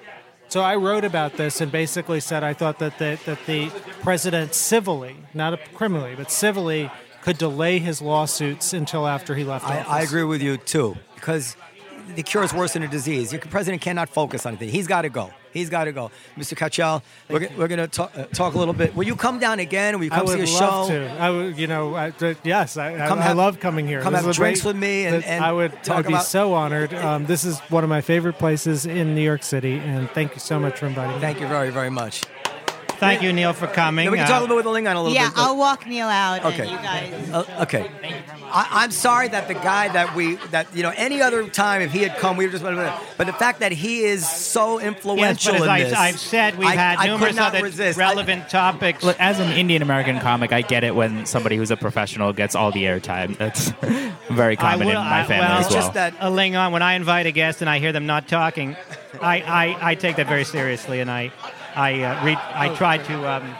So 0.54 0.60
I 0.60 0.76
wrote 0.76 1.04
about 1.04 1.36
this 1.36 1.60
and 1.60 1.72
basically 1.72 2.20
said 2.20 2.44
I 2.44 2.52
thought 2.52 2.78
that 2.78 2.96
the, 2.98 3.18
that 3.26 3.44
the 3.44 3.72
president 4.02 4.54
civilly, 4.54 5.16
not 5.34 5.58
criminally, 5.74 6.14
but 6.14 6.30
civilly, 6.30 6.92
could 7.22 7.38
delay 7.38 7.80
his 7.80 8.00
lawsuits 8.00 8.72
until 8.72 9.08
after 9.08 9.34
he 9.34 9.42
left 9.42 9.68
I, 9.68 9.80
office. 9.80 9.92
I 9.92 10.02
agree 10.02 10.22
with 10.22 10.40
you 10.40 10.56
too, 10.56 10.96
because 11.16 11.56
the 12.14 12.22
cure 12.22 12.44
is 12.44 12.54
worse 12.54 12.74
than 12.74 12.84
a 12.84 12.88
disease. 12.88 13.32
Your 13.32 13.40
president 13.40 13.82
cannot 13.82 14.08
focus 14.08 14.46
on 14.46 14.52
anything. 14.52 14.68
He's 14.68 14.86
got 14.86 15.02
to 15.02 15.08
go. 15.08 15.32
He's 15.54 15.70
got 15.70 15.84
to 15.84 15.92
go. 15.92 16.10
Mr. 16.36 16.54
Katyal, 16.58 17.00
we're, 17.30 17.48
we're 17.56 17.68
going 17.68 17.78
to 17.78 17.86
talk, 17.88 18.12
uh, 18.18 18.24
talk 18.26 18.52
a 18.54 18.58
little 18.58 18.74
bit. 18.74 18.94
Will 18.94 19.04
you 19.06 19.16
come 19.16 19.38
down 19.38 19.60
again? 19.60 19.96
Will 19.98 20.04
you 20.04 20.10
I 20.12 20.16
come 20.16 20.26
would 20.26 20.46
see 20.46 20.54
a 20.54 20.60
love 20.60 20.88
show? 20.88 20.92
to. 20.94 21.10
I 21.18 21.30
would, 21.30 21.56
you 21.56 21.66
know, 21.68 21.94
I, 21.94 22.10
th- 22.10 22.36
yes, 22.44 22.76
I, 22.76 22.94
I, 23.04 23.08
Come 23.08 23.20
I 23.20 23.22
have- 23.22 23.36
love 23.36 23.60
coming 23.60 23.86
here. 23.86 24.02
come 24.02 24.12
This 24.12 24.22
have 24.22 24.30
is 24.30 24.36
a 24.36 24.40
drinks 24.40 24.60
great- 24.62 24.74
with 24.74 24.76
me 24.76 25.06
and- 25.06 25.24
and 25.24 25.42
I 25.44 25.52
would, 25.52 25.72
talk 25.84 25.98
I'd 25.98 26.06
be 26.08 26.12
about- 26.14 26.24
so 26.26 26.52
honored. 26.52 26.92
Um, 26.92 27.24
this 27.26 27.44
is 27.44 27.58
one 27.70 27.84
of 27.84 27.88
my 27.88 28.00
favorite 28.02 28.34
places 28.38 28.84
in 28.84 29.14
New 29.14 29.22
York 29.22 29.42
City, 29.44 29.78
and 29.78 30.10
thank 30.10 30.34
you 30.34 30.40
so 30.40 30.58
much 30.58 30.78
for 30.78 30.86
inviting 30.86 31.14
me. 31.14 31.20
Thank 31.20 31.40
you 31.40 31.46
very, 31.46 31.70
very 31.70 31.90
much. 31.90 32.22
Thank 32.98 33.22
you, 33.22 33.32
Neal, 33.32 33.52
for 33.52 33.66
coming. 33.66 34.04
Yeah, 34.06 34.10
we 34.10 34.18
can 34.18 34.26
Uh, 34.26 34.28
talk 34.28 34.38
a 34.38 34.40
little 34.42 34.56
bit 34.56 34.64
with 34.64 34.74
the 34.74 34.80
Lingon 34.90 34.94
a 34.94 35.00
little 35.00 35.12
Yeah, 35.14 35.28
bit. 35.28 35.36
Yeah, 35.38 35.44
I'll 35.44 35.56
walk 35.56 35.86
Neal 35.86 36.06
out. 36.08 36.44
Okay. 36.44 36.62
And 36.62 36.70
you 36.70 36.76
guys. 36.78 37.30
Uh, 37.32 37.62
okay. 37.62 37.90
I, 38.52 38.68
I'm 38.70 38.90
sorry 38.90 39.28
that 39.28 39.48
the 39.48 39.54
guy 39.54 39.88
that 39.88 40.14
we 40.14 40.36
that 40.52 40.68
you 40.74 40.82
know 40.84 40.92
any 40.96 41.20
other 41.20 41.48
time 41.48 41.82
if 41.82 41.90
he 41.92 42.00
had 42.02 42.16
come 42.18 42.36
we 42.36 42.44
would 42.44 42.52
just 42.52 42.62
but 42.62 43.26
the 43.26 43.32
fact 43.32 43.60
that 43.60 43.72
he 43.72 44.04
is 44.04 44.28
so 44.28 44.78
Yes, 44.78 44.86
influential 44.88 45.52
but 45.58 45.62
as 45.62 45.64
in 45.64 45.68
I, 45.70 45.82
this, 45.84 45.92
I've 45.94 46.18
said, 46.20 46.56
we've 46.58 46.68
I- 46.68 46.74
had 46.76 46.98
I 46.98 47.06
numerous 47.06 47.36
other 47.38 47.62
resist. 47.62 47.98
I- 47.98 48.00
relevant 48.00 48.48
topics. 48.48 49.02
Look, 49.02 49.18
as 49.18 49.40
an 49.40 49.50
Indian 49.52 49.82
American 49.82 50.20
comic, 50.20 50.52
I 50.52 50.62
get 50.62 50.84
it 50.84 50.94
when 50.94 51.26
somebody 51.26 51.56
who's 51.56 51.70
a 51.72 51.76
professional 51.76 52.32
gets 52.32 52.54
all 52.54 52.70
the 52.70 52.84
airtime. 52.84 53.36
That's 53.36 53.70
very 54.30 54.56
common 54.56 54.86
will- 54.86 54.98
in 54.98 55.04
my 55.04 55.20
I- 55.22 55.24
family 55.24 55.46
well, 55.48 55.58
as 55.58 55.66
It's 55.66 55.74
well. 55.74 55.82
just 55.82 55.94
that- 55.94 56.18
Alingon, 56.20 56.70
when 56.70 56.82
I 56.82 56.94
invite 56.94 57.26
a 57.26 57.32
guest 57.32 57.60
and 57.60 57.68
I 57.68 57.78
hear 57.80 57.92
them 57.92 58.06
not 58.06 58.28
talking, 58.28 58.76
I, 59.20 59.40
I, 59.40 59.90
I 59.90 59.94
take 59.96 60.16
that 60.16 60.28
very 60.28 60.44
seriously, 60.44 61.00
and 61.00 61.10
I 61.10 61.32
I 61.76 62.02
uh, 62.02 62.24
re- 62.24 62.36
I 62.54 62.74
try 62.74 62.98
to 62.98 63.28
um, 63.30 63.54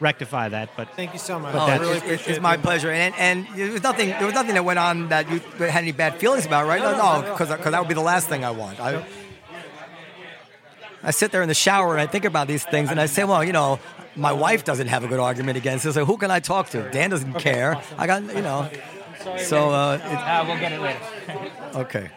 rectify 0.00 0.48
that. 0.50 0.70
But 0.76 0.88
Thank 0.96 1.12
you 1.12 1.18
so 1.18 1.38
much. 1.38 1.54
Oh, 1.54 1.58
I 1.60 1.74
it's, 1.74 1.80
really 1.80 1.96
it's- 1.96 2.02
appreciate 2.04 2.34
it's 2.36 2.42
my 2.42 2.56
the- 2.56 2.62
pleasure, 2.62 2.90
and 2.90 3.14
and 3.18 3.46
there 3.56 3.72
was 3.72 3.82
nothing 3.82 4.08
there 4.08 4.26
was 4.26 4.34
nothing 4.34 4.54
that 4.54 4.64
went 4.64 4.78
on 4.78 5.08
that 5.08 5.30
you 5.30 5.38
had 5.58 5.82
any 5.82 5.92
bad 5.92 6.16
feelings 6.16 6.46
about, 6.46 6.66
right? 6.66 6.80
No, 6.82 7.22
because 7.32 7.48
that 7.48 7.78
would 7.78 7.88
be 7.88 7.94
the 7.94 8.00
last 8.00 8.28
thing 8.28 8.44
I 8.44 8.50
want. 8.50 8.80
I, 8.80 9.04
I 11.04 11.10
sit 11.10 11.32
there 11.32 11.42
in 11.42 11.48
the 11.48 11.54
shower 11.54 11.92
and 11.92 12.00
I 12.00 12.06
think 12.06 12.24
about 12.24 12.46
these 12.46 12.64
things, 12.64 12.90
and 12.90 13.00
I 13.00 13.06
say, 13.06 13.24
well, 13.24 13.42
you 13.42 13.52
know, 13.52 13.80
my 14.14 14.32
wife 14.32 14.62
doesn't 14.64 14.86
have 14.86 15.02
a 15.02 15.08
good 15.08 15.18
argument 15.18 15.56
against 15.58 15.84
this. 15.84 15.94
So 15.94 16.04
who 16.04 16.16
can 16.16 16.30
I 16.30 16.38
talk 16.40 16.70
to? 16.70 16.88
Dan 16.90 17.10
doesn't 17.10 17.34
care. 17.34 17.80
I 17.98 18.06
got 18.06 18.22
you 18.22 18.42
know. 18.42 18.70
So 19.38 19.70
uh, 19.70 19.94
it, 19.96 20.02
Uh, 20.02 20.44
we'll 20.46 20.58
get 20.58 20.72
it 20.72 20.80
later. 20.80 21.00
okay. 21.74 22.10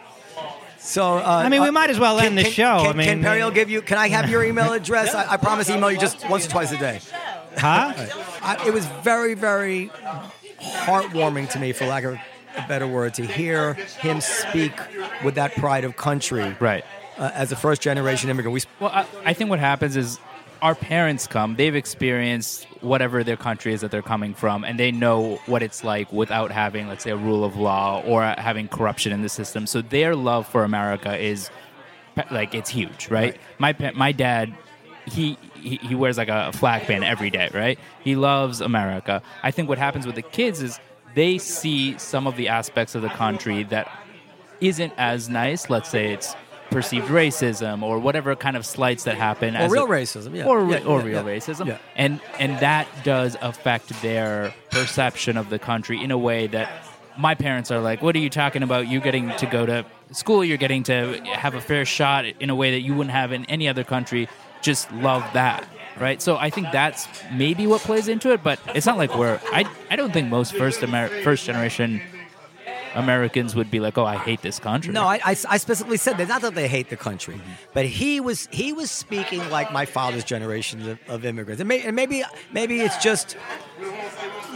So 0.86 1.18
uh, 1.18 1.22
I 1.24 1.50
mean, 1.50 1.62
we 1.62 1.70
uh, 1.70 1.72
might 1.72 1.90
as 1.90 2.00
well 2.00 2.18
can, 2.18 2.28
end 2.28 2.38
the 2.38 2.50
show. 2.50 2.80
Can, 2.82 2.88
I 2.88 2.94
mean, 2.94 3.08
can 3.08 3.22
Perry 3.24 3.44
will 3.44 3.52
give 3.52 3.70
you? 3.72 3.82
Can 3.82 3.98
I 3.98 4.08
have 4.10 4.30
your 4.30 4.44
email 4.44 4.72
address? 4.80 5.16
I, 5.16 5.34
I 5.34 5.38
promise, 5.38 5.70
email 5.70 5.92
you 5.92 5.98
just 5.98 6.30
once 6.30 6.46
or 6.46 6.50
twice 6.50 6.72
a 6.72 6.78
day. 6.78 7.02
huh? 7.58 7.94
I, 8.42 8.64
it 8.68 8.74
was 8.74 8.86
very, 9.04 9.34
very 9.34 9.90
heartwarming 10.60 11.50
to 11.52 11.60
me, 11.60 11.72
for 11.72 11.86
lack 11.88 12.04
of 12.04 12.14
a 12.14 12.66
better 12.68 12.88
word, 12.88 13.16
to 13.16 13.26
hear 13.26 13.74
him 13.74 14.22
speak 14.22 14.74
with 15.24 15.36
that 15.36 15.56
pride 15.56 15.84
of 15.84 15.98
country. 15.98 16.56
Right. 16.60 16.86
Uh, 17.18 17.32
as 17.34 17.52
a 17.52 17.56
first 17.56 17.82
generation 17.82 18.30
immigrant, 18.30 18.54
we 18.54 18.62
Well, 18.80 18.92
I, 18.94 19.06
I 19.24 19.34
think 19.34 19.50
what 19.50 19.60
happens 19.60 19.96
is 19.96 20.20
our 20.62 20.76
parents 20.76 21.28
come, 21.28 21.56
they've 21.56 21.76
experienced 21.76 22.66
whatever 22.82 23.24
their 23.24 23.38
country 23.38 23.74
is 23.74 23.82
that 23.82 23.92
they're 23.92 24.02
coming 24.02 24.34
from, 24.34 24.64
and 24.64 24.80
they 24.80 24.92
know 24.92 25.36
what 25.46 25.64
it's 25.64 25.84
like 25.84 26.12
without 26.12 26.52
having, 26.52 26.88
let's 26.88 27.04
say, 27.04 27.12
a 27.12 27.18
rule 27.18 27.44
of 27.44 27.58
law 27.58 28.02
or 28.06 28.24
having 28.24 28.68
corruption 28.68 29.12
in 29.12 29.22
the 29.22 29.30
system. 29.30 29.68
So 29.68 29.82
their 29.82 30.16
love 30.16 30.48
for 30.48 30.64
America 30.64 31.18
is 31.18 31.50
like 32.32 32.56
it's 32.56 32.70
huge, 32.70 33.10
right? 33.10 33.40
Right. 33.60 33.76
My 33.82 33.92
my 33.92 34.12
dad, 34.12 34.54
he, 35.06 35.38
he 35.54 35.78
he 35.78 35.96
wears 35.96 36.18
like 36.18 36.30
a 36.30 36.52
flag 36.54 36.84
pin 36.84 37.04
every 37.04 37.30
day, 37.30 37.50
right? 37.54 37.80
He 38.02 38.16
loves 38.16 38.62
America. 38.62 39.22
I 39.44 39.52
think 39.52 39.70
what 39.70 39.78
happens 39.78 40.06
with 40.06 40.16
the 40.16 40.22
kids 40.22 40.62
is 40.62 40.80
they 41.14 41.38
see 41.38 41.98
some 41.98 42.28
of 42.28 42.36
the 42.36 42.48
aspects 42.50 42.96
of 42.96 43.02
the 43.02 43.10
country 43.10 43.64
that 43.64 43.92
isn't 44.62 44.94
as 44.98 45.30
nice. 45.30 45.70
Let's 45.70 45.90
say 45.90 46.14
it's 46.14 46.36
perceived 46.76 47.08
racism 47.08 47.82
or 47.84 48.00
whatever 48.00 48.36
kind 48.36 48.58
of 48.58 48.66
slights 48.66 49.06
that 49.06 49.16
happen, 49.16 49.56
or 49.56 49.70
real 49.70 49.86
a- 49.86 49.88
racism, 49.88 50.36
yeah, 50.36 50.46
or 50.46 50.70
Yeah, 50.70 50.84
or 50.86 51.00
yeah, 51.00 51.06
real 51.06 51.24
racism, 51.24 51.80
and 51.96 52.20
and 52.38 52.60
that 52.60 52.86
does 53.06 53.38
affect 53.42 53.88
their 54.02 54.54
perception 54.72 55.38
of 55.38 55.50
the 55.50 55.58
country 55.58 56.04
in 56.04 56.12
a 56.12 56.18
way 56.18 56.48
that 56.48 56.70
my 57.18 57.34
parents 57.34 57.72
are 57.72 57.80
like, 57.80 58.02
"What 58.02 58.14
are 58.18 58.20
you 58.20 58.30
talking 58.30 58.62
about? 58.62 58.90
You 58.90 59.00
getting 59.00 59.32
to 59.38 59.46
go 59.46 59.66
to 59.66 59.86
school? 60.12 60.44
You're 60.44 60.58
getting 60.58 60.84
to 60.84 61.22
have 61.44 61.56
a 61.56 61.62
fair 61.62 61.86
shot 61.86 62.26
in 62.26 62.50
a 62.50 62.56
way 62.56 62.72
that 62.72 62.82
you 62.82 62.94
wouldn't 62.94 63.16
have 63.16 63.32
in 63.32 63.46
any 63.46 63.70
other 63.70 63.86
country." 63.86 64.28
Just 64.62 64.92
love 64.92 65.24
that. 65.34 65.64
Right, 65.98 66.22
so 66.22 66.36
I 66.36 66.50
think 66.50 66.74
that's 66.74 67.08
maybe 67.32 67.68
what 67.68 67.80
plays 67.80 68.10
into 68.10 68.34
it, 68.34 68.44
but 68.44 68.60
it's 68.76 68.86
not 68.86 68.98
like 68.98 69.16
we're. 69.16 69.40
I, 69.54 69.64
I 69.90 69.96
don't 69.96 70.12
think 70.12 70.28
most 70.28 70.54
first 70.54 70.84
Amer- 70.84 71.08
first 71.24 71.46
generation 71.46 72.02
Americans 72.96 73.56
would 73.56 73.70
be 73.70 73.80
like, 73.80 73.98
"Oh, 73.98 74.06
I 74.06 74.18
hate 74.18 74.42
this 74.42 74.60
country." 74.60 74.92
No, 74.94 75.04
I, 75.04 75.16
I, 75.24 75.36
I 75.50 75.58
specifically 75.58 75.98
said 75.98 76.18
that 76.18 76.28
not 76.28 76.42
that 76.42 76.56
they 76.56 76.68
hate 76.68 76.90
the 76.90 76.98
country, 76.98 77.36
Mm-hmm. 77.36 77.52
but 77.74 77.86
he 77.86 78.20
was 78.20 78.48
he 78.52 78.74
was 78.74 78.90
speaking 78.90 79.48
like 79.50 79.72
my 79.72 79.86
father's 79.86 80.24
generation 80.24 80.90
of, 80.90 81.00
of 81.08 81.26
immigrants, 81.26 81.60
and, 81.62 81.68
may, 81.68 81.82
and 81.82 81.96
maybe 81.96 82.24
maybe 82.52 82.80
it's 82.80 82.98
just 82.98 83.36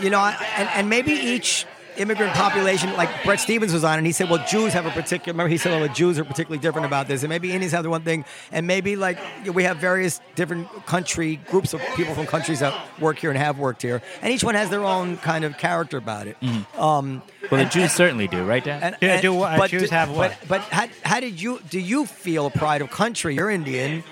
you 0.01 0.09
know, 0.09 0.19
I, 0.19 0.31
and, 0.57 0.69
and 0.69 0.89
maybe 0.89 1.11
each 1.11 1.65
immigrant 1.99 2.33
population, 2.33 2.91
like 2.95 3.09
Bret 3.23 3.39
Stephens 3.39 3.73
was 3.73 3.83
on, 3.83 3.97
and 3.97 4.07
he 4.07 4.13
said, 4.13 4.29
well, 4.29 4.43
Jews 4.47 4.73
have 4.73 4.85
a 4.85 4.91
particular. 4.91 5.33
Remember, 5.33 5.49
he 5.49 5.57
said, 5.57 5.71
well, 5.71 5.81
the 5.87 5.93
Jews 5.93 6.17
are 6.17 6.23
particularly 6.23 6.59
different 6.59 6.85
about 6.87 7.07
this, 7.07 7.23
and 7.23 7.29
maybe 7.29 7.51
Indians 7.51 7.71
have 7.73 7.83
the 7.83 7.89
one 7.89 8.01
thing, 8.03 8.25
and 8.51 8.65
maybe 8.65 8.95
like 8.95 9.19
we 9.53 9.63
have 9.63 9.77
various 9.77 10.19
different 10.35 10.67
country 10.85 11.35
groups 11.49 11.73
of 11.73 11.81
people 11.95 12.13
from 12.15 12.25
countries 12.25 12.59
that 12.61 12.73
work 12.99 13.19
here 13.19 13.29
and 13.29 13.37
have 13.37 13.59
worked 13.59 13.81
here, 13.81 14.01
and 14.21 14.33
each 14.33 14.43
one 14.43 14.55
has 14.55 14.69
their 14.69 14.83
own 14.83 15.17
kind 15.17 15.43
of 15.45 15.57
character 15.57 15.97
about 15.97 16.27
it. 16.27 16.37
Um, 16.77 17.21
well, 17.51 17.63
the 17.63 17.69
Jews 17.69 17.91
certainly 17.91 18.27
do, 18.27 18.43
right, 18.45 18.63
Dan? 18.63 18.81
and, 18.81 18.97
Yeah, 19.01 19.13
and- 19.13 19.21
do 19.21 19.33
what- 19.33 19.57
but 19.57 19.69
Jews 19.69 19.83
do- 19.89 19.95
have 19.95 20.09
what? 20.11 20.35
But, 20.41 20.47
but 20.47 20.61
how, 20.61 20.87
how 21.03 21.19
did 21.19 21.41
you 21.41 21.59
do? 21.69 21.79
You 21.79 22.05
feel 22.05 22.45
a 22.45 22.49
pride 22.51 22.81
of 22.81 22.89
country? 22.89 23.35
You're 23.35 23.49
Indian. 23.51 24.03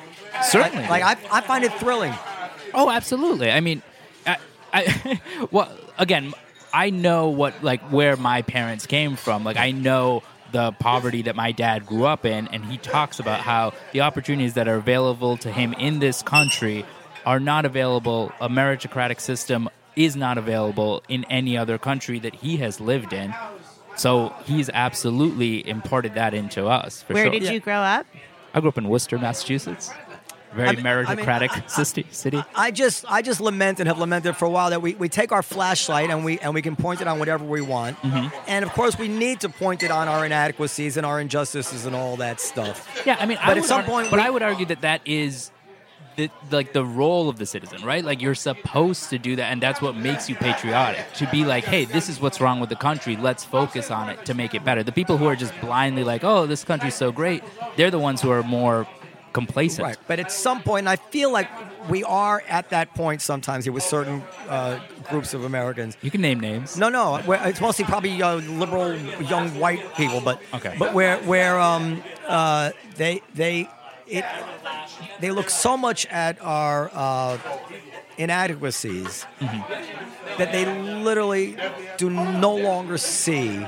Certainly. 0.43 0.87
Like, 0.87 1.01
like 1.03 1.31
I, 1.31 1.37
I 1.37 1.41
find 1.41 1.63
it 1.63 1.73
thrilling. 1.73 2.13
Oh, 2.73 2.89
absolutely. 2.91 3.49
I 3.49 3.59
mean, 3.59 3.81
I, 4.25 4.37
I 4.73 5.21
well, 5.51 5.71
again, 5.97 6.33
I 6.77 6.91
know 6.91 7.29
what 7.29 7.63
like 7.63 7.81
where 7.89 8.15
my 8.15 8.43
parents 8.43 8.85
came 8.85 9.15
from. 9.15 9.43
Like 9.43 9.57
I 9.57 9.71
know 9.71 10.21
the 10.51 10.73
poverty 10.73 11.23
that 11.23 11.35
my 11.35 11.51
dad 11.51 11.87
grew 11.87 12.05
up 12.05 12.23
in, 12.23 12.47
and 12.49 12.63
he 12.63 12.77
talks 12.77 13.19
about 13.19 13.39
how 13.39 13.73
the 13.93 14.01
opportunities 14.01 14.53
that 14.53 14.67
are 14.67 14.75
available 14.75 15.37
to 15.37 15.51
him 15.51 15.73
in 15.73 15.97
this 15.97 16.21
country 16.21 16.85
are 17.25 17.39
not 17.39 17.65
available. 17.65 18.31
A 18.39 18.47
meritocratic 18.47 19.19
system 19.19 19.69
is 19.95 20.15
not 20.15 20.37
available 20.37 21.01
in 21.09 21.23
any 21.31 21.57
other 21.57 21.79
country 21.79 22.19
that 22.19 22.35
he 22.35 22.57
has 22.57 22.79
lived 22.79 23.11
in. 23.11 23.33
So 23.95 24.31
he's 24.45 24.69
absolutely 24.69 25.67
imparted 25.67 26.13
that 26.13 26.35
into 26.35 26.67
us. 26.67 27.01
For 27.01 27.15
Where 27.15 27.23
sure. 27.25 27.31
did 27.31 27.49
you 27.49 27.59
grow 27.59 27.79
up? 27.79 28.05
I 28.53 28.59
grew 28.59 28.69
up 28.69 28.77
in 28.77 28.87
Worcester, 28.87 29.17
Massachusetts. 29.17 29.89
Very 30.53 30.69
I 30.69 30.71
mean- 30.73 30.85
I 30.87 30.95
mean, 31.15 31.25
meritocratic 31.25 31.49
I- 31.51 31.63
I- 31.65 31.67
city. 31.83 32.05
city. 32.11 32.43
I 32.55 32.71
just 32.71 33.05
I 33.09 33.21
just 33.21 33.41
lament 33.41 33.79
and 33.79 33.87
have 33.87 33.99
lamented 33.99 34.35
for 34.37 34.45
a 34.45 34.49
while 34.49 34.69
that 34.71 34.81
we, 34.81 34.95
we 34.95 35.09
take 35.09 35.31
our 35.31 35.43
flashlight 35.43 36.09
and 36.09 36.23
we 36.25 36.39
and 36.39 36.53
we 36.53 36.61
can 36.61 36.75
point 36.75 37.01
it 37.01 37.07
on 37.07 37.19
whatever 37.19 37.43
we 37.45 37.61
want. 37.61 37.97
Mm-hmm. 38.01 38.27
And 38.47 38.63
of 38.65 38.71
course 38.71 38.97
we 38.97 39.07
need 39.07 39.41
to 39.41 39.49
point 39.49 39.83
it 39.83 39.91
on 39.91 40.07
our 40.07 40.25
inadequacies 40.25 40.97
and 40.97 41.05
our 41.05 41.19
injustices 41.19 41.85
and 41.85 41.95
all 41.95 42.15
that 42.17 42.39
stuff. 42.39 42.87
Yeah, 43.05 43.17
I 43.19 43.25
mean, 43.25 43.37
I 43.39 43.47
But 43.47 43.57
at 43.57 43.61
would 43.61 43.65
some 43.65 43.83
point 43.83 44.09
but 44.09 44.17
we- 44.19 44.25
I 44.25 44.29
would 44.29 44.41
argue 44.43 44.65
that 44.67 44.81
that 44.81 45.01
is 45.05 45.51
the 46.15 46.31
like 46.49 46.73
the 46.73 46.83
role 46.83 47.29
of 47.29 47.37
the 47.37 47.45
citizen, 47.45 47.83
right? 47.85 48.03
Like 48.03 48.23
you're 48.23 48.33
supposed 48.33 49.11
to 49.11 49.19
do 49.19 49.35
that, 49.35 49.51
and 49.51 49.61
that's 49.61 49.81
what 49.83 49.95
makes 49.95 50.27
you 50.27 50.33
patriotic. 50.35 51.05
To 51.17 51.27
be 51.27 51.45
like, 51.45 51.63
hey, 51.63 51.85
this 51.85 52.09
is 52.09 52.19
what's 52.19 52.41
wrong 52.41 52.59
with 52.59 52.69
the 52.69 52.75
country. 52.75 53.15
Let's 53.15 53.43
focus 53.43 53.91
on 53.91 54.09
it 54.09 54.25
to 54.25 54.33
make 54.33 54.55
it 54.55 54.65
better. 54.65 54.81
The 54.81 54.91
people 54.91 55.17
who 55.17 55.27
are 55.27 55.35
just 55.35 55.53
blindly 55.61 56.03
like, 56.03 56.23
oh, 56.23 56.47
this 56.47 56.63
country's 56.63 56.95
so 56.95 57.11
great, 57.11 57.43
they're 57.75 57.91
the 57.91 57.99
ones 57.99 58.19
who 58.19 58.31
are 58.31 58.41
more 58.41 58.87
complacent. 59.41 59.83
Right. 59.87 59.97
But 60.07 60.17
at 60.19 60.31
some 60.31 60.59
point, 60.69 60.81
and 60.85 60.89
I 60.89 60.97
feel 61.15 61.29
like 61.31 61.49
we 61.89 62.03
are 62.03 62.37
at 62.47 62.65
that 62.75 62.87
point 62.95 63.21
sometimes 63.21 63.65
here 63.65 63.73
with 63.73 63.83
certain 63.83 64.17
uh, 64.49 64.79
groups 65.09 65.33
of 65.33 65.43
Americans. 65.51 65.95
You 66.01 66.11
can 66.11 66.21
name 66.21 66.39
names. 66.39 66.77
No, 66.77 66.89
no, 66.89 67.03
it's 67.51 67.61
mostly 67.61 67.85
probably 67.85 68.15
uh, 68.21 68.35
liberal 68.63 68.91
young 69.33 69.47
white 69.63 69.81
people, 69.95 70.19
but 70.29 70.35
Okay. 70.53 70.73
but 70.81 70.89
where 70.97 71.17
where 71.31 71.55
um 71.59 72.01
uh 72.27 72.71
they 73.01 73.21
they 73.35 73.55
it 74.17 74.25
they 75.21 75.31
look 75.31 75.49
so 75.49 75.77
much 75.77 76.05
at 76.25 76.35
our 76.41 76.89
uh, 76.93 77.37
inadequacies 78.17 79.25
Mm-hmm. 79.39 80.37
that 80.39 80.49
they 80.51 80.65
literally 81.03 81.55
do 81.97 82.09
no 82.09 82.53
longer 82.55 82.97
see 82.97 83.65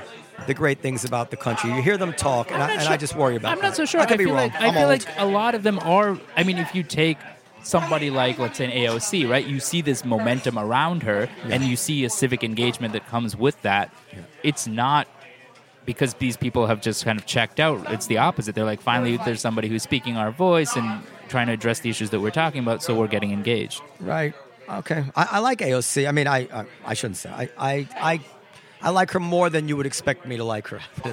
the 0.47 0.53
great 0.53 0.79
things 0.79 1.05
about 1.05 1.31
the 1.31 1.37
country. 1.37 1.71
You 1.71 1.81
hear 1.81 1.97
them 1.97 2.13
talk, 2.13 2.51
and, 2.51 2.61
I, 2.61 2.71
and 2.71 2.81
I 2.87 2.97
just 2.97 3.15
worry 3.15 3.35
about. 3.35 3.51
I'm 3.51 3.57
that. 3.59 3.63
not 3.69 3.75
so 3.75 3.85
sure. 3.85 4.01
I 4.01 4.05
could 4.05 4.17
be 4.17 4.25
feel 4.25 4.35
wrong. 4.35 4.49
like 4.49 4.55
I 4.61 4.67
I'm 4.67 4.73
feel 4.73 4.81
old. 4.83 4.89
like 4.89 5.07
a 5.17 5.25
lot 5.25 5.55
of 5.55 5.63
them 5.63 5.79
are. 5.79 6.17
I 6.35 6.43
mean, 6.43 6.57
if 6.57 6.73
you 6.73 6.83
take 6.83 7.17
somebody 7.63 8.09
like, 8.09 8.39
let's 8.39 8.57
say, 8.57 8.65
an 8.65 8.71
AOC, 8.71 9.29
right? 9.29 9.45
You 9.45 9.59
see 9.59 9.81
this 9.81 10.05
momentum 10.05 10.57
around 10.57 11.03
her, 11.03 11.29
and 11.45 11.63
you 11.63 11.75
see 11.75 12.05
a 12.05 12.09
civic 12.09 12.43
engagement 12.43 12.93
that 12.93 13.05
comes 13.07 13.35
with 13.35 13.61
that. 13.63 13.93
It's 14.43 14.65
not 14.67 15.07
because 15.85 16.13
these 16.15 16.37
people 16.37 16.67
have 16.67 16.81
just 16.81 17.03
kind 17.03 17.17
of 17.19 17.25
checked 17.25 17.59
out. 17.59 17.91
It's 17.91 18.07
the 18.07 18.17
opposite. 18.19 18.55
They're 18.55 18.63
like, 18.63 18.81
finally, 18.81 19.17
there's 19.17 19.41
somebody 19.41 19.67
who's 19.67 19.83
speaking 19.83 20.17
our 20.17 20.31
voice 20.31 20.75
and 20.75 21.01
trying 21.29 21.47
to 21.47 21.53
address 21.53 21.79
the 21.79 21.89
issues 21.89 22.11
that 22.11 22.19
we're 22.19 22.31
talking 22.31 22.61
about, 22.61 22.81
so 22.83 22.95
we're 22.95 23.07
getting 23.07 23.31
engaged. 23.31 23.81
Right. 23.99 24.33
Okay. 24.69 25.03
I, 25.15 25.27
I 25.31 25.39
like 25.39 25.59
AOC. 25.59 26.07
I 26.07 26.11
mean, 26.11 26.27
I, 26.27 26.47
I 26.53 26.65
I 26.85 26.93
shouldn't 26.93 27.17
say. 27.17 27.29
I 27.29 27.49
I 27.57 27.87
I, 27.97 28.19
I 28.81 28.91
like 28.91 29.11
her 29.11 29.19
more 29.19 29.49
than 29.49 29.67
you 29.67 29.75
would 29.77 29.85
expect 29.85 30.25
me 30.25 30.37
to 30.37 30.43
like 30.43 30.67
her. 30.69 30.79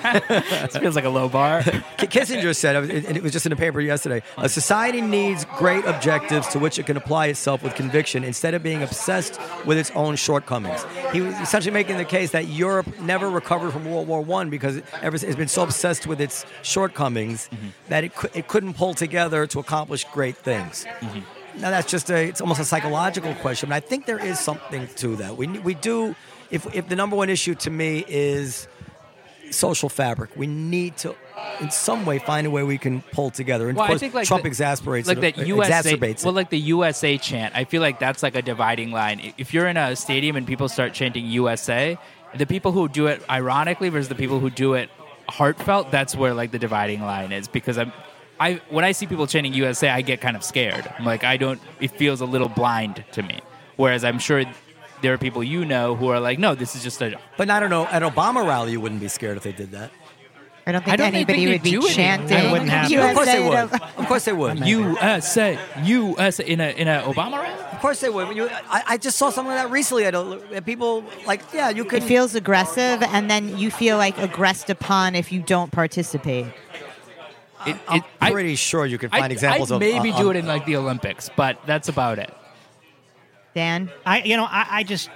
This 0.70 0.76
feels 0.76 0.96
like 0.96 1.04
a 1.04 1.10
low 1.10 1.28
bar. 1.28 1.62
K- 1.62 2.06
Kissinger 2.06 2.54
said, 2.56 2.76
uh, 2.76 2.80
and 2.80 3.16
it 3.16 3.22
was 3.22 3.32
just 3.32 3.46
in 3.46 3.50
the 3.50 3.56
paper 3.56 3.80
yesterday, 3.80 4.22
a 4.38 4.48
society 4.48 5.00
needs 5.00 5.44
great 5.56 5.84
objectives 5.84 6.48
to 6.48 6.58
which 6.58 6.78
it 6.78 6.86
can 6.86 6.96
apply 6.96 7.26
itself 7.26 7.62
with 7.62 7.74
conviction 7.74 8.24
instead 8.24 8.54
of 8.54 8.62
being 8.62 8.82
obsessed 8.82 9.38
with 9.66 9.78
its 9.78 9.90
own 9.92 10.16
shortcomings. 10.16 10.84
He 11.12 11.20
was 11.20 11.34
essentially 11.40 11.72
making 11.72 11.98
the 11.98 12.04
case 12.04 12.30
that 12.32 12.48
Europe 12.48 13.00
never 13.00 13.28
recovered 13.28 13.72
from 13.72 13.84
World 13.84 14.08
War 14.08 14.20
One 14.20 14.50
because 14.50 14.76
it 14.76 14.84
ever, 15.02 15.16
it's 15.16 15.36
been 15.36 15.48
so 15.48 15.62
obsessed 15.62 16.06
with 16.06 16.20
its 16.20 16.44
shortcomings 16.62 17.48
mm-hmm. 17.48 17.68
that 17.88 18.04
it, 18.04 18.12
it 18.34 18.48
couldn't 18.48 18.74
pull 18.74 18.94
together 18.94 19.46
to 19.48 19.58
accomplish 19.58 20.04
great 20.12 20.36
things. 20.36 20.86
Mm-hmm. 21.00 21.20
Now 21.60 21.70
that's 21.70 21.90
just 21.90 22.10
a 22.10 22.28
it's 22.28 22.40
almost 22.40 22.60
a 22.60 22.64
psychological 22.64 23.34
question, 23.36 23.68
but 23.68 23.76
I 23.76 23.80
think 23.80 24.06
there 24.06 24.24
is 24.24 24.38
something 24.38 24.88
to 24.96 25.16
that. 25.16 25.36
We 25.36 25.46
we 25.46 25.74
do 25.74 26.14
if 26.50 26.72
if 26.74 26.88
the 26.88 26.96
number 26.96 27.16
one 27.16 27.30
issue 27.30 27.54
to 27.56 27.70
me 27.70 28.04
is 28.08 28.68
social 29.50 29.88
fabric, 29.88 30.30
we 30.36 30.46
need 30.46 30.96
to 30.98 31.14
in 31.60 31.70
some 31.70 32.04
way 32.06 32.18
find 32.18 32.46
a 32.46 32.50
way 32.50 32.62
we 32.62 32.78
can 32.78 33.02
pull 33.12 33.30
together. 33.30 33.68
And 33.68 33.76
Well, 33.76 33.84
of 33.84 33.88
I 33.90 33.92
course, 33.92 34.00
think 34.00 34.14
like 34.14 34.26
Trump 34.26 34.42
the- 34.44 34.48
exasperates 34.48 35.08
like 35.08 35.18
it, 35.18 35.36
that 35.36 35.46
USA, 35.46 35.72
exacerbates 35.96 36.24
well, 36.24 36.32
it. 36.34 36.36
like 36.36 36.50
the 36.50 36.58
USA 36.58 37.18
chant. 37.18 37.54
I 37.56 37.64
feel 37.64 37.80
like 37.82 37.98
that's 37.98 38.22
like 38.22 38.34
a 38.36 38.42
dividing 38.42 38.92
line. 38.92 39.32
If 39.38 39.52
you're 39.54 39.66
in 39.66 39.76
a 39.76 39.96
stadium 39.96 40.36
and 40.36 40.46
people 40.46 40.68
start 40.68 40.92
chanting 40.92 41.26
USA, 41.26 41.98
the 42.36 42.46
people 42.46 42.72
who 42.72 42.88
do 42.88 43.06
it 43.06 43.22
ironically 43.28 43.88
versus 43.88 44.08
the 44.08 44.14
people 44.14 44.38
who 44.38 44.50
do 44.50 44.74
it 44.74 44.90
heartfelt, 45.28 45.90
that's 45.90 46.14
where 46.14 46.34
like 46.34 46.50
the 46.52 46.58
dividing 46.58 47.00
line 47.02 47.32
is. 47.32 47.48
Because 47.48 47.78
I'm, 47.78 47.92
I 48.38 48.60
when 48.70 48.84
I 48.84 48.92
see 48.92 49.06
people 49.06 49.26
chanting 49.26 49.52
USA, 49.54 49.88
I 49.88 50.02
get 50.02 50.20
kind 50.20 50.36
of 50.36 50.44
scared. 50.44 50.92
I'm 50.98 51.04
like, 51.04 51.24
I 51.24 51.36
don't. 51.36 51.60
It 51.80 51.90
feels 51.92 52.20
a 52.20 52.26
little 52.26 52.48
blind 52.48 53.04
to 53.12 53.22
me. 53.22 53.40
Whereas 53.76 54.04
I'm 54.04 54.18
sure 54.18 54.44
there 55.02 55.12
are 55.14 55.18
people 55.18 55.42
you 55.42 55.64
know 55.64 55.94
who 55.94 56.08
are 56.08 56.20
like, 56.20 56.38
no, 56.38 56.54
this 56.54 56.76
is 56.76 56.82
just 56.82 57.00
a 57.02 57.18
but 57.36 57.50
I 57.50 57.60
don't 57.60 57.70
know. 57.70 57.86
At 57.86 58.02
Obama 58.02 58.46
rally, 58.46 58.72
you 58.72 58.80
wouldn't 58.80 59.00
be 59.00 59.08
scared 59.08 59.36
if 59.36 59.42
they 59.42 59.52
did 59.52 59.72
that. 59.72 59.90
I 60.66 60.72
don't 60.72 60.84
think 60.84 60.92
I 60.92 60.96
don't 60.96 61.14
anybody 61.14 61.46
they 61.46 61.52
would 61.52 61.62
be 61.62 61.88
chanting. 61.88 62.36
It 62.36 62.52
wouldn't 62.52 62.70
happen. 62.70 62.92
USA 62.92 63.08
Of 63.10 63.16
course 63.16 63.26
they 63.32 63.48
would. 63.48 63.82
Of 63.98 64.06
course 64.06 64.24
they 64.24 64.32
would. 64.32 64.66
USA, 64.66 65.58
USA 65.82 66.44
in 66.44 66.60
a 66.60 66.68
in 66.70 66.86
a 66.86 67.02
Obama 67.02 67.42
rally. 67.42 67.60
Of 67.72 67.80
course 67.80 68.00
they 68.00 68.10
would. 68.10 68.36
You, 68.36 68.48
I, 68.50 68.82
I 68.88 68.96
just 68.98 69.16
saw 69.16 69.30
something 69.30 69.52
like 69.54 69.64
that 69.64 69.70
recently. 69.70 70.04
At, 70.04 70.14
a, 70.14 70.40
at 70.52 70.66
people 70.66 71.02
like, 71.26 71.40
yeah, 71.54 71.70
you 71.70 71.84
could. 71.84 72.02
It 72.02 72.06
feels 72.06 72.34
aggressive, 72.34 73.02
and 73.02 73.30
then 73.30 73.56
you 73.56 73.70
feel 73.70 73.96
like 73.96 74.18
aggressed 74.18 74.68
upon 74.68 75.14
if 75.14 75.32
you 75.32 75.40
don't 75.40 75.72
participate. 75.72 76.46
It, 77.66 77.76
I'm 77.88 77.98
it- 77.98 78.04
I- 78.20 78.30
pretty 78.30 78.54
sure 78.54 78.86
you 78.86 78.98
can 78.98 79.10
find 79.10 79.24
I'd, 79.24 79.32
examples 79.32 79.72
I'd 79.72 79.76
of. 79.76 79.80
maybe 79.80 80.12
uh, 80.12 80.18
do 80.18 80.30
it 80.30 80.36
in 80.36 80.46
like 80.46 80.66
the 80.66 80.76
Olympics, 80.76 81.30
but 81.34 81.58
that's 81.66 81.88
about 81.88 82.18
it. 82.18 82.32
Dan, 83.54 83.90
I, 84.06 84.22
you 84.22 84.36
know, 84.36 84.44
I, 84.44 84.66
I 84.70 84.82
just, 84.84 85.10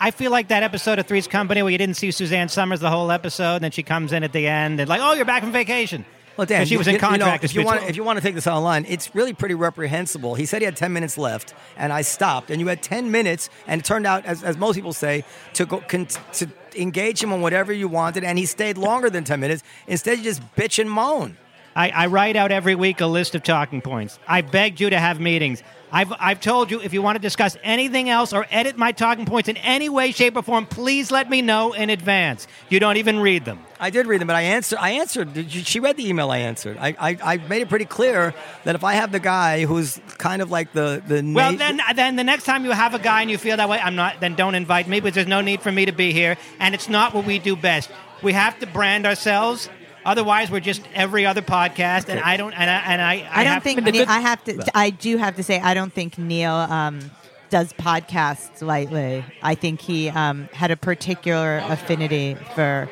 I 0.00 0.12
feel 0.12 0.30
like 0.30 0.48
that 0.48 0.62
episode 0.62 0.98
of 0.98 1.06
Three's 1.06 1.26
Company 1.26 1.62
where 1.62 1.72
you 1.72 1.78
didn't 1.78 1.96
see 1.96 2.10
Suzanne 2.12 2.48
Somers 2.48 2.78
the 2.80 2.90
whole 2.90 3.10
episode, 3.10 3.56
and 3.56 3.64
then 3.64 3.70
she 3.72 3.82
comes 3.82 4.12
in 4.12 4.22
at 4.22 4.32
the 4.32 4.46
end 4.46 4.78
and 4.80 4.88
like, 4.88 5.00
oh, 5.02 5.14
you're 5.14 5.24
back 5.24 5.42
from 5.42 5.50
vacation. 5.52 6.04
Well, 6.36 6.46
Dan, 6.46 6.66
she 6.66 6.76
was 6.76 6.86
in 6.86 6.92
you- 6.94 6.98
you 6.98 7.02
know, 7.02 7.08
contract. 7.24 7.42
if 7.42 7.54
you 7.56 7.64
want, 7.64 7.82
if 7.90 7.96
you 7.96 8.04
want 8.04 8.16
to 8.18 8.22
take 8.22 8.36
this 8.36 8.46
online, 8.46 8.84
it's 8.88 9.12
really 9.12 9.32
pretty 9.34 9.56
reprehensible. 9.56 10.36
He 10.36 10.46
said 10.46 10.62
he 10.62 10.66
had 10.66 10.76
ten 10.76 10.92
minutes 10.92 11.18
left, 11.18 11.52
and 11.76 11.92
I 11.92 12.02
stopped. 12.02 12.52
And 12.52 12.60
you 12.60 12.68
had 12.68 12.80
ten 12.80 13.10
minutes, 13.10 13.50
and 13.66 13.80
it 13.80 13.84
turned 13.84 14.06
out, 14.06 14.24
as, 14.24 14.44
as 14.44 14.56
most 14.56 14.76
people 14.76 14.92
say, 14.92 15.24
to 15.54 15.66
go 15.66 15.78
con- 15.80 16.06
to 16.34 16.48
engage 16.76 17.20
him 17.20 17.32
on 17.32 17.40
whatever 17.40 17.72
you 17.72 17.88
wanted, 17.88 18.22
and 18.22 18.38
he 18.38 18.46
stayed 18.46 18.78
longer 18.78 19.10
than 19.10 19.24
ten 19.24 19.40
minutes. 19.40 19.64
Instead, 19.88 20.18
you 20.18 20.24
just 20.24 20.40
bitch 20.54 20.78
and 20.78 20.88
moan. 20.88 21.36
I, 21.74 21.90
I 21.90 22.06
write 22.06 22.36
out 22.36 22.52
every 22.52 22.76
week 22.76 23.00
a 23.00 23.06
list 23.06 23.34
of 23.34 23.42
talking 23.42 23.80
points. 23.80 24.20
I 24.28 24.42
begged 24.42 24.80
you 24.80 24.90
to 24.90 24.98
have 25.00 25.18
meetings. 25.18 25.64
I've, 25.90 26.12
I've 26.18 26.40
told 26.40 26.70
you 26.70 26.80
if 26.80 26.92
you 26.92 27.00
want 27.00 27.16
to 27.16 27.20
discuss 27.20 27.56
anything 27.62 28.10
else 28.10 28.32
or 28.32 28.46
edit 28.50 28.76
my 28.76 28.92
talking 28.92 29.24
points 29.24 29.48
in 29.48 29.56
any 29.58 29.88
way, 29.88 30.12
shape, 30.12 30.36
or 30.36 30.42
form, 30.42 30.66
please 30.66 31.10
let 31.10 31.30
me 31.30 31.40
know 31.42 31.72
in 31.72 31.90
advance. 31.90 32.46
You 32.68 32.78
don't 32.78 32.98
even 32.98 33.20
read 33.20 33.44
them. 33.44 33.60
I 33.80 33.90
did 33.90 34.06
read 34.06 34.20
them, 34.20 34.26
but 34.26 34.36
I 34.36 34.42
answered. 34.42 34.78
I 34.80 34.90
answered. 34.90 35.50
She 35.50 35.80
read 35.80 35.96
the 35.96 36.08
email 36.08 36.30
I 36.30 36.38
answered. 36.38 36.76
I, 36.78 36.88
I, 36.98 37.18
I 37.22 37.36
made 37.48 37.62
it 37.62 37.68
pretty 37.68 37.84
clear 37.84 38.34
that 38.64 38.74
if 38.74 38.84
I 38.84 38.94
have 38.94 39.12
the 39.12 39.20
guy 39.20 39.64
who's 39.64 40.00
kind 40.18 40.42
of 40.42 40.50
like 40.50 40.72
the 40.72 41.02
the 41.06 41.22
Well, 41.34 41.52
na- 41.52 41.58
then, 41.58 41.80
then 41.94 42.16
the 42.16 42.24
next 42.24 42.44
time 42.44 42.64
you 42.64 42.72
have 42.72 42.94
a 42.94 42.98
guy 42.98 43.22
and 43.22 43.30
you 43.30 43.38
feel 43.38 43.56
that 43.56 43.68
way, 43.68 43.78
I'm 43.78 43.94
not. 43.94 44.20
Then 44.20 44.34
don't 44.34 44.54
invite 44.56 44.88
me 44.88 45.00
because 45.00 45.14
there's 45.14 45.26
no 45.26 45.40
need 45.40 45.62
for 45.62 45.72
me 45.72 45.86
to 45.86 45.92
be 45.92 46.12
here, 46.12 46.36
and 46.58 46.74
it's 46.74 46.88
not 46.88 47.14
what 47.14 47.24
we 47.24 47.38
do 47.38 47.54
best. 47.56 47.90
We 48.22 48.32
have 48.32 48.58
to 48.58 48.66
brand 48.66 49.06
ourselves. 49.06 49.70
Otherwise, 50.08 50.50
we're 50.50 50.58
just 50.60 50.80
every 50.94 51.26
other 51.26 51.42
podcast, 51.42 52.08
and 52.08 52.18
I 52.18 52.38
don't. 52.38 52.54
And 52.54 52.70
I, 52.70 52.74
and 52.92 53.02
I, 53.02 53.14
I, 53.30 53.40
I 53.42 53.44
don't 53.44 53.62
think 53.62 53.84
the 53.84 53.92
Neal, 53.92 54.06
I 54.08 54.20
have 54.20 54.42
to. 54.44 54.64
I 54.74 54.88
do 54.88 55.18
have 55.18 55.36
to 55.36 55.42
say, 55.42 55.60
I 55.60 55.74
don't 55.74 55.92
think 55.92 56.16
Neal 56.16 56.54
um, 56.54 57.10
does 57.50 57.74
podcasts 57.74 58.62
lightly. 58.62 59.22
I 59.42 59.54
think 59.54 59.82
he 59.82 60.08
um, 60.08 60.48
had 60.54 60.70
a 60.70 60.76
particular 60.76 61.58
affinity 61.58 62.36
for 62.54 62.88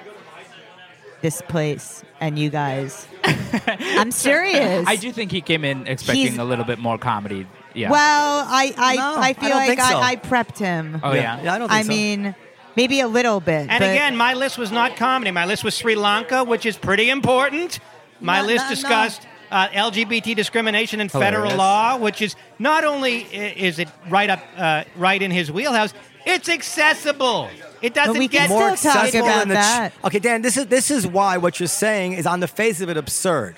this 1.23 1.41
place 1.49 2.05
and 2.21 2.39
you 2.39 2.51
guys. 2.51 3.07
I'm 3.25 4.11
serious. 4.13 4.85
I 4.87 4.97
do 4.97 5.11
think 5.11 5.33
he 5.33 5.41
came 5.41 5.65
in 5.65 5.87
expecting 5.87 6.23
He's- 6.27 6.39
a 6.39 6.45
little 6.45 6.65
bit 6.67 6.79
more 6.79 6.99
comedy. 6.99 7.47
Yeah. 7.75 7.91
Well, 7.91 8.45
I 8.49 8.75
I, 8.77 8.97
No, 8.97 9.03
I 9.17 9.29
I 9.29 9.33
feel 9.35 9.49
don't 9.51 9.59
like 9.59 9.69
think 9.69 9.81
so. 9.81 9.97
I, 9.99 10.11
I 10.13 10.17
prepped 10.17 10.59
him. 10.59 11.01
oh 11.03 11.13
yeah. 11.13 11.43
yeah, 11.43 11.55
I 11.55 11.59
don't 11.59 11.69
think 11.69 11.79
I 11.79 11.83
so. 11.83 11.89
mean, 11.89 12.35
maybe 12.77 13.01
a 13.01 13.09
little 13.09 13.41
bit. 13.41 13.61
And 13.69 13.81
but 13.81 13.83
again, 13.83 14.17
my 14.17 14.35
list 14.35 14.59
was 14.59 14.71
not 14.71 14.97
comedy. 14.97 15.31
My 15.31 15.45
list 15.47 15.65
was 15.65 15.75
Sri 15.75 15.95
Lanka, 15.95 16.45
which 16.45 16.67
is 16.67 16.77
pretty 16.77 17.11
important. 17.11 17.81
My 18.21 18.41
No, 18.41 18.47
list 18.47 18.65
no, 18.65 18.69
no. 18.69 18.75
discussed 18.75 19.27
uh, 19.51 19.69
LGBT 19.69 20.35
discrimination 20.35 21.01
in 21.01 21.09
federal 21.09 21.55
law, 21.57 21.97
which 21.99 22.21
is 22.23 22.35
not 22.59 22.85
only 22.85 23.21
is 23.23 23.79
it 23.79 23.89
right 24.09 24.31
up 24.31 24.41
uh, 24.57 24.85
right 24.97 25.21
in 25.21 25.31
his 25.31 25.51
wheelhouse, 25.53 25.95
it's 26.25 26.49
accessible. 26.49 27.49
It 27.83 27.95
doesn't 27.95 28.19
we 28.19 28.27
get 28.27 28.49
more 28.49 28.75
still 28.77 28.93
talk 28.93 29.05
accessible 29.05 29.27
about 29.29 29.39
than 29.41 29.49
the. 29.51 29.55
that. 29.55 29.93
okay, 30.05 30.19
Dan. 30.19 30.43
This 30.43 30.57
is 30.57 30.67
this 30.67 30.91
is 30.91 31.07
why 31.07 31.37
what 31.37 31.61
you're 31.61 31.69
saying 31.69 32.15
is 32.15 32.27
on 32.27 32.41
the 32.41 32.49
face 32.49 32.81
of 32.81 32.89
it 32.89 32.97
absurd. 32.97 33.57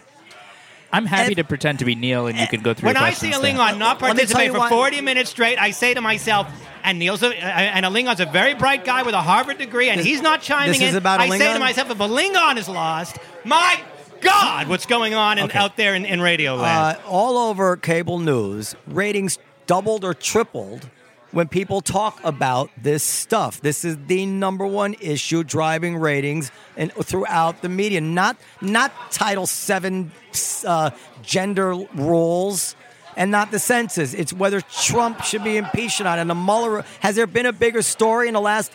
I'm 0.92 1.04
happy 1.06 1.28
And- 1.28 1.36
to 1.36 1.44
pretend 1.44 1.78
to 1.80 1.84
be 1.84 1.94
Neal, 1.94 2.26
and 2.28 2.38
you 2.38 2.46
can 2.46 2.62
go 2.62 2.72
through. 2.74 2.86
When 2.86 2.96
your 2.96 3.04
I 3.04 3.12
see 3.12 3.30
Alingon 3.30 3.78
not 3.78 4.00
Let 4.00 4.16
me 4.16 4.24
tell 4.24 4.36
participate 4.38 4.46
you 4.46 4.52
for 4.52 4.58
why- 4.60 4.68
40 4.70 5.00
minutes 5.02 5.30
straight, 5.30 5.58
I 5.58 5.70
say 5.72 5.92
to 5.94 6.00
myself, 6.00 6.46
and 6.82 6.98
Neal's 6.98 7.22
a, 7.22 7.28
uh, 7.28 7.32
and 7.40 7.84
Alingon's 7.84 8.20
a 8.20 8.26
very 8.26 8.54
bright 8.54 8.84
guy 8.86 9.02
with 9.02 9.14
a 9.14 9.20
Harvard 9.20 9.58
degree, 9.58 9.90
and 9.90 9.98
This- 9.98 10.06
he's 10.06 10.22
not 10.22 10.40
chiming 10.40 10.72
this 10.72 10.80
is 10.82 10.90
in. 10.90 10.96
about 10.96 11.20
a 11.20 11.24
I 11.24 11.28
say 11.28 11.38
to 11.38 11.44
Lingon? 11.44 11.60
myself, 11.60 11.90
if 11.90 11.98
Alingon 11.98 12.56
is 12.56 12.68
lost, 12.68 13.18
my 13.44 13.78
God, 14.22 14.68
what's 14.68 14.86
going 14.86 15.14
on 15.14 15.38
in, 15.38 15.44
Okay. 15.44 15.58
out 15.58 15.76
there 15.76 15.94
in, 15.94 16.04
in 16.06 16.20
radio 16.22 16.56
land? 16.56 16.96
Uh, 16.96 17.08
all 17.08 17.36
over 17.36 17.76
cable 17.76 18.18
news, 18.18 18.74
ratings 18.86 19.38
doubled 19.66 20.04
or 20.04 20.14
tripled 20.14 20.88
when 21.32 21.48
people 21.48 21.80
talk 21.80 22.20
about 22.24 22.70
this 22.80 23.02
stuff. 23.02 23.60
This 23.60 23.84
is 23.84 23.96
the 24.06 24.26
number 24.26 24.66
one 24.66 24.94
issue 25.00 25.44
driving 25.44 25.96
ratings 25.96 26.50
and 26.76 26.92
throughout 26.92 27.62
the 27.62 27.68
media. 27.68 28.00
Not 28.00 28.36
not 28.60 28.92
Title 29.10 29.46
VII 29.46 30.10
uh, 30.66 30.90
gender 31.22 31.74
rules. 31.94 32.74
And 33.16 33.32
not 33.32 33.50
the 33.50 33.58
census. 33.58 34.14
It's 34.14 34.32
whether 34.32 34.60
Trump 34.60 35.24
should 35.24 35.42
be 35.42 35.56
impeached 35.56 36.00
or 36.00 36.04
not. 36.04 36.20
And 36.20 36.30
the 36.30 36.36
Mueller 36.36 36.84
has 37.00 37.16
there 37.16 37.26
been 37.26 37.46
a 37.46 37.52
bigger 37.52 37.82
story 37.82 38.28
in 38.28 38.34
the 38.34 38.40
last 38.40 38.70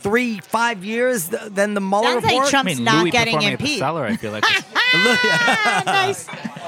three, 0.00 0.38
five 0.40 0.84
years 0.84 1.28
th- 1.28 1.42
than 1.52 1.74
the 1.74 1.80
Mueller 1.80 2.04
Sounds 2.12 2.24
like 2.24 2.32
report? 2.32 2.48
Trump- 2.50 2.68
I 2.68 2.74
mean, 2.74 2.84
not 2.84 3.02
Louis 3.02 3.10
getting 3.10 3.34
performing 3.34 3.52
at 3.54 3.58
the 3.58 3.64
impeached. 3.64 3.78
cellar. 3.80 4.04
I 4.06 4.16
feel 4.16 4.32
like. 4.32 4.44
Ah, 4.46 5.82
nice. 5.86 6.26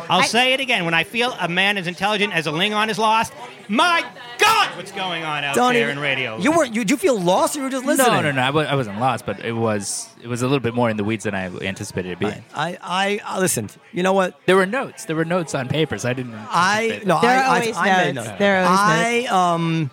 I'll 0.08 0.20
I- 0.20 0.26
say 0.26 0.52
it 0.52 0.60
again. 0.60 0.84
When 0.84 0.94
I 0.94 1.04
feel 1.04 1.32
a 1.40 1.48
man 1.48 1.78
as 1.78 1.86
intelligent 1.86 2.34
as 2.34 2.46
Alingon 2.46 2.88
is 2.88 2.98
lost, 2.98 3.32
my 3.68 4.04
God, 4.38 4.76
what's 4.76 4.90
going 4.92 5.22
on 5.22 5.44
out 5.44 5.54
Don't 5.54 5.74
there 5.74 5.84
even- 5.84 5.98
in 5.98 6.02
radio? 6.02 6.38
You 6.38 6.52
were 6.52 6.64
you, 6.64 6.80
did 6.84 6.90
you 6.90 6.96
feel 6.96 7.18
lost 7.20 7.54
or 7.54 7.60
you 7.60 7.64
were 7.66 7.70
just 7.70 7.84
listening? 7.86 8.12
no, 8.12 8.20
no, 8.20 8.32
no. 8.32 8.42
I 8.42 8.72
I 8.72 8.74
wasn't 8.74 8.98
lost, 8.98 9.24
but 9.26 9.38
it 9.44 9.52
was 9.52 10.08
it 10.22 10.26
was 10.26 10.42
a 10.42 10.46
little 10.46 10.60
bit 10.60 10.74
more 10.74 10.90
in 10.90 10.96
the 10.96 11.04
weeds 11.04 11.24
than 11.24 11.34
I 11.34 11.46
anticipated 11.46 12.12
it 12.12 12.18
being. 12.18 12.44
I, 12.54 12.76
I, 12.82 13.20
I 13.24 13.38
listened. 13.38 13.76
You 13.92 14.02
know 14.02 14.12
what? 14.12 14.38
There 14.46 14.56
were 14.56 14.66
notes. 14.66 15.04
There 15.04 15.16
were 15.16 15.24
notes 15.24 15.54
on 15.54 15.68
papers. 15.68 16.04
I 16.04 16.12
didn't. 16.14 16.34
I 16.34 16.82
anticipate 16.82 17.06
no. 17.06 17.20
There 17.20 17.30
I, 17.30 17.36
are 17.36 17.42
I- 17.44 17.58
always 17.60 17.76
I, 17.76 18.04
made 18.04 18.14
notes. 18.16 18.26
notes. 18.28 18.38
There 18.38 18.62
are 18.62 18.66
always 18.66 19.28
I 19.30 19.54
um 19.54 19.90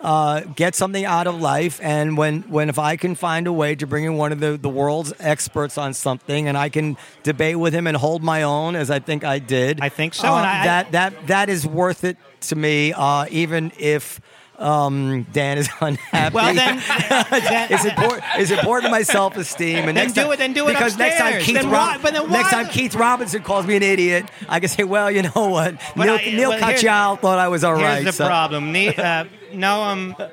uh 0.00 0.40
get 0.56 0.74
something 0.74 1.04
out 1.04 1.26
of 1.26 1.40
life, 1.40 1.80
and 1.82 2.16
when 2.16 2.42
when 2.42 2.68
if 2.68 2.78
I 2.78 2.96
can 2.96 3.14
find 3.14 3.46
a 3.46 3.52
way 3.52 3.74
to 3.74 3.86
bring 3.86 4.04
in 4.04 4.16
one 4.16 4.32
of 4.32 4.40
the 4.40 4.56
the 4.56 4.68
world's 4.68 5.12
experts 5.20 5.78
on 5.78 5.94
something, 5.94 6.48
and 6.48 6.56
I 6.58 6.68
can 6.68 6.96
debate 7.22 7.56
with 7.58 7.72
him 7.72 7.86
and 7.86 7.96
hold 7.96 8.22
my 8.22 8.42
own, 8.42 8.76
as 8.76 8.90
I 8.90 8.98
think 8.98 9.24
I 9.24 9.38
did. 9.38 9.80
I 9.80 9.88
think 9.88 10.14
so, 10.14 10.28
uh, 10.28 10.36
and 10.36 10.46
I- 10.46 10.64
that 10.64 10.92
that 10.92 11.26
that 11.28 11.48
is 11.48 11.66
worth 11.66 12.04
it 12.04 12.16
to 12.42 12.56
me, 12.56 12.92
uh, 12.92 13.26
even 13.30 13.72
if. 13.78 14.20
Um, 14.58 15.26
Dan 15.34 15.58
is 15.58 15.68
unhappy. 15.82 16.34
well, 16.34 16.54
then, 16.54 16.76
then 17.10 17.68
it's 17.70 17.84
important. 17.84 18.22
It's 18.38 18.50
important 18.50 18.86
to 18.86 18.90
my 18.90 19.02
self 19.02 19.36
esteem. 19.36 19.76
And 19.80 19.88
Then 19.88 19.94
next 19.96 20.12
do 20.14 20.22
time, 20.22 20.32
it- 20.32 20.38
then 20.38 20.52
do 20.54 20.66
it 20.68 20.72
because 20.72 20.96
next 20.96 21.18
time. 21.18 21.42
Keith 21.42 21.56
Then 21.56 21.68
Rob- 21.68 22.02
why- 22.02 22.10
then 22.10 22.30
next 22.30 22.48
time 22.52 22.66
Keith 22.68 22.94
Robinson 22.94 23.42
calls 23.42 23.66
me 23.66 23.76
an 23.76 23.82
idiot, 23.82 24.24
I 24.48 24.60
can 24.60 24.70
say, 24.70 24.82
well, 24.84 25.10
you 25.10 25.20
know 25.24 25.48
what? 25.50 25.74
But 25.94 26.04
Neal, 26.06 26.14
I- 26.14 26.24
Neal 26.36 26.48
well, 26.48 26.58
Katyal 26.58 27.20
thought 27.20 27.38
I 27.38 27.48
was 27.48 27.64
all 27.64 27.76
Here's 27.76 27.86
right. 27.86 28.04
the 28.06 28.12
so- 28.14 28.26
problem. 28.26 28.72
Ne- 28.72 28.94
uh, 28.96 29.26
Noam, 29.52 30.30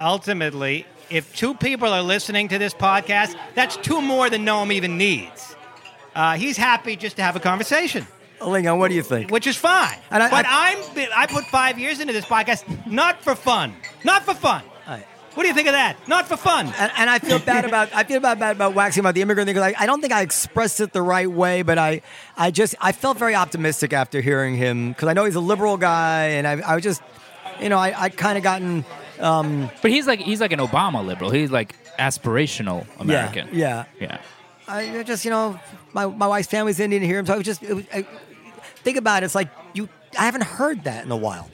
ultimately, 0.00 0.86
if 1.10 1.34
two 1.34 1.54
people 1.54 1.88
are 1.88 2.02
listening 2.02 2.48
to 2.48 2.58
this 2.58 2.74
podcast, 2.74 3.34
that's 3.54 3.76
two 3.78 4.00
more 4.00 4.30
than 4.30 4.44
Noam 4.44 4.72
even 4.72 4.96
needs. 4.98 5.54
Uh, 6.14 6.36
he's 6.36 6.56
happy 6.56 6.96
just 6.96 7.16
to 7.16 7.22
have 7.22 7.34
a 7.36 7.40
conversation, 7.40 8.06
Alingon, 8.40 8.78
what 8.78 8.88
do 8.88 8.94
you 8.94 9.02
think? 9.02 9.30
which 9.30 9.46
is 9.46 9.56
fine. 9.56 9.96
And 10.10 10.22
I- 10.22 10.30
but 10.30 10.46
I- 10.46 10.76
I, 10.96 11.00
am 11.00 11.08
I 11.16 11.26
put 11.26 11.44
five 11.46 11.78
years 11.78 11.98
into 12.00 12.12
this 12.12 12.24
podcast 12.24 12.64
not 12.86 13.22
for 13.22 13.34
fun, 13.34 13.74
not 14.04 14.24
for 14.24 14.34
fun. 14.34 14.62
I- 14.86 15.04
What 15.34 15.42
do 15.42 15.48
you 15.48 15.54
think 15.54 15.66
of 15.66 15.72
that? 15.74 15.96
Not 16.06 16.28
for 16.28 16.36
fun. 16.36 16.66
and, 16.78 16.92
and 16.96 17.10
I 17.10 17.18
feel 17.18 17.40
bad 17.40 17.64
about 17.64 17.88
I 17.92 18.04
feel 18.04 18.20
bad, 18.20 18.38
bad 18.38 18.54
about 18.54 18.74
waxing 18.74 19.00
about 19.00 19.14
the 19.16 19.22
immigrant 19.22 19.48
thing 19.48 19.54
because 19.56 19.74
I, 19.76 19.82
I 19.82 19.86
don't 19.86 20.00
think 20.00 20.12
I 20.12 20.22
expressed 20.22 20.78
it 20.80 20.92
the 20.92 21.02
right 21.02 21.28
way, 21.28 21.62
but 21.62 21.76
I 21.78 22.02
I 22.36 22.52
just 22.52 22.76
I 22.80 22.92
felt 22.92 23.18
very 23.18 23.34
optimistic 23.34 23.92
after 23.92 24.20
hearing 24.20 24.54
him 24.56 24.90
because 24.90 25.08
I 25.08 25.12
know 25.14 25.24
he's 25.24 25.34
a 25.34 25.40
liberal 25.40 25.76
guy, 25.76 26.26
and 26.38 26.46
I 26.46 26.60
I 26.60 26.74
was 26.76 26.84
just 26.84 27.02
you 27.60 27.68
know 27.68 27.78
I 27.78 27.94
I 28.04 28.08
kind 28.08 28.36
of 28.38 28.44
gotten 28.44 28.84
Um, 29.20 29.70
But 29.82 29.90
he's 29.90 30.06
like 30.06 30.20
he's 30.20 30.40
like 30.40 30.52
an 30.52 30.58
Obama 30.60 31.04
liberal. 31.04 31.30
He's 31.30 31.50
like 31.50 31.76
aspirational 31.98 32.86
American. 32.98 33.48
yeah 33.52 33.84
Yeah. 34.00 34.18
I 34.66 35.02
just 35.02 35.24
you 35.24 35.30
know 35.30 35.58
my 35.92 36.06
my 36.06 36.26
wife's 36.26 36.48
family's 36.48 36.80
Indian 36.80 37.02
here, 37.02 37.24
so 37.26 37.34
I 37.34 37.36
was 37.36 37.46
just 37.46 37.62
it 37.62 37.74
was, 37.74 37.84
I, 37.92 38.06
think 38.84 38.96
about 38.96 39.22
it. 39.22 39.26
It's 39.26 39.34
like 39.34 39.48
you 39.74 39.88
I 40.18 40.24
haven't 40.24 40.44
heard 40.44 40.84
that 40.84 41.04
in 41.04 41.10
a 41.10 41.16
while. 41.16 41.48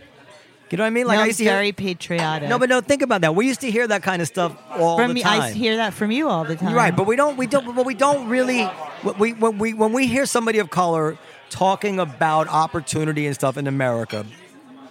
You 0.71 0.77
know 0.77 0.85
what 0.85 0.89
I 0.89 0.91
mean? 0.91 1.07
Like 1.09 1.17
no, 1.17 1.21
I 1.21 1.23
I'm 1.23 1.27
used 1.27 1.39
to 1.39 1.45
hear. 1.45 1.53
very 1.55 1.73
patriotic. 1.73 2.49
No, 2.49 2.57
but 2.57 2.69
no, 2.69 2.81
think 2.81 3.03
about 3.03 3.23
that. 3.23 3.35
We 3.35 3.49
used 3.49 3.61
to 3.63 3.71
hear 3.71 3.89
that 3.89 4.05
kind 4.05 4.23
of 4.23 4.29
stuff 4.29 4.57
all 4.71 4.99
from 4.99 5.09
the 5.09 5.15
me, 5.15 5.23
time. 5.23 5.41
I 5.41 5.51
hear 5.51 5.77
that 5.79 5.95
from 5.95 6.13
you 6.13 6.29
all 6.29 6.45
the 6.45 6.55
time. 6.55 6.73
Right, 6.73 6.95
but 6.95 7.07
we 7.09 7.17
don't. 7.17 7.37
We 7.37 7.49
don't. 7.49 7.75
But 7.75 7.85
we 7.85 7.95
don't 7.95 8.29
really. 8.29 8.71
We 9.19 9.33
when 9.33 9.59
we 9.59 9.75
when 9.75 9.93
we 9.93 10.07
hear 10.07 10.27
somebody 10.27 10.61
of 10.61 10.71
color 10.71 11.19
talking 11.49 11.99
about 11.99 12.47
opportunity 12.47 13.27
and 13.27 13.35
stuff 13.35 13.57
in 13.57 13.67
America, 13.67 14.25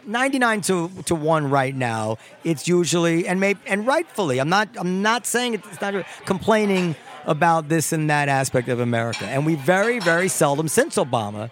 ninety 0.09 0.39
nine 0.39 0.61
to 0.61 0.89
to 1.05 1.15
one 1.15 1.49
right 1.49 1.75
now, 1.75 2.17
it's 2.43 2.67
usually 2.67 3.27
and 3.27 3.39
maybe 3.39 3.59
and 3.67 3.85
rightfully. 3.87 4.39
I'm 4.39 4.49
not. 4.49 4.69
I'm 4.77 5.01
not 5.01 5.25
saying 5.25 5.53
it's 5.53 5.81
not 5.81 6.05
complaining 6.25 6.95
about 7.25 7.69
this 7.69 7.93
and 7.93 8.09
that 8.09 8.27
aspect 8.27 8.67
of 8.69 8.79
America, 8.79 9.25
and 9.25 9.45
we 9.45 9.55
very 9.55 9.99
very 9.99 10.27
seldom 10.27 10.67
since 10.67 10.95
Obama 10.95 11.49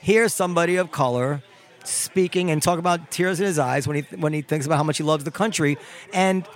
hear 0.00 0.28
somebody 0.28 0.76
of 0.76 0.90
color 0.90 1.42
speaking 1.84 2.50
and 2.50 2.62
talk 2.62 2.78
about 2.78 3.10
tears 3.10 3.40
in 3.40 3.46
his 3.46 3.58
eyes 3.58 3.86
when 3.86 3.96
he 3.96 4.02
when 4.16 4.32
he 4.32 4.42
thinks 4.42 4.66
about 4.66 4.76
how 4.76 4.82
much 4.84 4.98
he 4.98 5.04
loves 5.04 5.24
the 5.24 5.30
country 5.30 5.78
and 6.12 6.46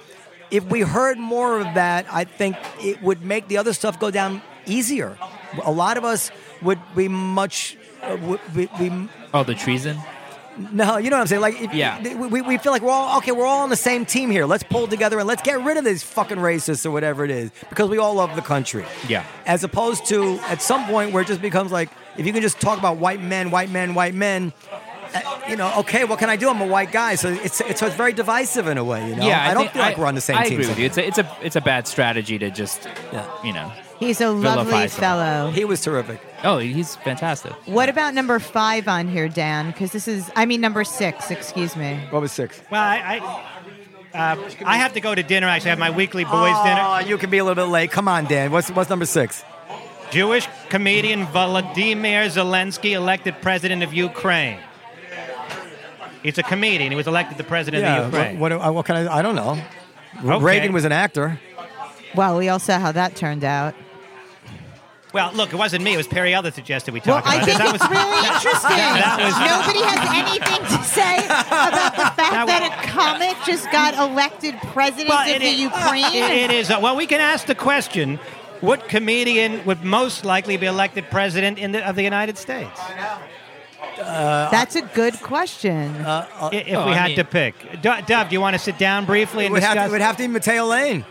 if 0.51 0.65
we 0.65 0.81
heard 0.83 1.19
more 1.19 1.59
of 1.61 1.75
that, 1.75 2.07
I 2.13 2.25
think 2.25 2.57
it 2.81 3.03
would 3.03 3.25
make 3.25 3.49
the 3.49 3.57
other 3.59 3.73
stuff 3.73 3.99
go 3.99 4.11
down 4.11 4.43
easier. 4.67 5.19
A 5.65 5.73
lot 5.73 5.97
of 5.97 6.05
us 6.05 6.31
would 6.63 6.79
be 6.95 7.09
much. 7.09 7.77
Uh, 8.03 8.17
would 8.23 8.41
be, 8.55 8.69
we, 8.79 9.09
Oh, 9.33 9.43
the 9.43 9.55
treason. 9.55 9.99
No, 10.73 10.99
you 10.99 11.11
know 11.11 11.17
what 11.17 11.23
I'm 11.23 11.27
saying? 11.27 11.43
Like, 11.43 11.61
if, 11.61 11.75
Yeah. 11.75 12.01
we, 12.17 12.41
we 12.43 12.59
feel 12.59 12.73
like 12.73 12.83
we're 12.83 12.91
all 12.93 13.19
okay. 13.19 13.33
We're 13.33 13.47
all 13.47 13.63
on 13.63 13.71
the 13.71 13.77
same 13.77 14.05
team 14.07 14.31
here. 14.31 14.47
Let's 14.47 14.63
pull 14.63 14.87
together 14.87 15.19
and 15.19 15.27
let's 15.27 15.43
get 15.43 15.61
rid 15.63 15.77
of 15.77 15.85
these 15.85 16.03
fucking 16.03 16.39
racists 16.39 16.87
or 16.87 16.91
whatever 16.91 17.25
it 17.25 17.31
is 17.31 17.51
because 17.69 17.89
we 17.89 17.99
all 17.99 18.15
love 18.15 18.35
the 18.37 18.43
country. 18.43 18.85
Yeah. 19.09 19.25
As 19.47 19.65
opposed 19.65 20.07
to 20.07 20.39
at 20.49 20.63
some 20.63 20.85
point 20.87 21.13
where 21.13 21.23
it 21.23 21.27
just 21.29 21.43
becomes 21.43 21.73
like 21.73 21.91
if 22.17 22.27
you 22.27 22.33
can 22.33 22.43
just 22.43 22.61
talk 22.61 22.79
about 22.79 22.99
white 22.99 23.21
men, 23.23 23.51
white 23.51 23.71
men, 23.71 23.95
white 23.95 24.15
men. 24.15 24.53
uh, 25.15 25.41
You 25.49 25.57
know, 25.57 25.73
okay, 25.79 26.05
what 26.05 26.19
can 26.19 26.29
I 26.31 26.37
do? 26.37 26.49
I'm 26.49 26.61
a 26.61 26.67
white 26.67 26.91
guy, 26.93 27.15
so 27.17 27.29
it's 27.31 27.61
it's, 27.61 27.81
so 27.81 27.87
it's 27.87 27.97
very 27.97 28.13
divisive 28.13 28.67
in 28.69 28.79
a 28.79 28.85
way. 28.85 29.09
You 29.09 29.17
know, 29.17 29.27
Yeah, 29.27 29.49
I, 29.51 29.55
don't 29.55 29.63
think- 29.65 29.73
feel 29.73 29.83
like 29.83 29.99
we're 29.99 30.07
on 30.07 30.15
the 30.15 30.21
same 30.21 30.37
I 30.37 30.45
team. 30.45 30.55
agree 30.61 30.69
with 30.69 30.79
you. 30.79 30.87
It's 30.87 30.99
a, 30.99 31.07
it's 31.07 31.19
a 31.19 31.37
it's 31.43 31.57
a 31.57 31.61
bad 31.61 31.87
strategy 31.89 32.39
to 32.39 32.51
just 32.51 32.89
Yeah. 33.13 33.27
you 33.45 33.53
know. 33.53 33.71
He's 33.99 34.21
a 34.21 34.33
Vilify 34.33 34.57
lovely 34.57 34.71
someone. 34.73 34.89
fellow. 34.89 35.51
He 35.53 35.65
was 35.65 35.81
terrific. 35.81 36.21
Oh, 36.43 36.59
he's 36.59 36.97
fantastic. 36.97 37.53
What 37.67 37.89
about 37.89 38.15
number 38.15 38.39
five 38.39 38.89
on 38.89 39.09
here, 39.09 39.29
Dan? 39.29 39.69
Because 39.71 39.93
this 39.93 40.09
is, 40.09 40.31
I 40.37 40.47
mean, 40.47 40.61
number 40.61 40.85
six. 40.85 41.31
Excuse 41.31 41.77
me. 41.77 41.99
What 42.11 42.21
was 42.21 42.33
six? 42.33 42.61
Well, 42.71 42.83
I 42.83 43.21
I, 44.13 44.33
uh, 44.33 44.51
I 44.65 44.77
have 44.79 44.93
to 44.95 45.01
go 45.01 45.15
to 45.15 45.23
dinner. 45.23 45.47
Actually, 45.47 45.71
I 45.71 45.73
have 45.73 45.79
my 45.79 45.91
weekly 45.91 46.25
boys' 46.25 46.33
dinner. 46.65 46.83
Oh, 46.85 46.99
dinner. 46.99 47.09
you 47.11 47.19
can 47.19 47.31
be 47.31 47.39
a 47.39 47.45
little 47.45 47.65
bit 47.65 47.71
late. 47.71 47.91
Come 47.91 48.09
on, 48.09 48.27
Dan. 48.27 48.51
What's 48.53 48.71
what's 48.71 48.91
number 48.91 49.07
six? 49.07 49.45
Jewish 50.11 50.47
comedian 50.69 51.27
Volodymyr 51.27 52.27
Zelensky 52.31 52.93
elected 52.93 53.41
president 53.43 53.83
of 53.83 53.93
Ukraine. 53.93 54.59
He's 56.23 56.39
a 56.39 56.43
comedian. 56.43 56.91
He 56.91 56.97
was 56.97 57.07
elected 57.07 57.37
the 57.37 57.45
president 57.45 57.85
of 57.85 58.07
Ukraine. 58.07 58.39
What, 58.39 58.53
what, 58.59 58.75
what 58.75 58.87
can 58.87 58.97
I? 58.97 59.19
I 59.19 59.23
don't 59.23 59.35
know. 59.35 59.61
Okay. 60.25 60.45
Reagan 60.45 60.73
was 60.73 60.85
an 60.85 60.93
actor. 60.93 61.41
Well, 62.15 62.39
we 62.39 62.49
all 62.49 62.61
saw 62.61 62.79
how 62.79 62.93
that 62.93 63.17
turned 63.17 63.43
out. 63.45 63.75
Well, 65.15 65.31
look, 65.33 65.53
it 65.53 65.57
wasn't 65.57 65.85
me. 65.85 65.95
It 65.95 65.97
was 65.97 66.09
Periel 66.09 66.43
that 66.43 66.55
suggested 66.57 66.93
we 66.93 66.99
talk 66.99 67.07
Well, 67.07 67.23
talk 67.23 67.33
I 67.33 67.37
about 67.37 67.47
think 67.47 67.59
this. 67.59 67.75
it's 67.75 67.89
really 67.89 68.27
interesting. 68.35 68.77
that 68.77 69.17
was- 69.23 69.39
Nobody 69.55 69.83
has 69.87 70.03
anything 70.21 70.79
to 70.79 70.85
say 70.85 71.25
about 71.25 71.93
the 71.95 72.03
fact 72.03 72.17
That 72.33 72.47
that, 72.49 72.85
a 72.85 72.89
comic 72.89 73.37
just 73.47 73.71
got 73.71 73.95
elected 74.11 74.57
president 74.73 75.09
Well, 75.11 75.21
of 75.35 75.41
the 75.41 75.47
is- 75.47 75.61
Ukraine. 75.61 76.05
It- 76.17 76.33
it 76.33 76.51
is. 76.51 76.69
Uh, 76.69 76.81
well, 76.83 76.97
we 76.97 77.07
can 77.07 77.21
ask 77.21 77.47
the 77.47 77.55
question: 77.55 78.19
What 78.61 78.89
comedian 78.89 79.65
would 79.67 79.85
most 79.85 80.25
likely 80.25 80.57
be 80.57 80.67
elected 80.67 81.09
president 81.13 81.59
in 81.59 81.71
the, 81.71 81.89
of 81.89 81.95
the 81.95 82.03
United 82.03 82.37
States 82.37 82.81
That's 83.97 84.75
a 84.75 84.83
good 84.83 85.15
question. 85.23 86.05
i- 86.05 86.27
if 86.53 86.77
oh, 86.77 86.87
we 86.87 86.93
I 86.93 86.95
had 86.97 87.07
mean- 87.09 87.17
to 87.19 87.25
pick? 87.25 87.55
Do- 87.83 88.03
Dov, 88.05 88.29
do 88.31 88.33
you 88.35 88.41
want 88.41 88.55
to 88.55 88.63
sit 88.63 88.79
down 88.79 89.05
briefly 89.05 89.45
It 89.45 89.47
and 89.47 89.53
would 89.55 89.63
have, 89.63 89.75
discuss? 89.75 89.85
to, 89.87 89.91
it 89.91 89.93
would 89.93 90.01
have 90.01 90.17
to 90.17 90.23
be 90.25 90.29
Mateo 90.29 90.65
Lane. 90.67 91.05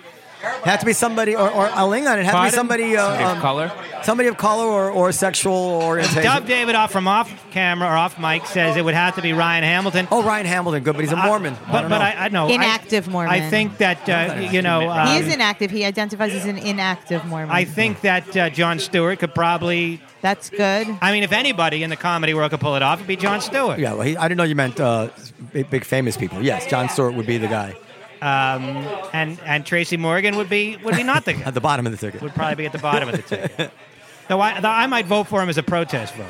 It 0.43 0.65
had 0.65 0.79
to 0.81 0.85
be 0.85 0.93
somebody, 0.93 1.35
or, 1.35 1.49
or 1.49 1.67
Alingon. 1.67 2.17
It 2.17 2.19
it 2.19 2.25
had 2.25 2.37
to 2.37 2.51
be 2.51 2.55
somebody, 2.55 2.97
uh, 2.97 3.07
Somebody 3.07 3.23
of 3.23 3.29
um, 3.29 3.41
color? 3.41 3.71
somebody 4.03 4.27
of 4.27 4.37
color 4.37 4.65
or, 4.65 4.91
or 4.91 5.11
sexual 5.13 5.81
orientation. 5.81 6.23
Dov 6.23 6.45
Davidoff 6.45 6.89
from 6.89 7.07
off 7.07 7.31
camera 7.51 7.87
or 7.87 7.95
off 7.95 8.19
mic 8.19 8.45
says 8.45 8.75
it 8.75 8.83
would 8.83 8.93
have 8.93 9.15
to 9.15 9.21
be 9.21 9.31
Ryan 9.31 9.63
Hamilton. 9.63 10.07
Oh, 10.11 10.21
Ryan 10.21 10.45
Hamilton, 10.45 10.83
good, 10.83 10.95
but 10.95 11.01
he's 11.01 11.13
a 11.13 11.15
Mormon. 11.15 11.53
But 11.71 11.81
don't 11.81 11.89
but 11.89 11.99
know. 11.99 12.03
I, 12.03 12.25
I 12.25 12.27
know 12.29 12.47
I- 12.47 12.51
Inactive 12.51 13.07
Mormon. 13.07 13.31
I 13.31 13.49
think 13.49 13.77
that 13.77 14.09
uh, 14.09 14.39
you 14.51 14.61
know. 14.61 14.89
Um, 14.89 15.07
he 15.07 15.17
is 15.19 15.33
inactive. 15.33 15.71
He 15.71 15.85
identifies 15.85 16.33
as 16.33 16.45
an 16.45 16.57
inactive 16.57 17.25
Mormon. 17.25 17.49
I 17.49 17.63
think 17.63 18.01
that 18.01 18.35
uh, 18.35 18.49
Jon 18.49 18.79
Stewart 18.79 19.19
could 19.19 19.33
probably. 19.33 20.01
That's 20.21 20.49
good. 20.49 20.87
I 21.01 21.11
mean, 21.11 21.23
if 21.23 21.31
anybody 21.31 21.83
in 21.83 21.89
the 21.89 21.97
comedy 21.97 22.33
world 22.33 22.51
could 22.51 22.61
pull 22.61 22.75
it 22.75 22.81
off, 22.81 22.99
it'd 22.99 23.07
be 23.07 23.15
Jon 23.15 23.41
Stewart. 23.41 23.79
yeah, 23.79 23.93
well, 23.93 24.03
he, 24.03 24.15
I 24.17 24.27
didn't 24.27 24.37
know 24.37 24.43
you 24.43 24.55
meant 24.55 24.79
uh, 24.79 25.09
big, 25.51 25.69
big 25.69 25.83
famous 25.83 26.15
people. 26.17 26.41
Yes, 26.41 26.65
Jon 26.65 26.89
Stewart 26.89 27.13
would 27.13 27.25
be 27.27 27.37
the 27.37 27.47
guy 27.47 27.75
Um, 28.23 28.87
and 29.11 29.37
and 29.45 29.65
Tracy 29.65 29.97
Morgan 29.97 30.37
would 30.37 30.49
be 30.49 30.77
would 30.77 30.95
be 30.95 31.03
not 31.03 31.25
the 31.25 31.33
guy. 31.33 31.41
at 31.45 31.53
the 31.53 31.59
bottom 31.61 31.85
of 31.85 31.91
the 31.91 31.97
ticket. 31.97 32.21
would 32.21 32.33
probably 32.33 32.55
be 32.55 32.65
at 32.65 32.71
the 32.71 32.77
bottom 32.77 33.09
of 33.09 33.15
the 33.17 33.21
ticket. 33.21 33.71
Though 34.29 34.39
I, 34.39 34.61
though 34.61 34.69
I 34.69 34.87
might 34.87 35.05
vote 35.05 35.25
for 35.27 35.43
him 35.43 35.49
as 35.49 35.57
a 35.57 35.63
protest 35.63 36.15
vote. 36.15 36.25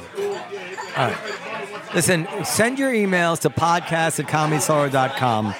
All 0.98 1.10
right. 1.10 1.94
Listen, 1.94 2.28
send 2.44 2.80
your 2.80 2.92
emails 2.92 3.42
to 3.42 3.52
podcast 3.52 4.20
at 4.20 4.26
comedycellar.com. 4.26 5.54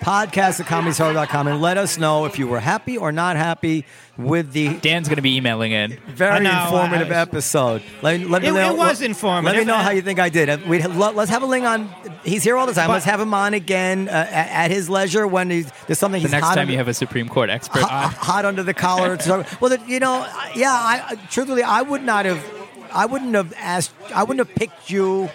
Podcast 0.00 0.60
at 0.60 0.66
comedycellar.com 0.66 1.46
and 1.48 1.60
let 1.60 1.76
us 1.76 1.98
know 1.98 2.24
if 2.24 2.38
you 2.38 2.46
were 2.46 2.60
happy 2.60 2.96
or 2.96 3.12
not 3.12 3.36
happy 3.36 3.84
with 4.16 4.52
the 4.52 4.74
Dan's 4.78 5.08
going 5.08 5.16
to 5.16 5.22
be 5.22 5.36
emailing 5.36 5.72
in. 5.72 5.98
very 6.08 6.40
know, 6.42 6.62
informative 6.64 7.10
I- 7.12 7.14
episode. 7.20 7.82
Let, 8.02 8.20
let 8.28 8.42
me 8.42 8.48
It- 8.48 8.52
know, 8.52 8.74
it 8.74 8.76
was 8.76 9.00
let- 9.00 9.10
informative. 9.10 9.56
Let 9.56 9.58
me 9.60 9.64
know 9.64 9.76
how 9.78 9.90
you 9.90 10.02
think 10.02 10.18
I 10.18 10.28
did. 10.28 10.66
We 10.68 10.82
let's 10.82 11.30
have 11.30 11.42
a 11.42 11.46
link 11.46 11.64
on. 11.66 11.88
He's 12.24 12.42
here 12.42 12.56
all 12.56 12.66
the 12.66 12.72
time. 12.72 12.88
But- 12.88 12.94
let's 12.94 13.04
have 13.04 13.20
him 13.20 13.34
on 13.34 13.54
again 13.54 14.08
uh, 14.08 14.12
at, 14.12 14.64
at 14.64 14.70
his 14.70 14.88
leisure 14.88 15.26
when 15.26 15.50
he's, 15.50 15.70
there's 15.86 15.98
something 15.98 16.20
The 16.22 16.28
he's 16.28 16.32
next 16.32 16.46
hot 16.46 16.54
time 16.54 16.62
under, 16.62 16.72
you 16.72 16.78
have 16.78 16.88
a 16.88 16.94
Supreme 16.94 17.28
Court 17.28 17.50
expert 17.50 17.82
hot, 17.82 18.04
on. 18.06 18.10
hot 18.12 18.44
under 18.44 18.62
the 18.62 18.74
collar. 18.74 19.16
to 19.18 19.28
talk- 19.28 19.60
well, 19.60 19.76
you 19.86 20.00
know, 20.00 20.26
yeah. 20.54 20.72
I, 20.72 21.02
I- 21.10 21.14
truthfully, 21.30 21.62
I 21.62 21.82
would 21.82 22.02
not 22.02 22.24
have. 22.24 22.44
I 22.92 23.04
wouldn't 23.06 23.34
have 23.34 23.52
asked. 23.58 23.92
I 24.14 24.22
wouldn't 24.24 24.46
have 24.48 24.56
picked 24.56 24.90
you 24.90 25.28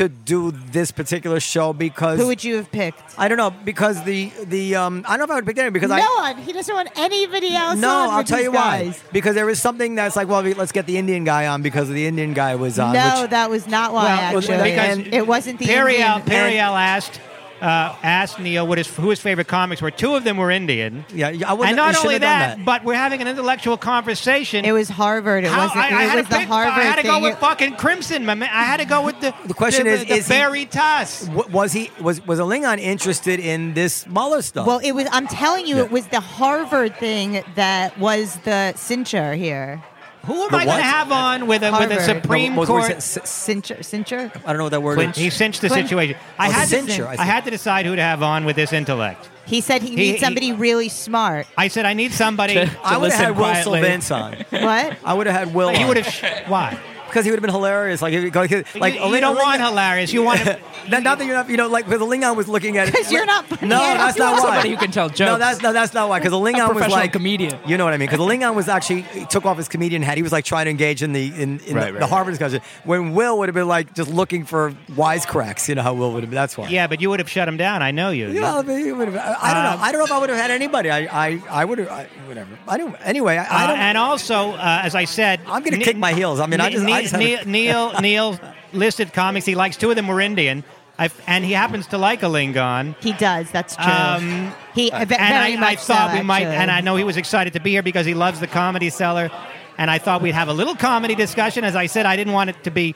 to 0.00 0.08
do 0.08 0.50
this 0.50 0.90
particular 0.90 1.38
show 1.40 1.74
because 1.74 2.18
Who 2.18 2.26
would 2.28 2.42
you 2.42 2.56
have 2.56 2.72
picked? 2.72 3.02
I 3.18 3.28
don't 3.28 3.36
know 3.36 3.50
because 3.50 4.02
the 4.04 4.32
the 4.46 4.74
um 4.76 5.04
I 5.06 5.16
don't 5.16 5.18
know 5.18 5.24
if 5.24 5.30
I 5.30 5.34
would 5.34 5.46
pick 5.46 5.58
anyone 5.58 5.74
because 5.74 5.90
no 5.90 5.96
I 5.96 6.32
one. 6.32 6.42
He 6.42 6.54
doesn't 6.54 6.74
want 6.74 6.88
anybody 6.96 7.54
else. 7.54 7.78
no, 7.78 7.88
on 7.90 8.08
I'll 8.10 8.18
with 8.18 8.26
tell 8.28 8.38
these 8.38 8.46
you 8.46 8.52
guys. 8.52 8.96
why. 8.96 9.08
Because 9.12 9.34
there 9.34 9.44
was 9.44 9.60
something 9.60 9.94
that's 9.96 10.16
like, 10.16 10.26
well, 10.28 10.40
let's 10.42 10.72
get 10.72 10.86
the 10.86 10.96
Indian 10.96 11.24
guy 11.24 11.46
on 11.48 11.60
because 11.60 11.88
the 11.90 12.06
Indian 12.06 12.32
guy 12.32 12.54
was 12.54 12.78
on. 12.78 12.94
No, 12.94 13.20
which, 13.22 13.30
that 13.30 13.50
was 13.50 13.66
not 13.68 13.92
why. 13.92 14.04
Well, 14.04 14.38
actually, 14.38 14.70
because 14.70 14.98
it 15.12 15.26
wasn't 15.26 15.58
the 15.58 15.66
Perry 15.66 15.96
Indian. 15.96 16.10
L. 16.10 16.20
Perry 16.22 16.50
and- 16.52 16.60
L. 16.60 16.76
asked 16.76 17.20
uh, 17.60 17.94
asked 18.02 18.38
Neal 18.38 18.66
what 18.66 18.78
his 18.78 18.86
who 18.88 19.10
his 19.10 19.20
favorite 19.20 19.48
comics 19.48 19.82
were. 19.82 19.90
Two 19.90 20.14
of 20.14 20.24
them 20.24 20.36
were 20.36 20.50
Indian. 20.50 21.04
yeah, 21.12 21.28
I 21.46 21.52
wouldn't. 21.52 21.68
And 21.68 21.76
not 21.76 21.94
only 21.96 22.14
done 22.14 22.20
that, 22.22 22.56
that, 22.56 22.64
but 22.64 22.84
we're 22.84 22.94
having 22.94 23.20
an 23.20 23.28
intellectual 23.28 23.76
conversation. 23.76 24.64
It 24.64 24.72
was 24.72 24.88
Harvard. 24.88 25.44
It 25.44 25.50
How- 25.50 25.64
wasn't. 25.64 25.78
I, 25.78 25.82
I 25.84 26.04
it 26.04 26.08
had 26.08 26.16
was 26.16 26.24
to 26.26 26.30
the 26.30 26.36
pick, 26.38 26.48
Harvard 26.48 26.72
I 26.72 26.82
had 26.84 26.96
to 26.96 27.02
thing. 27.02 27.10
go 27.10 27.20
with 27.22 27.38
fucking 27.38 27.76
Crimson. 27.76 28.24
My 28.26 28.34
man. 28.34 28.48
I 28.52 28.64
had 28.64 28.78
to 28.80 28.86
go 28.86 29.04
with 29.04 29.20
the. 29.20 29.34
The 29.50 29.54
question 29.54 29.84
the, 29.86 29.92
is, 29.92 30.04
the 30.06 30.14
is 30.14 30.26
he- 30.28 30.34
Veritas. 30.34 31.26
W- 31.26 31.48
was 31.50 31.72
he 31.72 31.90
was 32.00 32.24
was 32.26 32.38
Alingon 32.38 32.78
interested 32.78 33.40
in 33.40 33.74
this 33.74 34.06
Mueller 34.06 34.42
stuff? 34.42 34.66
well, 34.66 34.78
it 34.78 34.92
was. 34.92 35.06
I'm 35.12 35.26
telling 35.26 35.66
you, 35.66 35.76
Yeah. 35.76 35.84
it 35.84 35.90
was 35.90 36.06
the 36.08 36.20
Harvard 36.20 36.96
thing 36.96 37.42
that 37.56 37.98
was 37.98 38.36
the 38.44 38.72
cincher 38.76 39.36
here. 39.36 39.82
Who 40.26 40.42
am 40.44 40.50
The 40.50 40.56
I 40.58 40.64
going 40.66 40.76
to 40.76 40.82
have 40.82 41.10
on 41.12 41.46
with 41.46 41.62
a 41.62 41.72
with 41.72 41.90
a 41.92 42.00
Supreme 42.02 42.54
What 42.54 42.68
was- 42.68 42.68
what 42.68 42.76
was 42.76 42.86
Court? 42.86 42.98
it? 42.98 43.26
Cincher. 43.26 43.78
Cincher. 43.78 44.30
I 44.44 44.48
don't 44.48 44.58
know 44.58 44.64
what 44.64 44.70
that 44.70 44.82
word 44.82 44.96
Clinch. 44.96 45.16
is. 45.16 45.22
He 45.24 45.30
cinched 45.30 45.60
the 45.62 45.68
Clinch. 45.68 45.88
situation. 45.88 46.16
I 46.38 46.48
Oh, 46.48 46.50
had 46.50 46.68
censure, 46.68 47.04
to. 47.04 47.08
I 47.08 47.16
I, 47.18 47.24
had 47.24 47.44
to 47.44 47.50
decide 47.50 47.86
who 47.86 47.96
to 47.96 48.02
have 48.02 48.22
on 48.22 48.44
with 48.44 48.56
this 48.56 48.72
intellect. 48.72 49.28
He 49.46 49.60
said 49.62 49.82
he, 49.82 49.90
He- 49.90 49.96
needs 49.96 50.18
he- 50.18 50.24
somebody 50.24 50.52
really 50.52 50.88
smart. 50.90 51.46
I 51.56 51.68
said 51.68 51.86
I 51.86 51.94
need 51.94 52.12
somebody. 52.12 52.56
I 52.58 52.60
would 52.62 52.70
have 52.70 53.02
listen 53.02 53.24
had 53.24 53.36
Will 53.36 53.44
quietly. 53.44 53.80
Silvince 53.80 54.10
on. 54.14 54.36
What? 54.62 54.96
I 55.04 55.14
would 55.14 55.26
have 55.26 55.36
had 55.46 55.54
Will. 55.54 55.70
he 55.70 55.82
on. 55.82 55.88
would 55.88 55.96
have. 55.96 56.48
Why? 56.48 56.78
Because 57.10 57.24
he 57.24 57.30
would 57.30 57.38
have 57.38 57.42
been 57.42 57.52
hilarious. 57.54 58.00
Like, 58.00 58.14
if- 58.14 58.34
like, 58.34 58.74
like 58.74 58.94
you, 58.94 59.14
you 59.14 59.20
don't 59.20 59.36
want 59.36 59.60
hilarious. 59.60 60.12
You 60.12 60.22
want 60.22 60.40
to. 60.40 60.58
Not, 60.88 61.02
not 61.02 61.18
that 61.18 61.26
you're 61.26 61.36
not, 61.36 61.48
you 61.50 61.58
know, 61.58 61.68
like 61.68 61.84
because 61.84 62.00
the 62.00 62.06
Lingon 62.06 62.34
was 62.36 62.48
looking 62.48 62.78
at 62.78 62.88
it. 62.88 62.94
'Cause 62.94 63.12
you're 63.12 63.26
not. 63.26 63.44
No, 63.62 63.80
Yeah, 63.80 63.98
that's 63.98 64.16
not 64.18 64.32
why. 64.32 64.40
somebody 64.40 64.70
who 64.70 64.76
can 64.78 64.90
tell 64.90 65.08
jokes. 65.10 65.20
No, 65.20 65.36
that's 65.38 65.60
no, 65.60 65.74
that's 65.74 65.92
not 65.92 66.08
why. 66.08 66.18
Because 66.18 66.30
the 66.32 66.38
Lingon 66.38 66.62
was 66.68 66.70
professional 66.72 66.96
like 66.98 67.12
comedian. 67.12 67.58
You 67.66 67.76
know 67.76 67.84
what 67.84 67.92
I 67.92 67.98
mean? 67.98 68.08
Because 68.08 68.18
the 68.18 68.24
Lingon 68.32 68.54
was 68.54 68.66
actually 68.66 69.02
he 69.02 69.26
took 69.26 69.44
off 69.44 69.58
his 69.58 69.68
comedian 69.68 70.00
hat. 70.02 70.16
He 70.16 70.22
was 70.22 70.32
like 70.32 70.46
trying 70.46 70.64
to 70.64 70.70
engage 70.70 71.02
in 71.02 71.12
the 71.12 71.26
in, 71.26 71.60
in 71.60 71.76
Right, 71.76 71.88
the, 71.88 71.92
right, 71.92 71.98
the 72.00 72.06
Harvard 72.06 72.32
discussion. 72.32 72.62
When 72.84 73.12
Will 73.14 73.38
would 73.38 73.48
have 73.50 73.54
been 73.54 73.68
like 73.68 73.94
just 73.94 74.10
looking 74.10 74.46
for 74.46 74.72
wisecracks. 74.92 75.68
You 75.68 75.74
know 75.74 75.82
how 75.82 75.92
Will 75.94 76.12
would 76.12 76.22
have 76.22 76.30
been. 76.30 76.34
That's 76.36 76.56
why. 76.56 76.68
Yeah, 76.68 76.86
but 76.86 77.00
you 77.00 77.10
would 77.10 77.20
have 77.20 77.28
shut 77.30 77.46
him 77.46 77.58
down. 77.58 77.82
I 77.82 77.90
know 77.90 78.10
you. 78.10 78.28
You 78.30 78.40
know, 78.40 78.58
I, 78.58 78.62
mean, 78.62 78.84
he 78.84 78.90
would 78.92 79.08
have- 79.08 79.16
I 79.16 79.50
I 79.50 79.54
don't 79.54 79.62
know. 79.64 79.70
Um, 79.70 79.80
I 79.82 79.92
don't 79.92 79.98
know 79.98 80.04
if 80.06 80.12
I 80.12 80.18
would 80.18 80.30
have 80.30 80.38
had 80.38 80.50
anybody. 80.50 80.90
I, 80.90 81.00
I, 81.28 81.42
I 81.50 81.64
would 81.66 81.78
have. 81.78 81.88
I, 81.88 82.06
whatever. 82.26 82.58
I 82.68 82.78
don't. 82.78 82.94
Anyway, 83.04 83.36
I, 83.36 83.44
I 83.44 83.64
Uh, 83.64 83.66
don't. 83.68 83.78
and 83.78 83.98
also, 83.98 84.52
uh, 84.52 84.80
as 84.82 84.94
I 84.94 85.04
said, 85.04 85.40
I'm 85.46 85.62
gonna 85.62 85.76
Ne- 85.78 85.84
kick 85.84 85.96
my 85.96 86.12
heels. 86.14 86.40
I 86.40 86.46
mean, 86.46 86.60
I 86.60 86.70
just- 86.70 86.84
I 86.86 86.99
Ne- 87.00 87.08
just 87.08 87.38
had 87.38 87.46
Neal, 87.46 87.92
Neal, 88.00 88.00
Neal 88.00 88.40
listed 88.72 89.12
comics. 89.12 89.46
He 89.46 89.54
likes 89.54 89.76
two 89.76 89.90
of 89.90 89.96
them 89.96 90.06
were 90.08 90.20
Indian, 90.20 90.64
I, 90.98 91.10
and 91.26 91.44
he 91.44 91.52
happens 91.52 91.86
to 91.88 91.98
like 91.98 92.20
Alingon. 92.20 92.94
He 93.02 93.12
does. 93.12 93.50
That's 93.50 93.76
true. 93.76 93.84
Um, 93.92 94.52
he 94.74 94.90
very 94.90 95.14
and 95.14 95.34
I, 95.34 95.56
much 95.56 95.68
I 95.68 95.76
thought 95.76 96.10
so, 96.10 96.16
we 96.18 96.22
might, 96.22 96.42
actually. 96.42 96.56
and 96.56 96.70
I 96.70 96.80
know 96.80 96.96
he 96.96 97.04
was 97.04 97.16
excited 97.16 97.52
to 97.54 97.60
be 97.60 97.70
here 97.70 97.82
because 97.82 98.06
he 98.06 98.14
loves 98.14 98.40
the 98.40 98.46
comedy 98.46 98.90
cellar, 98.90 99.30
and 99.78 99.90
I 99.90 99.98
thought 99.98 100.22
we'd 100.22 100.34
have 100.34 100.48
a 100.48 100.52
little 100.54 100.74
comedy 100.74 101.14
discussion. 101.14 101.64
As 101.64 101.74
I 101.76 101.86
said, 101.86 102.06
I 102.06 102.16
didn't 102.16 102.32
want 102.34 102.50
it 102.50 102.64
to 102.64 102.70
be 102.70 102.94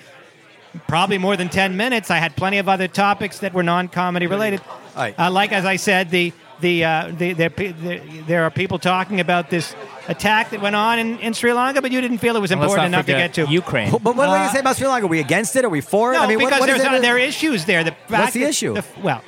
probably 0.86 1.18
more 1.18 1.36
than 1.36 1.48
ten 1.48 1.76
minutes. 1.76 2.10
I 2.10 2.18
had 2.18 2.36
plenty 2.36 2.58
of 2.58 2.68
other 2.68 2.88
topics 2.88 3.38
that 3.38 3.54
were 3.54 3.62
non-comedy 3.62 4.26
related. 4.26 4.60
All 4.68 4.80
right. 4.96 5.18
Uh, 5.18 5.30
like 5.30 5.52
as 5.52 5.64
I 5.64 5.76
said, 5.76 6.10
the 6.10 6.32
the, 6.64 6.84
uh, 6.84 7.12
the, 7.20 7.32
there, 7.34 7.50
pe- 7.50 7.72
there 7.72 8.00
there 8.26 8.42
are 8.44 8.50
people 8.50 8.78
talking 8.78 9.20
about 9.20 9.50
this 9.50 9.76
attack 10.08 10.50
that 10.50 10.60
went 10.62 10.74
on 10.74 10.98
in, 10.98 11.18
in 11.18 11.34
Sri 11.34 11.52
Lanka, 11.52 11.82
but 11.82 11.92
you 11.92 12.00
didn't 12.00 12.18
feel 12.18 12.34
it 12.36 12.40
was 12.40 12.50
important 12.52 12.86
enough 12.86 13.04
to 13.06 13.12
get 13.12 13.34
to. 13.34 13.44
Ukraine. 13.46 13.90
but 13.90 14.16
what 14.16 14.28
are 14.28 14.44
you 14.46 14.50
say 14.50 14.60
about 14.60 14.76
Sri 14.76 14.86
Lanka? 14.88 15.04
Are 15.04 15.08
we 15.08 15.20
against 15.20 15.54
it? 15.56 15.64
Are 15.66 15.68
we 15.68 15.82
for 15.82 16.12
it? 16.12 16.16
No, 16.16 16.22
I 16.22 16.26
mean, 16.26 16.38
what- 16.40 16.46
because 16.48 16.60
what 16.60 16.70
is 16.70 16.82
there's 16.82 16.98
it? 16.98 17.02
there 17.02 17.16
are 17.16 17.18
issues 17.18 17.66
there. 17.66 17.84
The 17.84 17.92
fact 18.08 18.32
the 18.32 18.40
that- 18.40 18.48
issue? 18.48 18.74
the- 18.74 18.84
well, 19.02 19.22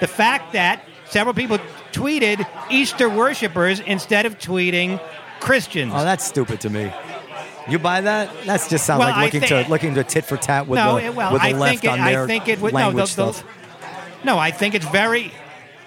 the 0.00 0.06
fact 0.06 0.52
that 0.52 0.84
several 1.08 1.34
people 1.34 1.58
tweeted 1.92 2.46
Easter 2.70 3.08
worshippers 3.08 3.80
instead 3.80 4.26
of 4.26 4.38
tweeting 4.38 5.00
Christians. 5.40 5.92
Oh, 5.94 6.04
that's 6.04 6.24
stupid 6.24 6.60
to 6.60 6.70
me. 6.70 6.92
You 7.66 7.78
buy 7.78 8.02
that? 8.02 8.28
That's 8.44 8.68
just 8.68 8.84
sounds 8.84 8.98
Well, 9.00 9.08
like 9.08 9.32
looking 9.32 9.48
thi- 9.48 9.64
to 9.64 9.70
looking 9.70 9.94
to 9.94 10.04
tit 10.04 10.26
for 10.26 10.36
tat 10.36 10.66
with 10.68 10.78
no, 10.78 10.96
the 10.96 11.06
it- 11.06 11.14
well, 11.14 11.32
with 11.32 11.40
the 11.40 11.48
I 11.48 11.52
left 11.52 11.80
think 11.80 11.84
it, 11.84 11.98
on 11.98 12.04
their 12.04 12.24
I 12.24 12.26
think 12.26 12.48
it 12.48 12.60
would 12.60 12.74
language 12.74 13.14
the, 13.14 13.24
the, 13.26 13.32
stuff. 13.32 13.44
no. 14.22 14.38
I 14.38 14.50
think 14.50 14.74
it's 14.74 14.86
very. 14.88 15.32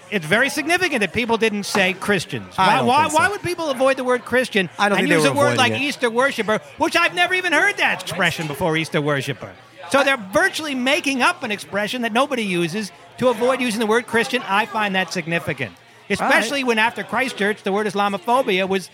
It's 0.10 0.26
very 0.26 0.50
significant 0.50 1.02
that 1.02 1.14
people 1.14 1.38
didn't 1.38 1.64
say 1.64 1.94
Christians. 1.94 2.54
I 2.58 2.68
Why, 2.68 2.76
don't 2.78 2.88
why, 2.88 3.02
think 3.02 3.12
so. 3.12 3.18
why 3.18 3.28
would 3.30 3.42
people 3.42 3.70
avoid 3.70 3.98
the 3.98 4.04
word 4.04 4.24
Christian 4.26 4.70
I 4.80 4.90
don't 4.90 5.00
and 5.00 5.08
think 5.08 5.20
use 5.22 5.26
a 5.30 5.34
word 5.34 5.58
like 5.58 5.74
it. 5.74 5.82
Easter 5.82 6.10
worshiper, 6.10 6.60
which 6.78 6.96
I've 6.96 7.14
never 7.14 7.34
even 7.34 7.54
heard 7.54 7.78
that 7.78 8.02
expression 8.04 8.48
before, 8.48 8.76
Easter 8.78 9.02
worshiper. 9.02 9.52
So 9.90 10.04
they're 10.04 10.18
virtually 10.18 10.76
making 10.76 11.22
up 11.22 11.44
an 11.44 11.52
expression 11.52 12.02
that 12.02 12.12
nobody 12.12 12.44
uses 12.44 12.92
to 13.20 13.30
avoid 13.30 13.62
using 13.62 13.80
the 13.80 13.88
word 13.88 14.06
Christian. 14.06 14.42
I 14.46 14.66
find 14.66 14.96
that 14.96 15.14
significant, 15.14 15.74
especially 16.10 16.64
when 16.64 16.78
after 16.78 17.04
Christchurch 17.04 17.64
the 17.64 17.72
word 17.72 17.88
Islamophobia 17.88 18.68
was 18.68 18.90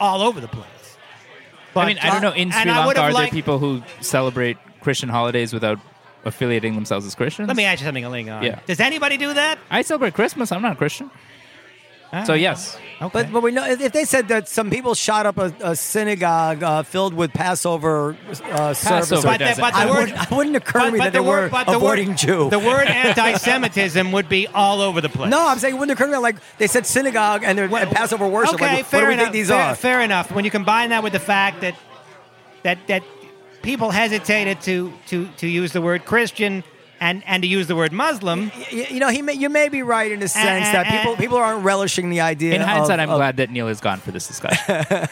all 0.00 0.20
over 0.22 0.40
the 0.40 0.48
place. 0.48 0.66
But, 1.72 1.80
I 1.80 1.86
mean, 1.86 1.98
I 1.98 2.10
don't 2.10 2.22
know. 2.22 2.32
In 2.32 2.50
Sri 2.50 2.64
Lanka, 2.64 2.88
are 2.88 2.94
there 2.94 3.12
liked- 3.12 3.32
people 3.32 3.58
who 3.58 3.82
celebrate 4.00 4.56
Christian 4.80 5.08
holidays 5.10 5.52
without 5.52 5.78
affiliating 6.26 6.74
themselves 6.74 7.06
as 7.06 7.14
Christians? 7.14 7.48
Let 7.48 7.56
me 7.56 7.64
ask 7.64 7.80
you 7.80 7.86
something, 7.86 8.04
Alingon. 8.04 8.42
Yeah. 8.42 8.60
Does 8.66 8.80
anybody 8.80 9.16
do 9.16 9.32
that? 9.32 9.58
I 9.70 9.80
celebrate 9.82 10.12
Christmas. 10.14 10.52
I'm 10.52 10.60
not 10.62 10.72
a 10.72 10.76
Christian. 10.76 11.10
So 12.24 12.32
yes, 12.32 12.78
Okay. 13.02 13.10
But 13.12 13.30
but 13.32 13.42
we 13.42 13.50
know 13.50 13.66
if 13.66 13.78
if 13.82 13.92
they 13.92 14.06
said 14.06 14.28
that 14.28 14.48
some 14.48 14.70
people 14.70 14.94
shot 14.94 15.26
up 15.26 15.36
a, 15.36 15.52
a 15.60 15.76
synagogue 15.76 16.62
uh, 16.62 16.82
filled 16.82 17.12
with 17.12 17.30
Passover 17.34 18.16
uh, 18.30 18.72
service, 18.72 19.10
Passover 19.10 19.22
But 19.22 19.38
the- 19.38 19.44
doesn't. 19.44 19.60
but 19.60 19.70
the 19.74 19.80
I, 19.80 19.86
word- 19.86 19.98
wouldn't, 19.98 20.32
I 20.32 20.34
wouldn't 20.34 20.56
occur 20.56 20.78
to 20.78 20.84
But- 20.86 20.92
me 20.92 20.98
but 21.00 21.04
that 21.04 21.12
they 21.12 21.18
the 21.18 21.22
word- 21.22 21.42
were 21.42 21.48
but 21.50 21.66
the 21.66 21.76
avoiding 21.76 22.08
word, 22.10 22.16
Jew. 22.16 22.48
The 22.48 22.58
word 22.58 22.86
anti-Semitism 22.88 24.12
would 24.12 24.30
be 24.30 24.46
all 24.46 24.80
over 24.80 25.02
the 25.02 25.10
place. 25.10 25.30
no, 25.30 25.46
I'm 25.46 25.58
saying 25.58 25.74
it 25.74 25.78
wouldn't 25.78 25.98
occur 25.98 26.06
to 26.06 26.12
me 26.12 26.18
like 26.18 26.36
they 26.56 26.68
said 26.68 26.86
synagogue 26.86 27.42
and, 27.44 27.58
they're, 27.58 27.66
and 27.76 27.90
Passover 27.90 28.26
worship. 28.26 28.54
Okay, 28.54 28.76
like, 28.76 28.86
fair 28.86 29.00
what 29.00 29.04
do 29.04 29.08
we 29.08 29.12
enough. 29.14 29.24
think 29.26 29.32
these 29.34 29.48
fair, 29.48 29.60
are? 29.62 29.74
fair 29.74 30.00
enough. 30.00 30.32
When 30.32 30.46
you 30.46 30.50
combine 30.50 30.90
that 30.90 31.02
with 31.02 31.12
the 31.12 31.20
fact 31.20 31.60
that 31.60 31.74
that 32.62 32.78
that 32.86 33.02
people 33.66 33.90
hesitated 33.90 34.60
to 34.62 34.92
to 35.08 35.28
to 35.38 35.46
use 35.48 35.72
the 35.72 35.82
word 35.82 36.04
Christian 36.04 36.62
and 37.00 37.22
and 37.26 37.42
to 37.42 37.48
use 37.48 37.66
the 37.66 37.74
word 37.76 37.92
Muslim. 37.92 38.50
You, 38.70 38.84
you 38.94 39.00
know, 39.00 39.08
he 39.10 39.20
may, 39.20 39.34
you 39.34 39.50
may 39.50 39.68
be 39.68 39.82
right 39.82 40.10
in 40.10 40.20
the 40.20 40.28
sense 40.28 40.66
and- 40.66 40.74
that 40.74 40.86
people 40.86 41.12
and- 41.12 41.20
people 41.20 41.36
aren't 41.36 41.62
relishing 41.64 42.08
the 42.08 42.20
idea. 42.22 42.54
in 42.54 42.62
of- 42.62 42.68
hindsight, 42.68 43.00
I'm 43.00 43.10
of- 43.10 43.18
glad 43.18 43.36
that 43.38 43.50
Neal 43.50 43.68
is 43.68 43.80
gone 43.80 43.98
for 43.98 44.12
this 44.12 44.26
discussion. 44.28 44.64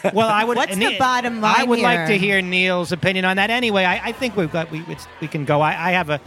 Well, 0.13 0.29
I 0.29 0.43
would. 0.45 0.57
What's 0.57 0.75
the 0.75 0.95
bottom 0.97 1.41
line? 1.41 1.53
I 1.53 1.57
line 1.59 1.69
would 1.69 1.79
like 1.79 2.07
to 2.07 2.17
hear 2.17 2.41
Neal's 2.41 2.91
opinion 2.93 3.25
on 3.25 3.35
that. 3.37 3.49
Anyway, 3.51 3.83
I, 3.83 4.07
I 4.07 4.11
think 4.13 4.35
we've 4.37 4.51
got 4.51 4.71
we 4.71 4.83
it's, 4.87 5.05
we 5.21 5.27
can 5.27 5.43
go. 5.45 5.59
I, 5.61 5.89
I 5.89 5.91
have 5.91 6.09
a 6.09 6.19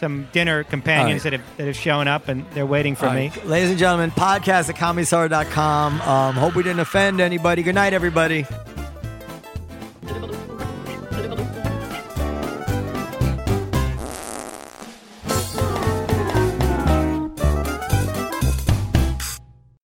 some 0.00 0.26
dinner 0.32 0.62
companions 0.64 1.24
All 1.24 1.30
that 1.30 1.32
have 1.40 1.56
that 1.58 1.66
have 1.66 1.76
shown 1.76 2.08
up 2.08 2.28
and 2.28 2.44
they're 2.54 2.64
waiting 2.66 2.94
for 2.96 3.06
All 3.06 3.14
me. 3.14 3.28
right, 3.28 3.46
Ladies 3.46 3.70
and 3.70 3.78
gentlemen, 3.78 4.10
podcast 4.12 4.68
at 4.70 4.76
comedycellar.com. 4.76 6.00
Um, 6.00 6.34
hope 6.36 6.54
we 6.54 6.62
didn't 6.62 6.80
offend 6.80 7.20
anybody. 7.20 7.62
Good 7.62 7.74
night, 7.74 7.92
everybody. 7.92 8.46